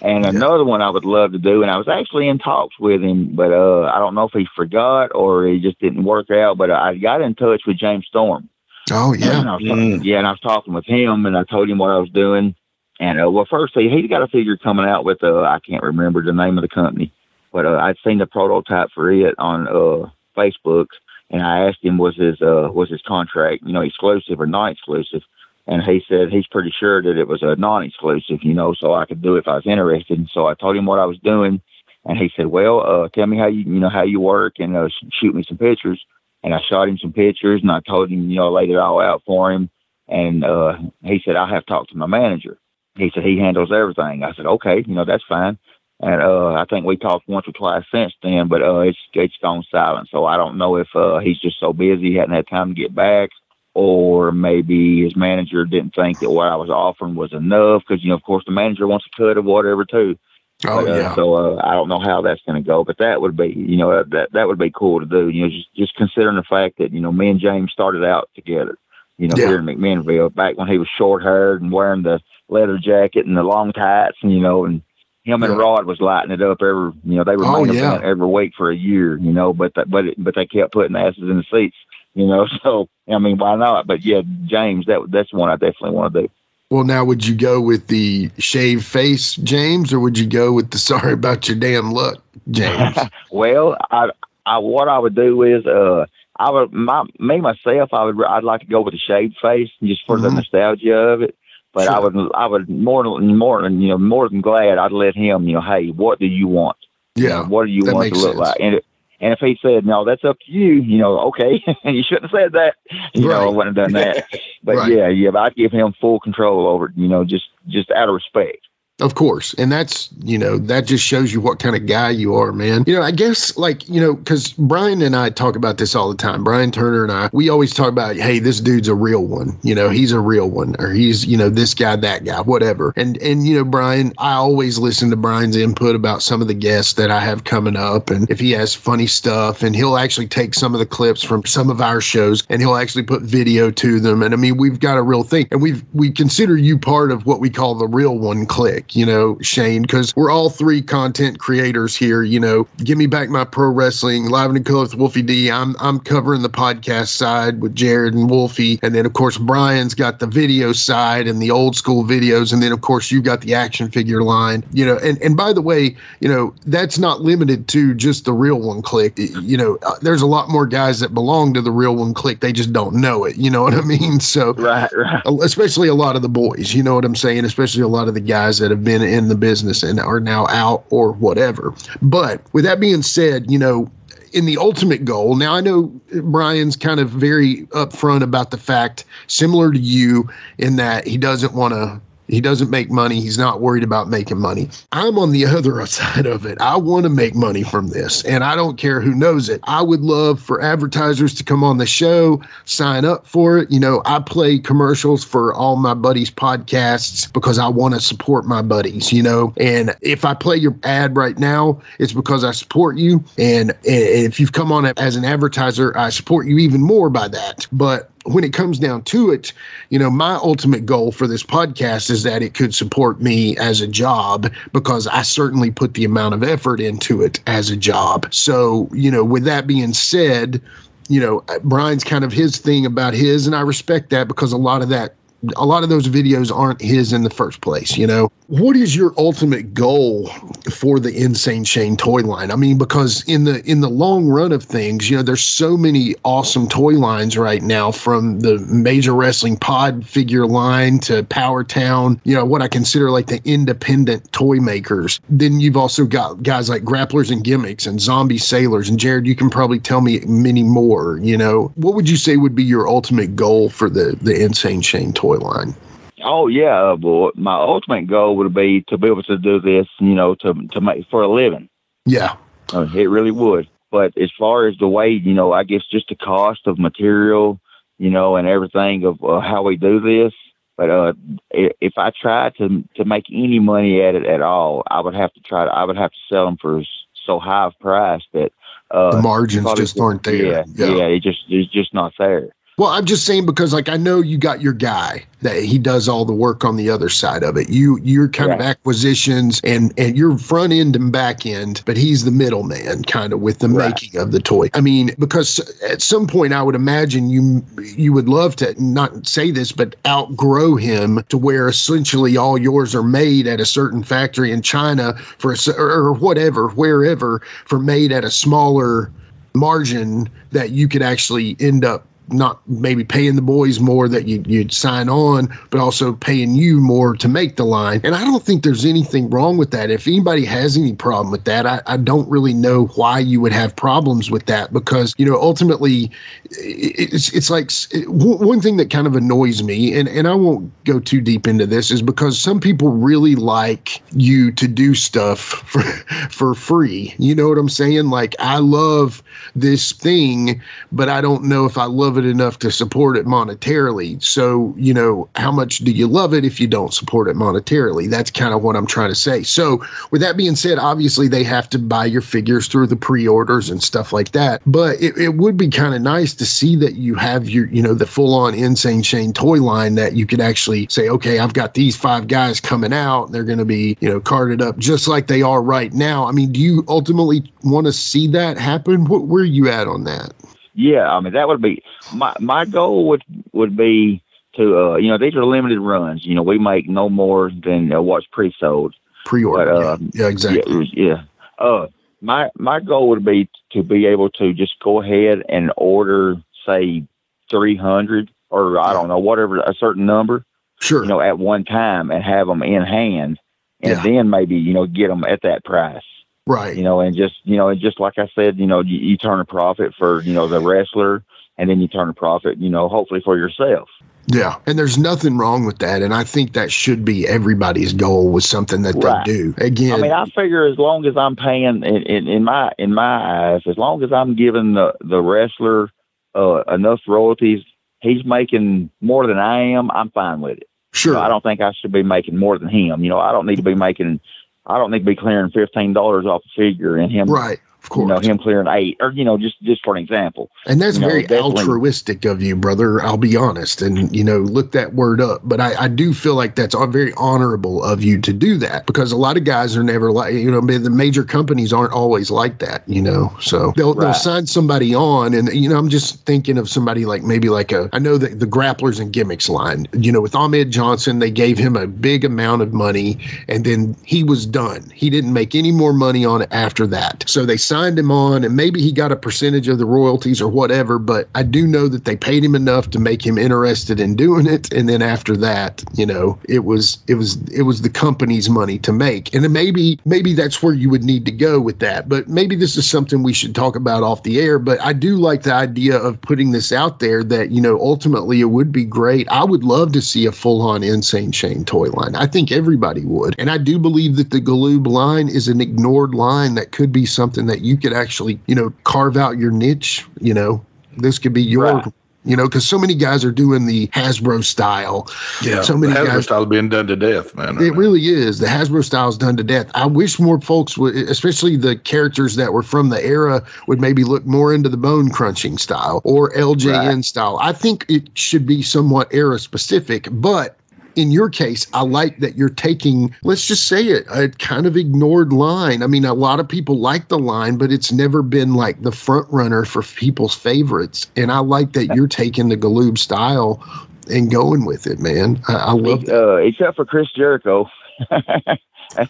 And 0.03 0.25
another 0.25 0.65
one 0.65 0.81
I 0.81 0.89
would 0.89 1.05
love 1.05 1.33
to 1.33 1.39
do, 1.39 1.61
and 1.63 1.71
I 1.71 1.77
was 1.77 1.89
actually 1.89 2.29
in 2.29 2.39
talks 2.39 2.79
with 2.81 3.03
him, 3.03 3.35
but 3.35 3.53
uh, 3.53 3.83
I 3.95 3.99
don't 3.99 4.15
know 4.15 4.25
if 4.25 4.33
he 4.33 4.47
forgot 4.57 5.15
or 5.15 5.47
he 5.47 5.61
just 5.61 5.79
didn't 5.79 6.05
work 6.05 6.31
out. 6.31 6.57
But 6.57 6.71
I 6.71 6.97
got 6.97 7.21
in 7.21 7.35
touch 7.35 7.63
with 7.67 7.77
James 7.77 8.07
Storm. 8.07 8.49
Oh 8.91 9.13
And 9.13 9.23
yeah. 9.23 9.43
I 9.43 9.57
was, 9.57 10.03
Yeah, 10.03 10.19
and 10.19 10.27
I 10.27 10.31
was 10.31 10.41
talking 10.41 10.73
with 10.73 10.87
him, 10.87 11.27
and 11.27 11.37
I 11.37 11.45
told 11.45 11.69
him 11.69 11.79
what 11.79 11.91
I 11.91 11.99
was 11.99 12.09
doing. 12.11 12.55
And 12.99 13.21
uh, 13.23 13.31
well, 13.31 13.47
first 13.49 13.75
he 13.75 13.91
he's 13.91 14.09
got 14.09 14.23
a 14.23 14.29
figure 14.29 14.57
coming 14.57 14.87
out 14.87 15.05
with 15.05 15.23
uh, 15.23 15.43
I 15.43 15.59
can't 15.67 15.83
remember 15.83 16.23
the 16.25 16.33
name 16.33 16.57
of 16.57 16.63
the 16.63 16.69
company, 16.69 17.13
but 17.53 17.67
uh, 17.67 17.77
I'd 17.77 17.97
seen 18.05 18.19
the 18.19 18.27
prototype 18.27 18.89
for 18.95 19.11
it 19.11 19.35
on 19.39 19.69
uh, 19.69 20.11
Facebook, 20.37 20.87
and 21.31 21.43
I 21.43 21.69
asked 21.69 21.85
him 21.85 21.99
was 21.99 22.17
his 22.17 22.41
uh, 22.41 22.71
was 22.73 22.91
his 22.91 23.03
contract 23.07 23.63
you 23.65 23.73
know 23.73 23.83
exclusive 23.83 24.41
or 24.41 24.47
non 24.47 24.73
exclusive, 24.73 25.23
and 25.67 25.83
he 25.83 26.03
said 26.09 26.31
he's 26.31 26.47
pretty 26.47 26.73
sure 26.79 27.03
that 27.03 27.19
it 27.19 27.29
was 27.29 27.43
a 27.43 27.57
non 27.57 27.83
exclusive, 27.85 28.39
you 28.43 28.55
know, 28.55 28.75
so 28.75 28.95
I 28.95 29.07
could 29.07 29.23
do 29.23 29.37
it 29.37 29.41
if 29.41 29.49
I 29.49 29.57
was 29.57 29.67
interested. 29.67 30.19
And 30.19 30.31
so 30.33 30.47
I 30.47 30.55
told 30.55 30.77
him 30.77 30.87
what 30.87 30.99
I 30.99 31.07
was 31.07 31.19
doing, 31.19 31.61
and 32.05 32.19
he 32.19 32.31
said, 32.35 32.47
well, 32.47 32.81
uh, 32.81 33.09
tell 33.09 33.27
me 33.27 33.39
how 33.39 33.49
you 33.49 33.61
you 33.61 33.81
know 33.81 33.91
how 33.91 34.03
you 34.03 34.21
work 34.21 34.55
and 34.59 34.77
uh, 34.77 34.89
shoot 35.13 35.35
me 35.35 35.45
some 35.47 35.59
pictures. 35.59 36.05
And 36.43 36.55
I 36.55 36.61
shot 36.71 36.89
him 36.89 36.97
some 36.97 37.13
pictures, 37.13 37.61
and 37.61 37.71
I 37.71 37.81
told 37.81 38.11
him 38.11 38.31
you 38.31 38.37
know 38.37 38.49
I 38.49 38.61
laid 38.61 38.71
it 38.71 38.77
all 38.77 39.01
out 39.01 39.23
for 39.27 39.53
him. 39.53 39.71
And 40.11 40.45
uh, 40.45 40.77
he 41.03 41.21
said, 41.25 41.37
I'll 41.37 41.49
have 41.49 41.65
to 41.65 41.73
talk 41.73 41.89
to 41.89 41.97
my 41.97 42.07
manager. 42.07 42.59
He 42.97 43.11
said, 43.15 43.23
he 43.23 43.39
handles 43.39 43.71
everything. 43.73 44.25
I 44.25 44.35
said, 44.35 44.47
okay, 44.47 44.83
you 44.85 44.95
know, 44.95 45.05
that's 45.05 45.23
fine. 45.29 45.57
And 46.03 46.23
uh, 46.23 46.55
I 46.55 46.65
think 46.71 46.87
we 46.87 46.97
talked 46.97 47.29
once 47.29 47.47
or 47.47 47.53
twice 47.53 47.85
since 47.93 48.15
then, 48.23 48.49
but 48.49 48.63
uh, 48.63 48.81
it's, 48.81 48.99
it's 49.13 49.37
gone 49.43 49.65
silent. 49.71 50.09
So 50.11 50.25
I 50.25 50.39
don't 50.39 50.57
know 50.57 50.77
if 50.77 50.89
uh, 50.95 51.19
he's 51.19 51.39
just 51.39 51.61
so 51.61 51.73
busy, 51.75 52.11
he 52.13 52.15
hadn't 52.15 52.35
had 52.35 52.49
time 52.49 52.75
to 52.75 52.81
get 52.81 52.95
back, 52.95 53.29
or 53.75 54.33
maybe 54.33 55.05
his 55.05 55.15
manager 55.15 55.65
didn't 55.67 55.95
think 55.95 56.21
that 56.21 56.31
what 56.31 56.49
I 56.49 56.57
was 56.57 56.71
offering 56.71 57.15
was 57.17 57.33
enough. 57.33 57.83
Because, 57.87 58.03
you 58.03 58.09
know, 58.09 58.17
of 58.17 58.23
course, 58.23 58.45
the 58.47 58.53
manager 58.53 58.87
wants 58.87 59.07
a 59.07 59.17
cut 59.17 59.37
of 59.37 59.45
whatever, 59.45 59.85
too. 59.85 60.19
Oh, 60.67 60.83
But, 60.85 60.91
uh, 60.91 60.95
yeah. 60.97 61.15
So 61.15 61.35
uh, 61.35 61.61
I 61.63 61.73
don't 61.73 61.89
know 61.89 62.01
how 62.01 62.23
that's 62.23 62.43
going 62.47 62.63
to 62.63 62.67
go, 62.67 62.83
but 62.85 62.99
that 62.99 63.21
would 63.21 63.37
be, 63.37 63.49
you 63.49 63.77
know, 63.77 64.03
that 64.03 64.33
that 64.33 64.47
would 64.47 64.59
be 64.59 64.71
cool 64.75 65.01
to 65.01 65.07
do. 65.07 65.29
You 65.29 65.43
know, 65.43 65.49
just 65.51 65.75
just 65.75 65.97
considering 65.97 66.37
the 66.37 66.43
fact 66.43 66.79
that 66.79 66.93
you 66.93 67.01
know 67.01 67.13
me 67.13 67.29
and 67.31 67.41
James 67.41 67.73
started 67.73 68.05
out 68.05 68.29
together. 68.35 68.77
You 69.17 69.29
know, 69.29 69.37
Yeah. 69.37 69.47
here 69.47 69.59
in 69.59 69.67
McMinnville, 69.67 70.35
back 70.35 70.57
when 70.57 70.69
he 70.69 70.79
was 70.79 70.89
short 70.97 71.23
haired 71.23 71.63
and 71.63 71.73
wearing 71.73 72.03
the 72.03 72.21
leather 72.49 72.79
jacket 72.79 73.27
and 73.27 73.37
the 73.37 73.43
long 73.43 73.73
tights, 73.73 74.19
and 74.23 74.33
you 74.33 74.41
know, 74.41 74.65
and 74.67 74.83
him 75.25 75.43
and 75.43 75.53
Yeah. 75.53 75.59
Rod 75.59 75.87
was 75.87 76.01
lighting 76.01 76.31
it 76.33 76.43
up 76.43 76.59
every. 76.63 76.93
You 77.05 77.17
know, 77.17 77.25
they 77.25 77.37
were 77.37 77.45
Oh, 77.47 77.65
main 77.65 77.75
yeah. 77.75 78.01
every 78.03 78.27
week 78.27 78.53
for 78.57 78.71
a 78.71 78.77
year. 78.77 79.17
You 79.19 79.33
know, 79.33 79.53
but 79.53 79.75
that, 79.75 79.91
but 79.91 80.07
it, 80.07 80.15
but 80.23 80.35
they 80.35 80.47
kept 80.47 80.73
putting 80.73 80.97
asses 80.97 81.23
in 81.23 81.37
the 81.39 81.45
seats. 81.51 81.77
You 82.15 82.27
know, 82.27 82.47
so 82.63 82.89
I 83.09 83.19
mean, 83.19 83.39
why 83.39 83.57
not? 83.57 83.87
But 83.87 84.05
yeah, 84.05 84.23
James, 84.47 84.87
that 84.87 85.07
that's 85.11 85.33
one 85.33 85.51
I 85.51 85.55
definitely 85.57 85.91
want 85.93 86.15
to 86.15 86.23
do. 86.23 86.29
Well, 86.71 86.85
now 86.85 87.05
would 87.05 87.27
you 87.27 87.35
go 87.35 87.61
with 87.61 87.89
the 87.89 88.31
shaved 88.39 88.85
face, 88.87 89.35
James, 89.37 89.93
or 89.93 89.99
would 89.99 90.17
you 90.17 90.27
go 90.27 90.53
with 90.53 90.71
the 90.71 90.79
sorry 90.91 91.13
about 91.13 91.49
your 91.49 91.57
damn 91.59 91.91
luck, 91.93 92.23
James? 92.51 92.97
Well, 93.33 93.77
I, 93.91 94.11
I 94.47 94.59
what 94.59 94.89
I 94.89 94.99
would 94.99 95.15
do 95.15 95.43
is 95.43 95.65
uh 95.67 96.07
I 96.37 96.51
would 96.51 96.73
my 96.73 97.05
me 97.19 97.41
myself 97.41 97.91
I 97.93 98.05
would 98.05 98.25
I'd 98.25 98.45
like 98.45 98.61
to 98.61 98.67
go 98.67 98.81
with 98.81 98.95
a 98.95 98.99
shaved 98.99 99.37
face 99.43 99.69
just 99.83 100.05
for 100.07 100.19
the 100.19 100.29
Mhm. 100.29 100.37
nostalgia 100.37 100.95
of 100.97 101.23
it. 101.23 101.37
But 101.73 101.89
I 101.89 102.01
Sure. 102.01 102.11
would 102.11 102.33
I 102.35 102.47
would 102.47 102.69
more 102.69 103.05
than 103.05 103.37
more 103.37 103.63
than 103.63 103.81
you 103.81 103.89
know 103.89 103.99
more 103.99 104.29
than 104.29 104.41
glad 104.41 104.79
I'd 104.79 104.93
let 104.93 105.15
him 105.15 105.47
you 105.47 105.55
know 105.55 105.61
hey 105.61 105.89
what 105.91 106.19
do 106.19 106.27
you 106.27 106.49
want 106.49 106.77
You 107.15 107.25
yeah. 107.25 107.29
know, 107.29 107.45
what 107.45 107.67
do 107.67 107.71
you 107.71 107.85
want 107.85 108.09
to 108.11 108.17
look 108.17 108.37
sense. 108.37 108.39
like 108.39 108.57
and 108.61 108.75
it, 108.77 108.85
and 109.21 109.33
if 109.33 109.39
he 109.39 109.59
said 109.63 109.87
no 109.87 110.05
that's 110.05 110.25
up 110.25 110.39
to 110.47 110.53
you 110.53 110.75
you 110.75 110.99
know 110.99 111.19
okay 111.29 111.63
you 111.85 112.03
shouldn't 112.03 112.31
have 112.31 112.39
said 112.41 112.53
that 112.53 112.75
you 113.15 113.29
know 113.29 113.47
I 113.47 113.51
wouldn't 113.51 113.77
have 113.77 113.93
done 113.93 114.01
that 114.01 114.25
but 114.65 114.77
Right. 114.77 114.93
yeah 114.93 115.09
yeah 115.09 115.31
but 115.31 115.41
I'd 115.41 115.55
give 115.57 115.73
him 115.73 115.95
full 116.01 116.19
control 116.21 116.67
over 116.67 116.87
it 116.87 116.93
you 116.97 117.07
know 117.09 117.25
just 117.25 117.47
just 117.69 117.91
out 117.93 118.09
of 118.09 118.15
respect 118.15 118.67
Of 119.01 119.15
course. 119.15 119.55
And 119.55 119.73
that's, 119.73 120.09
you 120.23 120.39
know, 120.39 120.59
that 120.59 120.87
just 120.87 121.05
shows 121.05 121.33
you 121.33 121.41
what 121.41 121.59
kind 121.59 121.75
of 121.75 121.87
guy 121.87 122.11
you 122.11 122.35
are, 122.35 122.53
man. 122.53 122.85
You 122.87 122.95
know, 122.95 123.03
I 123.03 123.11
guess 123.11 123.57
like, 123.57 123.89
you 123.89 124.01
know, 124.01 124.15
because 124.15 124.53
Brian 124.53 125.03
and 125.03 125.17
I 125.17 125.31
talk 125.31 125.57
about 125.57 125.79
this 125.79 125.95
all 125.95 126.09
the 126.09 126.17
time. 126.17 126.45
Brian 126.45 126.71
Turner 126.71 127.03
and 127.03 127.13
I, 127.13 127.31
we 127.33 127.49
always 127.49 127.73
talk 127.73 127.89
about, 127.89 128.17
hey, 128.17 128.39
this 128.39 128.61
dude's 128.61 128.89
a 128.89 128.95
real 128.95 129.25
one. 129.25 129.59
You 129.63 129.75
know, 129.75 129.89
he's 129.89 130.13
a 130.13 130.21
real 130.21 130.51
one, 130.51 130.77
or 130.79 130.91
he's, 130.93 131.27
you 131.27 131.37
know, 131.37 131.49
this 131.49 131.75
guy, 131.75 131.97
that 131.97 132.25
guy, 132.25 132.41
whatever. 132.41 132.93
And, 132.97 133.17
and, 133.19 133.47
you 133.47 133.57
know, 133.57 133.65
Brian, 133.65 134.13
I 134.19 134.35
always 134.35 134.79
listen 134.79 135.11
to 135.11 135.17
Brian's 135.17 135.57
input 135.57 135.95
about 135.95 136.23
some 136.23 136.43
of 136.43 136.49
the 136.49 136.55
guests 136.55 136.95
that 136.95 137.11
I 137.11 137.21
have 137.21 137.45
coming 137.45 137.77
up. 137.77 138.11
And 138.11 138.31
if 138.31 138.39
he 138.39 138.53
has 138.53 138.75
funny 138.75 139.07
stuff, 139.07 139.63
and 139.63 139.75
he'll 139.75 139.97
actually 139.97 140.27
take 140.27 140.55
some 140.55 140.75
of 140.75 140.81
the 140.81 140.87
clips 140.87 141.23
from 141.23 141.45
some 141.45 141.71
of 141.71 141.81
our 141.81 142.01
shows 142.01 142.45
and 142.49 142.61
he'll 142.61 142.77
actually 142.77 143.03
put 143.03 143.23
video 143.23 143.71
to 143.71 144.01
them. 144.01 144.23
And 144.23 144.35
I 144.35 144.37
mean, 144.37 144.57
we've 144.57 144.81
got 144.81 144.99
a 144.99 145.03
real 145.03 145.23
thing. 145.23 145.49
And 145.51 145.63
we've, 145.63 145.85
we 145.95 146.11
consider 146.11 146.57
you 146.57 146.79
part 146.79 147.11
of 147.11 147.27
what 147.27 147.41
we 147.41 147.51
call 147.51 147.75
the 147.75 147.87
real 147.87 148.19
one 148.19 148.47
click, 148.47 148.90
you 148.93 149.07
know, 149.07 149.39
Shane, 149.41 149.83
because 149.83 150.15
we're 150.17 150.31
all 150.31 150.51
three 150.51 150.83
content 150.83 151.39
creators 151.39 151.97
here. 151.97 152.23
You 152.23 152.41
know, 152.41 152.67
give 152.79 152.99
me 152.99 153.07
back 153.07 153.29
my 153.29 153.45
pro 153.45 153.69
wrestling, 153.69 154.27
live 154.27 154.51
and 154.51 154.65
color 154.65 154.83
with 154.83 154.95
Wolfie 154.95 155.23
D. 155.23 155.51
I'm 155.51 155.77
I'm 155.81 155.99
covering 156.01 156.43
the 156.43 156.51
podcast 156.51 157.09
side 157.09 157.61
with 157.61 157.75
Jared 157.75 158.15
and 158.15 158.31
Wolfie, 158.31 158.79
and 158.83 158.95
then 158.95 159.07
of 159.07 159.13
course 159.13 159.39
Brian's 159.39 159.95
got 159.95 160.19
the 160.19 160.27
video 160.27 160.73
side 160.73 161.27
and 161.27 161.41
the 161.41 161.51
old 161.51 161.77
school 161.77 162.05
videos, 162.05 162.53
and 162.53 162.63
then 162.63 162.73
of 162.73 162.81
course 162.81 163.11
you've 163.11 163.25
got 163.25 163.41
the 163.41 163.55
action 163.55 163.91
figure 163.91 164.23
line. 164.23 164.65
You 164.73 164.87
know, 164.87 164.99
and 164.99 165.21
and 165.23 165.37
by 165.37 165.53
the 165.53 165.63
way, 165.63 165.97
you 166.21 166.29
know 166.29 166.55
that's 166.67 166.99
not 166.99 167.21
limited 167.21 167.69
to 167.69 167.95
just 167.95 168.25
the 168.25 168.33
real 168.33 168.61
one 168.61 168.83
click. 168.83 169.19
You 169.19 169.57
know, 169.57 169.79
uh, 169.83 169.99
there's 170.01 170.23
a 170.23 170.27
lot 170.27 170.49
more 170.49 170.67
guys 170.67 171.01
that 171.01 171.15
belong 171.15 171.55
to 171.55 171.63
the 171.63 171.73
real 171.73 171.97
one 171.97 172.15
click. 172.15 172.41
They 172.41 172.53
just 172.53 172.73
don't 172.73 172.95
know 172.95 173.25
it. 173.25 173.37
You 173.37 173.51
know 173.51 173.63
what 173.63 173.75
I 173.75 173.83
mean? 173.83 174.21
So 174.21 174.53
right 174.55 174.91
right 174.93 175.23
especially 175.43 175.89
a 175.89 175.95
lot 175.95 176.17
of 176.17 176.23
the 176.23 176.29
boys, 176.29 176.75
you 176.75 176.83
know 176.83 176.95
what 176.95 177.05
I'm 177.05 177.17
saying? 177.17 177.45
Especially 177.45 177.83
a 177.83 177.89
lot 177.89 178.09
of 178.09 178.15
the 178.15 178.21
guys 178.21 178.59
that 178.59 178.71
have 178.71 178.80
been 178.85 179.03
in 179.03 179.29
the 179.29 179.35
business 179.35 179.83
and 179.83 180.01
are 180.01 180.21
now 180.21 180.47
out 180.49 180.85
or 180.91 181.13
whatever. 181.13 181.75
But 182.03 182.41
with 182.53 182.65
that 182.65 182.81
being 182.81 183.03
said, 183.03 183.51
you 183.51 183.59
know, 183.59 183.91
in 184.33 184.47
the 184.47 184.57
ultimate 184.57 185.05
goal, 185.05 185.37
now 185.37 185.55
I 185.55 185.61
know 185.61 185.85
Brian's 186.23 186.77
kind 186.77 187.01
of 187.01 187.11
very 187.11 187.67
upfront 187.69 188.23
about 188.23 188.51
the 188.51 188.59
fact, 188.59 189.05
similar 189.27 189.73
to 189.73 189.79
you, 189.79 190.29
in 190.59 190.77
that 190.77 191.07
he 191.07 191.19
doesn't 191.19 191.53
want 191.55 191.75
to. 191.75 192.01
He 192.31 192.41
doesn't 192.41 192.71
make 192.71 192.91
money. 192.91 193.21
He's 193.21 193.39
not 193.39 193.61
worried 193.61 193.83
about 193.83 194.09
making 194.09 194.39
money. 194.39 194.69
I'm 194.93 195.19
on 195.19 195.33
the 195.33 195.47
other 195.57 195.85
side 195.87 196.27
of 196.27 196.47
it. 196.47 196.61
I 196.61 196.77
want 196.77 197.05
to 197.05 197.11
make 197.11 197.35
money 197.35 197.63
from 197.63 197.89
this, 197.89 198.25
and 198.25 198.45
I 198.45 198.55
don't 198.55 198.77
care 198.77 199.01
who 199.01 199.15
knows 199.15 199.49
it. 199.49 199.61
I 199.65 199.83
would 199.83 200.01
love 200.01 200.41
for 200.41 200.61
advertisers 200.61 201.35
to 201.35 201.45
come 201.45 201.65
on 201.65 201.79
the 201.79 201.87
show, 201.87 202.43
sign 202.65 203.05
up 203.05 203.27
for 203.27 203.59
it. 203.59 203.71
You 203.71 203.81
know, 203.81 204.03
I 204.05 204.21
play 204.21 204.59
commercials 204.59 205.25
for 205.25 205.55
all 205.55 205.77
my 205.77 205.95
buddies' 205.95 206.31
podcasts 206.31 207.33
because 207.33 207.59
I 207.59 207.69
want 207.69 207.95
to 207.95 208.01
support 208.01 208.47
my 208.47 208.63
buddies, 208.63 209.13
you 209.13 209.23
know. 209.23 209.53
And 209.57 209.95
if 210.01 210.25
I 210.25 210.35
play 210.35 210.57
your 210.57 210.77
ad 210.85 211.17
right 211.17 211.39
now, 211.39 211.81
it's 211.99 212.13
because 212.13 212.45
I 212.45 212.53
support 212.53 212.97
you. 212.99 213.23
And, 213.39 213.75
if 213.85 214.39
you've 214.39 214.53
come 214.53 214.71
on 214.73 214.87
as 214.87 215.17
an 215.17 215.25
advertiser, 215.25 215.97
I 215.97 216.11
support 216.11 216.47
you 216.47 216.59
even 216.59 216.83
more 216.83 217.11
by 217.11 217.29
that. 217.29 217.67
But 217.73 218.10
when 218.25 218.45
it 218.45 218.53
comes 218.53 218.79
down 218.79 219.03
to 219.05 219.31
it, 219.31 219.53
you 219.89 219.99
know, 219.99 220.11
my 220.11 220.35
ultimate 220.35 220.85
goal 220.85 221.13
for 221.13 221.27
this 221.27 221.43
podcast 221.43 222.11
is 222.11 222.23
that 222.23 222.43
it 222.43 222.55
could 222.55 222.75
support 222.75 223.21
me 223.21 223.57
as 223.57 223.81
a 223.81 223.87
job 223.87 224.53
because 224.73 225.07
I 225.07 225.23
certainly 225.23 225.71
put 225.71 225.95
the 225.95 226.05
amount 226.05 226.35
of 226.35 226.43
effort 226.43 226.81
into 226.81 227.23
it 227.23 227.41
as 227.47 227.71
a 227.71 227.77
job. 227.77 228.33
So, 228.33 228.89
you 228.93 229.11
know, 229.11 229.25
with 229.25 229.45
that 229.45 229.67
being 229.67 229.95
said, 229.95 230.61
you 231.09 231.21
know, 231.21 231.43
Brian's 231.65 232.05
kind 232.05 232.25
of 232.25 232.33
his 232.33 232.59
thing 232.59 232.87
about 232.87 233.15
his, 233.15 233.47
and 233.47 233.57
I 233.57 233.63
respect 233.63 234.11
that 234.11 234.29
because 234.29 234.53
a 234.53 234.59
lot 234.59 234.83
of 234.83 234.91
that, 234.91 235.15
a 235.57 235.65
lot 235.65 235.83
of 235.83 235.89
those 235.89 236.09
videos 236.09 236.55
aren't 236.55 236.81
his 236.81 237.13
in 237.13 237.23
the 237.23 237.31
first 237.31 237.61
place, 237.61 237.97
you 237.97 238.07
know. 238.07 238.31
What 238.49 238.77
is 238.77 238.97
your 238.97 239.15
ultimate 239.17 239.75
goal 239.75 240.27
for 240.73 240.99
the 240.99 241.17
Insane 241.17 241.65
Shane 241.65 241.97
toy 241.97 242.23
line? 242.23 242.51
I 242.51 242.57
mean, 242.57 242.79
because 242.79 243.23
in 243.29 243.45
the 243.45 243.63
in 243.65 243.81
the 243.81 243.89
long 243.89 244.27
run 244.27 244.53
of 244.53 244.65
things, 244.65 245.09
you 245.09 245.17
know, 245.17 245.23
there's 245.23 245.41
so 245.41 245.77
many 245.77 246.17
awesome 246.25 246.69
toy 246.69 246.95
lines 246.95 247.39
right 247.39 247.63
now 247.63 247.93
from 247.93 248.41
the 248.41 248.59
major 248.59 249.15
wrestling 249.15 249.57
pod 249.57 250.05
figure 250.05 250.47
line 250.47 250.99
to 251.01 251.23
Power 251.25 251.63
Town, 251.63 252.21
you 252.25 252.35
know, 252.35 252.45
what 252.45 252.61
I 252.61 252.69
consider 252.69 253.11
like 253.11 253.29
the 253.29 253.41
independent 253.45 254.31
toy 254.33 254.57
makers. 254.57 255.21
Then 255.29 255.61
you've 255.61 255.77
also 255.77 256.05
got 256.05 256.43
guys 256.43 256.69
like 256.69 256.83
Grapplers 256.83 257.31
and 257.31 257.45
Gimmicks 257.45 257.87
and 257.87 258.01
Zombie 258.01 258.39
Sailors. 258.39 258.89
And 258.89 258.99
Jared, 258.99 259.27
you 259.27 259.37
can 259.37 259.49
probably 259.49 259.79
tell 259.79 260.01
me 260.01 260.21
many 260.27 260.65
more, 260.65 261.19
you 261.23 261.37
know. 261.37 261.73
What 261.77 261.95
would 261.95 262.09
you 262.09 262.17
say 262.17 262.37
would 262.37 262.57
be 262.57 262.65
your 262.65 262.89
ultimate 262.89 263.37
goal 263.37 263.71
for 263.71 263.89
the 263.89 264.19
the 264.21 264.35
Insane 264.43 264.81
Shane 264.81 265.13
toy 265.13 265.30
line? 265.39 265.75
Oh 266.23 266.49
yeah, 266.49 266.79
uh, 266.79 266.97
boy. 266.97 267.31
My 267.35 267.55
ultimate 267.55 268.07
goal 268.07 268.37
would 268.37 268.53
be 268.55 268.83
to 268.89 268.99
be 268.99 269.07
able 269.07 269.23
to 269.25 269.39
do 269.39 269.61
this, 269.61 269.87
you 270.01 270.15
know, 270.15 270.35
to 270.37 270.55
to 270.73 270.81
make 270.81 271.07
for 271.11 271.23
a 271.23 271.29
living. 271.29 271.69
Yeah. 272.07 272.37
Uh, 272.73 272.87
it 272.95 273.09
really 273.09 273.31
would. 273.31 273.69
But 273.91 274.17
as 274.17 274.31
far 274.39 274.69
as 274.69 274.77
the 274.79 274.87
way, 274.89 275.09
you 275.11 275.35
know, 275.35 275.53
I 275.53 275.65
guess 275.65 275.83
just 275.91 276.09
the 276.09 276.15
cost 276.15 276.67
of 276.67 276.79
material, 276.79 277.61
you 277.99 278.11
know, 278.11 278.37
and 278.37 278.47
everything 278.47 279.05
of 279.05 279.23
uh, 279.25 279.41
how 279.41 279.63
we 279.63 279.77
do 279.77 279.99
this. 280.01 280.33
But 280.77 280.91
uh, 280.91 281.13
if 281.51 281.95
I 281.97 282.11
tried 282.11 282.55
to 282.57 282.85
to 282.97 283.05
make 283.05 283.25
any 283.33 283.59
money 283.59 284.01
at 284.03 284.15
it 284.15 284.27
at 284.27 284.41
all, 284.43 284.83
I 284.91 285.01
would 285.01 285.15
have 285.15 285.33
to 285.35 285.41
try 285.41 285.65
to. 285.65 285.71
I 285.71 285.85
would 285.85 285.97
have 285.97 286.11
to 286.11 286.17
sell 286.29 286.45
them 286.47 286.57
for 286.61 286.83
so 287.27 287.39
high 287.39 287.65
of 287.65 287.79
price 287.81 288.23
that 288.33 288.53
uh, 288.91 289.17
The 289.17 289.23
margins 289.23 289.73
just 289.75 289.99
aren't 290.01 290.23
there. 290.23 290.37
Yeah, 290.37 290.65
Yeah. 290.75 290.97
yeah, 290.97 291.05
it 291.05 291.23
just 291.23 291.45
it's 291.49 291.71
just 291.71 291.93
not 291.93 292.13
there. 292.19 292.49
Well, 292.81 292.89
I'm 292.89 293.05
just 293.05 293.27
saying 293.27 293.45
because 293.45 293.75
like 293.75 293.91
I 293.91 293.99
know 293.99 294.23
you 294.23 294.39
got 294.39 294.63
your 294.63 294.73
guy 294.73 295.27
that 295.43 295.63
he 295.63 295.79
does 295.79 296.09
all 296.09 296.25
the 296.25 296.33
work 296.33 296.65
on 296.65 296.77
the 296.77 296.89
other 296.89 297.11
side 297.11 297.43
of 297.43 297.59
it. 297.59 297.69
You 297.69 298.01
you're 298.03 298.27
kind 298.27 298.51
of 298.53 298.63
acquisitions 298.63 299.61
and 299.63 299.93
and 299.99 300.17
you're 300.17 300.39
front 300.39 300.73
end 300.73 300.97
and 300.97 301.13
back 301.13 301.45
end, 301.45 301.83
but 301.85 301.99
he's 301.99 302.25
the 302.25 302.31
middleman 302.31 303.05
kind 303.05 303.35
of 303.35 303.41
with 303.41 303.59
the 303.59 303.69
Right. 303.69 303.89
making 303.89 304.19
of 304.19 304.33
the 304.33 304.41
toy. 304.41 304.71
I 304.73 304.81
mean, 304.81 305.11
because 305.19 305.59
at 305.83 306.01
some 306.01 306.27
point 306.27 306.55
I 306.55 306.63
would 306.63 306.75
imagine 306.75 307.29
you 307.29 307.63
you 307.83 308.15
would 308.15 308.31
love 308.31 308.57
to 308.57 308.75
not 308.83 309.27
say 309.27 309.51
this, 309.51 309.73
but 309.73 309.95
outgrow 310.07 310.77
him 310.77 311.23
to 311.29 311.37
where 311.37 311.69
essentially 311.69 312.39
all 312.39 312.57
yours 312.57 312.95
are 312.95 313.03
made 313.03 313.47
at 313.47 313.61
a 313.61 313.67
certain 313.67 314.03
factory 314.03 314.53
in 314.53 314.63
China 314.63 315.19
for 315.37 315.53
a, 315.53 315.57
or 315.77 316.15
whatever, 316.15 316.69
wherever, 316.69 317.43
for 317.67 317.79
made 317.79 318.11
at 318.11 318.25
a 318.25 318.31
smaller 318.31 319.13
margin 319.53 320.31
that 320.53 320.71
you 320.71 320.89
could 320.89 321.03
actually 321.03 321.57
end 321.61 321.85
up 321.85 322.07
not 322.33 322.61
maybe 322.69 323.05
paying 323.05 323.37
the 323.37 323.43
boys 323.43 323.81
more 323.81 324.09
that 324.09 324.27
you, 324.27 324.43
you'd 324.47 324.73
sign 324.73 325.09
on, 325.09 325.49
but 325.71 325.81
also 325.81 326.13
paying 326.15 326.55
you 326.55 326.81
more 326.81 327.17
to 327.17 327.29
make 327.29 327.57
the 327.57 327.65
line. 327.65 328.01
And 328.05 328.15
I 328.15 328.25
don't 328.25 328.43
think 328.43 328.63
there's 328.63 328.85
anything 328.85 329.29
wrong 329.31 329.57
with 329.57 329.71
that. 329.73 329.91
If 329.91 330.07
anybody 330.07 330.45
has 330.45 330.77
any 330.77 330.95
problem 330.95 331.31
with 331.31 331.45
that, 331.45 331.67
I, 331.67 331.81
I 331.87 331.97
don't 331.97 332.29
really 332.29 332.55
know 332.55 332.87
why 332.97 333.19
you 333.19 333.41
would 333.41 333.53
have 333.53 333.75
problems 333.75 334.31
with 334.31 334.47
that 334.47 334.73
because, 334.73 335.15
you 335.19 335.27
know, 335.27 335.41
ultimately 335.41 336.11
it's, 336.51 337.33
it's 337.33 337.51
like 337.51 337.71
it- 337.93 338.09
one 338.09 338.61
thing 338.61 338.77
that 338.79 338.91
kind 338.91 339.07
of 339.07 339.17
annoys 339.17 339.63
me, 339.63 339.99
and, 339.99 340.09
and 340.09 340.27
I 340.27 340.35
won't 340.35 340.73
go 340.85 341.01
too 341.01 341.21
deep 341.21 341.47
into 341.47 341.67
this, 341.67 341.91
is 341.91 342.03
because 342.03 342.39
some 342.41 342.61
people 342.61 342.89
really 342.89 343.35
like 343.35 344.03
you 344.13 344.51
to 344.53 344.67
do 344.69 344.95
stuff 344.95 345.41
for, 345.41 345.81
for 346.31 346.55
free. 346.55 347.15
You 347.19 347.35
know 347.35 347.49
what 347.49 347.59
I'm 347.59 347.69
saying? 347.69 348.11
Like, 348.11 348.35
I 348.39 348.59
love 348.59 349.23
this 349.55 349.93
thing, 349.93 350.61
but 350.93 351.09
I 351.09 351.21
don't 351.21 351.45
know 351.45 351.65
if 351.65 351.79
I 351.79 351.85
love 351.85 352.19
it 352.19 352.20
it 352.21 352.29
enough 352.29 352.59
to 352.61 352.71
support 352.71 353.17
it 353.17 353.27
monetarily. 353.27 354.23
So, 354.23 354.75
you 354.77 354.95
know, 354.95 355.29
how 355.37 355.51
much 355.51 355.79
do 355.79 355.91
you 355.91 356.07
love 356.07 356.35
it 356.35 356.45
if 356.45 356.61
you 356.61 356.67
don't 356.67 356.95
support 356.95 357.29
it 357.29 357.37
monetarily? 357.37 358.09
That's 358.09 358.31
kind 358.31 358.55
of 358.55 358.63
what 358.63 358.77
I'm 358.77 358.87
trying 358.87 359.11
to 359.11 359.15
say. 359.15 359.43
So, 359.43 359.85
with 360.11 360.21
that 360.21 360.37
being 360.37 360.57
said, 360.57 360.79
obviously 360.79 361.29
they 361.29 361.45
have 361.45 361.69
to 361.71 361.79
buy 361.79 362.05
your 362.05 362.21
figures 362.21 362.69
through 362.69 362.87
the 362.87 362.97
pre-orders 362.97 363.71
and 363.71 363.83
stuff 363.83 364.13
like 364.13 364.33
that. 364.33 364.63
But 364.67 365.01
it, 365.01 365.17
it 365.17 365.35
would 365.35 365.57
be 365.57 365.69
kind 365.69 365.95
of 365.95 366.03
nice 366.03 366.35
to 366.35 366.47
see 366.47 366.77
that 366.77 366.95
you 366.95 367.15
have 367.15 367.49
your, 367.49 367.67
you 367.67 367.83
know, 367.83 367.95
the 367.95 368.07
full-on 368.07 368.55
insane 368.55 369.03
Shane 369.03 369.33
toy 369.33 369.63
line 369.63 369.95
that 369.97 370.15
you 370.15 370.27
could 370.27 370.41
actually 370.41 370.87
say, 370.91 371.09
okay, 371.09 371.39
I've 371.39 371.55
got 371.55 371.75
these 371.75 371.97
five 371.97 372.29
guys 372.29 372.61
coming 372.61 372.93
out. 372.93 373.33
They're 373.33 373.45
going 373.45 373.59
to 373.59 373.65
be, 373.65 373.97
you 374.01 374.09
know, 374.09 374.21
carded 374.21 374.63
up 374.63 374.79
just 374.79 375.09
like 375.09 375.27
they 375.27 375.43
are 375.43 375.63
right 375.63 375.93
now. 375.93 376.27
I 376.27 376.33
mean, 376.33 376.53
do 376.53 376.61
you 376.61 376.85
ultimately 376.89 377.51
want 377.63 377.87
to 377.87 377.93
see 377.93 378.27
that 378.29 378.59
happen? 378.59 379.05
What, 379.07 379.25
where 379.25 379.43
are 379.43 379.47
you 379.47 379.69
at 379.69 379.89
on 379.89 380.05
that? 380.05 380.33
Yeah, 380.75 381.09
I 381.11 381.21
mean 381.21 381.33
that 381.33 381.49
would 381.49 381.63
be 381.63 381.83
my 382.13 382.35
my 382.41 382.65
goal 382.65 383.09
would 383.09 383.25
would 383.53 383.77
be 383.77 384.23
to 384.57 384.79
uh 384.79 384.97
you 384.97 385.09
know 385.09 385.19
these 385.19 385.35
are 385.35 385.45
limited 385.45 385.81
runs. 385.81 386.25
You 386.25 386.35
know 386.35 386.43
we 386.43 386.59
make 386.59 386.89
no 386.89 387.09
more 387.09 387.51
than 387.51 387.93
uh, 387.93 388.01
what's 388.01 388.27
pre-sold. 388.27 388.95
Pre-order. 389.27 389.65
But, 389.67 389.75
uh, 389.75 389.99
yeah. 390.01 390.09
yeah, 390.25 390.29
exactly. 390.29 390.91
Yeah, 390.93 391.05
yeah. 391.05 391.23
Uh, 391.65 391.89
my 392.21 392.51
my 392.57 392.81
goal 392.81 393.09
would 393.11 393.25
be 393.25 393.49
to 393.73 393.83
be 393.83 394.07
able 394.07 394.31
to 394.31 394.53
just 394.53 394.79
go 394.81 395.03
ahead 395.03 395.43
and 395.49 395.73
order 395.77 396.37
say 396.67 397.05
three 397.51 397.77
hundred 397.77 398.31
or 398.51 398.79
I 398.79 398.93
don't 398.93 399.09
know 399.09 399.19
whatever 399.19 399.59
a 399.61 399.75
certain 399.75 400.07
number. 400.07 400.45
Sure. 400.81 401.03
You 401.03 401.09
know 401.09 401.21
at 401.21 401.39
one 401.39 401.65
time 401.65 402.11
and 402.11 402.23
have 402.25 402.47
them 402.47 402.63
in 402.63 402.83
hand, 402.83 403.39
and 403.83 403.93
Yeah. 403.97 404.03
then 404.03 404.31
maybe 404.31 404.57
you 404.57 404.73
know 404.73 404.87
get 404.87 405.09
them 405.09 405.25
at 405.25 405.43
that 405.43 405.65
price. 405.65 406.03
Right. 406.47 406.77
You 406.77 406.83
know, 406.83 407.01
and 407.01 407.17
just 407.17 407.35
you 407.45 407.57
know, 407.57 407.69
and 407.69 407.81
just 407.81 408.01
like 408.01 408.15
I 408.19 408.29
said, 408.35 408.59
you 408.59 408.67
know, 408.67 408.81
you, 408.81 408.99
you 408.99 409.17
turn 409.17 409.41
a 409.41 409.45
profit 409.45 409.95
for 409.97 410.23
you 410.23 410.33
know 410.33 410.49
the 410.49 410.61
wrestler, 410.61 411.23
and 411.59 411.69
then 411.69 411.81
you 411.81 411.89
turn 411.89 412.09
a 412.09 412.15
profit, 412.15 412.59
you 412.59 412.71
know, 412.71 412.89
hopefully 412.89 413.21
for 413.25 413.37
yourself. 413.37 413.89
Yeah. 414.27 414.57
And 414.67 414.79
there's 414.79 414.97
nothing 414.99 415.37
wrong 415.39 415.65
with 415.67 415.79
that. 415.79 416.03
And 416.03 416.15
I 416.15 416.25
think 416.25 416.53
that 416.53 416.71
should 416.71 417.05
be 417.05 417.27
everybody's 417.27 417.93
goal 417.93 418.31
with 418.31 418.45
something 418.45 418.83
that 418.83 418.95
Right. 418.97 419.25
they 419.27 419.33
do. 419.33 419.55
Again, 419.59 419.93
I 419.93 420.03
mean, 420.03 420.13
I 420.13 420.25
figure 420.27 420.67
as 420.67 420.79
long 420.79 421.05
as 421.07 421.17
I'm 421.17 421.37
paying 421.37 421.83
in, 421.83 421.85
in, 421.85 422.29
in 422.29 422.45
my 422.45 422.73
in 422.79 422.95
my 422.95 423.53
eyes, 423.55 423.63
as 423.67 423.77
long 423.77 424.03
as 424.03 424.13
I'm 424.13 424.35
giving 424.37 424.75
the 424.75 424.95
the 425.01 425.21
wrestler 425.21 425.91
uh, 426.35 426.63
enough 426.69 427.01
royalties, 427.07 427.63
he's 428.01 428.25
making 428.25 428.91
more 429.01 429.27
than 429.27 429.39
I 429.39 429.61
am. 429.73 429.91
I'm 429.91 430.11
fine 430.11 430.41
with 430.41 430.59
it. 430.59 430.69
Sure. 430.93 431.17
I 431.17 431.29
don't 431.29 431.43
think 431.43 431.61
I 431.61 431.73
should 431.73 431.93
be 431.93 432.03
making 432.03 432.37
more 432.37 432.59
than 432.59 432.69
him. 432.69 433.03
You 433.05 433.11
know, 433.11 433.19
I 433.21 433.33
don't 433.33 433.47
need 433.47 433.57
to 433.57 433.63
be 433.63 433.75
making. 433.75 434.21
I 434.67 434.79
don't 434.79 434.91
need 434.91 435.01
to 435.01 435.05
be 435.05 435.17
clearing 435.17 435.51
fifteen 435.51 435.93
dollars 435.93 436.27
off 436.27 436.43
a 436.45 436.61
figure 436.61 436.97
and 436.97 437.11
him. 437.11 437.29
Right. 437.29 437.61
Of 437.83 437.97
You 437.97 438.07
know, 438.07 438.19
him 438.21 438.39
clearing 438.39 438.69
eight, 438.69 438.97
or 439.01 439.11
you 439.11 439.25
know, 439.25 439.39
just 439.39 439.61
just 439.63 439.83
for 439.85 439.97
an 439.97 440.03
example. 440.03 440.51
And 440.67 440.81
that's 440.81 440.97
You 440.97 441.03
know, 441.03 441.09
very 441.09 441.23
definitely- 441.23 441.61
altruistic 441.61 442.25
of 442.25 442.43
you, 442.43 442.55
brother. 442.57 443.01
I'll 443.03 443.17
be 443.17 443.37
honest. 443.37 443.83
And, 443.83 444.15
you 444.15 444.23
know, 444.23 444.39
look 444.39 444.73
that 444.73 444.95
word 444.95 445.21
up. 445.21 445.41
But 445.45 445.61
I, 445.61 445.75
I 445.85 445.89
do 445.89 446.13
feel 446.13 446.35
like 446.35 446.55
that's 446.55 446.75
very 446.91 447.13
honorable 447.17 447.83
of 447.83 448.03
you 448.03 448.21
to 448.21 448.33
do 448.33 448.57
that 448.59 448.87
because 448.87 449.13
a 449.13 449.17
lot 449.17 449.37
of 449.37 449.45
guys 449.45 449.77
are 449.77 449.83
never 449.83 450.13
like, 450.13 450.35
you 450.35 450.51
know, 450.51 450.61
the 450.61 450.91
major 450.91 451.25
companies 451.25 451.73
aren't 451.73 451.93
always 451.93 452.31
like 452.31 452.59
that, 452.59 452.83
you 452.87 453.03
know. 453.03 453.33
So 453.41 453.73
they'll, 453.77 453.95
they'll 453.95 454.15
sign 454.15 454.47
somebody 454.47 454.95
on. 454.95 455.35
And, 455.35 455.53
you 455.53 455.69
know, 455.69 455.77
I'm 455.77 455.89
just 455.89 456.25
thinking 456.27 456.59
of 456.59 456.69
somebody 456.69 457.07
like 457.07 457.23
maybe 457.23 457.49
like 457.49 457.73
a, 457.73 457.89
I 457.93 457.99
know 457.99 458.19
that 458.19 458.41
the 458.41 458.47
grapplers 458.47 459.01
and 459.01 459.13
gimmicks 459.13 459.49
line, 459.49 459.87
you 459.93 460.13
know, 460.13 460.21
with 460.21 460.35
Ahmed 460.35 460.71
Johnson, 460.71 461.19
they 461.19 461.31
gave 461.31 461.59
him 461.59 461.77
a 461.77 461.87
big 461.87 462.25
amount 462.25 462.63
of 462.63 462.73
money 462.73 463.19
and 463.49 463.65
then 463.65 463.97
he 464.05 464.23
was 464.25 464.47
done. 464.47 464.91
He 464.95 465.11
didn't 465.11 465.33
make 465.33 465.55
any 465.55 465.73
more 465.73 465.93
money 465.93 466.25
on 466.25 466.43
it 466.43 466.49
after 466.53 466.87
that. 466.89 467.25
So 467.29 467.45
they 467.47 467.57
signed 467.71 467.97
him 467.97 468.11
on 468.11 468.43
and 468.43 468.57
maybe 468.57 468.83
he 468.83 468.91
got 468.91 469.13
a 469.13 469.17
percentage 469.17 469.69
of 469.69 469.79
the 469.79 469.87
royalties 469.87 470.41
or 470.43 470.49
whatever, 470.49 470.99
but 470.99 471.29
I 471.37 471.45
do 471.45 471.69
know 471.69 471.87
that 471.87 472.05
they 472.05 472.17
paid 472.17 472.45
him 472.45 472.57
enough 472.57 472.91
to 472.91 472.99
make 472.99 473.25
him 473.25 473.39
interested 473.39 474.01
in 474.01 474.17
doing 474.17 474.49
it. 474.49 474.73
And 474.73 474.89
then 474.89 475.03
after 475.03 475.37
that, 475.37 475.85
you 475.95 476.05
know, 476.05 476.37
it 476.49 476.65
was 476.65 476.99
it 477.07 477.15
was 477.15 477.37
it 477.51 477.63
was 477.63 477.83
the 477.83 477.89
company's 477.89 478.51
money 478.51 478.77
to 478.81 478.93
make. 478.93 479.33
And 479.33 479.49
maybe 479.53 480.01
maybe 480.05 480.33
that's 480.33 480.61
where 480.65 480.75
you 480.75 480.91
would 480.91 481.05
need 481.05 481.25
to 481.27 481.31
go 481.31 481.61
with 481.61 481.79
that. 481.79 482.09
But 482.09 482.27
maybe 482.27 482.57
this 482.57 482.77
is 482.77 482.91
something 482.91 483.23
we 483.23 483.33
should 483.33 483.55
talk 483.55 483.77
about 483.77 484.03
off 484.03 484.25
the 484.25 484.41
air. 484.41 484.59
But 484.59 484.81
I 484.81 484.93
do 484.93 485.17
like 485.17 485.45
the 485.45 485.55
idea 485.55 485.97
of 485.97 486.21
putting 486.23 486.51
this 486.51 486.73
out 486.73 486.99
there 486.99 487.23
that, 487.23 487.53
you 487.53 487.61
know, 487.61 487.79
ultimately 487.79 488.41
it 488.41 488.51
would 488.51 488.73
be 488.73 488.85
great. 488.85 489.29
I 489.29 489.45
would 489.45 489.63
love 489.63 489.93
to 489.93 490.03
see 490.03 490.27
a 490.27 490.33
full 490.33 490.61
on 490.61 490.83
insane 490.83 491.31
Shane 491.31 491.65
toy 491.65 491.91
line. 491.91 492.17
I 492.17 492.27
think 492.27 492.51
everybody 492.51 493.05
would. 493.05 493.37
And 493.39 493.49
I 493.49 493.59
do 493.59 493.79
believe 493.79 494.17
that 494.17 494.31
the 494.31 494.41
Galoob 494.41 494.89
line 494.89 495.29
is 495.29 495.47
an 495.47 495.61
ignored 495.61 496.17
line 496.17 496.57
that 496.57 496.73
could 496.73 496.91
be 496.91 497.07
something 497.07 497.47
that 497.47 497.60
you 497.61 497.77
could 497.77 497.93
actually, 497.93 498.41
you 498.47 498.55
know, 498.55 498.73
carve 498.85 499.17
out 499.17 499.39
your 499.39 499.51
niche. 499.51 500.07
You 500.21 500.35
know, 500.35 500.65
this 500.97 501.19
could 501.19 501.33
be 501.33 501.43
your. 501.43 501.65
Right. 501.77 501.93
You 502.23 502.37
know, 502.37 502.47
because 502.47 502.67
so 502.67 502.79
many 502.79 502.95
guys 502.95 503.25
are 503.25 503.33
doing 503.33 503.65
the 503.65 503.87
Hasbro 503.89 504.45
style. 504.45 505.09
Yeah, 505.43 505.63
so 505.63 505.75
many 505.75 505.95
the 505.95 506.01
Hasbro 506.01 506.07
guys. 506.07 506.25
style 506.25 506.45
being 506.45 506.69
done 506.69 506.87
to 506.89 506.95
death, 506.95 507.35
man. 507.35 507.57
right 507.57 507.65
It 507.65 507.71
now. 507.71 507.79
really 507.79 508.09
is. 508.09 508.41
The 508.41 508.47
Hasbro 508.47 508.85
style 508.85 509.09
is 509.09 509.17
done 509.17 509.39
to 509.39 509.43
death. 509.43 509.71
I 509.75 509.87
wish 509.87 510.21
more 510.21 510.39
folks 510.39 510.77
would, 510.77 510.95
especially 510.97 511.57
the 511.57 511.77
characters 511.77 512.37
that 512.37 512.53
were 512.53 512.63
from 512.63 512.91
the 512.91 513.03
era, 513.03 513.43
would 513.69 513.81
maybe 513.81 514.05
look 514.05 514.27
more 514.27 514.53
into 514.53 514.69
the 514.69 514.77
bone 514.77 515.09
crunching 515.09 515.57
style 515.57 516.03
or 516.05 516.31
LJN 516.33 517.07
style. 517.07 517.39
I 517.41 517.55
think 517.55 517.87
it 517.89 518.11
should 518.19 518.45
be 518.45 518.61
somewhat 518.61 519.09
era 519.15 519.39
specific, 519.39 520.07
but 520.13 520.59
in 520.97 521.11
your 521.11 521.29
case, 521.31 521.67
I 521.73 521.83
like 521.83 522.19
that 522.19 522.37
you're 522.37 522.49
taking, 522.49 523.15
let's 523.23 523.47
just 523.47 523.67
say 523.69 523.83
it, 523.87 524.07
a 524.11 524.29
kind 524.29 524.67
of 524.67 524.77
ignored 524.77 525.33
line. 525.33 525.83
I 525.83 525.87
mean, 525.87 526.05
a 526.05 526.15
lot 526.15 526.41
of 526.41 526.49
people 526.49 526.79
like 526.79 527.09
the 527.09 527.19
line, 527.19 527.57
but 527.57 527.71
it's 527.73 527.93
never 527.93 528.23
been 528.23 528.55
like 528.55 528.83
the 528.83 528.93
front 528.93 529.27
runner 529.31 529.65
for 529.65 529.83
people's 529.83 530.35
favorites. 530.35 531.07
And 531.17 531.31
I 531.31 531.39
like 531.39 531.73
that 531.73 531.95
you're 531.95 532.09
taking 532.09 532.49
the 532.49 532.57
Galoob 532.57 532.99
style 532.99 533.63
and 534.11 534.31
going 534.31 534.65
with 534.65 534.87
it, 534.87 534.99
man. 534.99 535.41
I, 535.49 535.55
I 535.55 535.73
love 535.73 536.05
that. 536.07 536.23
uh, 536.29 536.37
except 536.37 536.77
for 536.77 536.85
Chris 536.85 537.09
Jericho. 537.13 537.69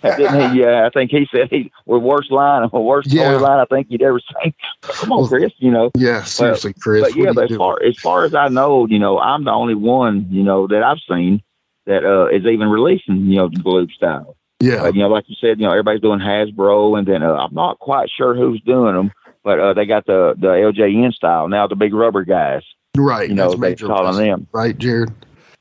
Didn't 0.03 0.53
he? 0.53 0.61
Yeah, 0.61 0.87
I 0.87 0.91
think 0.91 1.11
he 1.11 1.27
said 1.33 1.49
he 1.49 1.73
was 1.87 2.03
worst 2.03 2.31
line, 2.31 2.69
worst 2.73 3.11
Yeah. 3.11 3.33
storyline 3.33 3.63
I 3.63 3.65
think 3.65 3.87
you'd 3.89 4.03
ever 4.03 4.21
seen. 4.43 4.53
Come 4.83 5.13
on, 5.13 5.27
Chris. 5.27 5.53
You 5.59 5.71
know. 5.71 5.91
Yeah, 5.97 6.23
seriously, 6.25 6.75
Chris. 6.75 7.01
But 7.03 7.17
what 7.17 7.25
yeah, 7.27 7.33
but 7.33 7.51
as 7.51 7.57
far 7.57 7.83
as 7.83 7.97
far 7.97 8.25
as 8.25 8.35
I 8.35 8.49
know, 8.49 8.87
you 8.87 8.99
know, 8.99 9.19
I'm 9.19 9.45
the 9.45 9.53
only 9.53 9.75
one, 9.75 10.27
you 10.31 10.43
know, 10.43 10.67
that 10.67 10.83
I've 10.83 10.99
seen 11.09 11.43
that 11.91 12.05
uh, 12.05 12.27
is 12.27 12.45
even 12.47 12.69
releasing, 12.69 13.27
you 13.27 13.37
know, 13.37 13.49
the 13.49 13.57
Galoob 13.57 13.91
style. 13.93 14.37
Yeah. 14.61 14.83
Uh, 14.85 14.93
you 14.93 15.01
know, 15.01 15.09
like 15.09 15.25
you 15.29 15.37
said, 15.41 15.59
you 15.59 15.67
know, 15.67 15.71
everybody's 15.73 16.01
doing 16.03 16.21
Hasbro, 16.21 16.97
and 16.99 17.07
then 17.07 17.23
uh, 17.23 17.35
I'm 17.35 17.55
not 17.55 17.79
quite 17.79 18.09
sure 18.15 18.35
who's 18.35 18.61
doing 18.63 18.95
them, 18.95 19.11
but 19.43 19.59
uh, 19.59 19.73
they 19.75 19.87
got 19.87 20.07
the 20.07 20.35
the 20.39 20.49
LJN 20.49 21.13
style 21.13 21.49
now, 21.49 21.67
the 21.67 21.77
big 21.77 21.95
rubber 21.95 22.25
guys. 22.25 22.63
Right. 22.97 23.29
You 23.29 23.35
know, 23.35 23.51
they 23.51 23.57
major 23.57 23.87
calling 23.87 24.17
them. 24.25 24.47
Right, 24.53 24.77
Jared? 24.77 25.11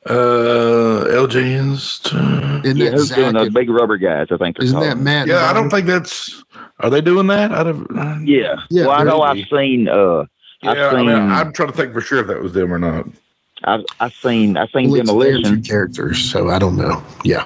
Uh, 0.06 1.06
LJN's. 1.10 2.02
Uh, 2.14 2.62
Isn't 2.64 2.78
Yeah, 2.78 2.92
who's 2.92 3.08
Zach 3.10 3.18
doing 3.18 3.34
those 3.34 3.50
big 3.54 3.70
rubber 3.70 3.98
guys? 3.98 4.28
I 4.32 4.38
think 4.38 4.58
they're 4.58 4.66
Isn't 4.66 4.78
called. 4.78 4.90
that 4.90 4.98
Matt? 4.98 5.28
yeah, 5.28 5.50
I 5.50 5.54
don't 5.54 5.70
think 5.70 5.88
that's. 5.88 6.44
Are 6.80 6.90
they 6.90 7.02
doing 7.02 7.28
that? 7.28 7.52
I 7.52 7.64
don't. 7.64 8.26
Yeah. 8.26 8.56
Yeah, 8.70 8.88
well, 8.88 8.92
I 9.00 9.04
know 9.04 9.26
maybe. 9.26 9.42
I've 9.42 9.48
seen. 9.50 9.88
Uh, 9.88 10.26
Yeah, 10.62 10.72
I've 10.72 10.94
I 10.94 10.98
mean, 11.04 11.10
I'm 11.10 11.54
trying 11.54 11.70
to 11.72 11.76
think 11.76 11.94
for 11.94 12.02
sure 12.02 12.20
if 12.20 12.28
that 12.28 12.42
was 12.42 12.54
them 12.54 12.74
or 12.74 12.80
not. 12.80 13.08
I've, 13.64 13.82
I've 14.00 14.14
seen. 14.24 14.58
I've 14.58 14.70
seen 14.74 14.90
Well, 14.90 15.00
it's 15.02 15.08
their 15.10 15.16
two 15.16 15.34
demolition. 15.34 15.64
characters, 15.64 16.20
so 16.20 16.50
I 16.50 16.60
don't 16.60 16.76
know. 16.78 17.04
Yeah. 17.24 17.46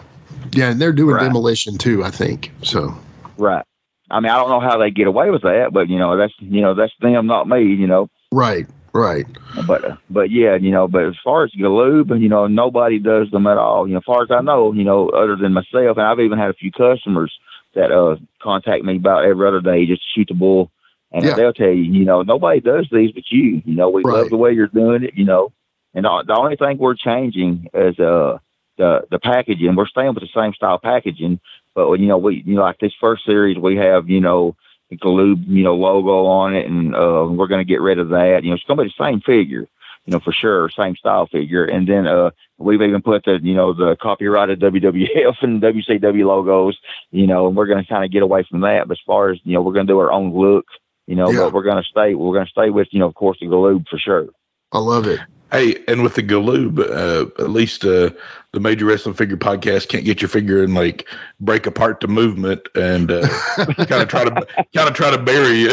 Yeah, 0.52 0.70
and 0.72 0.80
they're 0.82 0.92
doing 0.94 1.16
Right. 1.16 1.24
demolition 1.24 1.78
too, 1.78 2.04
I 2.04 2.12
think. 2.12 2.52
So 2.62 2.96
Right. 3.38 3.66
I 4.12 4.20
mean, 4.20 4.32
I 4.32 4.38
don't 4.38 4.50
know 4.50 4.60
how 4.60 4.78
they 4.78 4.92
get 4.92 5.08
away 5.08 5.32
with 5.32 5.42
that, 5.42 5.70
but 5.74 5.90
you 5.90 5.98
know, 5.98 6.16
that's 6.18 6.34
you 6.40 6.62
know, 6.62 6.76
that's 6.76 6.94
them, 7.02 7.26
not 7.26 7.48
me. 7.48 7.64
You 7.64 7.88
know. 7.88 8.10
right, 8.32 8.68
right. 8.94 9.26
But 9.66 9.84
uh, 9.86 9.96
but 10.10 10.30
yeah, 10.30 10.56
you 10.56 10.72
know, 10.72 10.88
but 10.88 11.06
as 11.06 11.16
far 11.24 11.44
as 11.46 11.52
Galoob, 11.52 12.20
you 12.22 12.30
know, 12.30 12.46
nobody 12.48 13.00
does 13.00 13.30
them 13.32 13.48
at 13.48 13.58
all. 13.58 13.88
You 13.88 13.94
know, 13.94 14.00
as 14.00 14.04
far 14.06 14.24
as 14.24 14.30
I 14.32 14.42
know, 14.42 14.74
you 14.74 14.84
know, 14.84 15.10
other 15.10 15.36
than 15.36 15.54
myself, 15.54 15.98
and 15.98 16.02
I've 16.06 16.20
even 16.20 16.38
had 16.38 16.50
a 16.50 16.54
few 16.56 16.72
customers 16.72 17.34
that 17.76 17.92
uh 17.92 18.18
contact 18.42 18.84
me 18.84 18.98
about 18.98 19.26
every 19.26 19.48
other 19.48 19.62
day 19.62 19.86
just 19.88 20.02
to 20.04 20.08
shoot 20.14 20.28
the 20.28 20.36
bull, 20.36 20.70
and 21.12 21.26
Yeah. 21.26 21.36
they'll 21.36 21.54
tell 21.54 21.68
you, 21.70 21.84
you 21.92 22.06
know, 22.06 22.22
nobody 22.22 22.60
does 22.60 22.88
these 22.92 23.12
but 23.12 23.24
you. 23.32 23.62
You 23.66 23.76
know, 23.76 23.90
we 23.90 24.04
Right. 24.04 24.14
love 24.20 24.30
the 24.30 24.38
way 24.38 24.52
you're 24.54 24.68
doing 24.68 25.04
it. 25.04 25.14
You 25.16 25.26
know, 25.26 25.52
and 25.94 26.06
the, 26.06 26.24
the 26.28 26.36
only 26.38 26.56
thing 26.56 26.78
we're 26.78 26.96
changing 26.96 27.70
is 27.74 28.00
uh 28.00 28.38
the 28.78 29.06
the 29.12 29.20
packaging. 29.20 29.76
We're 29.76 29.88
staying 29.88 30.14
with 30.14 30.24
the 30.24 30.30
same 30.34 30.54
style 30.54 30.80
packaging, 30.80 31.40
but 31.76 31.94
you 32.00 32.08
know, 32.08 32.18
we 32.18 32.44
you 32.46 32.56
know, 32.56 32.62
like 32.62 32.80
this 32.80 32.94
first 33.00 33.26
series, 33.26 33.58
we 33.58 33.78
have 33.78 34.10
you 34.10 34.22
know. 34.22 34.56
The 34.90 34.98
Galoob, 34.98 35.48
you 35.48 35.64
know, 35.64 35.76
logo 35.76 36.26
on 36.26 36.54
it, 36.56 36.68
and 36.68 36.94
uh, 36.94 37.26
we're 37.30 37.48
going 37.48 37.66
to 37.66 37.74
get 37.74 37.80
rid 37.82 38.00
of 38.00 38.10
that. 38.10 38.42
You 38.44 38.50
know, 38.50 38.56
it's 38.56 38.66
going 38.66 38.78
to 38.78 38.84
be 38.84 38.94
the 38.96 39.04
same 39.04 39.22
figure, 39.22 39.66
you 40.06 40.12
know, 40.12 40.20
for 40.20 40.34
sure, 40.34 40.70
same 40.70 40.96
style 40.98 41.26
figure. 41.26 41.64
And 41.64 41.88
then 41.88 42.06
uh, 42.06 42.32
we've 42.58 42.82
even 42.82 43.02
put 43.02 43.24
the, 43.24 43.40
you 43.42 43.56
know, 43.56 43.72
the 43.74 43.96
copyrighted 43.96 44.60
WWF 44.60 45.36
and 45.42 45.62
WCW 45.62 46.26
logos, 46.28 46.78
you 47.12 47.26
know, 47.26 47.48
and 47.48 47.56
we're 47.56 47.66
going 47.66 47.82
to 47.82 47.90
kind 47.90 48.04
of 48.04 48.12
get 48.12 48.24
away 48.24 48.44
from 48.48 48.60
that. 48.62 48.88
But 48.90 48.98
as 48.98 49.04
far 49.08 49.30
as, 49.32 49.40
you 49.46 49.54
know, 49.54 49.62
we're 49.62 49.74
going 49.74 49.88
to 49.88 49.94
do 49.94 50.00
our 50.00 50.12
own 50.12 50.34
look, 50.34 50.66
you 51.08 51.16
know, 51.16 51.32
Yeah. 51.32 51.40
but 51.46 51.54
we're 51.54 51.64
going 51.64 51.82
to 51.82 51.90
stay, 51.90 52.14
we're 52.14 52.34
going 52.34 52.46
to 52.46 52.52
stay 52.52 52.70
with, 52.70 52.90
you 52.92 53.00
know, 53.00 53.08
of 53.08 53.16
course, 53.16 53.38
the 53.40 53.48
Galoob 53.48 53.88
for 53.88 53.98
sure. 53.98 54.28
I 54.74 54.80
love 54.80 55.08
it. 55.08 55.22
Hey, 55.54 55.78
and 55.88 56.02
with 56.02 56.16
the 56.16 56.24
Galoob, 56.24 56.80
uh, 56.80 57.30
at 57.44 57.52
least 57.52 57.86
uh, 57.86 58.10
the 58.54 58.60
Major 58.60 58.86
Wrestling 58.86 59.14
Figure 59.14 59.38
Podcast 59.38 59.88
can't 59.88 60.04
get 60.04 60.20
your 60.20 60.28
figure 60.30 60.64
and 60.64 60.74
like 60.74 61.08
break 61.40 61.68
apart 61.68 62.00
the 62.00 62.08
movement 62.08 62.68
and 62.74 63.12
uh, 63.12 63.28
kind 63.86 64.02
of 64.02 64.08
try 64.08 64.24
to 64.24 64.32
kind 64.76 64.90
of 64.90 64.96
try 64.96 65.12
to 65.12 65.22
bury 65.22 65.60
you. 65.60 65.72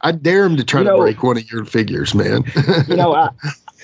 I 0.00 0.12
dare 0.12 0.44
him 0.46 0.56
to 0.56 0.64
try 0.64 0.80
You 0.80 0.84
to 0.86 0.90
know- 0.92 0.98
break 0.98 1.22
one 1.22 1.36
of 1.36 1.50
your 1.52 1.66
figures, 1.66 2.14
man. 2.14 2.44
you 2.88 2.96
know, 2.96 3.12
I 3.14 3.28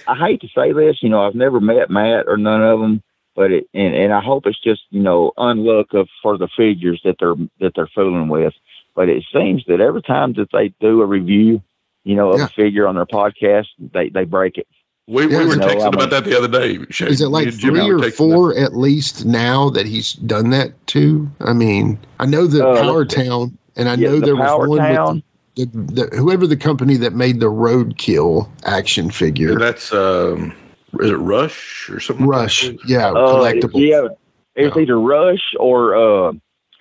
I 0.07 0.15
hate 0.17 0.41
to 0.41 0.49
say 0.49 0.73
this, 0.73 1.03
you 1.03 1.11
know, 1.11 1.21
I've 1.27 1.35
never 1.35 1.61
met 1.61 1.91
Matt 1.91 2.25
or 2.27 2.39
none 2.39 2.63
of 2.63 2.81
them, 2.81 3.03
but 3.37 3.53
it 3.53 3.69
and, 3.75 3.95
and 3.95 4.15
I 4.15 4.23
hope 4.23 4.47
it's 4.47 4.59
just 4.63 4.81
you 4.89 5.03
know 5.03 5.33
unluck 5.37 5.93
of 5.93 6.09
for 6.23 6.39
the 6.39 6.49
figures 6.57 7.03
that 7.05 7.17
they're 7.21 7.35
that 7.61 7.73
they're 7.77 7.91
fooling 7.95 8.29
with. 8.29 8.55
But 8.95 9.11
it 9.11 9.25
seems 9.31 9.63
that 9.69 9.83
every 9.83 10.01
time 10.03 10.33
that 10.39 10.49
they 10.55 10.69
do 10.81 11.03
a 11.03 11.07
review, 11.07 11.63
you 12.05 12.15
know, 12.17 12.31
of 12.33 12.39
Yeah. 12.39 12.47
a 12.47 12.49
figure 12.49 12.87
on 12.89 12.95
their 12.95 13.05
podcast, 13.05 13.67
they 13.79 14.09
they 14.09 14.25
break 14.25 14.57
it. 14.57 14.67
We, 15.09 15.27
we 15.27 15.37
were 15.47 15.57
no, 15.57 15.67
texting 15.67 15.81
I 15.81 15.85
mean- 15.87 15.95
about 15.95 16.11
that 16.11 16.25
the 16.25 16.37
other 16.37 16.49
day. 16.49 16.79
Shane. 16.91 17.09
Is 17.09 17.21
it 17.21 17.29
like 17.29 17.53
three 17.55 17.81
or 17.91 17.99
texting 17.99 18.13
four 18.15 18.57
at 18.57 18.77
least 18.77 19.25
now 19.25 19.71
that 19.71 19.87
he's 19.87 20.13
done 20.13 20.51
that 20.51 20.73
to? 20.89 21.29
I 21.41 21.53
mean, 21.55 21.99
I 22.21 22.27
know 22.27 22.47
the 22.47 22.67
Uh, 22.67 22.81
Power. 22.83 23.05
Town, 23.05 23.57
and 23.77 23.89
I 23.89 23.95
Yeah, 23.95 24.11
know 24.11 24.21
the 24.21 24.27
there 24.27 24.37
was 24.37 24.69
one 24.69 24.79
Town. 24.79 25.23
with 25.57 25.73
the, 25.73 26.05
the, 26.07 26.17
whoever 26.17 26.47
the 26.47 26.57
company 26.57 26.97
that 26.99 27.15
made 27.15 27.41
the 27.41 27.47
Roadkill 27.51 28.49
action 28.65 29.07
that. 29.07 29.15
figure. 29.15 29.59
That's 29.59 29.93
um, 29.93 30.53
is 31.01 31.11
it 31.11 31.17
Rush 31.17 31.89
or 31.91 32.01
something? 32.01 32.27
Rush, 32.27 32.69
that? 32.69 32.79
yeah, 32.87 33.09
Uh, 33.11 33.15
collectible. 33.33 33.81
yeah, 33.81 34.09
it 34.57 34.67
was 34.67 34.73
Yeah. 34.77 34.83
either 34.83 35.01
Rush 35.01 35.55
or 35.59 35.97
uh, 35.97 36.33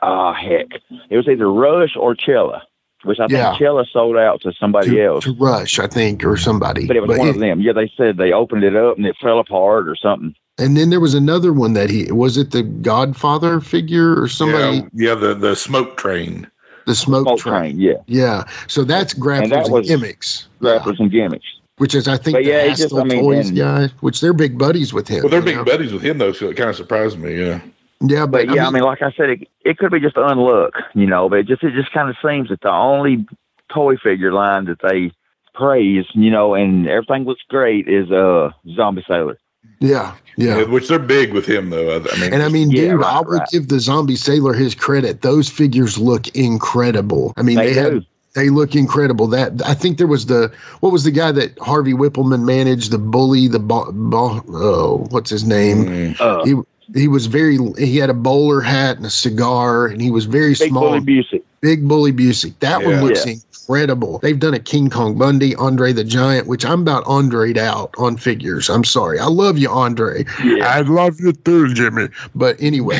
ah 0.01 0.33
heck, 0.33 0.67
it 1.09 1.15
was 1.17 1.27
either 1.29 1.49
Rush 1.51 1.95
or 1.95 2.15
Cella, 2.25 2.61
which 3.03 3.19
I 3.19 3.27
think 3.27 3.37
Yeah. 3.37 3.57
Cella 3.57 3.85
sold 3.91 4.17
out 4.17 4.41
to 4.41 4.51
somebody 4.59 4.91
to, 4.91 5.01
else. 5.03 5.23
to 5.25 5.33
Rush, 5.33 5.79
I 5.79 5.87
think, 5.87 6.23
or 6.25 6.37
somebody. 6.37 6.87
But 6.87 6.95
it 6.95 7.05
was 7.07 7.17
one 7.17 7.29
of 7.29 7.39
them. 7.39 7.61
Yeah, 7.61 7.73
they 7.73 7.91
said 7.95 8.17
they 8.17 8.31
opened 8.33 8.63
it 8.63 8.75
up 8.75 8.97
and 8.97 9.05
it 9.05 9.15
fell 9.21 9.39
apart 9.39 9.87
or 9.87 9.95
something. 9.95 10.33
And 10.59 10.75
then 10.75 10.89
there 10.89 10.99
was 10.99 11.13
another 11.13 11.53
one 11.53 11.73
that 11.73 11.89
he 11.89 12.11
was 12.11 12.37
it 12.37 12.51
the 12.51 12.63
Godfather 12.63 13.59
figure 13.61 14.19
or 14.19 14.27
somebody 14.27 14.77
Yeah, 14.93 15.09
yeah, 15.09 15.15
the 15.15 15.33
the 15.35 15.55
smoke 15.55 15.97
train. 15.97 16.47
the 16.87 16.95
smoke, 16.95 17.25
Smoke 17.27 17.39
train. 17.39 17.53
train, 17.77 17.79
yeah, 17.79 17.93
Yeah, 18.07 18.43
so 18.67 18.83
that's 18.83 19.13
grapplers 19.13 19.49
that 19.49 19.65
and, 19.65 19.73
was- 19.73 19.87
gimmicks, 19.87 20.47
Yeah. 20.61 20.79
grapplers 20.79 20.99
and 20.99 21.11
gimmicks. 21.11 21.45
which 21.77 21.93
is 21.93 22.07
I 22.07 22.17
think 22.17 22.37
But 22.37 22.43
the 22.45 22.49
yeah, 22.49 22.61
it's 22.63 22.79
just- 22.79 22.95
I 22.95 23.03
mean, 23.03 23.21
Toys 23.23 23.49
and- 23.49 23.57
guy, 23.57 23.89
which 23.99 24.21
they're 24.21 24.33
big 24.33 24.57
buddies 24.57 24.93
with 24.93 25.07
him. 25.07 25.21
Well, 25.23 25.29
they're 25.29 25.41
big 25.41 25.57
know? 25.57 25.63
buddies 25.65 25.93
with 25.93 26.01
him 26.01 26.17
though, 26.17 26.31
so 26.31 26.49
it 26.49 26.57
kind 26.57 26.69
of 26.71 26.75
surprised 26.75 27.19
me. 27.19 27.39
Yeah. 27.45 27.59
Yeah, 28.01 28.25
but, 28.27 28.45
But 28.47 28.55
yeah, 28.55 28.67
I 28.67 28.69
mean, 28.71 28.83
like 28.83 29.01
I 29.01 29.11
said, 29.13 29.29
it, 29.29 29.47
it 29.65 29.77
could 29.79 29.91
be 29.91 29.99
just 29.99 30.15
unluck, 30.15 30.71
you 30.93 31.07
know. 31.07 31.29
But 31.29 31.39
it 31.39 31.47
just 31.47 31.63
it 31.63 31.73
just 31.73 31.91
kind 31.91 32.09
of 32.09 32.15
seems 32.23 32.49
that 32.49 32.61
the 32.61 32.71
only 32.71 33.25
toy 33.73 33.97
figure 33.97 34.31
line 34.31 34.65
that 34.65 34.79
they 34.87 35.11
praise, 35.55 36.05
you 36.13 36.29
know, 36.29 36.53
and 36.53 36.87
everything 36.87 37.25
looks 37.25 37.41
great 37.49 37.87
is 37.87 38.11
uh 38.11 38.51
Zombie 38.75 39.03
Sailor. 39.07 39.37
yeah, 39.79 40.15
yeah. 40.37 40.59
Yeah, 40.59 40.63
which 40.65 40.87
they're 40.89 40.99
big 40.99 41.33
with 41.33 41.47
him 41.47 41.71
though. 41.71 41.89
I, 41.89 41.95
I 41.95 42.19
mean, 42.21 42.33
And 42.33 42.43
I 42.43 42.49
mean, 42.49 42.69
Yeah, 42.69 42.91
dude, 42.91 42.99
right, 42.99 43.13
I 43.15 43.21
would 43.21 43.39
right. 43.39 43.49
give 43.51 43.67
the 43.69 43.79
Zombie 43.79 44.15
Sailor 44.15 44.53
his 44.53 44.75
credit. 44.75 45.21
Those 45.23 45.49
figures 45.49 45.97
look 45.97 46.27
incredible. 46.35 47.33
I 47.37 47.41
mean, 47.41 47.57
They 47.57 47.73
they, 47.73 47.73
do. 47.73 47.79
have 47.95 48.05
they 48.35 48.49
look 48.49 48.75
incredible. 48.75 49.25
That 49.25 49.53
I 49.65 49.73
think 49.73 49.97
there 49.97 50.05
was 50.05 50.27
the 50.27 50.51
what 50.81 50.91
was 50.91 51.03
the 51.03 51.09
guy 51.11 51.31
that 51.31 51.57
Harvey 51.57 51.93
Wippleman 51.93 52.45
managed, 52.45 52.91
the 52.91 52.99
bully, 52.99 53.47
the 53.47 53.57
bo- 53.59 53.91
bo- 53.91 54.43
oh, 54.49 55.07
what's 55.09 55.31
his 55.31 55.43
name? 55.43 55.85
mm, 55.85 56.21
Uh, 56.21 56.45
He 56.45 56.53
he 56.93 57.07
was 57.07 57.25
very 57.25 57.57
he 57.77 57.97
had 57.97 58.09
a 58.09 58.13
bowler 58.13 58.61
hat 58.61 58.97
and 58.97 59.05
a 59.05 59.09
cigar, 59.09 59.87
and 59.87 60.01
he 60.01 60.11
was 60.11 60.25
very 60.25 60.55
Big 60.55 60.69
small. 60.69 60.89
Bully 60.89 60.99
Busick. 61.01 61.43
Big 61.61 61.87
Bully 61.87 62.13
Busick. 62.13 62.53
That 62.59 62.81
Yeah. 62.81 62.87
one 62.87 63.03
looks 63.05 63.25
Yeah. 63.25 63.33
incredible. 63.33 64.19
They've 64.19 64.39
done 64.39 64.53
a 64.53 64.59
King 64.59 64.89
Kong 64.89 65.17
Bundy, 65.17 65.55
Andre 65.55 65.91
the 65.91 66.03
Giant, 66.03 66.47
which 66.47 66.65
I'm 66.65 66.81
about 66.81 67.03
Andre'd 67.07 67.57
out 67.57 67.93
on 67.97 68.17
figures. 68.17 68.69
I'm 68.69 68.83
sorry. 68.83 69.19
I 69.19 69.25
love 69.27 69.57
you, 69.57 69.69
Andre. 69.69 70.23
Yeah. 70.43 70.65
I 70.67 70.81
love 70.81 71.19
you 71.19 71.33
too, 71.33 71.73
Jimmy. 71.73 72.07
But 72.35 72.55
anyway, 72.59 72.99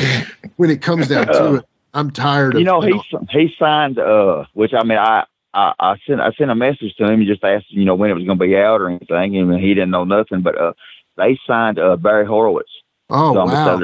when 0.56 0.70
it 0.70 0.82
comes 0.82 1.08
down 1.08 1.26
to 1.28 1.54
it, 1.56 1.64
I'm 1.94 2.10
tired 2.10 2.54
of 2.54 2.60
You 2.60 2.66
know, 2.66 2.80
he 2.80 3.00
he 3.30 3.54
signed 3.58 3.98
uh, 3.98 4.44
which 4.54 4.72
I 4.74 4.84
mean, 4.84 4.98
I. 4.98 5.24
I, 5.54 5.72
I 5.80 5.96
sent 6.06 6.20
I 6.20 6.30
sent 6.32 6.50
a 6.50 6.54
message 6.54 6.94
to 6.96 7.04
him 7.04 7.20
and 7.20 7.26
just 7.26 7.42
asked 7.42 7.70
you 7.70 7.86
know 7.86 7.94
when 7.94 8.10
it 8.10 8.14
was 8.14 8.22
going 8.24 8.38
to 8.38 8.44
be 8.44 8.54
out 8.54 8.82
or 8.82 8.90
anything, 8.90 9.34
and 9.38 9.54
he 9.58 9.72
didn't 9.72 9.90
know 9.90 10.04
nothing. 10.04 10.42
But 10.42 10.60
uh, 10.60 10.74
they 11.16 11.38
signed 11.46 11.78
uh, 11.78 11.96
Barry 11.96 12.26
Horowitz. 12.26 12.68
Oh 13.10 13.32
wow. 13.32 13.78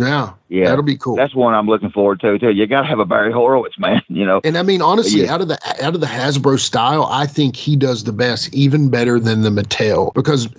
Yeah. 0.00 0.32
Yeah, 0.48 0.64
That'll 0.64 0.82
be 0.82 0.96
cool. 0.96 1.14
That's 1.14 1.34
one 1.34 1.52
I'm 1.52 1.66
looking 1.66 1.90
forward 1.90 2.20
to 2.20 2.38
too. 2.38 2.50
You 2.50 2.66
got 2.66 2.80
to 2.80 2.86
have 2.86 2.98
a 2.98 3.04
Barry 3.04 3.32
Horowitz, 3.32 3.78
man. 3.78 4.00
You 4.08 4.24
know, 4.26 4.40
And 4.44 4.58
I 4.58 4.62
mean, 4.62 4.82
honestly, 4.82 5.22
Yeah. 5.22 5.32
out 5.34 5.40
of 5.40 5.48
the 5.48 5.58
out 5.82 5.94
of 5.94 6.00
the 6.00 6.06
Hasbro 6.06 6.58
style, 6.58 7.06
I 7.10 7.26
think 7.26 7.54
he 7.54 7.76
does 7.76 8.04
the 8.04 8.12
best, 8.12 8.52
even 8.54 8.88
better 8.88 9.20
than 9.20 9.42
the 9.42 9.50
Mattel, 9.50 10.12
because 10.14 10.46
uh, 10.46 10.50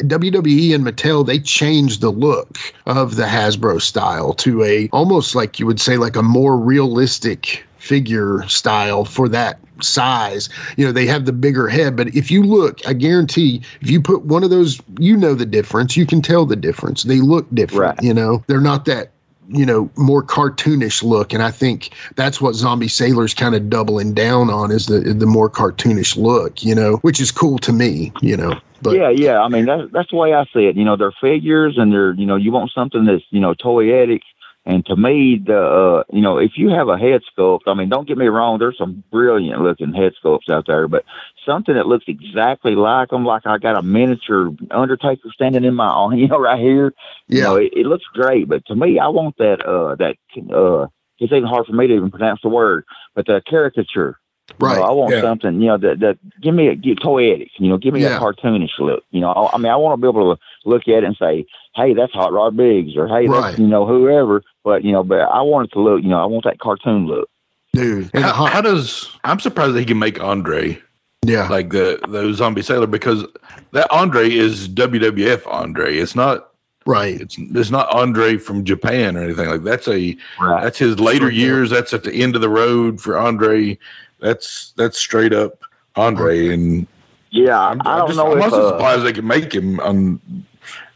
WWE 0.00 0.74
and 0.74 0.84
Mattel 0.84 1.24
they 1.24 1.38
changed 1.38 2.00
the 2.00 2.10
look 2.10 2.58
of 2.86 3.16
the 3.16 3.24
Hasbro 3.24 3.80
style 3.80 4.32
to 4.34 4.64
a 4.64 4.88
almost 4.92 5.34
like 5.34 5.60
you 5.60 5.66
would 5.66 5.80
say 5.80 5.98
like 5.98 6.16
a 6.16 6.22
more 6.22 6.56
realistic 6.58 7.64
figure 7.78 8.42
style 8.48 9.04
for 9.04 9.28
that 9.28 9.58
size. 9.82 10.48
You 10.76 10.86
know, 10.86 10.92
they 10.92 11.06
have 11.06 11.24
the 11.24 11.32
bigger 11.32 11.68
head, 11.68 11.96
but 11.96 12.08
if 12.14 12.30
you 12.30 12.42
look, 12.42 12.86
I 12.86 12.92
guarantee 12.92 13.62
if 13.80 13.90
you 13.90 14.00
put 14.00 14.24
one 14.24 14.44
of 14.44 14.50
those, 14.50 14.80
you 14.98 15.16
know 15.16 15.34
the 15.34 15.46
difference. 15.46 15.96
You 15.96 16.06
can 16.06 16.22
tell 16.22 16.46
the 16.46 16.56
difference. 16.56 17.04
They 17.04 17.20
look 17.20 17.46
different. 17.54 17.96
Right. 17.96 18.02
You 18.02 18.14
know, 18.14 18.44
they're 18.46 18.60
not 18.60 18.84
that 18.86 19.10
you 19.48 19.64
know 19.64 19.88
more 19.94 20.24
cartoonish 20.24 21.04
look 21.04 21.32
and 21.32 21.40
i 21.40 21.52
think 21.52 21.90
that's 22.16 22.40
what 22.40 22.56
zombie 22.56 22.88
sailor's 22.88 23.32
kind 23.32 23.54
of 23.54 23.70
doubling 23.70 24.12
down 24.12 24.50
on 24.50 24.72
is 24.72 24.86
the 24.86 24.98
the 24.98 25.24
more 25.24 25.48
cartoonish 25.48 26.16
look 26.16 26.64
you 26.64 26.74
know 26.74 26.96
which 27.02 27.20
is 27.20 27.30
cool 27.30 27.56
to 27.56 27.72
me 27.72 28.12
you 28.20 28.36
know 28.36 28.58
but 28.82 28.96
yeah, 28.96 29.10
yeah. 29.10 29.40
I 29.40 29.48
mean, 29.48 29.66
that's 29.66 29.90
that's 29.92 30.10
the 30.10 30.16
way 30.16 30.34
I 30.34 30.44
see 30.52 30.66
it. 30.66 30.76
You 30.76 30.84
know, 30.84 30.96
they're 30.96 31.14
figures, 31.20 31.76
and 31.78 31.92
they're 31.92 32.14
you 32.14 32.26
know, 32.26 32.36
you 32.36 32.52
want 32.52 32.70
something 32.74 33.04
that's 33.04 33.24
you 33.30 33.40
know 33.40 33.54
toyetic. 33.54 34.20
And 34.66 34.84
to 34.86 34.96
me, 34.96 35.40
the 35.44 35.56
uh, 35.56 36.02
you 36.12 36.20
know, 36.20 36.38
if 36.38 36.52
you 36.56 36.70
have 36.70 36.88
a 36.88 36.98
head 36.98 37.20
sculpt, 37.32 37.60
I 37.68 37.74
mean, 37.74 37.88
don't 37.88 38.08
get 38.08 38.18
me 38.18 38.26
wrong, 38.26 38.58
there's 38.58 38.76
some 38.76 39.04
brilliant 39.12 39.62
looking 39.62 39.94
head 39.94 40.12
sculpts 40.22 40.50
out 40.50 40.66
there, 40.66 40.88
but 40.88 41.04
something 41.46 41.76
that 41.76 41.86
looks 41.86 42.06
exactly 42.08 42.74
like 42.74 43.10
them, 43.10 43.24
like 43.24 43.46
I 43.46 43.58
got 43.58 43.78
a 43.78 43.82
miniature 43.82 44.50
Undertaker 44.72 45.30
standing 45.32 45.62
in 45.62 45.74
my 45.74 46.12
you 46.14 46.26
know, 46.26 46.40
right 46.40 46.58
here. 46.58 46.92
You 47.28 47.42
know, 47.42 47.54
it, 47.54 47.72
it 47.76 47.86
looks 47.86 48.04
great, 48.12 48.48
but 48.48 48.66
to 48.66 48.74
me, 48.74 48.98
I 48.98 49.06
want 49.06 49.36
that 49.38 49.64
uh 49.64 49.94
that 49.96 50.16
uh 50.52 50.88
it's 51.18 51.32
even 51.32 51.48
hard 51.48 51.66
for 51.66 51.72
me 51.72 51.86
to 51.86 51.94
even 51.94 52.10
pronounce 52.10 52.40
the 52.42 52.48
word, 52.48 52.84
but 53.14 53.26
the 53.26 53.40
caricature. 53.48 54.18
You 54.48 54.66
right 54.66 54.76
know, 54.76 54.82
I 54.84 54.90
want 54.92 55.12
Yeah. 55.14 55.22
something, 55.22 55.60
you 55.60 55.66
know, 55.68 55.76
that 55.78 56.00
that 56.00 56.18
give 56.40 56.54
me 56.54 56.68
a 56.68 56.74
get 56.76 57.00
toyetic, 57.00 57.50
you 57.58 57.68
know, 57.68 57.76
give 57.78 57.92
me 57.94 58.02
Yeah. 58.02 58.16
a 58.16 58.20
cartoonish 58.20 58.78
look. 58.78 59.02
You 59.10 59.20
know, 59.20 59.30
I, 59.30 59.54
I 59.56 59.58
mean, 59.58 59.72
I 59.72 59.76
want 59.76 60.00
to 60.00 60.02
be 60.02 60.08
able 60.08 60.34
to 60.36 60.40
look 60.64 60.82
at 60.88 61.02
it 61.02 61.04
and 61.04 61.16
say, 61.16 61.44
"Hey, 61.74 61.94
that's 61.94 62.12
Hot 62.14 62.32
Rod 62.32 62.56
Biggs," 62.56 62.96
or 62.96 63.08
"Hey, 63.08 63.26
Right. 63.26 63.42
that's 63.42 63.58
you 63.58 63.66
know 63.66 63.84
whoever." 63.86 64.42
But 64.64 64.84
you 64.84 64.92
know, 64.92 65.02
but 65.02 65.20
I 65.20 65.42
want 65.42 65.68
it 65.68 65.72
to 65.72 65.80
look, 65.80 66.02
you 66.02 66.08
know, 66.08 66.20
I 66.22 66.26
want 66.26 66.44
that 66.44 66.58
cartoon 66.60 67.06
look. 67.06 67.28
dude 67.74 68.08
how, 68.14 68.32
hot- 68.32 68.52
how 68.52 68.60
does 68.62 69.10
I'm 69.24 69.38
surprised 69.40 69.74
that 69.74 69.80
he 69.80 69.84
can 69.84 69.98
make 69.98 70.22
Andre 70.22 70.78
yeah 71.26 71.46
like 71.48 71.70
the 71.70 71.98
the 72.08 72.32
zombie 72.32 72.62
sailor 72.62 72.86
because 72.86 73.26
that 73.72 73.86
Andre 73.90 74.30
is 74.32 74.66
WWF 74.68 75.46
Andre. 75.46 75.98
It's 75.98 76.14
not 76.16 76.48
right 76.86 77.20
it's 77.20 77.36
it's 77.38 77.70
not 77.70 77.92
Andre 77.94 78.38
from 78.38 78.64
Japan 78.64 79.16
or 79.16 79.22
anything 79.24 79.50
like 79.50 79.62
that's 79.64 79.88
a 79.88 80.16
Right. 80.40 80.62
that's 80.62 80.78
his 80.78 80.98
later 81.00 81.26
Sure. 81.26 81.30
years. 81.32 81.68
That's 81.70 81.92
at 81.92 82.04
the 82.04 82.14
end 82.14 82.34
of 82.34 82.40
the 82.40 82.48
road 82.48 82.98
for 83.00 83.18
Andre. 83.18 83.76
That's 84.20 84.72
that's 84.76 84.98
straight 84.98 85.32
up 85.32 85.60
Andre 85.96 86.48
and 86.48 86.86
Yeah, 87.30 87.58
I'm, 87.58 87.80
I 87.84 87.98
don't 87.98 88.08
just, 88.08 88.16
know 88.18 88.32
I'm 88.32 88.38
if 88.38 88.44
also 88.44 88.76
uh, 88.76 88.96
they 88.98 89.12
can 89.12 89.26
make 89.26 89.52
him 89.54 89.80
on 89.80 90.20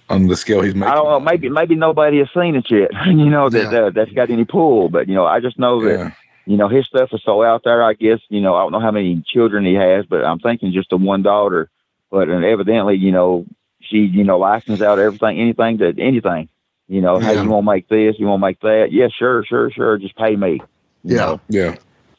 on 0.09 0.27
the 0.27 0.37
scale 0.37 0.63
he's 0.63 0.75
making. 0.75 0.93
I 0.93 0.95
don't 0.95 1.09
know. 1.09 1.21
Maybe 1.21 1.49
maybe 1.49 1.75
nobody 1.75 2.19
has 2.19 2.29
seen 2.35 2.57
it 2.57 2.71
yet. 2.71 2.91
You 3.07 3.31
know 3.31 3.49
that 3.49 3.73
Yeah. 3.73 3.79
uh, 3.81 3.91
that's 3.91 4.13
got 4.13 4.31
any 4.31 4.45
pull. 4.45 4.89
But 4.89 5.09
you 5.09 5.15
know, 5.15 5.27
I 5.27 5.41
just 5.41 5.59
know 5.59 5.83
that 5.85 5.99
Yeah. 5.99 6.11
you 6.47 6.57
know 6.57 6.69
his 6.69 6.87
stuff 6.87 7.11
is 7.13 7.23
so 7.25 7.43
out 7.43 7.63
there. 7.65 7.83
I 7.83 7.95
guess 7.95 8.21
you 8.29 8.41
know 8.41 8.55
I 8.55 8.63
don't 8.63 8.73
know 8.73 8.81
how 8.81 8.91
many 8.91 9.23
children 9.27 9.65
he 9.65 9.75
has, 9.75 10.07
but 10.07 10.25
I'm 10.25 10.39
thinking 10.39 10.73
just 10.73 10.91
the 10.91 10.97
one 10.97 11.23
daughter. 11.23 11.71
But 12.11 12.29
and 12.29 12.45
evidently, 12.45 12.97
you 12.97 13.13
know, 13.13 13.47
she 13.81 13.99
you 13.99 14.25
know 14.25 14.39
licenses 14.39 14.83
out 14.83 14.99
everything, 14.99 15.39
anything 15.39 15.77
that 15.79 15.99
anything. 15.99 16.49
You 16.89 17.01
know, 17.01 17.21
hey, 17.21 17.41
you 17.41 17.49
want 17.49 17.65
to 17.67 17.71
make 17.71 17.89
this? 17.89 18.17
You 18.19 18.27
want 18.27 18.41
to 18.43 18.47
make 18.49 18.61
that? 18.63 18.89
Yeah, 18.91 19.07
sure, 19.17 19.45
sure, 19.45 19.71
sure. 19.71 19.97
Just 19.97 20.17
pay 20.17 20.35
me. 20.35 20.61
Yeah. 21.05 21.17
know. 21.19 21.41
Yeah. 21.49 21.77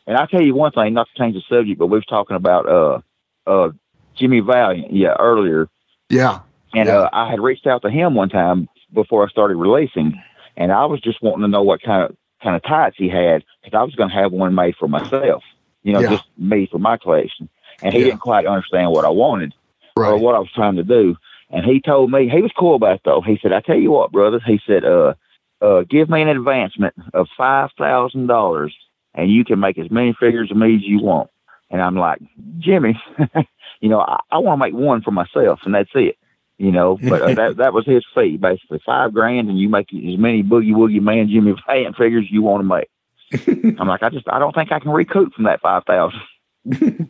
And 0.07 0.17
I 0.17 0.25
tell 0.25 0.41
you 0.41 0.55
one 0.55 0.71
thing, 0.71 0.93
not 0.93 1.07
to 1.13 1.19
change 1.21 1.35
the 1.35 1.41
subject, 1.55 1.79
but 1.79 1.87
we 1.87 1.97
was 1.97 2.05
talking 2.05 2.35
about 2.35 2.67
uh 2.67 2.99
uh 3.47 3.69
Jimmy 4.17 4.39
Valiant, 4.41 4.93
yeah, 4.93 5.15
earlier. 5.19 5.67
yeah 6.09 6.39
And 6.73 6.89
Yeah. 6.89 7.01
uh, 7.01 7.09
I 7.13 7.29
had 7.29 7.39
reached 7.39 7.67
out 7.67 7.81
to 7.83 7.89
him 7.89 8.15
one 8.15 8.29
time 8.29 8.67
before 8.93 9.25
I 9.25 9.29
started 9.29 9.55
releasing, 9.55 10.21
and 10.57 10.71
I 10.71 10.85
was 10.85 10.99
just 11.01 11.21
wanting 11.21 11.43
to 11.43 11.47
know 11.47 11.63
what 11.63 11.81
kind 11.81 12.03
of 12.03 12.15
kind 12.43 12.55
of 12.55 12.63
tights 12.63 12.95
he 12.97 13.07
had 13.07 13.43
because 13.63 13.77
I 13.77 13.83
was 13.83 13.95
going 13.95 14.09
to 14.09 14.15
have 14.15 14.31
one 14.31 14.55
made 14.55 14.75
for 14.75 14.87
myself, 14.87 15.43
you 15.83 15.93
know, 15.93 16.01
Yeah. 16.01 16.09
just 16.09 16.23
me 16.37 16.67
for 16.71 16.79
my 16.79 16.97
collection. 16.97 17.47
And 17.81 17.93
he 17.93 17.99
Yeah. 17.99 18.05
didn't 18.07 18.21
quite 18.21 18.45
understand 18.47 18.91
what 18.91 19.05
I 19.05 19.09
wanted 19.09 19.53
or 19.95 20.17
what 20.17 20.35
I 20.35 20.39
was 20.39 20.51
trying 20.51 20.75
to 20.77 20.83
do. 20.83 21.15
And 21.51 21.65
he 21.65 21.79
told 21.81 22.11
me 22.11 22.29
he 22.29 22.41
was 22.41 22.51
cool 22.57 22.75
about 22.75 22.95
it 22.95 23.01
though. 23.05 23.21
He 23.21 23.37
said, 23.41 23.53
"I 23.53 23.61
tell 23.61 23.77
you 23.77 23.91
what, 23.91 24.11
brother," 24.11 24.39
he 24.45 24.59
said, 24.65 24.83
"uh, 24.85 25.13
uh, 25.61 25.83
give 25.89 26.09
me 26.09 26.21
an 26.21 26.29
advancement 26.29 26.95
of 27.13 27.27
five 27.37 27.69
thousand 27.77 28.27
dollars, 28.27 28.75
and 29.13 29.31
you 29.31 29.43
can 29.45 29.59
make 29.59 29.77
as 29.77 29.91
many 29.91 30.15
figures 30.19 30.51
of 30.51 30.57
me 30.57 30.75
as 30.75 30.81
you 30.83 31.01
want." 31.01 31.29
And 31.69 31.81
I'm 31.81 31.95
like, 31.95 32.19
Jimmy, 32.59 33.01
you 33.79 33.89
know, 33.89 33.99
I, 34.01 34.19
I 34.31 34.37
want 34.39 34.59
to 34.59 34.65
make 34.65 34.73
one 34.73 35.01
for 35.01 35.11
myself, 35.11 35.59
and 35.63 35.73
that's 35.73 35.89
it. 35.95 36.17
you 36.57 36.71
know. 36.71 36.97
But 37.01 37.21
uh, 37.21 37.33
that 37.33 37.57
that 37.57 37.73
was 37.73 37.85
his 37.85 38.05
fee, 38.13 38.37
basically 38.37 38.81
five 38.85 39.13
grand, 39.13 39.49
and 39.49 39.59
you 39.59 39.67
make 39.67 39.87
as 39.93 40.17
many 40.17 40.43
boogie 40.43 40.73
woogie 40.73 41.01
man 41.01 41.27
Jimmy 41.29 41.55
Valiant 41.65 41.97
figures 41.97 42.27
you 42.29 42.41
want 42.41 42.61
to 42.61 42.67
make. 42.67 43.77
I'm 43.79 43.87
like, 43.87 44.03
I 44.03 44.09
just 44.09 44.27
I 44.29 44.39
don't 44.39 44.53
think 44.53 44.71
I 44.71 44.79
can 44.79 44.91
recoup 44.91 45.33
from 45.33 45.45
that 45.45 45.61
five 45.61 45.83
thousand. 45.85 46.21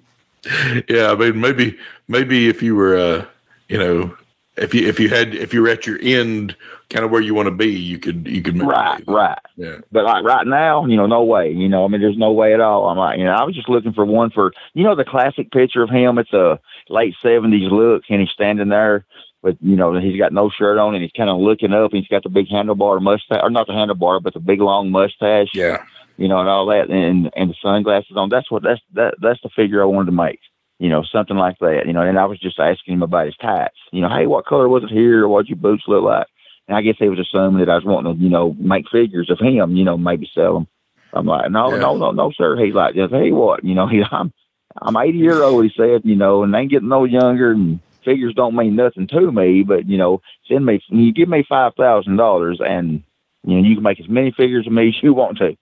yeah, 0.87 1.11
I 1.11 1.15
mean, 1.15 1.41
maybe 1.41 1.77
maybe 2.07 2.47
if 2.47 2.63
you 2.63 2.75
were, 2.75 2.95
uh, 2.95 3.25
you 3.67 3.77
know, 3.77 4.15
if 4.61 4.73
you 4.73 4.87
if 4.87 4.99
you 4.99 5.09
had 5.09 5.33
if 5.35 5.53
you're 5.53 5.67
at 5.67 5.85
your 5.85 5.99
end, 6.01 6.55
kind 6.89 7.03
of 7.03 7.11
where 7.11 7.21
you 7.21 7.33
want 7.33 7.47
to 7.47 7.51
be, 7.51 7.71
you 7.71 7.97
could 7.97 8.27
you 8.27 8.41
could 8.41 8.61
right, 8.61 9.03
right. 9.07 9.39
Yeah. 9.57 9.77
But 9.91 10.05
like 10.05 10.23
right 10.23 10.45
now, 10.45 10.85
you 10.85 10.95
know, 10.95 11.07
no 11.07 11.23
way. 11.23 11.51
You 11.51 11.67
know, 11.67 11.83
I 11.83 11.87
mean, 11.87 12.01
there's 12.01 12.17
no 12.17 12.31
way 12.31 12.53
at 12.53 12.61
all. 12.61 12.87
I'm 12.87 12.97
like, 12.97 13.17
you 13.17 13.25
know, 13.25 13.33
I 13.33 13.43
was 13.43 13.55
just 13.55 13.69
looking 13.69 13.93
for 13.93 14.05
one 14.05 14.29
for, 14.29 14.53
you 14.73 14.83
know, 14.83 14.95
the 14.95 15.05
classic 15.05 15.51
picture 15.51 15.83
of 15.83 15.89
him. 15.89 16.17
It's 16.17 16.33
a 16.33 16.59
late 16.89 17.15
'70s 17.23 17.71
look, 17.71 18.03
and 18.09 18.21
he's 18.21 18.29
standing 18.29 18.69
there 18.69 19.05
but 19.41 19.57
you 19.61 19.75
know 19.75 19.99
he's 19.99 20.19
got 20.19 20.33
no 20.33 20.49
shirt 20.49 20.77
on 20.77 20.93
and 20.93 21.03
he's 21.03 21.11
kind 21.11 21.29
of 21.29 21.39
looking 21.39 21.73
up. 21.73 21.91
And 21.91 21.99
he's 22.01 22.07
got 22.07 22.23
the 22.23 22.29
big 22.29 22.47
handlebar 22.47 23.01
mustache, 23.01 23.39
or 23.41 23.49
not 23.49 23.67
the 23.67 23.73
handlebar, 23.73 24.21
but 24.21 24.33
the 24.33 24.39
big 24.39 24.61
long 24.61 24.91
mustache. 24.91 25.49
Yeah, 25.53 25.83
you 26.17 26.27
know, 26.27 26.39
and 26.39 26.49
all 26.49 26.67
that, 26.67 26.89
and 26.89 27.31
and 27.35 27.49
the 27.49 27.55
sunglasses 27.61 28.15
on. 28.15 28.29
That's 28.29 28.51
what 28.51 28.63
that's 28.63 28.81
that 28.93 29.15
that's 29.21 29.41
the 29.41 29.49
figure 29.49 29.81
I 29.81 29.85
wanted 29.85 30.07
to 30.07 30.11
make. 30.11 30.39
You 30.81 30.89
know, 30.89 31.03
something 31.03 31.37
like 31.37 31.59
that. 31.59 31.83
You 31.85 31.93
know, 31.93 32.01
and 32.01 32.17
I 32.17 32.25
was 32.25 32.39
just 32.39 32.59
asking 32.59 32.95
him 32.95 33.03
about 33.03 33.27
his 33.27 33.35
tats. 33.39 33.77
You 33.91 34.01
know, 34.01 34.09
hey, 34.09 34.25
what 34.25 34.47
color 34.47 34.67
was 34.67 34.83
it 34.83 34.89
here? 34.89 35.27
What 35.27 35.47
your 35.47 35.57
boots 35.57 35.83
look 35.87 36.03
like? 36.03 36.25
And 36.67 36.75
I 36.75 36.81
guess 36.81 36.95
he 36.97 37.07
was 37.07 37.19
assuming 37.19 37.59
that 37.59 37.71
I 37.71 37.75
was 37.75 37.85
wanting 37.85 38.15
to, 38.15 38.19
you 38.19 38.29
know, 38.29 38.55
make 38.57 38.89
figures 38.91 39.29
of 39.29 39.39
him. 39.39 39.75
You 39.75 39.85
know, 39.85 39.95
maybe 39.95 40.27
sell 40.33 40.55
them. 40.55 40.67
I'm 41.13 41.27
like, 41.27 41.51
no, 41.51 41.71
yeah. 41.71 41.77
no, 41.77 41.97
no, 41.97 42.11
no, 42.11 42.31
sir. 42.35 42.57
He's 42.57 42.73
like, 42.73 42.95
just 42.95 43.13
hey, 43.13 43.31
what? 43.31 43.63
You 43.63 43.75
know, 43.75 43.87
he, 43.91 44.01
I'm 44.11 44.33
I'm 44.81 44.97
80 44.97 45.17
year 45.17 45.43
old. 45.43 45.63
He 45.63 45.71
said, 45.77 46.01
you 46.03 46.15
know, 46.15 46.43
and 46.43 46.55
ain't 46.55 46.71
getting 46.71 46.89
no 46.89 47.03
younger 47.03 47.51
and 47.51 47.79
figures 48.03 48.33
don't 48.33 48.55
mean 48.55 48.75
nothing 48.75 49.07
to 49.07 49.31
me, 49.31 49.63
but 49.63 49.87
you 49.87 49.97
know, 49.97 50.21
send 50.47 50.65
me 50.65 50.81
you 50.89 51.13
give 51.13 51.29
me 51.29 51.45
five 51.47 51.73
thousand 51.75 52.17
dollars 52.17 52.59
and 52.59 53.03
you 53.43 53.55
know 53.55 53.67
you 53.67 53.75
can 53.75 53.83
make 53.83 53.99
as 53.99 54.09
many 54.09 54.31
figures 54.31 54.65
of 54.67 54.73
me 54.73 54.87
as 54.87 55.03
you 55.03 55.13
want 55.13 55.37
to. 55.37 55.55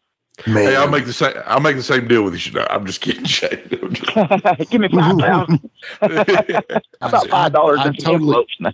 Man. 0.47 0.65
Hey, 0.65 0.75
I'll 0.75 0.89
make 0.89 1.05
the 1.05 1.13
same. 1.13 1.33
I'll 1.45 1.59
make 1.59 1.75
the 1.75 1.83
same 1.83 2.07
deal 2.07 2.23
with 2.23 2.45
you. 2.45 2.61
I'm 2.69 2.85
just 2.85 3.01
kidding, 3.01 3.23
Shane. 3.25 3.59
Just... 3.91 4.69
give 4.69 4.81
me 4.81 4.89
five 4.89 5.17
thousand. 5.17 5.69
About 7.01 7.27
five 7.29 7.53
dollars 7.53 7.85
in 7.85 7.93
totally... 7.95 8.45
now. 8.59 8.71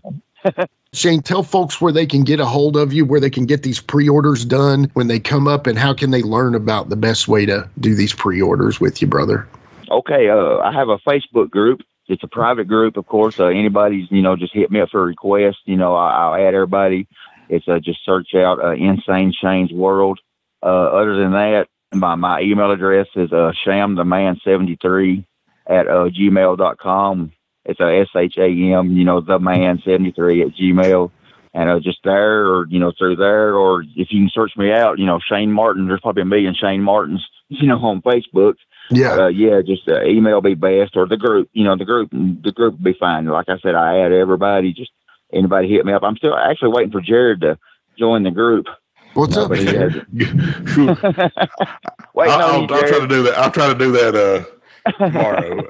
Shane, 0.94 1.22
tell 1.22 1.44
folks 1.44 1.82
where 1.82 1.92
they 1.92 2.06
can 2.06 2.24
get 2.24 2.40
a 2.40 2.46
hold 2.46 2.78
of 2.78 2.94
you, 2.94 3.04
where 3.04 3.20
they 3.20 3.30
can 3.30 3.46
get 3.46 3.64
these 3.64 3.82
pre-orders 3.82 4.46
done 4.46 4.90
when 4.94 5.08
they 5.08 5.20
come 5.20 5.48
up, 5.48 5.68
and 5.68 5.78
how 5.78 5.94
can 5.94 6.12
they 6.12 6.22
learn 6.22 6.56
about 6.56 6.90
the 6.90 6.96
best 6.96 7.28
way 7.28 7.46
to 7.46 7.68
do 7.80 7.96
these 7.96 8.14
pre-orders 8.14 8.80
with 8.80 9.02
you, 9.02 9.08
brother. 9.08 9.48
Okay, 9.90 10.30
uh, 10.30 10.60
I 10.60 10.72
have 10.72 10.90
a 10.90 10.98
Facebook 11.00 11.50
group 11.50 11.82
it's 12.08 12.24
a 12.24 12.28
private 12.28 12.68
group, 12.68 12.98
of 12.98 13.08
course. 13.08 13.40
Uh, 13.40 13.48
anybody's, 13.48 14.08
you 14.12 14.22
know, 14.22 14.36
just 14.36 14.54
hit 14.54 14.70
me 14.70 14.80
up 14.80 14.90
for 14.90 15.02
a 15.02 15.06
request. 15.06 15.58
You 15.66 15.76
know, 15.76 15.96
I, 15.96 16.30
will 16.30 16.48
add 16.48 16.54
everybody. 16.54 17.08
It's 17.50 17.68
uh, 17.68 17.80
just 17.80 18.04
search 18.06 18.36
out 18.36 18.64
uh, 18.64 18.72
Insane 18.72 19.34
Shane's 19.40 19.72
World. 19.72 20.20
Uh, 20.66 20.88
other 20.98 21.16
than 21.16 21.32
that, 21.34 21.68
my, 21.94 22.16
my 22.16 22.42
email 22.42 22.72
address 22.72 23.06
is 23.16 23.32
uh, 23.32 23.52
shamtheman73 23.66 25.24
at 25.68 25.88
uh, 25.88 26.10
gmail.com. 26.10 27.32
It's 27.66 27.80
a 27.80 28.02
S 28.02 28.08
H 28.16 28.36
A 28.38 28.48
M, 28.48 28.98
you 28.98 29.06
know, 29.06 29.22
the 29.22 29.40
man 29.40 29.82
73 29.86 30.42
at 30.42 30.56
gmail. 30.56 31.12
And 31.54 31.70
uh, 31.70 31.80
just 31.80 32.00
there 32.04 32.48
or, 32.48 32.68
you 32.68 32.80
know, 32.80 32.92
through 32.98 33.16
there, 33.16 33.56
or 33.56 33.82
if 33.82 34.10
you 34.12 34.22
can 34.22 34.30
search 34.34 34.52
me 34.58 34.72
out, 34.74 35.00
you 35.00 35.06
know, 35.06 35.20
Shane 35.26 35.52
Martin, 35.52 35.88
there's 35.88 36.02
probably 36.02 36.24
a 36.24 36.26
million 36.26 36.54
Shane 36.54 36.82
Martins, 36.82 37.26
you 37.48 37.68
know, 37.68 37.78
on 37.78 38.02
Facebook. 38.02 38.56
Yeah, 38.92 39.14
uh, 39.14 39.28
yeah. 39.28 39.62
Just 39.66 39.88
uh, 39.88 40.04
email 40.04 40.42
be 40.42 40.54
best, 40.54 40.96
or 40.96 41.08
the 41.08 41.18
group. 41.18 41.50
You 41.54 41.64
know, 41.64 41.78
the 41.78 41.86
group. 41.86 42.12
The 42.12 42.52
group 42.52 42.74
will 42.74 42.84
be 42.84 42.98
fine. 43.00 43.26
Like 43.26 43.50
I 43.50 43.58
said, 43.60 43.74
I 43.74 44.00
add 44.00 44.12
everybody. 44.12 44.74
Just 44.74 44.92
anybody 45.34 45.70
hit 45.70 45.86
me 45.86 45.94
up. 45.94 46.04
I'm 46.04 46.18
still 46.18 46.36
actually 46.36 46.70
waiting 46.70 46.92
for 46.92 47.02
Jared 47.02 47.42
to 47.42 47.58
join 47.98 48.24
the 48.24 48.32
group. 48.32 48.66
What's 49.16 49.38
up? 49.38 49.50
Wait, 49.52 49.66
no, 49.68 49.96
I'll, 52.18 52.42
I'll, 52.42 52.62
I'll 52.62 52.68
try 52.68 53.00
to 53.00 53.08
do 53.08 53.24
that. 53.24 53.38
I'll 53.38 53.52
try 53.52 53.68
to 53.70 53.76
do 53.76 53.92
that. 53.94 54.14
Uh, 54.14 54.44
tomorrow. 54.98 55.62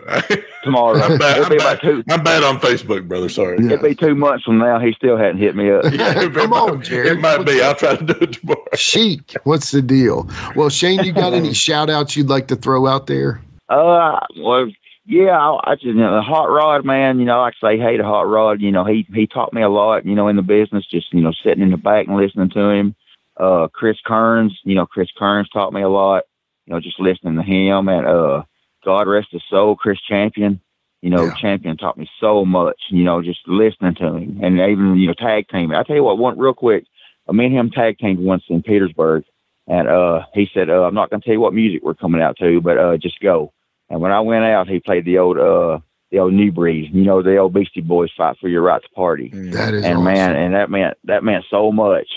tomorrow. 0.63 0.99
I'm 0.99 1.17
bad, 1.19 1.41
I'm, 1.43 1.57
bad, 1.57 2.03
I'm 2.09 2.23
bad, 2.23 2.43
on 2.43 2.59
Facebook, 2.59 3.07
brother. 3.07 3.29
Sorry. 3.29 3.57
Yeah. 3.59 3.73
It'll 3.73 3.83
be 3.83 3.93
two 3.93 4.15
months 4.15 4.45
from 4.45 4.57
now. 4.57 4.79
He 4.79 4.93
still 4.93 5.15
hadn't 5.15 5.37
hit 5.37 5.55
me 5.55 5.69
up. 5.71 5.85
yeah, 5.93 6.27
Come 6.29 6.53
on, 6.53 6.81
Jared. 6.81 7.13
It 7.13 7.19
might 7.19 7.45
be. 7.45 7.61
I'll 7.61 7.75
try 7.75 7.95
to 7.95 8.03
do 8.03 8.13
it 8.19 8.33
tomorrow. 8.33 8.65
Sheik. 8.73 9.35
What's 9.43 9.69
the 9.69 9.83
deal? 9.83 10.27
Well, 10.55 10.69
Shane, 10.69 11.03
you 11.03 11.13
got 11.13 11.33
any 11.33 11.53
shout 11.53 11.89
outs 11.89 12.17
you'd 12.17 12.29
like 12.29 12.47
to 12.47 12.55
throw 12.55 12.87
out 12.87 13.05
there? 13.05 13.41
Uh, 13.69 14.19
well, 14.39 14.71
yeah, 15.05 15.37
I, 15.37 15.71
I 15.71 15.75
just, 15.75 15.85
you 15.85 15.93
know, 15.93 16.15
the 16.15 16.23
hot 16.23 16.49
rod 16.49 16.83
man, 16.83 17.19
you 17.19 17.25
know, 17.25 17.41
I 17.41 17.51
say, 17.61 17.77
hey, 17.77 17.97
the 17.97 18.03
hot 18.03 18.27
rod, 18.27 18.59
you 18.59 18.71
know, 18.71 18.85
he, 18.85 19.07
he 19.13 19.27
taught 19.27 19.53
me 19.53 19.61
a 19.61 19.69
lot, 19.69 20.03
you 20.03 20.15
know, 20.15 20.27
in 20.27 20.35
the 20.35 20.41
business, 20.41 20.85
just, 20.89 21.13
you 21.13 21.21
know, 21.21 21.31
sitting 21.43 21.61
in 21.61 21.69
the 21.69 21.77
back 21.77 22.07
and 22.07 22.17
listening 22.17 22.49
to 22.49 22.69
him. 22.69 22.95
Uh, 23.37 23.67
Chris 23.73 23.97
Kearns, 24.05 24.57
you 24.63 24.75
know, 24.75 24.85
Chris 24.85 25.09
Kearns 25.17 25.49
taught 25.49 25.73
me 25.73 25.81
a 25.81 25.89
lot, 25.89 26.23
you 26.65 26.73
know, 26.73 26.79
just 26.79 26.99
listening 26.99 27.35
to 27.35 27.43
him 27.43 27.89
and, 27.89 28.07
uh, 28.07 28.43
God 28.83 29.07
rest 29.07 29.29
his 29.31 29.43
soul, 29.49 29.75
Chris 29.75 29.99
Champion. 30.07 30.61
You 31.01 31.11
know, 31.11 31.25
yeah. 31.25 31.35
Champion 31.39 31.77
taught 31.77 31.97
me 31.97 32.09
so 32.19 32.45
much, 32.45 32.79
you 32.89 33.03
know, 33.03 33.21
just 33.21 33.39
listening 33.47 33.95
to 33.95 34.15
him 34.15 34.39
and 34.41 34.59
even, 34.59 34.95
you 34.95 35.07
know, 35.07 35.13
tag 35.13 35.47
team. 35.49 35.71
I 35.71 35.83
tell 35.83 35.95
you 35.95 36.03
what, 36.03 36.17
one 36.17 36.37
real 36.39 36.53
quick, 36.53 36.85
uh, 37.27 37.33
me 37.33 37.45
and 37.45 37.55
him 37.55 37.69
tag 37.69 37.99
teamed 37.99 38.19
once 38.19 38.43
in 38.49 38.63
Petersburg. 38.63 39.23
And 39.67 39.87
uh, 39.87 40.21
he 40.33 40.47
said, 40.53 40.69
uh, 40.69 40.83
I'm 40.83 40.95
not 40.95 41.09
going 41.09 41.21
to 41.21 41.25
tell 41.25 41.33
you 41.33 41.41
what 41.41 41.53
music 41.53 41.83
we're 41.83 41.93
coming 41.93 42.21
out 42.21 42.37
to, 42.37 42.61
but 42.61 42.77
uh, 42.77 42.97
just 42.97 43.19
go. 43.19 43.51
And 43.89 44.01
when 44.01 44.11
I 44.11 44.19
went 44.21 44.45
out, 44.45 44.67
he 44.67 44.79
played 44.79 45.05
the 45.05 45.19
old, 45.19 45.37
uh, 45.37 45.79
the 46.11 46.19
old 46.19 46.33
New 46.33 46.51
Breed, 46.51 46.91
you 46.93 47.03
know, 47.03 47.21
the 47.21 47.37
old 47.37 47.53
Beastie 47.53 47.81
Boys 47.81 48.11
fight 48.17 48.37
for 48.39 48.47
your 48.47 48.61
right 48.61 48.81
to 48.81 48.89
party. 48.89 49.29
That 49.29 49.73
is 49.73 49.83
and 49.83 49.97
awesome. 49.97 50.03
man, 50.05 50.35
and 50.35 50.53
that 50.55 50.69
meant 50.69 50.97
that 51.03 51.23
meant 51.23 51.45
so 51.49 51.71
much, 51.71 52.07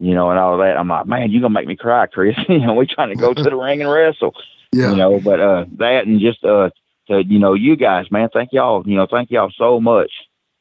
you 0.00 0.14
know, 0.14 0.30
and 0.30 0.38
all 0.38 0.58
that. 0.58 0.76
I'm 0.76 0.88
like, 0.88 1.06
man, 1.06 1.30
you 1.30 1.40
gonna 1.40 1.54
make 1.54 1.68
me 1.68 1.76
cry, 1.76 2.06
Chris. 2.06 2.36
you 2.48 2.58
know, 2.58 2.74
we 2.74 2.86
trying 2.86 3.10
to 3.10 3.16
go 3.16 3.32
to 3.32 3.42
the 3.42 3.54
ring 3.56 3.82
and 3.82 3.90
wrestle. 3.90 4.34
Yeah. 4.72 4.90
You 4.90 4.96
know, 4.96 5.20
but 5.20 5.40
uh 5.40 5.64
that 5.78 6.06
and 6.06 6.20
just 6.20 6.42
uh 6.44 6.70
to 7.08 7.22
you 7.24 7.38
know, 7.38 7.54
you 7.54 7.76
guys, 7.76 8.10
man, 8.10 8.28
thank 8.32 8.52
y'all, 8.52 8.82
you 8.86 8.96
know, 8.96 9.06
thank 9.10 9.30
y'all 9.30 9.52
so 9.56 9.80
much, 9.80 10.10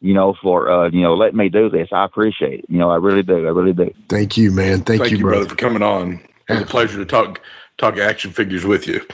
you 0.02 0.14
know, 0.14 0.36
for 0.42 0.70
uh, 0.70 0.90
you 0.90 1.02
know, 1.02 1.16
letting 1.16 1.38
me 1.38 1.50
do 1.50 1.70
this. 1.70 1.90
I 1.92 2.06
appreciate 2.06 2.60
it. 2.60 2.66
You 2.68 2.80
know, 2.80 2.90
I 2.90 2.98
really 2.98 3.24
do. 3.24 3.48
I 3.48 3.52
really 3.52 3.74
do. 3.74 3.94
Thank 4.10 4.38
you, 4.38 4.52
man. 4.52 4.82
Thank, 4.82 5.02
thank 5.02 5.12
you, 5.12 5.18
you 5.18 5.24
brother, 5.24 5.50
for 5.50 5.56
coming 5.56 5.84
on. 5.84 6.20
It's 6.50 6.62
a 6.62 6.66
pleasure 6.66 6.98
to 6.98 7.06
talk 7.06 7.42
talk 7.78 7.98
action 7.98 8.32
figures 8.32 8.66
with 8.66 8.88
you. 8.88 9.06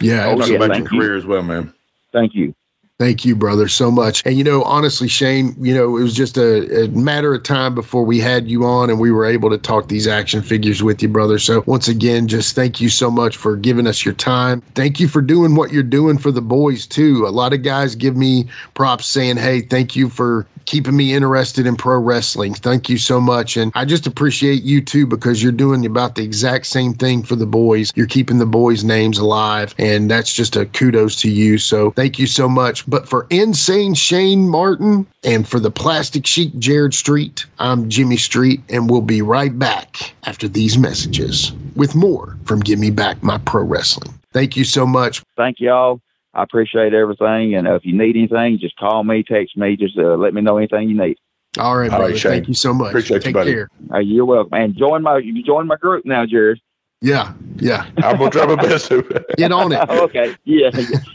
Yeah, 0.00 0.26
oh, 0.28 0.38
talk 0.38 0.48
yeah, 0.48 0.56
about 0.56 0.76
your 0.76 0.92
you. 0.92 1.00
career 1.00 1.16
as 1.16 1.24
well, 1.24 1.42
man. 1.42 1.72
Thank 2.12 2.34
you. 2.34 2.54
Thank 3.00 3.24
you, 3.24 3.34
brother, 3.34 3.66
so 3.66 3.90
much. 3.90 4.22
And 4.26 4.36
you 4.36 4.44
know, 4.44 4.62
honestly, 4.64 5.08
Shane, 5.08 5.56
you 5.58 5.74
know, 5.74 5.96
it 5.96 6.02
was 6.02 6.12
just 6.12 6.36
a, 6.36 6.84
a, 6.84 6.88
matter 6.88 7.32
of 7.32 7.42
time 7.42 7.74
before 7.74 8.04
we 8.04 8.18
had 8.18 8.46
you 8.46 8.66
on 8.66 8.90
and 8.90 9.00
we 9.00 9.10
were 9.10 9.24
able 9.24 9.48
to 9.48 9.56
talk 9.56 9.88
these 9.88 10.06
action 10.06 10.42
figures 10.42 10.82
with 10.82 11.02
you, 11.02 11.08
brother. 11.08 11.38
So 11.38 11.64
once 11.64 11.88
again, 11.88 12.28
just 12.28 12.54
thank 12.54 12.78
you 12.78 12.90
so 12.90 13.10
much 13.10 13.38
for 13.38 13.56
giving 13.56 13.86
us 13.86 14.04
your 14.04 14.12
time. 14.12 14.60
Thank 14.74 15.00
you 15.00 15.08
for 15.08 15.22
doing 15.22 15.54
what 15.54 15.72
you're 15.72 15.82
doing 15.82 16.18
for 16.18 16.30
the 16.30 16.42
boys 16.42 16.86
too. 16.86 17.26
A 17.26 17.30
lot 17.32 17.54
of 17.54 17.62
guys 17.62 17.94
give 17.94 18.18
me 18.18 18.50
props 18.74 19.06
saying, 19.06 19.38
"Hey, 19.38 19.62
thank 19.62 19.96
you 19.96 20.10
for 20.10 20.46
keeping 20.70 20.96
me 20.96 21.12
interested 21.12 21.66
in 21.66 21.74
pro 21.76 21.98
wrestling. 21.98 22.54
Thank 22.54 22.88
you 22.88 22.96
so 22.96 23.20
much. 23.20 23.56
And 23.56 23.72
I 23.74 23.84
just 23.84 24.06
appreciate 24.06 24.62
you 24.62 24.80
too 24.80 25.04
because 25.04 25.42
you're 25.42 25.50
doing 25.50 25.84
about 25.84 26.14
the 26.14 26.22
exact 26.22 26.66
same 26.66 26.94
thing 26.94 27.24
for 27.24 27.34
the 27.34 27.46
boys. 27.46 27.92
You're 27.96 28.06
keeping 28.06 28.38
the 28.38 28.46
boys' 28.46 28.84
names 28.84 29.18
alive. 29.18 29.74
And 29.78 30.08
that's 30.08 30.32
just 30.32 30.54
a 30.54 30.66
kudos 30.66 31.16
to 31.22 31.30
you. 31.30 31.58
So 31.58 31.90
thank 31.90 32.20
you 32.20 32.26
so 32.26 32.48
much. 32.48 32.88
But 32.90 33.08
for 33.08 33.28
Insane 33.30 33.94
Shane 33.94 34.48
Martin 34.48 35.06
and 35.22 35.46
for 35.46 35.60
the 35.60 35.70
Plastic 35.70 36.26
Sheik 36.26 36.58
Jared 36.58 36.92
Street, 36.92 37.46
I'm 37.60 37.88
Jimmy 37.88 38.16
Street, 38.16 38.60
and 38.68 38.90
we'll 38.90 39.00
be 39.00 39.22
right 39.22 39.56
back 39.56 40.12
after 40.24 40.48
these 40.48 40.76
messages 40.76 41.52
with 41.76 41.94
more 41.94 42.36
from 42.44 42.58
Give 42.58 42.80
Me 42.80 42.90
Back 42.90 43.22
My 43.22 43.38
Pro 43.38 43.62
Wrestling. 43.62 44.12
Thank 44.32 44.56
you 44.56 44.64
so 44.64 44.86
much. 44.86 45.22
Thank 45.36 45.60
y'all. 45.60 46.00
I 46.34 46.42
appreciate 46.42 46.92
everything. 46.92 47.54
And 47.54 47.68
uh, 47.68 47.76
if 47.76 47.84
you 47.84 47.96
need 47.96 48.16
anything, 48.16 48.58
just 48.58 48.76
call 48.76 49.04
me, 49.04 49.22
text 49.22 49.56
me, 49.56 49.76
just 49.76 49.96
uh, 49.96 50.16
let 50.16 50.34
me 50.34 50.40
know 50.40 50.56
anything 50.56 50.88
you 50.88 50.96
need. 50.96 51.16
All 51.58 51.78
right, 51.78 51.90
brother. 51.90 52.18
Thank 52.18 52.48
you 52.48 52.54
so 52.54 52.74
much. 52.74 52.88
Appreciate 52.88 53.22
Take 53.22 53.28
you, 53.28 53.34
buddy. 53.34 53.52
care. 53.52 53.68
Uh, 53.94 53.98
you're 53.98 54.24
welcome. 54.24 54.52
And 54.54 54.76
join 54.76 55.04
my 55.04 55.18
you 55.18 55.44
join 55.44 55.68
my 55.68 55.76
group 55.76 56.04
now, 56.04 56.26
Jared. 56.26 56.60
Yeah, 57.00 57.32
yeah. 57.56 57.90
I'm 57.98 58.18
gonna 58.18 58.30
try 58.30 58.46
my 58.46 58.56
best 58.56 58.88
to 58.88 59.24
get 59.36 59.52
on 59.52 59.72
it. 59.72 59.88
okay. 59.88 60.36
Yeah. 60.44 60.70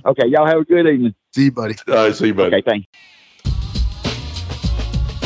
Okay. 0.06 0.28
Y'all 0.28 0.48
have 0.48 0.62
a 0.62 0.66
good 0.66 0.88
evening. 0.88 1.14
See 1.34 1.46
you, 1.46 1.52
buddy. 1.52 1.76
All 1.88 1.96
right, 1.96 2.16
see 2.16 2.28
you, 2.28 2.34
buddy. 2.34 2.56
Okay. 2.56 2.64
Thanks. 2.66 2.88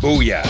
Booyah! 0.00 0.44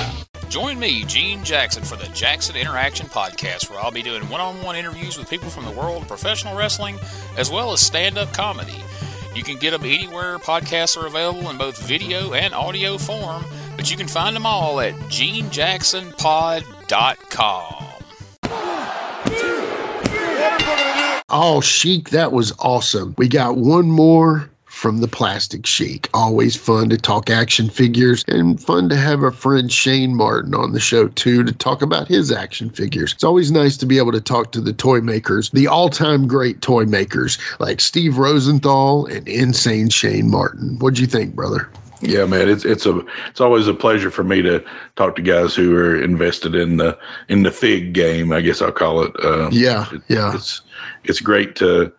Join 0.49 0.79
me, 0.79 1.05
Gene 1.05 1.45
Jackson, 1.45 1.83
for 1.85 1.97
the 1.97 2.07
Jackson 2.09 2.57
Interaction 2.57 3.07
Podcast, 3.07 3.71
where 3.71 3.79
I'll 3.79 3.93
be 3.93 4.03
doing 4.03 4.29
one 4.29 4.41
on 4.41 4.61
one 4.63 4.75
interviews 4.77 5.17
with 5.19 5.31
people 5.31 5.51
from 5.51 5.65
the 5.65 5.71
world 5.71 6.03
of 6.03 6.09
professional 6.09 6.57
wrestling 6.57 6.99
as 7.37 7.51
well 7.51 7.73
as 7.73 7.81
stand 7.81 8.19
up 8.19 8.33
comedy. 8.33 8.75
You 9.35 9.43
can 9.43 9.59
get 9.59 9.73
them 9.73 9.85
anywhere 9.85 10.39
podcasts 10.39 10.97
are 11.01 11.07
available 11.07 11.51
in 11.51 11.59
both 11.59 11.79
video 11.87 12.33
and 12.33 12.55
audio 12.55 12.97
form, 12.99 13.45
but 13.77 13.91
you 13.91 13.97
can 13.97 14.09
find 14.09 14.35
them 14.35 14.47
all 14.47 14.81
at 14.81 14.95
genejacksonpod.com. 14.95 17.83
Oh, 21.29 21.61
Sheik, 21.61 22.11
that 22.11 22.31
was 22.33 22.53
awesome. 22.59 23.15
We 23.19 23.29
got 23.29 23.57
one 23.57 23.91
more 23.91 24.49
from 24.77 24.99
the 24.99 25.09
Plastic 25.09 25.65
Sheik. 25.65 26.11
Always 26.13 26.55
fun 26.55 26.91
to 26.91 26.99
talk 26.99 27.31
action 27.31 27.71
figures 27.71 28.23
and 28.29 28.63
fun 28.63 28.91
to 28.91 28.97
have 28.97 29.23
our 29.23 29.31
friend 29.31 29.73
Shane 29.73 30.15
Martin 30.15 30.55
on 30.55 30.73
the 30.73 30.81
show 30.81 31.09
too 31.09 31.43
to 31.45 31.53
talk 31.53 31.81
about 31.81 32.07
his 32.07 32.31
action 32.31 32.69
figures. 32.69 33.15
It's 33.15 33.25
always 33.25 33.51
nice 33.51 33.79
to 33.79 33.87
be 33.87 33.97
able 33.97 34.13
to 34.13 34.21
talk 34.21 34.53
to 34.53 34.61
the 34.61 34.75
toy 34.75 35.01
makers, 35.01 35.49
the 35.51 35.67
all 35.67 35.89
time 35.89 36.29
great 36.29 36.61
toy 36.61 36.85
makers 36.85 37.39
like 37.59 37.81
Steve 37.81 38.19
Rosenthal 38.19 39.07
and 39.07 39.27
Insane 39.27 39.89
Shane 39.89 40.31
Martin. 40.31 40.79
What'd 40.79 40.99
you 40.99 41.07
think, 41.07 41.35
brother? 41.35 41.71
Yeah, 42.03 42.27
man, 42.27 42.47
it's 42.47 42.67
it's 42.67 42.85
a 42.85 43.03
it's 43.31 43.41
always 43.41 43.69
a 43.69 43.75
pleasure 43.75 44.11
for 44.11 44.25
me 44.25 44.43
to 44.43 44.63
talk 44.97 45.17
to 45.17 45.23
guys 45.23 45.55
who 45.55 45.75
are 45.75 46.01
invested 46.01 46.55
in 46.55 46.77
the 46.77 46.99
in 47.29 47.45
the 47.45 47.51
fig 47.51 47.95
game. 47.95 48.31
I 48.31 48.43
guess 48.43 48.61
I'll 48.61 48.73
call 48.73 49.03
it. 49.03 49.13
Uh, 49.25 49.49
yeah, 49.51 49.87
yeah. 50.09 50.35
It's 50.35 50.61
it's 51.05 51.21
great 51.21 51.57
to, 51.57 51.91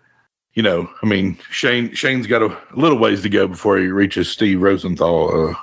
you 0.58 0.64
know, 0.64 0.90
I 1.04 1.06
mean, 1.06 1.38
Shane 1.52 1.94
Shane's 1.94 2.26
got 2.26 2.42
a 2.42 2.58
little 2.74 2.98
ways 2.98 3.22
to 3.22 3.30
go 3.30 3.48
before 3.48 3.78
he 3.78 3.90
reaches 3.90 4.28
Steve 4.28 4.60
Rosenthal 4.60 5.52
uh, 5.52 5.54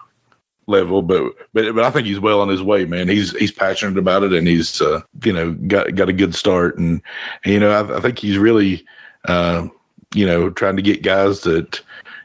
level, 0.68 1.02
but 1.02 1.32
but 1.52 1.74
but 1.74 1.82
I 1.82 1.90
think 1.90 2.06
he's 2.06 2.20
well 2.20 2.40
on 2.40 2.48
his 2.48 2.62
way, 2.62 2.84
man. 2.84 3.08
He's 3.08 3.36
he's 3.36 3.50
passionate 3.50 3.98
about 3.98 4.22
it, 4.22 4.32
and 4.32 4.46
he's 4.46 4.80
uh, 4.80 5.00
you 5.24 5.32
know 5.32 5.50
got 5.66 5.96
got 5.96 6.08
a 6.08 6.12
good 6.12 6.36
start, 6.36 6.78
and, 6.78 7.02
and 7.42 7.52
you 7.52 7.58
know 7.58 7.72
I, 7.72 7.96
I 7.96 8.00
think 8.00 8.20
he's 8.20 8.38
really 8.38 8.86
uh, 9.24 9.66
you 10.14 10.24
know 10.24 10.48
trying 10.48 10.76
to 10.76 10.82
get 10.82 11.02
guys 11.02 11.40
that 11.40 11.80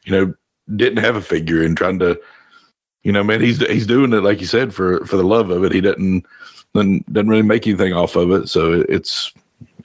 you 0.05 0.11
know 0.11 0.31
didn't 0.75 1.03
have 1.03 1.15
a 1.15 1.21
figure 1.21 1.63
and 1.63 1.75
trying 1.75 1.97
to 1.97 2.21
you 3.01 3.11
know 3.11 3.23
man 3.23 3.41
he's 3.41 3.65
he's 3.65 3.87
doing 3.87 4.13
it 4.13 4.21
like 4.21 4.41
you 4.41 4.45
said 4.45 4.75
for 4.75 5.03
for 5.07 5.17
the 5.17 5.23
love 5.23 5.49
of 5.49 5.63
it. 5.63 5.71
He 5.71 5.81
doesn't 5.81 6.23
doesn't, 6.75 7.03
really 7.11 7.41
make 7.41 7.65
anything 7.65 7.93
off 7.93 8.15
of 8.15 8.29
it, 8.29 8.47
so 8.47 8.85
it's 8.87 9.33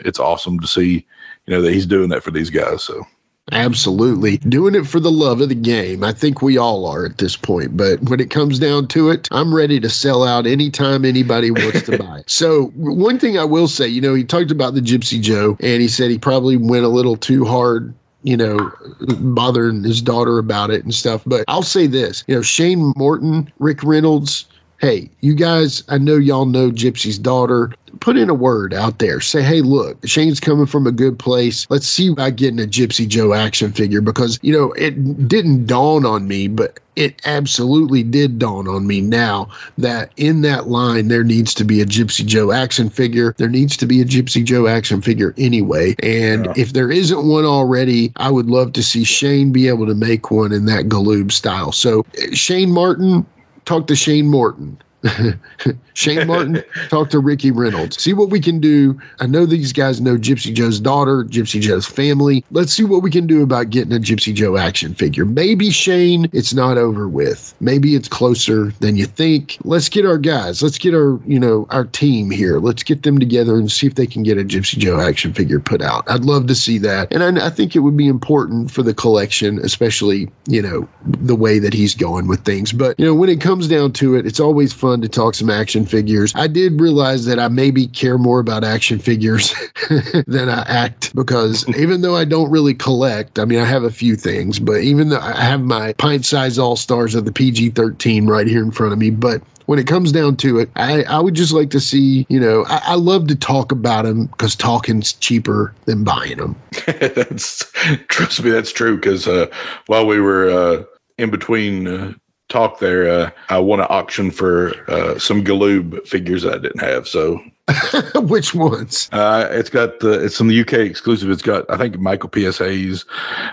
it's 0.01 0.21
awesome 0.21 0.61
to 0.61 0.67
see 0.67 1.07
you 1.47 1.55
know 1.55 1.63
that 1.63 1.73
he's 1.73 1.87
doing 1.87 2.09
that 2.11 2.23
for 2.23 2.31
these 2.31 2.51
guys. 2.51 2.83
So 2.83 3.07
Absolutely. 3.53 4.39
Doing 4.39 4.75
it 4.75 4.87
for 4.87 5.01
the 5.01 5.11
love 5.11 5.41
of 5.43 5.51
the 5.51 5.55
game. 5.55 6.03
I 6.03 6.13
think 6.13 6.41
we 6.41 6.57
all 6.57 6.87
are 6.87 7.05
at 7.05 7.19
this 7.19 7.37
point. 7.37 7.77
But 7.77 8.01
when 8.05 8.19
it 8.19 8.31
comes 8.31 8.59
down 8.59 8.89
to 8.89 9.11
it, 9.11 9.29
I'm 9.31 9.55
ready 9.55 9.79
to 9.81 9.91
sell 9.91 10.25
out 10.25 10.47
anytime 10.47 11.05
anybody 11.05 11.51
wants 11.51 11.83
to 11.83 11.99
buy. 11.99 12.23
So, 12.27 12.67
one 12.75 13.19
thing 13.19 13.39
I 13.39 13.45
will 13.45 13.69
say, 13.69 13.87
you 13.87 14.01
know, 14.01 14.15
he 14.15 14.25
talked 14.25 14.51
about 14.51 14.75
the 14.75 14.81
Gypsy 14.81 15.21
Joe 15.21 15.59
and 15.61 15.83
he 15.83 15.89
said 15.89 16.11
he 16.11 16.19
probably 16.19 16.57
went 16.57 16.85
a 16.85 16.89
little 16.89 17.17
too 17.17 17.45
hard 17.45 17.95
you 18.25 18.39
know, 18.39 18.73
bothering 19.19 19.85
his 19.85 20.01
daughter 20.01 20.39
about 20.39 20.71
it 20.71 20.83
and 20.83 20.95
stuff. 20.95 21.23
But 21.27 21.45
I'll 21.47 21.63
say 21.63 21.87
this, 21.87 22.25
you 22.27 22.35
know, 22.35 22.41
Shane 22.41 22.95
Morton, 22.97 23.53
Rick 23.59 23.85
Reynolds, 23.85 24.47
hey, 24.85 25.11
you 25.21 25.35
guys, 25.35 25.83
I 25.89 25.97
know 25.97 26.17
y'all 26.17 26.45
know 26.45 26.71
Gypsy's 26.71 27.19
daughter. 27.19 27.73
Put 28.01 28.19
in 28.19 28.29
a 28.29 28.35
word 28.35 28.75
out 28.75 28.99
there. 28.99 29.19
Say, 29.19 29.41
hey, 29.41 29.63
look, 29.63 29.97
Shane's 30.07 30.41
coming 30.41 30.67
from 30.67 30.87
a 30.87 30.93
good 30.93 31.19
place. 31.19 31.67
Let's 31.71 31.87
see 31.87 32.09
about 32.09 32.37
getting 32.37 32.61
a 32.61 32.67
Gypsy 32.67 33.09
Joe 33.09 33.33
action 33.33 33.73
figure 33.73 34.03
because, 34.03 34.39
you 34.43 34.53
know, 34.53 34.73
it 34.73 35.27
didn't 35.27 35.67
dawn 35.67 36.05
on 36.05 36.29
me, 36.29 36.49
but 36.49 36.81
it 36.97 37.21
absolutely 37.25 38.03
did 38.03 38.39
dawn 38.39 38.69
on 38.69 38.87
me 38.87 39.01
now 39.01 39.49
that 39.79 40.13
in 40.17 40.43
that 40.43 40.69
line 40.69 41.09
there 41.09 41.25
needs 41.25 41.55
to 41.55 41.65
be 41.65 41.81
a 41.81 41.87
Gypsy 41.87 42.27
Joe 42.27 42.53
action 42.53 42.91
figure. 42.91 43.35
There 43.39 43.49
needs 43.49 43.77
to 43.79 43.87
be 43.87 44.01
a 44.01 44.05
Gypsy 44.05 44.45
Joe 44.45 44.67
action 44.67 45.01
figure 45.01 45.35
anyway. 45.39 45.95
And 46.03 46.47
yeah. 46.47 46.53
if 46.57 46.73
there 46.75 46.91
isn't 46.91 47.27
one 47.27 47.45
already, 47.45 48.13
I 48.17 48.31
would 48.31 48.47
love 48.47 48.75
to 48.75 48.83
see 48.83 49.05
Shane 49.05 49.51
be 49.51 49.67
able 49.69 49.87
to 49.87 49.95
make 49.95 50.31
one 50.31 50.53
in 50.53 50.67
that 50.67 50.87
Galoob 50.87 51.33
style. 51.33 51.73
So 51.73 52.05
Shane 52.33 52.71
Martin, 52.71 53.25
talk 53.65 53.87
to 53.89 53.97
Shane 53.97 54.27
Morton. 54.27 54.81
Shane 55.95 56.27
Martin, 56.27 56.63
talk 56.89 57.11
to 57.11 57.19
Ricky 57.19 57.51
Reynolds. 57.51 58.03
See 58.03 58.13
what 58.13 58.31
we 58.31 58.41
can 58.41 58.59
do. 58.59 58.99
I 59.21 59.27
know 59.27 59.47
these 59.47 59.73
guys 59.73 60.01
know 60.01 60.17
Gypsy 60.17 60.53
Joe's 60.53 60.81
daughter, 60.81 61.25
Gypsy 61.25 61.61
Joe's 61.61 61.87
family. 61.87 62.45
Let's 62.51 62.73
see 62.73 62.85
what 62.85 63.03
we 63.03 63.11
can 63.11 63.27
do 63.27 63.43
about 63.43 63.71
getting 63.71 63.93
a 63.93 64.01
Gypsy 64.01 64.35
Joe 64.35 64.57
action 64.57 64.95
figure. 64.95 65.25
Maybe 65.25 65.71
Shane, 65.71 66.29
it's 66.33 66.55
not 66.55 66.79
over 66.79 67.09
with. 67.09 67.55
Maybe 67.61 67.95
it's 67.95 68.09
closer 68.09 68.71
than 68.81 68.97
you 68.97 69.07
think. 69.07 69.59
Let's 69.65 69.89
get 69.89 70.07
our 70.07 70.19
guys. 70.19 70.63
Let's 70.63 70.79
get 70.79 70.95
our, 70.95 71.21
you 71.27 71.39
know, 71.39 71.67
our 71.71 71.85
team 71.85 72.31
here. 72.31 72.59
Let's 72.59 72.83
get 72.83 73.03
them 73.03 73.19
together 73.19 73.57
and 73.57 73.71
see 73.71 73.87
if 73.87 73.95
they 73.95 74.07
can 74.07 74.23
get 74.23 74.39
a 74.39 74.45
Gypsy 74.45 74.79
Joe 74.79 75.01
action 75.01 75.33
figure 75.33 75.61
put 75.61 75.83
out. 75.83 76.05
I'd 76.09 76.25
love 76.25 76.47
to 76.47 76.55
see 76.55 76.79
that. 76.79 77.13
And 77.13 77.23
I, 77.23 77.47
I 77.47 77.51
think 77.51 77.77
it 77.77 77.81
would 77.81 77.97
be 77.97 78.09
important 78.09 78.71
for 78.71 78.83
the 78.83 78.95
collection, 78.95 79.59
especially, 79.59 80.31
you 80.49 80.63
know, 80.63 80.89
the 81.05 81.37
way 81.37 81.59
that 81.59 81.75
he's 81.75 81.95
going 81.95 82.27
with 82.27 82.45
things. 82.45 82.73
But, 82.73 82.99
you 82.99 83.05
know, 83.05 83.15
when 83.15 83.29
it 83.29 83.41
comes 83.41 83.69
down 83.69 83.93
to 83.95 84.17
it, 84.17 84.27
it's 84.27 84.41
always 84.41 84.73
fun 84.73 84.94
fun 84.95 85.01
to 85.01 85.09
talk 85.09 85.35
some 85.35 85.51
action 85.51 85.85
figures. 85.85 86.33
I 86.37 86.47
did 86.47 86.81
realize 86.81 87.25
that 87.25 87.41
I 87.41 87.49
maybe 87.49 87.89
care 87.89 88.17
more 88.17 88.39
about 88.39 88.63
action 88.63 89.01
figures 89.01 89.53
than 90.29 90.49
I 90.49 90.63
act 90.69 91.15
because 91.17 91.69
even 91.77 92.01
though 92.03 92.15
I 92.15 92.25
don't 92.25 92.51
really 92.51 92.75
collect, 92.75 93.41
I 93.41 93.45
mean, 93.45 93.59
I 93.59 93.65
have 93.65 93.83
a 93.83 93.91
few 93.91 94.15
things, 94.15 94.61
but 94.61 94.83
even 94.83 95.09
though 95.09 95.19
I 95.19 95.41
have 95.41 95.63
my 95.63 95.95
pint 95.95 96.25
size 96.25 96.59
all 96.59 96.77
stars 96.77 97.17
of 97.17 97.25
the 97.25 97.33
PG 97.33 97.71
13 97.71 98.29
right 98.29 98.47
here 98.47 98.63
in 98.63 98.71
front 98.71 98.93
of 98.93 98.99
me, 98.99 99.11
but 99.11 99.43
when 99.67 99.79
it 99.79 99.87
comes 99.87 100.13
down 100.13 100.37
to 100.37 100.59
it, 100.59 100.71
I, 100.77 101.03
I 101.05 101.19
would 101.19 101.35
just 101.35 101.53
like 101.53 101.71
to 101.71 101.81
see, 101.81 102.27
you 102.29 102.39
know, 102.39 102.65
I, 102.69 102.83
I 102.85 102.95
love 102.95 103.27
to 103.29 103.35
talk 103.35 103.73
about 103.73 104.05
them 104.05 104.27
because 104.27 104.55
talking's 104.55 105.15
cheaper 105.15 105.75
than 105.87 106.05
buying 106.05 106.37
them. 106.37 106.55
that's 106.87 107.65
trust 108.09 108.45
me, 108.45 108.51
that's 108.51 108.71
true. 108.71 108.97
Because 108.97 109.27
uh, 109.27 109.47
while 109.87 110.07
we 110.07 110.21
were 110.21 110.51
uh, 110.51 110.85
in 111.17 111.31
between 111.31 111.89
uh, 111.89 112.13
talk 112.49 112.79
there, 112.79 113.09
uh, 113.09 113.31
I 113.49 113.59
want 113.59 113.83
to 113.83 113.89
auction 113.89 114.31
for 114.31 114.75
uh, 114.91 115.19
some 115.19 115.45
Galoob 115.45 116.07
figures 116.07 116.45
I 116.45 116.59
didn't 116.59 116.81
have. 116.81 117.09
So, 117.09 117.41
which 118.15 118.55
ones? 118.55 119.09
Uh, 119.13 119.49
it's 119.51 119.71
got 119.71 120.01
the 120.01 120.25
it's 120.25 120.37
from 120.37 120.49
the 120.49 120.61
UK 120.61 120.75
exclusive. 120.75 121.31
It's 121.31 121.43
got 121.43 121.69
I 121.71 121.77
think 121.77 121.99
Michael 121.99 122.31
PSA's 122.33 123.05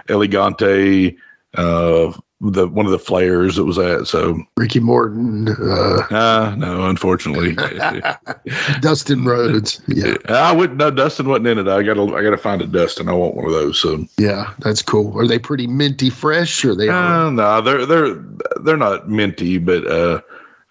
Elegante, 0.10 1.18
uh, 1.56 2.14
the 2.42 2.68
one 2.68 2.86
of 2.86 2.92
the 2.92 3.00
flares 3.00 3.56
that 3.56 3.66
was 3.66 3.78
at. 3.78 4.08
So 4.08 4.42
Ricky 4.58 4.80
Morton. 4.80 5.50
Uh, 5.50 6.08
uh 6.10 6.56
no, 6.58 6.90
unfortunately, 6.90 7.56
Dustin 8.82 9.24
Rhodes. 9.26 9.82
Yeah, 9.88 10.16
I 10.30 10.52
wouldn't. 10.52 10.80
No, 10.80 10.90
Dustin 10.90 11.28
wasn't 11.28 11.48
in 11.48 11.60
it. 11.60 11.68
I 11.68 11.84
got 11.84 11.94
to. 11.96 12.16
I 12.16 12.24
got 12.24 12.32
to 12.32 12.38
find 12.38 12.62
a 12.62 12.68
Dustin. 12.68 13.10
I 13.10 13.14
want 13.14 13.36
one 13.36 13.46
of 13.46 13.52
those. 13.52 13.80
So 13.80 14.06
yeah, 14.18 14.54
that's 14.60 14.82
cool. 14.82 15.18
Are 15.20 15.28
they 15.28 15.38
pretty 15.40 15.68
minty 15.68 16.10
fresh? 16.10 16.66
Or 16.66 16.76
they? 16.76 16.90
Uh, 16.90 17.30
no, 17.30 17.62
they're 17.62 17.86
they're 17.86 18.16
they're 18.64 18.78
not 18.78 19.08
minty, 19.08 19.60
but 19.60 19.86
uh, 19.86 20.22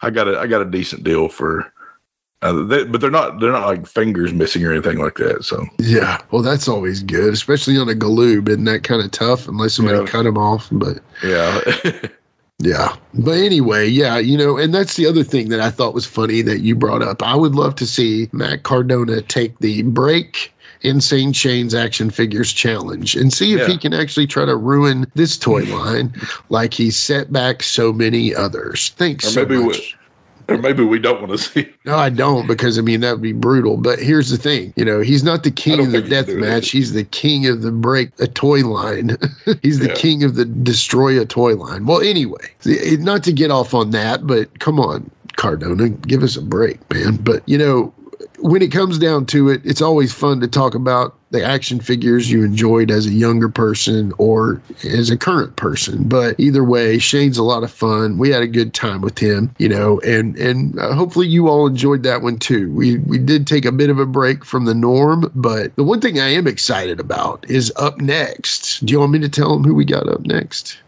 I 0.03 0.11
got 0.11 0.27
a 0.27 0.39
I 0.39 0.49
got 0.49 0.63
a 0.63 0.67
decent 0.67 1.05
deal 1.05 1.29
for 1.29 1.73
uh, 2.43 2.65
they, 2.65 2.85
but 2.85 3.01
they're 3.01 3.11
not 3.11 3.39
they're 3.39 3.53
not 3.53 3.67
like 3.67 3.87
fingers 3.87 4.33
missing 4.33 4.65
or 4.65 4.73
anything 4.73 4.99
like 4.99 5.17
that. 5.17 5.45
So 5.45 5.67
yeah, 5.79 6.19
well 6.31 6.43
that's 6.43 6.69
always 6.69 7.03
good, 7.03 7.35
especially 7.35 7.77
on 7.77 7.89
a 7.89 7.95
galoob. 7.95 8.49
Isn't 8.49 8.65
that 8.65 8.83
kind 8.83 9.03
of 9.03 9.11
tough 9.11 9.47
unless 9.47 9.75
somebody 9.75 9.99
yeah. 9.99 10.07
cut 10.07 10.23
them 10.23 10.39
off? 10.39 10.69
But 10.73 11.01
yeah. 11.23 11.61
yeah. 12.59 12.97
But 13.13 13.39
anyway, 13.39 13.89
yeah, 13.89 14.19
you 14.19 14.39
know, 14.39 14.57
and 14.57 14.73
that's 14.73 14.97
the 14.97 15.07
other 15.07 15.23
thing 15.23 15.51
that 15.51 15.61
I 15.61 15.71
thought 15.71 15.93
was 15.93 16.07
funny 16.07 16.41
that 16.43 16.61
you 16.61 16.75
brought 16.75 17.03
up. 17.03 17.23
I 17.23 17.37
would 17.37 17.55
love 17.55 17.75
to 17.77 17.87
see 17.87 18.31
Matt 18.33 18.63
Cardona 18.63 19.21
take 19.21 19.59
the 19.59 19.83
break 19.83 20.51
Insane 20.81 21.35
Shane's 21.35 21.75
Action 21.75 22.09
Figures 22.09 22.55
Challenge 22.55 23.17
and 23.17 23.31
see 23.35 23.53
if 23.53 23.61
yeah. 23.61 23.67
he 23.67 23.77
can 23.77 23.93
actually 23.93 24.27
try 24.27 24.47
to 24.47 24.57
ruin 24.57 25.07
this 25.15 25.37
toy 25.37 25.65
line 25.65 26.11
like 26.49 26.73
he 26.73 26.91
set 26.91 27.31
back 27.31 27.63
so 27.63 27.93
many 27.93 28.35
others. 28.35 28.95
Thanks 28.97 29.27
or 29.27 29.47
so 29.47 29.47
much 29.47 29.99
or 30.51 30.59
maybe 30.59 30.85
we 30.85 30.99
don't 30.99 31.21
want 31.21 31.33
to 31.33 31.39
see. 31.39 31.69
No, 31.85 31.97
I 31.97 32.11
don't 32.11 32.47
because 32.47 32.79
I 32.79 32.83
mean 32.83 33.01
that 33.01 33.13
would 33.13 33.23
be 33.23 33.33
brutal. 33.33 33.77
But 33.77 33.99
here's 33.99 34.31
the 34.31 34.37
thing, 34.37 34.73
you 34.77 34.85
know, 34.85 35.01
he's 35.01 35.23
not 35.23 35.45
the 35.45 35.51
king 35.51 35.81
of 35.81 35.93
the 35.93 36.03
death 36.03 36.29
match. 36.29 36.71
He's 36.71 36.93
the 36.93 37.05
king 37.05 37.47
of 37.47 37.63
the 37.63 37.71
break 37.71 38.11
a 38.21 38.27
toy 38.27 38.61
line. 38.67 39.17
he's 39.63 39.79
the 39.79 39.89
yeah. 39.89 39.95
king 39.95 40.25
of 40.25 40.35
the 40.35 40.45
destroy 40.45 41.21
a 41.21 41.25
toy 41.25 41.55
line. 41.55 41.87
Well, 41.87 42.01
anyway, 42.01 42.47
not 42.65 43.23
to 43.25 43.33
get 43.33 43.51
off 43.51 43.75
on 43.75 43.91
that, 43.91 44.27
but 44.27 44.59
come 44.59 44.81
on, 44.81 45.11
Cardona, 45.37 45.89
give 45.89 46.23
us 46.23 46.37
a 46.37 46.43
break, 46.43 46.79
man. 46.93 47.17
But 47.17 47.43
you 47.49 47.59
know, 47.59 47.95
when 48.41 48.63
it 48.63 48.73
comes 48.73 48.99
down 48.99 49.27
to 49.27 49.49
it, 49.49 49.61
it's 49.65 49.83
always 49.83 50.13
fun 50.13 50.41
to 50.41 50.49
talk 50.49 50.75
about 50.75 51.15
the 51.31 51.45
action 51.45 51.81
figures 51.81 52.31
you 52.31 52.45
enjoyed 52.45 52.91
as 52.91 53.07
a 53.07 53.13
younger 53.13 53.49
person 53.49 54.13
or 54.19 54.61
as 54.85 55.11
a 55.11 55.17
current 55.17 55.57
person. 55.57 56.05
But 56.05 56.39
either 56.39 56.65
way, 56.65 56.99
Shane's 56.99 57.39
a 57.39 57.45
lot 57.45 57.63
of 57.63 57.71
fun. 57.71 58.19
We 58.19 58.31
had 58.31 58.43
a 58.43 58.49
good 58.49 58.75
time 58.75 59.01
with 59.01 59.19
him, 59.19 59.55
you 59.59 59.69
know, 59.69 60.01
and 60.01 60.37
and 60.37 60.79
uh, 60.79 60.95
hopefully 60.95 61.29
you 61.29 61.49
all 61.49 61.67
enjoyed 61.67 62.03
that 62.03 62.23
one 62.23 62.39
too. 62.39 62.71
We 62.73 62.99
we 62.99 63.19
did 63.19 63.47
take 63.47 63.65
a 63.65 63.73
bit 63.73 63.91
of 63.91 63.99
a 63.99 64.07
break 64.07 64.45
from 64.45 64.65
the 64.65 64.75
norm, 64.75 65.31
but 65.35 65.75
the 65.77 65.85
one 65.85 66.01
thing 66.01 66.19
I 66.19 66.29
am 66.29 66.47
excited 66.47 66.99
about 66.99 67.49
is 67.49 67.73
up 67.77 68.01
next. 68.01 68.85
Do 68.85 68.93
you 68.93 69.01
want 69.01 69.13
me 69.13 69.19
to 69.21 69.29
tell 69.29 69.53
them 69.53 69.65
who 69.65 69.75
we 69.75 69.85
got 69.85 70.09
up 70.09 70.23
next? 70.23 70.79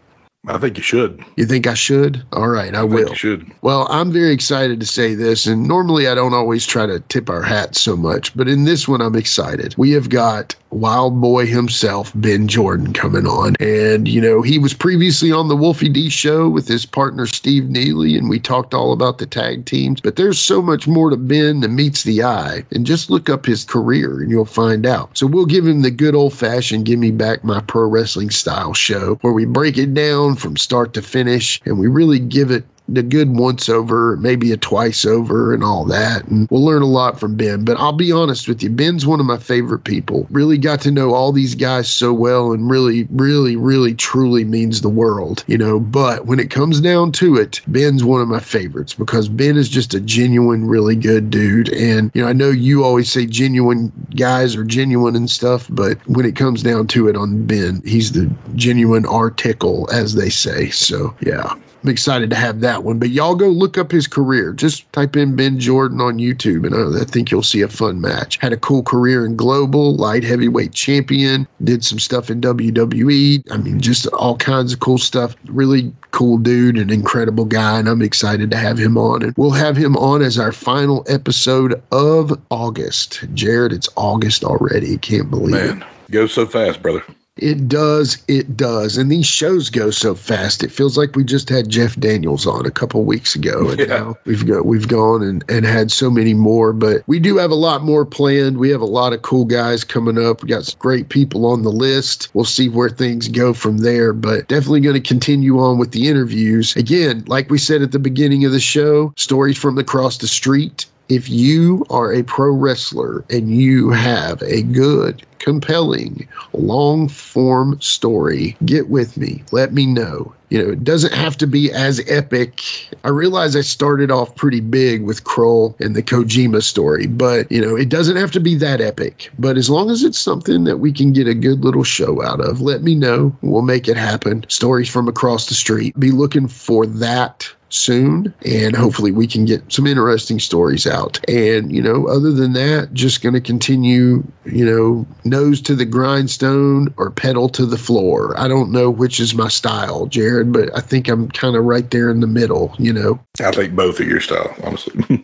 I 0.45 0.57
think 0.57 0.75
you 0.75 0.83
should. 0.83 1.23
You 1.37 1.45
think 1.45 1.67
I 1.67 1.73
should? 1.73 2.21
All 2.33 2.49
right, 2.49 2.75
I, 2.75 2.79
I 2.79 2.83
will. 2.83 2.97
think 2.97 3.09
you 3.11 3.15
should. 3.15 3.51
Well, 3.61 3.87
I'm 3.89 4.11
very 4.11 4.33
excited 4.33 4.81
to 4.81 4.85
say 4.85 5.15
this, 5.15 5.45
and 5.45 5.65
normally 5.67 6.07
I 6.07 6.15
don't 6.15 6.33
always 6.33 6.65
try 6.65 6.85
to 6.85 6.99
tip 6.99 7.29
our 7.29 7.41
hats 7.41 7.79
so 7.79 7.95
much, 7.95 8.35
but 8.35 8.49
in 8.49 8.65
this 8.65 8.85
one, 8.85 8.99
I'm 8.99 9.15
excited. 9.15 9.73
We 9.77 9.91
have 9.91 10.09
got 10.09 10.53
Wild 10.73 11.21
Boy 11.21 11.45
himself, 11.45 12.11
Ben 12.15 12.47
Jordan, 12.47 12.93
coming 12.93 13.25
on. 13.25 13.55
And, 13.59 14.07
you 14.07 14.19
know, 14.19 14.41
he 14.41 14.59
was 14.59 14.73
previously 14.73 15.31
on 15.31 15.47
the 15.47 15.55
Wolfie 15.55 15.87
D 15.87 16.09
show 16.09 16.49
with 16.49 16.67
his 16.67 16.85
partner 16.85 17.25
Steve 17.25 17.69
Neely, 17.69 18.17
and 18.17 18.29
we 18.29 18.39
talked 18.39 18.73
all 18.73 18.91
about 18.91 19.19
the 19.19 19.25
tag 19.25 19.65
teams. 19.65 20.01
But 20.01 20.15
there's 20.15 20.39
so 20.39 20.61
much 20.61 20.87
more 20.87 21.09
to 21.09 21.17
Ben 21.17 21.61
than 21.61 21.75
meets 21.75 22.03
the 22.03 22.23
eye. 22.23 22.65
And 22.71 22.85
just 22.85 23.09
look 23.09 23.29
up 23.29 23.45
his 23.45 23.63
career 23.63 24.21
and 24.21 24.29
you'll 24.29 24.45
find 24.45 24.85
out. 24.85 25.17
So 25.17 25.27
we'll 25.27 25.45
give 25.45 25.65
him 25.65 25.83
the 25.83 25.91
good 25.91 26.15
old 26.15 26.33
fashioned 26.33 26.85
Give 26.85 26.99
Me 26.99 27.11
Back 27.11 27.43
My 27.43 27.61
Pro 27.61 27.87
Wrestling 27.87 28.31
style 28.31 28.73
show 28.73 29.15
where 29.21 29.33
we 29.33 29.45
break 29.45 29.77
it 29.77 29.93
down 29.93 30.32
from 30.35 30.57
start 30.57 30.93
to 30.93 31.01
finish 31.01 31.61
and 31.65 31.79
we 31.79 31.87
really 31.87 32.19
give 32.19 32.51
it 32.51 32.65
the 32.87 33.03
good 33.03 33.35
once 33.35 33.69
over, 33.69 34.17
maybe 34.17 34.51
a 34.51 34.57
twice 34.57 35.05
over, 35.05 35.53
and 35.53 35.63
all 35.63 35.85
that. 35.85 36.25
And 36.27 36.47
we'll 36.49 36.65
learn 36.65 36.81
a 36.81 36.87
lot 36.87 37.19
from 37.19 37.35
Ben. 37.35 37.63
But 37.63 37.79
I'll 37.79 37.93
be 37.93 38.11
honest 38.11 38.47
with 38.47 38.61
you, 38.61 38.69
Ben's 38.69 39.05
one 39.05 39.19
of 39.19 39.25
my 39.25 39.37
favorite 39.37 39.83
people. 39.83 40.27
Really 40.29 40.57
got 40.57 40.81
to 40.81 40.91
know 40.91 41.13
all 41.13 41.31
these 41.31 41.55
guys 41.55 41.89
so 41.89 42.13
well 42.13 42.51
and 42.51 42.69
really, 42.69 43.07
really, 43.11 43.55
really, 43.55 43.93
truly 43.93 44.43
means 44.43 44.81
the 44.81 44.89
world, 44.89 45.43
you 45.47 45.57
know. 45.57 45.79
But 45.79 46.25
when 46.25 46.39
it 46.39 46.49
comes 46.49 46.81
down 46.81 47.11
to 47.13 47.35
it, 47.35 47.61
Ben's 47.67 48.03
one 48.03 48.21
of 48.21 48.27
my 48.27 48.39
favorites 48.39 48.93
because 48.93 49.29
Ben 49.29 49.57
is 49.57 49.69
just 49.69 49.93
a 49.93 49.99
genuine, 49.99 50.67
really 50.67 50.95
good 50.95 51.29
dude. 51.29 51.69
And, 51.73 52.11
you 52.13 52.21
know, 52.21 52.27
I 52.27 52.33
know 52.33 52.49
you 52.49 52.83
always 52.83 53.11
say 53.11 53.25
genuine 53.25 53.91
guys 54.15 54.55
are 54.55 54.63
genuine 54.63 55.15
and 55.15 55.29
stuff, 55.29 55.67
but 55.69 55.97
when 56.07 56.25
it 56.25 56.35
comes 56.35 56.63
down 56.63 56.87
to 56.87 57.07
it 57.07 57.15
on 57.15 57.45
Ben, 57.45 57.81
he's 57.85 58.11
the 58.11 58.31
genuine 58.55 59.05
article, 59.05 59.89
as 59.91 60.15
they 60.15 60.29
say. 60.29 60.69
So, 60.69 61.15
yeah. 61.21 61.53
I'm 61.83 61.89
excited 61.89 62.29
to 62.29 62.35
have 62.37 62.61
that 62.61 62.83
one. 62.83 62.97
But 62.97 63.09
y'all 63.09 63.35
go 63.35 63.49
look 63.49 63.77
up 63.77 63.91
his 63.91 64.07
career. 64.07 64.53
Just 64.53 64.91
type 64.93 65.17
in 65.17 65.35
Ben 65.35 65.59
Jordan 65.59 65.99
on 65.99 66.17
YouTube, 66.17 66.65
and 66.65 66.73
I, 66.73 67.01
I, 67.01 67.05
think 67.05 67.29
you'll 67.29 67.43
see 67.43 67.61
a 67.61 67.67
fun 67.67 67.99
match. 67.99 68.37
Had 68.37 68.53
a 68.53 68.57
cool 68.57 68.83
career 68.83 69.25
in 69.25 69.35
global, 69.35 69.95
light 69.97 70.23
heavyweight 70.23 70.71
champion, 70.71 71.45
did 71.63 71.83
some 71.83 71.99
stuff 71.99 72.29
in 72.29 72.39
WWE. 72.39 73.43
I 73.51 73.57
mean, 73.57 73.81
just 73.81 74.07
all 74.07 74.37
kinds 74.37 74.71
of 74.71 74.79
cool 74.79 74.97
stuff. 74.97 75.35
Really 75.45 75.91
cool 76.11 76.37
dude, 76.37 76.77
an 76.77 76.89
incredible 76.89 77.45
guy, 77.45 77.79
and 77.79 77.89
I'm 77.89 78.01
excited 78.01 78.49
to 78.51 78.57
have 78.57 78.77
him 78.77 78.97
on. 78.97 79.23
And 79.23 79.33
we'll 79.35 79.51
have 79.51 79.75
him 79.75 79.97
on 79.97 80.21
as 80.21 80.39
our 80.39 80.53
final 80.53 81.03
episode 81.09 81.81
of 81.91 82.39
August. 82.49 83.25
Jared, 83.33 83.73
it's 83.73 83.89
August 83.97 84.45
already. 84.45 84.97
Can't 84.99 85.29
believe 85.29 85.51
Man, 85.51 85.81
it. 85.81 86.11
Go 86.11 86.27
so 86.27 86.45
fast, 86.45 86.81
brother. 86.81 87.03
It 87.37 87.67
does, 87.67 88.23
it 88.27 88.55
does, 88.55 88.95
and 88.95 89.11
these 89.11 89.25
shows 89.25 89.71
go 89.71 89.89
so 89.89 90.13
fast. 90.13 90.63
It 90.63 90.71
feels 90.71 90.99
like 90.99 91.15
we 91.15 91.23
just 91.23 91.49
had 91.49 91.67
Jeff 91.67 91.95
Daniels 91.99 92.45
on 92.45 92.67
a 92.67 92.71
couple 92.71 93.03
weeks 93.05 93.33
ago, 93.33 93.69
and 93.69 93.79
Yeah. 93.79 93.85
now 93.87 94.17
we've 94.25 94.45
got 94.45 94.67
we've 94.67 94.87
gone 94.87 95.23
and 95.23 95.43
and 95.49 95.65
had 95.65 95.91
so 95.91 96.11
many 96.11 96.35
more. 96.35 96.73
But 96.73 97.01
we 97.07 97.19
do 97.19 97.37
have 97.37 97.49
a 97.49 97.55
lot 97.55 97.83
more 97.83 98.05
planned. 98.05 98.59
We 98.59 98.69
have 98.69 98.81
a 98.81 98.85
lot 98.85 99.13
of 99.13 99.23
cool 99.23 99.45
guys 99.45 99.83
coming 99.83 100.23
up. 100.23 100.43
We 100.43 100.49
got 100.49 100.65
some 100.65 100.77
great 100.77 101.09
people 101.09 101.47
on 101.47 101.63
the 101.63 101.71
list. 101.71 102.29
We'll 102.35 102.45
see 102.45 102.69
where 102.69 102.89
things 102.89 103.27
go 103.27 103.53
from 103.53 103.79
there. 103.79 104.13
But 104.13 104.47
definitely 104.47 104.81
going 104.81 105.01
to 105.01 105.07
continue 105.07 105.57
on 105.57 105.79
with 105.79 105.89
the 105.91 106.07
interviews. 106.07 106.75
Again, 106.75 107.23
like 107.25 107.49
we 107.49 107.57
said 107.57 107.81
at 107.81 107.93
the 107.93 107.99
beginning 107.99 108.45
of 108.45 108.51
the 108.51 108.59
show, 108.59 109.11
stories 109.17 109.57
from 109.57 109.79
across 109.79 110.19
the 110.19 110.27
street. 110.27 110.85
If 111.09 111.29
you 111.29 111.85
are 111.89 112.13
a 112.13 112.23
pro 112.23 112.51
wrestler 112.51 113.23
and 113.29 113.55
you 113.55 113.91
have 113.91 114.41
a 114.43 114.63
good, 114.63 115.25
compelling, 115.39 116.27
long 116.53 117.09
form 117.09 117.79
story, 117.81 118.55
get 118.65 118.89
with 118.89 119.17
me. 119.17 119.43
Let 119.51 119.73
me 119.73 119.85
know. 119.85 120.33
You 120.49 120.63
know, 120.63 120.71
it 120.71 120.83
doesn't 120.83 121.13
have 121.13 121.35
to 121.37 121.47
be 121.47 121.71
as 121.71 121.99
epic. 122.07 122.61
I 123.03 123.09
realize 123.09 123.55
I 123.55 123.61
started 123.61 124.11
off 124.11 124.35
pretty 124.35 124.59
big 124.59 125.03
with 125.03 125.23
Kroll 125.23 125.75
and 125.79 125.95
the 125.95 126.03
Kojima 126.03 126.61
story, 126.61 127.07
but, 127.07 127.51
you 127.51 127.59
know, 127.59 127.75
it 127.75 127.89
doesn't 127.89 128.17
have 128.17 128.31
to 128.31 128.39
be 128.39 128.55
that 128.55 128.79
epic. 128.79 129.31
But 129.39 129.57
as 129.57 129.69
long 129.69 129.89
as 129.89 130.03
it's 130.03 130.19
something 130.19 130.63
that 130.63 130.77
we 130.77 130.93
can 130.93 131.11
get 131.11 131.27
a 131.27 131.33
good 131.33 131.65
little 131.65 131.83
show 131.83 132.23
out 132.23 132.39
of, 132.39 132.61
let 132.61 132.83
me 132.83 132.93
know. 132.93 133.35
We'll 133.41 133.63
make 133.63 133.87
it 133.87 133.97
happen. 133.97 134.45
Stories 134.47 134.89
from 134.89 135.07
across 135.07 135.47
the 135.47 135.55
street. 135.55 135.99
Be 135.99 136.11
looking 136.11 136.47
for 136.47 136.85
that 136.85 137.49
soon 137.73 138.33
and 138.45 138.75
hopefully 138.75 139.11
we 139.11 139.25
can 139.25 139.45
get 139.45 139.71
some 139.71 139.87
interesting 139.87 140.39
stories 140.39 140.85
out. 140.85 141.19
And 141.27 141.71
you 141.73 141.81
know 141.81 142.07
other 142.07 142.31
than 142.31 142.53
that 142.53 142.93
just 142.93 143.21
going 143.21 143.33
to 143.33 143.41
continue 143.41 144.23
you 144.45 144.65
know 144.65 145.05
nose 145.23 145.61
to 145.61 145.75
the 145.75 145.85
grindstone 145.85 146.93
or 146.97 147.09
pedal 147.09 147.49
to 147.49 147.65
the 147.65 147.77
floor. 147.77 148.39
I 148.39 148.47
don't 148.47 148.71
know 148.71 148.89
which 148.89 149.19
is 149.19 149.33
my 149.33 149.47
style 149.47 150.05
jared 150.07 150.51
but 150.51 150.75
i 150.75 150.79
think 150.79 151.07
i'm 151.07 151.29
kind 151.29 151.55
of 151.55 151.63
right 151.63 151.89
there 151.91 152.09
in 152.09 152.19
the 152.19 152.27
middle 152.27 152.73
you 152.77 152.93
know? 152.93 153.19
I 153.39 153.51
think 153.51 153.75
both 153.75 153.99
of 153.99 154.07
your 154.07 154.19
style, 154.19 154.55
honestly. 154.63 154.93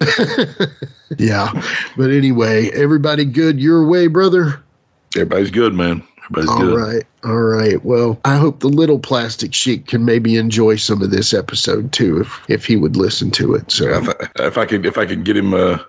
yeah. 1.18 1.52
But 1.98 2.12
anyway 2.12 2.70
everybody 2.72 3.26
good 3.26 3.60
your 3.60 3.86
way 3.88 4.08
brother? 4.08 4.62
Everybody's 5.16 5.52
good, 5.52 5.74
man. 5.74 6.04
Everybody's 6.32 6.50
All 6.50 6.60
good. 6.60 6.78
right, 6.78 7.04
all 7.24 7.42
right. 7.42 7.84
Well, 7.84 8.20
I 8.24 8.38
hope 8.38 8.60
the 8.60 8.68
little 8.68 9.00
plastic 9.00 9.54
sheik 9.54 9.88
can 9.88 10.06
maybe 10.06 10.38
enjoy 10.38 10.76
some 10.76 11.02
of 11.02 11.10
this 11.12 11.34
episode 11.34 11.92
too, 11.92 12.22
if 12.22 12.40
if 12.50 12.66
he 12.66 12.76
would 12.76 12.96
listen 12.96 13.32
to 13.32 13.56
it. 13.56 13.72
So 13.72 13.90
If 13.90 14.10
I, 14.10 14.44
if 14.46 14.58
I 14.58 14.66
could, 14.66 14.86
if 14.86 14.98
I 14.98 15.06
could 15.06 15.24
get 15.24 15.36
him 15.38 15.54
uh, 15.54 15.80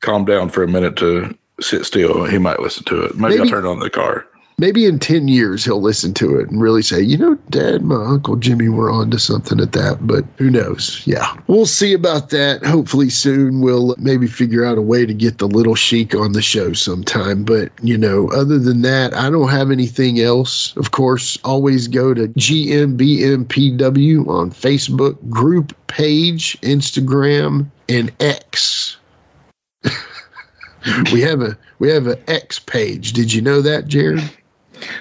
calm 0.00 0.24
down 0.24 0.50
for 0.50 0.62
a 0.62 0.68
minute 0.68 0.96
to 0.96 1.36
sit 1.60 1.86
still, 1.86 2.24
he 2.24 2.38
might 2.38 2.60
listen 2.60 2.84
to 2.84 3.02
it. 3.04 3.16
Maybe, 3.16 3.40
I'll 3.40 3.46
turn 3.46 3.64
on 3.66 3.78
the 3.80 3.90
car. 3.90 4.26
Maybe 4.60 4.86
in 4.86 4.98
10 4.98 5.28
years 5.28 5.64
he'll 5.64 5.80
listen 5.80 6.12
to 6.14 6.38
it 6.40 6.50
and 6.50 6.60
really 6.60 6.82
say, 6.82 7.00
you 7.00 7.16
know, 7.16 7.36
Dad, 7.48 7.82
my 7.82 7.94
Uncle 7.94 8.34
Jimmy 8.34 8.68
were 8.68 8.90
on 8.90 9.08
to 9.12 9.18
something 9.18 9.60
at 9.60 9.70
that. 9.72 10.06
But 10.06 10.24
who 10.36 10.50
knows? 10.50 11.00
Yeah. 11.06 11.32
We'll 11.46 11.64
see 11.64 11.92
about 11.92 12.30
that. 12.30 12.64
Hopefully 12.64 13.08
soon 13.08 13.60
we'll 13.60 13.94
maybe 13.98 14.26
figure 14.26 14.64
out 14.64 14.76
a 14.76 14.82
way 14.82 15.06
to 15.06 15.14
get 15.14 15.38
the 15.38 15.46
little 15.46 15.76
sheik 15.76 16.14
on 16.14 16.32
the 16.32 16.42
show 16.42 16.72
sometime. 16.72 17.44
But, 17.44 17.70
you 17.82 17.96
know, 17.96 18.28
other 18.30 18.58
than 18.58 18.82
that, 18.82 19.14
I 19.14 19.30
don't 19.30 19.48
have 19.48 19.70
anything 19.70 20.18
else. 20.20 20.76
Of 20.76 20.90
course, 20.90 21.38
always 21.44 21.86
go 21.86 22.12
to 22.12 22.26
GMBMPW 22.26 22.98
on 24.26 24.50
Facebook, 24.50 25.30
group 25.30 25.72
page, 25.86 26.60
Instagram, 26.62 27.70
and 27.88 28.12
X. 28.20 28.96
we 31.12 31.20
have 31.20 31.42
a 31.42 31.56
we 31.78 31.88
have 31.90 32.06
an 32.06 32.18
X 32.26 32.58
page. 32.58 33.12
Did 33.12 33.32
you 33.32 33.40
know 33.40 33.60
that, 33.62 33.86
Jared? 33.86 34.28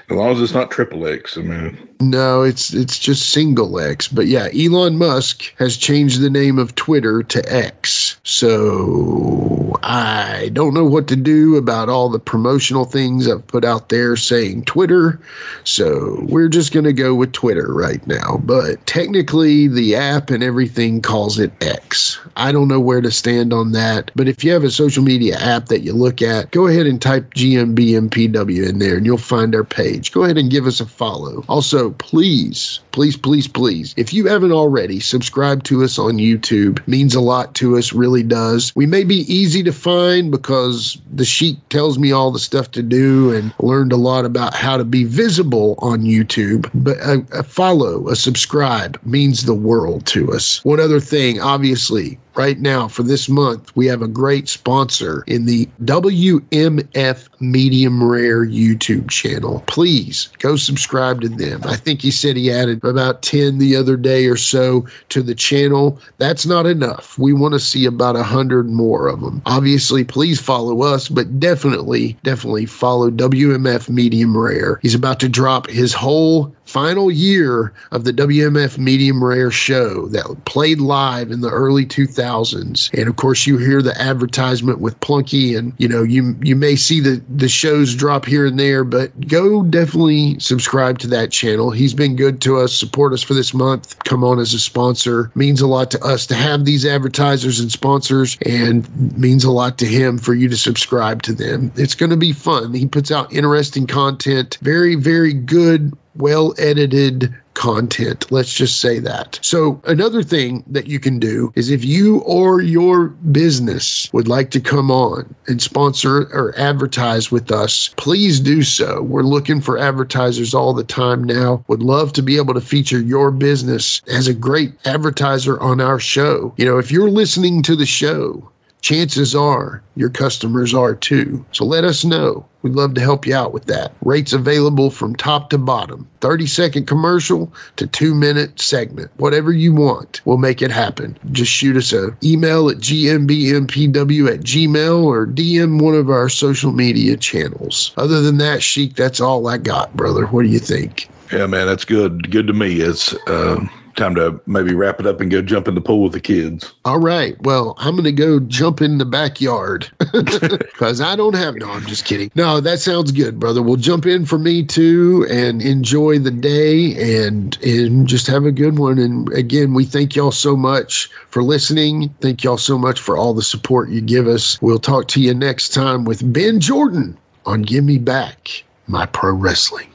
As 0.09 0.15
long 0.15 0.31
as 0.31 0.41
it's 0.41 0.53
not 0.53 0.71
triple 0.71 1.07
X. 1.07 1.37
I 1.37 1.41
mean, 1.41 1.86
No, 1.99 2.43
it's 2.43 2.73
it's 2.73 2.99
just 2.99 3.29
single 3.29 3.79
X. 3.79 4.07
But 4.07 4.27
yeah, 4.27 4.49
Elon 4.55 4.97
Musk 4.97 5.53
has 5.57 5.77
changed 5.77 6.21
the 6.21 6.29
name 6.29 6.59
of 6.59 6.75
Twitter 6.75 7.23
to 7.23 7.53
X. 7.53 8.17
So 8.23 9.79
I 9.81 10.51
don't 10.53 10.75
know 10.75 10.85
what 10.85 11.07
to 11.07 11.15
do 11.15 11.55
about 11.55 11.89
all 11.89 12.09
the 12.09 12.19
promotional 12.19 12.85
things 12.85 13.27
I've 13.27 13.45
put 13.47 13.65
out 13.65 13.89
there 13.89 14.15
saying 14.15 14.65
Twitter. 14.65 15.19
So 15.63 16.19
we're 16.27 16.49
just 16.49 16.71
gonna 16.71 16.93
go 16.93 17.15
with 17.15 17.31
Twitter 17.31 17.73
right 17.73 18.05
now. 18.05 18.39
But 18.43 18.85
technically 18.85 19.67
the 19.67 19.95
app 19.95 20.29
and 20.29 20.43
everything 20.43 21.01
calls 21.01 21.39
it 21.39 21.51
X. 21.61 22.19
I 22.35 22.51
don't 22.51 22.67
know 22.67 22.79
where 22.79 23.01
to 23.01 23.09
stand 23.09 23.53
on 23.53 23.71
that. 23.71 24.11
But 24.15 24.27
if 24.27 24.43
you 24.43 24.51
have 24.51 24.63
a 24.63 24.69
social 24.69 25.03
media 25.03 25.37
app 25.37 25.65
that 25.67 25.81
you 25.81 25.93
look 25.93 26.21
at, 26.21 26.51
go 26.51 26.67
ahead 26.67 26.85
and 26.85 27.01
type 27.01 27.33
GMBMPW 27.33 28.69
in 28.69 28.77
there 28.77 28.97
and 28.97 29.05
you'll 29.05 29.17
find 29.17 29.55
our 29.55 29.63
page. 29.63 30.11
Go 30.11 30.23
ahead 30.23 30.37
and 30.37 30.51
give 30.51 30.67
us 30.67 30.79
a 30.79 30.85
follow. 30.85 31.43
Also, 31.49 31.86
please, 31.91 32.79
please, 32.97 33.15
please, 33.15 33.47
please, 33.47 33.93
if 33.95 34.11
you 34.11 34.25
haven't 34.25 34.51
already, 34.51 34.99
subscribe 34.99 35.63
to 35.63 35.83
us 35.83 35.99
on 35.99 36.13
YouTube. 36.13 36.81
Means 36.87 37.13
a 37.13 37.21
lot 37.21 37.53
to 37.53 37.77
us, 37.77 37.93
really 37.93 38.23
does. 38.23 38.73
We 38.75 38.87
may 38.87 39.03
be 39.03 39.17
easy 39.31 39.61
to 39.61 39.71
find 39.71 40.31
because 40.31 40.97
the 41.13 41.23
sheet 41.23 41.59
tells 41.69 41.99
me 41.99 42.11
all 42.11 42.31
the 42.31 42.39
stuff 42.39 42.71
to 42.71 42.81
do 42.81 43.31
and 43.31 43.53
learned 43.59 43.91
a 43.91 43.97
lot 43.97 44.25
about 44.25 44.55
how 44.55 44.77
to 44.77 44.83
be 44.83 45.03
visible 45.03 45.75
on 45.77 46.05
YouTube. 46.05 46.71
But 46.73 46.97
a, 46.97 47.23
a 47.33 47.43
follow, 47.43 48.09
a 48.09 48.15
subscribe 48.15 48.99
means 49.05 49.45
the 49.45 49.53
world 49.53 50.07
to 50.07 50.33
us. 50.33 50.65
One 50.65 50.79
other 50.79 50.99
thing, 50.99 51.39
obviously, 51.39 52.17
right 52.37 52.59
now 52.59 52.87
for 52.87 53.03
this 53.03 53.27
month, 53.27 53.75
we 53.75 53.87
have 53.87 54.01
a 54.01 54.07
great 54.07 54.47
sponsor 54.47 55.23
in 55.27 55.45
the 55.45 55.67
WMF 55.83 57.27
Medium 57.39 58.03
Rare 58.03 58.45
YouTube 58.45 59.09
channel. 59.09 59.63
Please 59.67 60.29
go 60.37 60.55
subscribe 60.55 61.21
to 61.21 61.29
them. 61.29 61.61
I 61.65 61.75
think 61.75 62.01
he 62.01 62.11
said 62.11 62.37
he 62.37 62.51
added 62.51 62.79
about 62.87 63.21
10 63.21 63.57
the 63.57 63.75
other 63.75 63.97
day 63.97 64.25
or 64.25 64.37
so 64.37 64.85
to 65.09 65.21
the 65.21 65.35
channel. 65.35 65.99
That's 66.17 66.45
not 66.45 66.65
enough. 66.65 67.17
We 67.17 67.33
want 67.33 67.53
to 67.53 67.59
see 67.59 67.85
about 67.85 68.15
a 68.15 68.19
100 68.19 68.69
more 68.69 69.07
of 69.07 69.21
them. 69.21 69.41
Obviously, 69.45 70.03
please 70.03 70.39
follow 70.39 70.83
us, 70.83 71.09
but 71.09 71.39
definitely, 71.39 72.17
definitely 72.23 72.65
follow 72.65 73.09
WMF 73.09 73.89
Medium 73.89 74.37
Rare. 74.37 74.79
He's 74.81 74.95
about 74.95 75.19
to 75.21 75.29
drop 75.29 75.69
his 75.69 75.93
whole 75.93 76.53
final 76.67 77.09
year 77.09 77.73
of 77.91 78.03
the 78.03 78.11
WMF 78.11 78.77
Medium 78.77 79.23
Rare 79.23 79.51
show 79.51 80.07
that 80.07 80.45
played 80.45 80.79
live 80.79 81.31
in 81.31 81.41
the 81.41 81.49
early 81.49 81.85
2000s. 81.85 82.93
And 82.97 83.07
of 83.07 83.15
course, 83.15 83.47
you 83.47 83.57
hear 83.57 83.81
the 83.81 83.99
advertisement 83.99 84.79
with 84.79 84.99
Plunky, 84.99 85.57
and 85.57 85.73
you 85.77 85.87
know 85.87 86.03
you 86.03 86.35
you 86.41 86.55
may 86.55 86.75
see 86.75 86.99
the 86.99 87.21
the 87.35 87.49
shows 87.49 87.95
drop 87.95 88.25
here 88.25 88.45
and 88.45 88.59
there, 88.59 88.83
but 88.83 89.27
go 89.27 89.63
definitely 89.63 90.37
subscribe 90.39 90.99
to 90.99 91.07
that 91.07 91.31
channel. 91.31 91.71
He's 91.71 91.93
been 91.93 92.15
good 92.15 92.41
to 92.41 92.57
us 92.57 92.76
support 92.77 93.13
us 93.13 93.23
for 93.23 93.33
this 93.33 93.53
month, 93.53 93.97
come 93.99 94.23
on 94.23 94.39
as 94.39 94.53
a 94.53 94.59
sponsor. 94.59 95.31
Means 95.35 95.61
a 95.61 95.67
lot 95.67 95.91
to 95.91 96.01
us 96.01 96.25
to 96.27 96.35
have 96.35 96.65
these 96.65 96.85
advertisers 96.85 97.59
and 97.59 97.71
sponsors, 97.71 98.37
and 98.45 99.17
means 99.17 99.43
a 99.43 99.51
lot 99.51 99.77
to 99.79 99.85
him 99.85 100.17
for 100.17 100.33
you 100.33 100.47
to 100.49 100.57
subscribe 100.57 101.21
to 101.23 101.33
them. 101.33 101.71
It's 101.75 101.95
going 101.95 102.09
to 102.09 102.17
be 102.17 102.33
fun. 102.33 102.73
He 102.73 102.85
puts 102.85 103.11
out 103.11 103.33
interesting 103.33 103.87
content, 103.87 104.57
very, 104.61 104.95
very 104.95 105.33
good, 105.33 105.97
well 106.15 106.53
edited 106.57 107.33
content. 107.57 108.31
Let's 108.31 108.53
just 108.53 108.79
say 108.79 108.99
that. 108.99 109.39
So, 109.41 109.81
another 109.85 110.21
thing 110.21 110.63
that 110.67 110.85
you 110.85 110.99
can 110.99 111.17
do 111.17 111.51
is 111.55 111.71
if 111.71 111.83
you 111.83 112.19
or 112.19 112.61
your 112.61 113.07
business 113.07 114.09
would 114.13 114.27
like 114.27 114.51
to 114.51 114.59
come 114.59 114.91
on 114.91 115.33
and 115.47 115.59
sponsor 115.59 116.29
or 116.31 116.53
advertise 116.55 117.31
with 117.31 117.51
us, 117.51 117.89
please 117.97 118.39
do 118.39 118.61
so. 118.61 119.01
We're 119.01 119.23
looking 119.23 119.59
for 119.59 119.77
advertisers 119.79 120.53
all 120.53 120.73
the 120.73 120.83
time 120.83 121.23
now. 121.23 121.63
Would 121.67 121.81
love 121.81 122.13
to 122.13 122.21
be 122.21 122.37
able 122.37 122.53
to 122.53 122.61
feature 122.61 123.01
your 123.01 123.31
business 123.31 124.01
as 124.07 124.27
a 124.27 124.35
great 124.35 124.73
advertiser 124.85 125.59
on 125.59 125.81
our 125.81 125.99
show. 125.99 126.53
You 126.57 126.65
know, 126.65 126.77
if 126.77 126.91
you're 126.91 127.09
listening 127.09 127.63
to 127.63 127.75
the 127.75 127.87
show, 127.87 128.51
chances 128.81 129.35
are 129.35 129.81
your 129.95 130.09
customers 130.09 130.73
are 130.73 130.95
too. 130.95 131.45
So 131.51 131.65
let 131.65 131.83
us 131.83 132.05
know. 132.05 132.45
We'd 132.61 132.75
love 132.75 132.95
to 132.95 133.01
help 133.01 133.25
you 133.25 133.35
out 133.35 133.53
with 133.53 133.65
that. 133.65 133.93
Rates 134.03 134.33
available 134.33 134.89
from 134.89 135.15
top 135.15 135.49
to 135.51 135.57
bottom 135.57 136.07
30 136.21 136.47
second 136.47 136.85
commercial 136.85 137.51
to 137.77 137.87
two 137.87 138.13
minute 138.13 138.59
segment. 138.59 139.11
Whatever 139.17 139.51
you 139.51 139.73
want, 139.73 140.21
we'll 140.25 140.37
make 140.37 140.61
it 140.61 140.71
happen. 140.71 141.17
Just 141.31 141.51
shoot 141.51 141.77
us 141.77 141.93
a 141.93 142.15
email 142.23 142.69
at 142.69 142.77
gmbmpw 142.77 144.33
at 144.33 144.39
gmail 144.41 145.03
or 145.03 145.27
DM 145.27 145.81
one 145.81 145.95
of 145.95 146.09
our 146.09 146.29
social 146.29 146.71
media 146.71 147.15
channels. 147.15 147.93
Other 147.97 148.21
than 148.21 148.37
that, 148.37 148.63
Sheik, 148.63 148.95
that's 148.95 149.21
all 149.21 149.47
I 149.47 149.57
got, 149.57 149.95
brother. 149.95 150.25
What 150.25 150.43
do 150.43 150.49
you 150.49 150.59
think? 150.59 151.09
Yeah, 151.31 151.45
man, 151.45 151.67
that's 151.67 151.85
good. 151.85 152.31
Good 152.31 152.47
to 152.47 152.53
me. 152.53 152.79
It's 152.79 153.13
uh, 153.27 153.65
time 153.97 154.15
to 154.15 154.39
maybe 154.45 154.73
wrap 154.73 154.99
it 154.99 155.05
up 155.05 155.19
and 155.19 155.29
go 155.29 155.41
jump 155.41 155.67
in 155.67 155.75
the 155.75 155.81
pool 155.81 156.03
with 156.03 156.13
the 156.13 156.19
kids. 156.19 156.73
All 156.85 156.99
right. 156.99 157.35
Well, 157.41 157.75
I'm 157.77 157.95
going 157.95 158.05
to 158.05 158.11
go 158.11 158.39
jump 158.39 158.81
in 158.81 158.97
the 158.97 159.05
backyard 159.05 159.89
because 160.13 161.01
I 161.01 161.15
don't 161.15 161.35
have. 161.35 161.55
No, 161.55 161.69
I'm 161.69 161.85
just 161.85 162.05
kidding. 162.05 162.31
No, 162.35 162.61
that 162.61 162.79
sounds 162.79 163.11
good, 163.11 163.39
brother. 163.39 163.61
We'll 163.61 163.75
jump 163.75 164.05
in 164.05 164.25
for 164.25 164.37
me 164.37 164.63
too 164.63 165.27
and 165.29 165.61
enjoy 165.61 166.19
the 166.19 166.31
day 166.31 167.25
and 167.25 167.57
and 167.63 168.07
just 168.07 168.27
have 168.27 168.45
a 168.45 168.51
good 168.51 168.79
one. 168.79 168.99
And 168.99 169.31
again, 169.33 169.73
we 169.73 169.83
thank 169.83 170.15
y'all 170.15 170.31
so 170.31 170.55
much 170.55 171.09
for 171.29 171.43
listening. 171.43 172.13
Thank 172.21 172.43
y'all 172.43 172.57
so 172.57 172.77
much 172.77 172.99
for 172.99 173.17
all 173.17 173.33
the 173.33 173.41
support 173.41 173.89
you 173.89 174.01
give 174.01 174.27
us. 174.27 174.61
We'll 174.61 174.79
talk 174.79 175.07
to 175.09 175.21
you 175.21 175.33
next 175.33 175.69
time 175.73 176.05
with 176.05 176.31
Ben 176.31 176.59
Jordan 176.59 177.17
on 177.45 177.63
Give 177.63 177.83
Me 177.83 177.97
Back 177.97 178.63
My 178.87 179.05
Pro 179.07 179.33
Wrestling. 179.33 179.89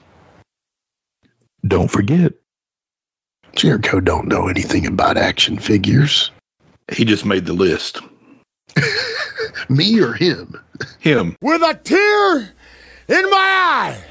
Don't 1.65 1.89
forget. 1.89 2.33
Jericho 3.55 4.01
don't 4.01 4.29
know 4.29 4.49
anything 4.49 4.87
about 4.87 5.17
action 5.17 5.59
figures. 5.59 6.31
He 6.91 7.05
just 7.05 7.25
made 7.25 7.47
the 7.47 7.53
list. 7.53 8.01
Me 9.69 10.01
or 10.01 10.15
him? 10.15 10.59
Him. 10.99 11.37
With 11.41 11.63
a 11.63 11.75
tear 11.75 12.53
in 13.09 13.31
my 13.31 13.37
eye. 13.37 14.05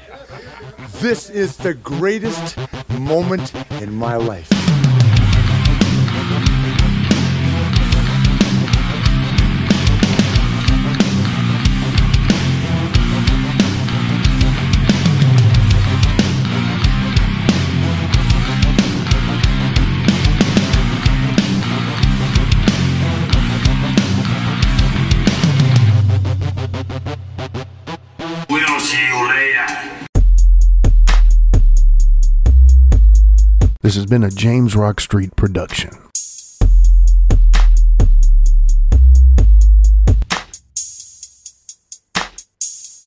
This 1.00 1.28
is 1.28 1.56
the 1.56 1.74
greatest 1.74 2.56
moment 2.90 3.52
in 3.82 3.94
my 3.94 4.16
life. 4.16 4.48
This 33.82 33.96
has 33.96 34.06
been 34.06 34.22
a 34.22 34.30
James 34.30 34.76
Rock 34.76 35.00
Street 35.00 35.34
production. 35.34 35.90